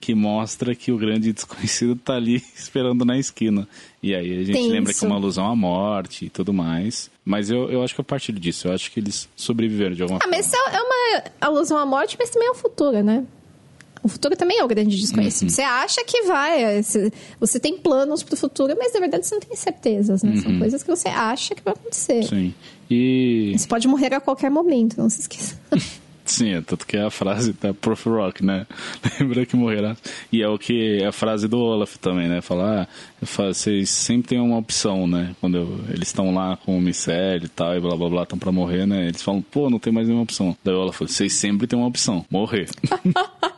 que 0.00 0.14
mostra 0.14 0.74
que 0.76 0.92
o 0.92 0.96
grande 0.96 1.32
desconhecido 1.34 1.96
tá 1.96 2.14
ali 2.14 2.36
esperando 2.54 3.04
na 3.04 3.18
esquina. 3.18 3.66
E 4.00 4.14
aí 4.14 4.40
a 4.40 4.44
gente 4.44 4.68
lembra 4.68 4.94
que 4.94 5.04
é 5.04 5.08
uma 5.08 5.16
alusão 5.16 5.44
à 5.50 5.56
morte 5.56 6.26
e 6.26 6.30
tudo 6.30 6.52
mais. 6.54 7.10
Mas 7.24 7.50
eu, 7.50 7.68
eu 7.70 7.82
acho 7.82 7.94
que 7.96 8.00
a 8.00 8.04
partir 8.04 8.32
disso, 8.32 8.68
eu 8.68 8.72
acho 8.72 8.90
que 8.92 9.00
eles 9.00 9.28
sobreviveram 9.36 9.94
de 9.94 10.02
alguma 10.02 10.18
Ah, 10.18 10.22
forma. 10.22 10.36
mas 10.36 10.52
é 10.52 10.80
uma 10.80 11.22
alusão 11.40 11.76
à 11.76 11.84
morte, 11.84 12.16
mas 12.18 12.30
também 12.30 12.46
é 12.48 12.52
o 12.52 12.54
futuro, 12.54 13.02
né? 13.02 13.26
O 14.08 14.10
futuro 14.10 14.34
também 14.34 14.58
é 14.58 14.64
o 14.64 14.68
grande 14.68 14.98
desconhecido. 14.98 15.50
Você 15.50 15.60
acha 15.62 16.02
que 16.04 16.22
vai, 16.22 16.62
é, 16.78 16.82
você- 17.38 17.60
tem 17.60 17.76
planos 17.76 18.22
pro 18.22 18.36
futuro, 18.36 18.74
mas 18.78 18.94
na 18.94 19.00
verdade 19.00 19.26
você 19.26 19.34
não 19.34 19.40
tem 19.42 19.54
certezas, 19.54 20.22
né? 20.22 20.34
São 20.36 20.58
coisas 20.58 20.82
que 20.82 20.88
você 20.90 21.08
acha 21.08 21.54
que 21.54 21.62
vai 21.62 21.74
acontecer. 21.74 22.22
Sim. 22.24 22.54
E. 22.90 23.52
Você 23.56 23.68
pode 23.68 23.86
morrer 23.86 24.14
a 24.14 24.20
qualquer 24.20 24.50
momento, 24.50 24.96
não 24.98 25.10
se 25.10 25.20
esqueça. 25.20 25.58
Sim, 26.24 26.50
é 26.50 26.60
tanto 26.60 26.86
que 26.86 26.94
é 26.94 27.02
a 27.04 27.10
frase 27.10 27.54
da 27.54 27.72
Prof 27.72 28.06
Rock, 28.06 28.44
né? 28.44 28.66
Lembra 29.18 29.46
que 29.46 29.56
morrerá. 29.56 29.96
E 30.30 30.42
é 30.42 30.48
o 30.48 30.58
que 30.58 30.98
é 31.02 31.06
a 31.06 31.12
frase 31.12 31.48
do 31.48 31.58
Olaf 31.58 31.96
também, 31.96 32.28
né? 32.28 32.42
Falar, 32.42 32.86
ah, 33.22 33.24
vocês 33.50 33.88
sempre 33.88 34.28
têm 34.28 34.38
uma 34.38 34.58
opção, 34.58 35.06
né? 35.06 35.34
Quando 35.40 35.56
eu- 35.56 35.80
eles 35.88 36.08
estão 36.08 36.34
lá 36.34 36.54
com 36.58 36.76
o 36.76 36.82
Micelle 36.82 37.46
e 37.46 37.48
tal, 37.48 37.74
e 37.74 37.80
blá 37.80 37.96
blá 37.96 38.08
blá, 38.10 38.22
estão 38.24 38.38
pra 38.38 38.52
morrer, 38.52 38.86
né? 38.86 39.08
Eles 39.08 39.22
falam, 39.22 39.40
pô, 39.40 39.70
não 39.70 39.78
tem 39.78 39.90
mais 39.90 40.06
nenhuma 40.06 40.22
opção. 40.24 40.54
Daí 40.62 40.74
o 40.74 40.78
Olaf 40.80 40.98
fala, 40.98 41.08
vocês 41.08 41.32
sempre 41.32 41.66
têm 41.66 41.78
uma 41.78 41.88
opção, 41.88 42.22
morrer. 42.30 42.68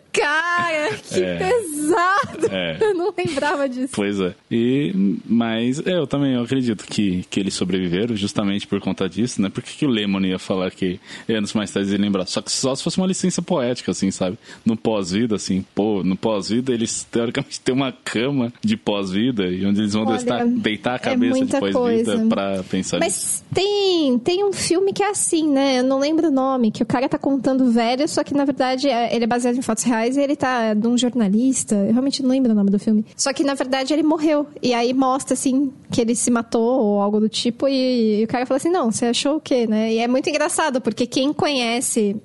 Cara, 0.11 0.89
que 0.97 1.19
É. 1.23 1.37
pesado! 1.37 2.47
É. 2.51 2.77
Eu 2.83 2.93
não 2.95 3.13
lembrava 3.17 3.67
disso. 3.69 3.93
Pois 3.93 4.19
é. 4.19 4.33
E, 4.49 4.93
mas 5.25 5.79
é, 5.85 5.93
eu 5.97 6.05
também 6.07 6.33
eu 6.33 6.41
acredito 6.43 6.85
que, 6.85 7.23
que 7.29 7.39
eles 7.39 7.53
sobreviveram 7.53 8.15
justamente 8.15 8.67
por 8.67 8.79
conta 8.81 9.07
disso, 9.07 9.41
né? 9.41 9.49
Por 9.49 9.63
que, 9.63 9.77
que 9.77 9.85
o 9.85 9.89
Lemon 9.89 10.21
ia 10.21 10.39
falar 10.39 10.71
que 10.71 10.99
anos 11.29 11.53
mais 11.53 11.71
tarde 11.71 11.93
ele 11.93 12.03
lembrar? 12.03 12.25
Só 12.25 12.41
que 12.41 12.51
só 12.51 12.75
se 12.75 12.83
fosse 12.83 12.97
uma 12.97 13.07
licença 13.07 13.41
poética, 13.41 13.91
assim, 13.91 14.11
sabe? 14.11 14.37
No 14.65 14.75
pós-vida, 14.75 15.35
assim, 15.35 15.63
pô, 15.73 16.03
no 16.03 16.15
pós-vida 16.15 16.73
eles 16.73 17.03
teoricamente 17.11 17.59
têm 17.61 17.73
uma 17.73 17.91
cama 17.91 18.51
de 18.63 18.75
pós-vida 18.75 19.47
e 19.47 19.65
onde 19.65 19.81
eles 19.81 19.93
vão 19.93 20.05
Olha, 20.05 20.17
deitar, 20.17 20.45
deitar 20.45 20.91
a 20.93 20.95
é 20.95 20.99
cabeça 20.99 21.33
de 21.33 21.39
muita 21.39 21.59
pós-vida 21.59 22.25
pra 22.27 22.63
pensar 22.63 22.99
nisso. 22.99 22.99
Mas 22.99 23.43
tem, 23.53 24.19
tem 24.19 24.43
um 24.43 24.51
filme 24.53 24.91
que 24.93 25.03
é 25.03 25.09
assim, 25.09 25.47
né? 25.49 25.79
Eu 25.79 25.83
não 25.83 25.99
lembro 25.99 26.27
o 26.27 26.31
nome, 26.31 26.71
que 26.71 26.83
o 26.83 26.85
cara 26.85 27.07
tá 27.07 27.17
contando 27.17 27.71
velho, 27.71 28.07
só 28.07 28.23
que 28.23 28.33
na 28.33 28.45
verdade 28.45 28.87
é- 28.89 29.15
ele 29.15 29.23
é 29.23 29.27
baseado 29.27 29.55
em 29.57 29.61
fatos 29.61 29.83
reais 29.83 30.00
e 30.07 30.19
ele 30.19 30.35
tá 30.35 30.73
de 30.73 30.87
um 30.87 30.97
jornalista. 30.97 31.75
Eu 31.75 31.91
realmente 31.91 32.21
não 32.21 32.29
lembro 32.29 32.51
o 32.51 32.55
nome 32.55 32.69
do 32.69 32.79
filme. 32.79 33.05
Só 33.15 33.33
que 33.33 33.43
na 33.43 33.53
verdade 33.53 33.93
ele 33.93 34.03
morreu. 34.03 34.47
E 34.61 34.73
aí 34.73 34.93
mostra 34.93 35.33
assim 35.33 35.71
que 35.89 36.01
ele 36.01 36.15
se 36.15 36.29
matou 36.31 36.79
ou 36.79 37.01
algo 37.01 37.19
do 37.19 37.29
tipo. 37.29 37.67
E, 37.67 38.21
e 38.21 38.23
o 38.23 38.27
cara 38.27 38.45
fala 38.45 38.57
assim: 38.57 38.69
não, 38.69 38.91
você 38.91 39.05
achou 39.05 39.37
o 39.37 39.39
quê, 39.39 39.67
né? 39.67 39.93
E 39.93 39.97
é 39.99 40.07
muito 40.07 40.29
engraçado, 40.29 40.81
porque 40.81 41.05
quem 41.05 41.33
conhece 41.33 42.15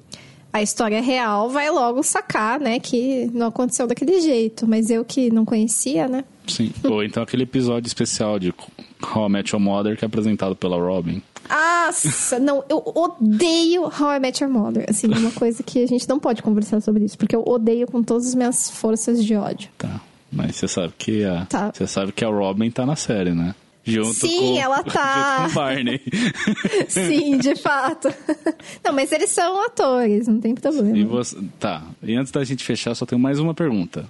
a 0.52 0.62
história 0.62 1.02
real 1.02 1.50
vai 1.50 1.70
logo 1.70 2.02
sacar, 2.02 2.58
né, 2.58 2.78
que 2.78 3.30
não 3.34 3.48
aconteceu 3.48 3.86
daquele 3.86 4.20
jeito. 4.20 4.66
Mas 4.66 4.90
eu 4.90 5.04
que 5.04 5.30
não 5.30 5.44
conhecia, 5.44 6.08
né? 6.08 6.24
Sim. 6.46 6.72
Ou 6.84 7.02
então 7.04 7.22
aquele 7.22 7.42
episódio 7.42 7.86
especial 7.86 8.38
de 8.38 8.54
How 9.02 9.26
I 9.26 9.30
Met 9.30 9.54
Your 9.54 9.60
Mother 9.62 9.96
que 9.96 10.04
é 10.04 10.06
apresentado 10.06 10.56
pela 10.56 10.76
Robin. 10.76 11.22
Nossa, 11.48 12.38
não, 12.38 12.64
eu 12.68 12.82
odeio 12.94 13.84
How 13.84 14.16
I 14.16 14.20
Met 14.20 14.42
Your 14.42 14.52
Mother. 14.52 14.86
Assim, 14.88 15.12
é 15.12 15.16
uma 15.16 15.30
coisa 15.30 15.62
que 15.62 15.82
a 15.82 15.86
gente 15.86 16.08
não 16.08 16.18
pode 16.18 16.42
conversar 16.42 16.80
sobre 16.80 17.04
isso, 17.04 17.16
porque 17.16 17.36
eu 17.36 17.44
odeio 17.46 17.86
com 17.86 18.02
todas 18.02 18.26
as 18.26 18.34
minhas 18.34 18.70
forças 18.70 19.24
de 19.24 19.34
ódio. 19.36 19.70
Tá. 19.78 20.00
Mas 20.32 20.56
você 20.56 20.66
sabe 20.68 20.92
que 20.98 21.24
a. 21.24 21.46
Tá. 21.46 21.70
Você 21.72 21.86
sabe 21.86 22.12
que 22.12 22.24
a 22.24 22.28
Robin 22.28 22.70
tá 22.70 22.84
na 22.84 22.96
série, 22.96 23.32
né? 23.32 23.54
Junto 23.84 24.14
Sim, 24.14 24.54
com, 24.54 24.60
ela 24.60 24.82
tá. 24.84 25.36
Junto 25.38 25.44
com 25.44 25.50
o 25.50 25.54
Barney. 25.54 26.00
Sim, 26.88 27.38
de 27.38 27.54
fato. 27.54 28.12
Não, 28.84 28.92
mas 28.92 29.12
eles 29.12 29.30
são 29.30 29.64
atores, 29.64 30.26
não 30.26 30.40
tem 30.40 30.54
problema. 30.54 30.98
e 30.98 31.04
você. 31.04 31.36
Tá. 31.60 31.84
E 32.02 32.16
antes 32.16 32.32
da 32.32 32.42
gente 32.42 32.64
fechar, 32.64 32.94
só 32.96 33.06
tenho 33.06 33.20
mais 33.20 33.38
uma 33.38 33.54
pergunta. 33.54 34.06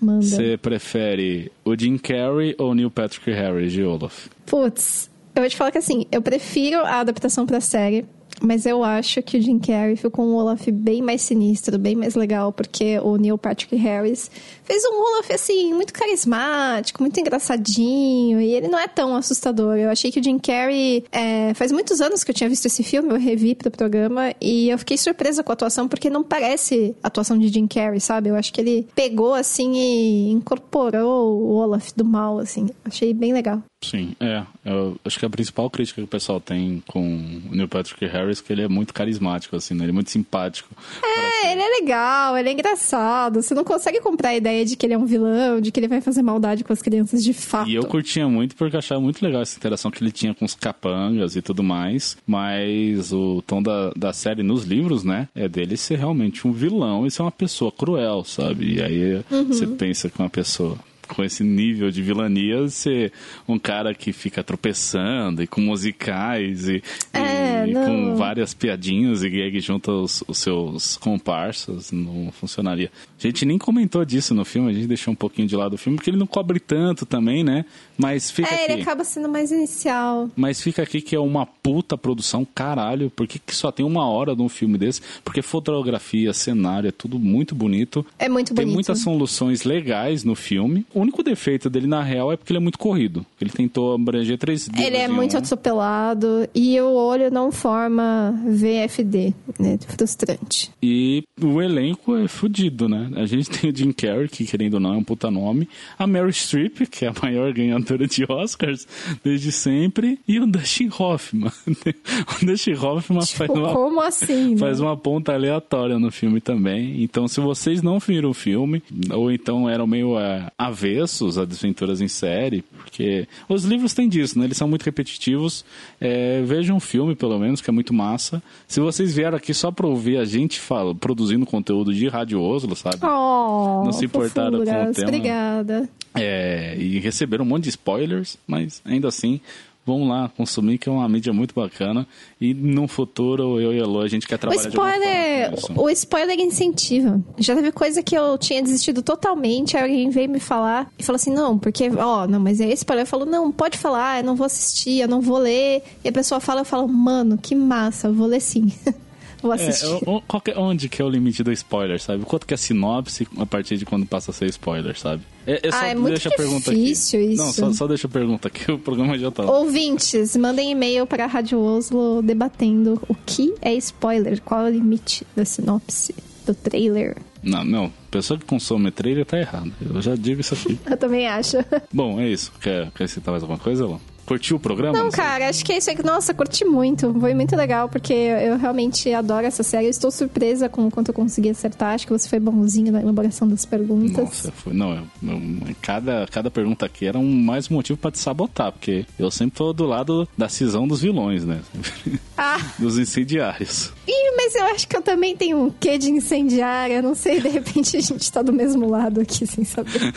Manda. 0.00 0.22
Você 0.22 0.56
prefere 0.56 1.50
o 1.64 1.76
Jim 1.78 1.98
Carrey 1.98 2.54
ou 2.58 2.70
o 2.70 2.74
Neil 2.74 2.90
Patrick 2.90 3.30
Harris 3.30 3.72
de 3.72 3.82
Olaf? 3.82 4.28
Putz, 4.46 5.10
eu 5.34 5.42
vou 5.42 5.48
te 5.48 5.56
falar 5.56 5.70
que 5.70 5.78
assim, 5.78 6.06
eu 6.10 6.22
prefiro 6.22 6.78
a 6.78 7.00
adaptação 7.00 7.46
pra 7.46 7.60
série, 7.60 8.04
mas 8.40 8.66
eu 8.66 8.84
acho 8.84 9.22
que 9.22 9.36
o 9.36 9.40
Jim 9.40 9.58
Carrey 9.58 9.96
ficou 9.96 10.24
um 10.24 10.34
Olaf 10.34 10.68
bem 10.68 11.02
mais 11.02 11.22
sinistro, 11.22 11.78
bem 11.78 11.96
mais 11.96 12.14
legal, 12.14 12.52
porque 12.52 12.98
o 13.00 13.16
Neil 13.16 13.36
Patrick 13.36 13.74
Harris 13.76 14.30
fez 14.68 14.84
um 14.84 15.00
Olaf, 15.00 15.30
assim, 15.32 15.72
muito 15.72 15.94
carismático, 15.94 17.02
muito 17.02 17.18
engraçadinho, 17.18 18.40
e 18.40 18.52
ele 18.52 18.68
não 18.68 18.78
é 18.78 18.86
tão 18.86 19.16
assustador. 19.16 19.76
Eu 19.76 19.90
achei 19.90 20.12
que 20.12 20.20
o 20.20 20.22
Jim 20.22 20.38
Carrey... 20.38 21.04
é, 21.10 21.54
faz 21.54 21.72
muitos 21.72 22.00
anos 22.00 22.22
que 22.22 22.30
eu 22.30 22.34
tinha 22.34 22.50
visto 22.50 22.66
esse 22.66 22.82
filme, 22.82 23.08
eu 23.08 23.18
revi 23.18 23.54
pro 23.54 23.70
programa, 23.70 24.34
e 24.40 24.68
eu 24.68 24.78
fiquei 24.78 24.98
surpresa 24.98 25.42
com 25.42 25.50
a 25.50 25.54
atuação, 25.54 25.88
porque 25.88 26.10
não 26.10 26.22
parece 26.22 26.94
a 27.02 27.08
atuação 27.08 27.38
de 27.38 27.48
Jim 27.48 27.66
Carrey, 27.66 28.00
sabe? 28.00 28.28
Eu 28.28 28.36
acho 28.36 28.52
que 28.52 28.60
ele 28.60 28.86
pegou, 28.94 29.34
assim, 29.34 29.72
e 29.72 30.30
incorporou 30.30 31.40
o 31.40 31.54
Olaf 31.54 31.90
do 31.96 32.04
mal, 32.04 32.38
assim. 32.38 32.68
Achei 32.84 33.14
bem 33.14 33.32
legal. 33.32 33.62
Sim, 33.80 34.16
é. 34.18 34.42
Eu 34.64 34.96
acho 35.04 35.18
que 35.18 35.24
a 35.24 35.30
principal 35.30 35.70
crítica 35.70 36.00
que 36.00 36.04
o 36.04 36.08
pessoal 36.08 36.40
tem 36.40 36.82
com 36.88 37.00
o 37.00 37.54
Neil 37.54 37.68
Patrick 37.68 38.04
Harris 38.06 38.40
é 38.40 38.42
que 38.42 38.52
ele 38.52 38.62
é 38.62 38.68
muito 38.68 38.92
carismático, 38.92 39.54
assim, 39.54 39.72
né? 39.72 39.84
Ele 39.84 39.92
é 39.92 39.94
muito 39.94 40.10
simpático. 40.10 40.68
É, 41.02 41.52
ele 41.52 41.62
é 41.62 41.68
legal, 41.80 42.36
ele 42.36 42.48
é 42.48 42.52
engraçado. 42.52 43.40
Você 43.40 43.54
não 43.54 43.62
consegue 43.62 44.00
comprar 44.00 44.30
a 44.30 44.36
ideia 44.36 44.57
de 44.64 44.76
que 44.76 44.86
ele 44.86 44.94
é 44.94 44.98
um 44.98 45.04
vilão, 45.06 45.60
de 45.60 45.70
que 45.70 45.78
ele 45.80 45.88
vai 45.88 46.00
fazer 46.00 46.22
maldade 46.22 46.64
com 46.64 46.72
as 46.72 46.82
crianças 46.82 47.22
de 47.24 47.32
fato. 47.32 47.68
E 47.68 47.74
eu 47.74 47.84
curtia 47.84 48.28
muito 48.28 48.54
porque 48.56 48.76
eu 48.76 48.78
achava 48.78 49.00
muito 49.00 49.22
legal 49.24 49.42
essa 49.42 49.56
interação 49.58 49.90
que 49.90 50.02
ele 50.02 50.12
tinha 50.12 50.34
com 50.34 50.44
os 50.44 50.54
capangas 50.54 51.36
e 51.36 51.42
tudo 51.42 51.62
mais. 51.62 52.16
Mas 52.26 53.12
o 53.12 53.42
tom 53.46 53.62
da, 53.62 53.90
da 53.96 54.12
série 54.12 54.42
nos 54.42 54.64
livros, 54.64 55.04
né? 55.04 55.28
É 55.34 55.48
dele 55.48 55.76
ser 55.76 55.98
realmente 55.98 56.46
um 56.46 56.52
vilão 56.52 57.06
e 57.06 57.10
ser 57.10 57.22
uma 57.22 57.32
pessoa 57.32 57.70
cruel, 57.72 58.24
sabe? 58.24 58.74
E 58.74 58.82
aí 58.82 59.24
Uhum. 59.30 59.44
você 59.46 59.66
pensa 59.66 60.08
que 60.08 60.18
uma 60.20 60.30
pessoa 60.30 60.76
com 61.08 61.24
esse 61.24 61.42
nível 61.42 61.90
de 61.90 62.02
vilania 62.02 62.68
ser 62.68 63.12
um 63.48 63.58
cara 63.58 63.94
que 63.94 64.12
fica 64.12 64.44
tropeçando 64.44 65.42
e 65.42 65.46
com 65.46 65.60
musicais 65.60 66.68
e, 66.68 66.82
É, 67.12 67.66
e 67.66 67.72
com 67.72 68.14
várias 68.16 68.54
piadinhas 68.54 69.22
e 69.22 69.30
gag 69.30 69.58
junto 69.60 69.90
aos, 69.90 70.22
os 70.28 70.38
seus 70.38 70.96
comparsas, 70.96 71.90
não 71.90 72.30
funcionaria. 72.32 72.90
A 73.18 73.22
gente 73.22 73.44
nem 73.44 73.58
comentou 73.58 74.04
disso 74.04 74.34
no 74.34 74.44
filme, 74.44 74.70
a 74.70 74.74
gente 74.74 74.86
deixou 74.86 75.12
um 75.12 75.16
pouquinho 75.16 75.48
de 75.48 75.56
lado 75.56 75.74
o 75.74 75.78
filme, 75.78 75.96
porque 75.96 76.10
ele 76.10 76.16
não 76.18 76.26
cobre 76.26 76.60
tanto 76.60 77.04
também, 77.04 77.42
né? 77.42 77.64
Mas 77.98 78.30
fica 78.30 78.48
É, 78.48 78.64
aqui. 78.64 78.72
ele 78.72 78.82
acaba 78.82 79.02
sendo 79.04 79.28
mais 79.28 79.50
inicial. 79.50 80.30
Mas 80.36 80.62
fica 80.62 80.82
aqui 80.82 81.00
que 81.00 81.16
é 81.16 81.20
uma 81.20 81.44
puta 81.44 81.98
produção, 81.98 82.46
caralho. 82.54 83.10
Por 83.10 83.26
que, 83.26 83.38
que 83.38 83.54
só 83.54 83.72
tem 83.72 83.84
uma 83.84 84.08
hora 84.08 84.36
de 84.36 84.40
um 84.40 84.48
filme 84.48 84.78
desse? 84.78 85.00
Porque 85.24 85.42
fotografia, 85.42 86.32
cenário, 86.32 86.88
é 86.88 86.92
tudo 86.92 87.18
muito 87.18 87.54
bonito. 87.54 88.06
É 88.18 88.28
muito 88.28 88.48
Tem 88.54 88.64
bonito. 88.64 88.74
muitas 88.74 89.00
soluções 89.00 89.64
legais 89.64 90.22
no 90.24 90.34
filme. 90.34 90.86
O 90.94 91.00
único 91.00 91.22
defeito 91.22 91.68
dele, 91.68 91.86
na 91.88 92.02
real, 92.02 92.32
é 92.32 92.36
porque 92.36 92.52
ele 92.52 92.58
é 92.58 92.62
muito 92.62 92.78
corrido. 92.78 93.26
Ele 93.40 93.50
tentou 93.50 93.94
abranger 93.94 94.38
três 94.38 94.68
Ele 94.78 94.96
é 94.96 95.08
muito 95.08 95.34
um. 95.34 95.38
atropelado 95.38 96.48
e 96.54 96.80
o 96.80 96.92
olho 96.92 97.30
não 97.32 97.50
forma 97.50 98.32
VFD, 98.46 99.34
né? 99.58 99.78
Frustrante. 99.88 100.70
E 100.82 101.24
o 101.42 101.60
elenco 101.60 102.16
é 102.16 102.28
fudido, 102.28 102.88
né? 102.88 103.10
A 103.16 103.26
gente 103.26 103.50
tem 103.58 103.70
o 103.70 103.76
Jim 103.76 103.92
Carrey, 103.92 104.28
que 104.28 104.44
querendo 104.44 104.74
ou 104.74 104.80
não 104.80 104.94
é 104.94 104.96
um 104.96 105.04
puta 105.04 105.30
nome. 105.30 105.68
A 105.98 106.06
Mary 106.06 106.32
Streep, 106.32 106.86
que 106.90 107.04
é 107.04 107.08
a 107.08 107.14
maior 107.22 107.52
ganhadora 107.52 107.87
de 107.96 108.26
Oscars 108.28 108.86
desde 109.24 109.50
sempre. 109.52 110.18
E 110.28 110.38
o 110.40 110.46
Dustin 110.46 110.90
Hoffman. 110.98 111.50
o 112.42 112.44
Dustin 112.46 112.72
Hoffman 112.74 113.20
faz 113.22 113.48
Tipo, 113.48 113.58
uma 113.58 113.72
como 113.72 114.00
assim? 114.02 114.50
né? 114.52 114.56
faz 114.58 114.80
uma 114.80 114.96
ponta 114.96 115.32
aleatória 115.32 115.98
no 115.98 116.10
filme 116.10 116.40
também. 116.40 117.02
Então, 117.02 117.26
se 117.28 117.40
vocês 117.40 117.82
não 117.82 117.98
viram 117.98 118.30
o 118.30 118.34
filme, 118.34 118.82
ou 119.10 119.30
então 119.32 119.68
eram 119.68 119.86
meio 119.86 120.18
é, 120.18 120.50
avessos 120.58 121.38
a 121.38 121.44
desventuras 121.44 122.00
em 122.00 122.08
série, 122.08 122.62
porque 122.62 123.26
os 123.48 123.64
livros 123.64 123.94
têm 123.94 124.08
disso, 124.08 124.38
né? 124.38 124.44
Eles 124.44 124.56
são 124.56 124.68
muito 124.68 124.82
repetitivos. 124.82 125.64
É, 126.00 126.42
vejam 126.42 126.76
um 126.76 126.80
filme, 126.80 127.14
pelo 127.14 127.38
menos, 127.38 127.60
que 127.60 127.70
é 127.70 127.72
muito 127.72 127.94
massa. 127.94 128.42
Se 128.66 128.80
vocês 128.80 129.14
vieram 129.14 129.36
aqui 129.36 129.54
só 129.54 129.70
pra 129.70 129.86
ouvir 129.86 130.18
a 130.18 130.24
gente 130.24 130.58
fala, 130.58 130.94
produzindo 130.94 131.46
conteúdo 131.46 131.94
de 131.94 132.08
Rádio 132.08 132.40
Oslo, 132.40 132.74
sabe? 132.74 132.96
Oh, 133.02 133.82
Não 133.84 133.92
se 133.92 134.04
importaram 134.04 134.58
com 134.58 134.62
o 134.62 134.92
tema. 134.92 135.08
Obrigada. 135.08 135.88
É, 136.14 136.76
e 136.78 136.98
receberam 136.98 137.44
um 137.44 137.48
monte 137.48 137.64
de 137.64 137.70
spoilers, 137.78 138.36
mas 138.46 138.82
ainda 138.84 139.08
assim, 139.08 139.40
vão 139.86 140.06
lá 140.06 140.28
consumir, 140.36 140.76
que 140.76 140.86
é 140.88 140.92
uma 140.92 141.08
mídia 141.08 141.32
muito 141.32 141.54
bacana. 141.54 142.06
E 142.38 142.52
no 142.52 142.86
futuro, 142.86 143.58
eu 143.58 143.72
e 143.72 143.80
a 143.80 143.86
Lô, 143.86 144.00
a 144.02 144.08
gente 144.08 144.26
quer 144.28 144.34
O 144.34 144.38
trabalhar 144.38 144.68
de 144.68 144.76
alguma 144.76 144.90
spoiler, 144.92 145.50
forma 145.50 145.56
com 145.56 145.72
isso. 145.72 145.80
o 145.82 145.90
spoiler 145.90 146.38
incentiva. 146.40 147.20
Já 147.38 147.54
teve 147.54 147.72
coisa 147.72 148.02
que 148.02 148.14
eu 148.14 148.36
tinha 148.36 148.62
desistido 148.62 149.00
totalmente, 149.02 149.76
aí 149.76 149.82
alguém 149.84 150.10
veio 150.10 150.28
me 150.28 150.40
falar 150.40 150.90
e 150.98 151.02
falou 151.02 151.16
assim: 151.16 151.32
não, 151.32 151.58
porque, 151.58 151.88
ó, 151.96 152.26
não, 152.26 152.38
mas 152.38 152.60
é 152.60 152.70
spoiler. 152.74 153.04
Eu 153.04 153.08
falo: 153.08 153.24
não, 153.24 153.50
pode 153.50 153.78
falar, 153.78 154.18
eu 154.20 154.24
não 154.24 154.36
vou 154.36 154.44
assistir, 154.44 155.00
eu 155.00 155.08
não 155.08 155.20
vou 155.22 155.38
ler. 155.38 155.82
E 156.04 156.08
a 156.08 156.12
pessoa 156.12 156.38
fala, 156.40 156.60
eu 156.60 156.64
falo: 156.66 156.86
mano, 156.86 157.38
que 157.38 157.54
massa, 157.54 158.08
eu 158.08 158.14
vou 158.14 158.26
ler 158.26 158.40
sim. 158.40 158.70
vou 159.42 159.52
assistir. 159.52 159.86
É, 159.86 160.40
que 160.40 160.50
é- 160.50 160.58
onde 160.58 160.88
que 160.88 161.00
é 161.02 161.04
o 161.04 161.08
limite 161.08 161.42
do 161.42 161.52
spoiler, 161.52 162.00
sabe? 162.00 162.24
Quanto 162.24 162.46
que 162.46 162.54
é 162.54 162.56
sinopse 162.56 163.26
a 163.38 163.46
partir 163.46 163.76
de 163.76 163.84
quando 163.84 164.06
passa 164.06 164.30
a 164.30 164.34
ser 164.34 164.46
spoiler, 164.46 164.98
sabe? 164.98 165.22
É, 165.46 165.66
é 165.68 165.70
só 165.70 165.78
Ah, 165.80 165.86
é 165.88 165.94
muito 165.94 166.08
deixa 166.10 166.28
a 166.28 166.32
pergunta 166.36 166.74
difícil 166.74 167.20
aqui. 167.20 167.32
isso. 167.32 167.42
Não, 167.42 167.52
só, 167.52 167.72
só 167.72 167.86
deixa 167.86 168.06
a 168.06 168.10
pergunta 168.10 168.48
aqui, 168.48 168.70
o 168.70 168.78
programa 168.78 169.18
já 169.18 169.30
tá. 169.30 169.44
Ouvintes, 169.44 170.36
mandem 170.36 170.70
e-mail 170.70 171.06
para 171.06 171.24
a 171.24 171.26
Rádio 171.26 171.58
Oslo 171.60 172.20
debatendo 172.22 173.00
o 173.08 173.14
que 173.14 173.54
é 173.62 173.72
spoiler, 173.74 174.40
qual 174.42 174.66
é 174.66 174.70
o 174.70 174.72
limite 174.72 175.26
da 175.34 175.44
sinopse 175.44 176.14
do 176.46 176.54
trailer. 176.54 177.16
Não, 177.42 177.62
não. 177.64 177.92
Pessoa 178.10 178.38
que 178.38 178.44
consome 178.44 178.90
trailer 178.90 179.24
tá 179.24 179.38
errada. 179.38 179.70
Eu 179.80 180.02
já 180.02 180.14
digo 180.16 180.40
isso 180.40 180.54
aqui. 180.54 180.78
Eu 180.90 180.96
também 180.96 181.26
acho. 181.28 181.56
Bom, 181.92 182.18
é 182.20 182.28
isso. 182.28 182.52
Quer, 182.60 182.90
quer 182.92 183.08
citar 183.08 183.32
mais 183.32 183.42
alguma 183.42 183.58
coisa, 183.58 183.86
Lô? 183.86 184.00
Curtiu 184.28 184.58
o 184.58 184.60
programa? 184.60 184.96
Não, 184.96 185.10
sei. 185.10 185.24
cara, 185.24 185.48
acho 185.48 185.64
que 185.64 185.72
é 185.72 185.78
isso 185.78 185.88
aí. 185.88 185.96
Nossa, 186.04 186.34
curti 186.34 186.62
muito. 186.62 187.12
Foi 187.18 187.32
muito 187.32 187.56
legal, 187.56 187.88
porque 187.88 188.12
eu 188.12 188.58
realmente 188.58 189.10
adoro 189.14 189.46
essa 189.46 189.62
série. 189.62 189.86
Eu 189.86 189.90
estou 189.90 190.10
surpresa 190.10 190.68
com 190.68 190.86
o 190.86 190.90
quanto 190.90 191.08
eu 191.08 191.14
consegui 191.14 191.48
acertar. 191.48 191.94
Acho 191.94 192.06
que 192.06 192.12
você 192.12 192.28
foi 192.28 192.38
bonzinho 192.38 192.92
na 192.92 193.00
elaboração 193.00 193.48
das 193.48 193.64
perguntas. 193.64 194.18
Nossa, 194.22 194.52
foi. 194.52 194.74
Não, 194.74 194.90
eu, 194.94 195.02
eu- 195.22 195.74
cada, 195.80 196.26
cada 196.30 196.50
pergunta 196.50 196.84
aqui 196.84 197.06
era 197.06 197.18
um 197.18 197.26
mais 197.40 197.70
motivo 197.70 197.98
pra 197.98 198.10
te 198.10 198.18
sabotar, 198.18 198.70
porque 198.70 199.06
eu 199.18 199.30
sempre 199.30 199.56
tô 199.56 199.72
do 199.72 199.86
lado 199.86 200.28
da 200.36 200.46
cisão 200.48 200.86
dos 200.86 201.00
vilões, 201.00 201.46
né? 201.46 201.60
Ah, 202.40 202.58
dos 202.78 202.96
incendiários. 202.98 203.92
ih, 204.06 204.34
mas 204.36 204.54
eu 204.54 204.64
acho 204.66 204.86
que 204.86 204.96
eu 204.96 205.02
também 205.02 205.36
tenho 205.36 205.58
um 205.58 205.70
quê 205.70 205.98
de 205.98 206.08
incendiária. 206.08 207.02
Não 207.02 207.12
sei, 207.14 207.40
de 207.40 207.48
repente 207.48 207.96
a 207.96 208.00
gente 208.00 208.30
tá 208.30 208.42
do 208.42 208.52
mesmo 208.52 208.88
lado 208.88 209.20
aqui, 209.20 209.44
sem 209.44 209.64
saber. 209.64 210.12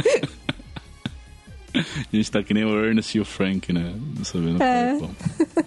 A 2.12 2.16
gente 2.16 2.30
tá 2.30 2.42
que 2.42 2.54
nem 2.54 2.64
o 2.64 2.84
Ernest 2.84 3.16
e 3.16 3.20
o 3.20 3.24
Frank, 3.24 3.72
né? 3.72 3.94
Não 4.16 4.24
sabendo 4.24 4.62
É. 4.62 4.98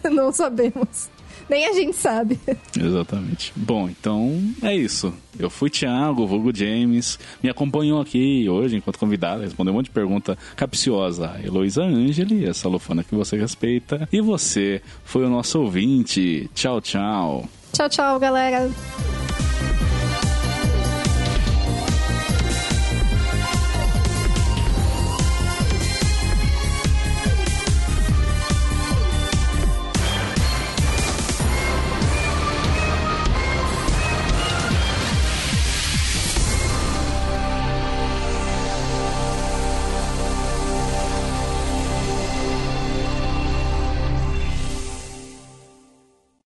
é. 0.03 0.10
Não 0.10 0.31
sabemos. 0.31 1.10
Nem 1.49 1.65
a 1.65 1.73
gente 1.73 1.95
sabe. 1.95 2.40
Exatamente. 2.80 3.52
Bom, 3.56 3.90
então 3.90 4.40
é 4.61 4.76
isso. 4.76 5.11
Eu 5.40 5.49
fui 5.49 5.69
Thiago, 5.69 6.27
vulgo 6.27 6.56
James. 6.56 7.18
Me 7.41 7.49
acompanhou 7.49 7.99
aqui 7.99 8.48
hoje 8.48 8.76
enquanto 8.76 8.99
convidado, 8.99 9.41
respondeu 9.41 9.73
um 9.73 9.77
monte 9.77 9.86
de 9.86 9.91
pergunta 9.91 10.38
capciosa. 10.56 11.40
Heloísa 11.44 11.81
Angeli, 11.84 12.45
essa 12.45 12.69
lufana 12.69 13.03
que 13.03 13.15
você 13.15 13.36
respeita. 13.36 14.07
E 14.11 14.22
você 14.22 14.81
foi 15.03 15.26
o 15.26 15.30
nosso 15.30 15.60
ouvinte. 15.60 16.48
Tchau, 16.53 16.80
tchau. 16.81 17.49
Tchau, 17.73 17.90
tchau, 17.90 18.19
galera. 18.19 18.69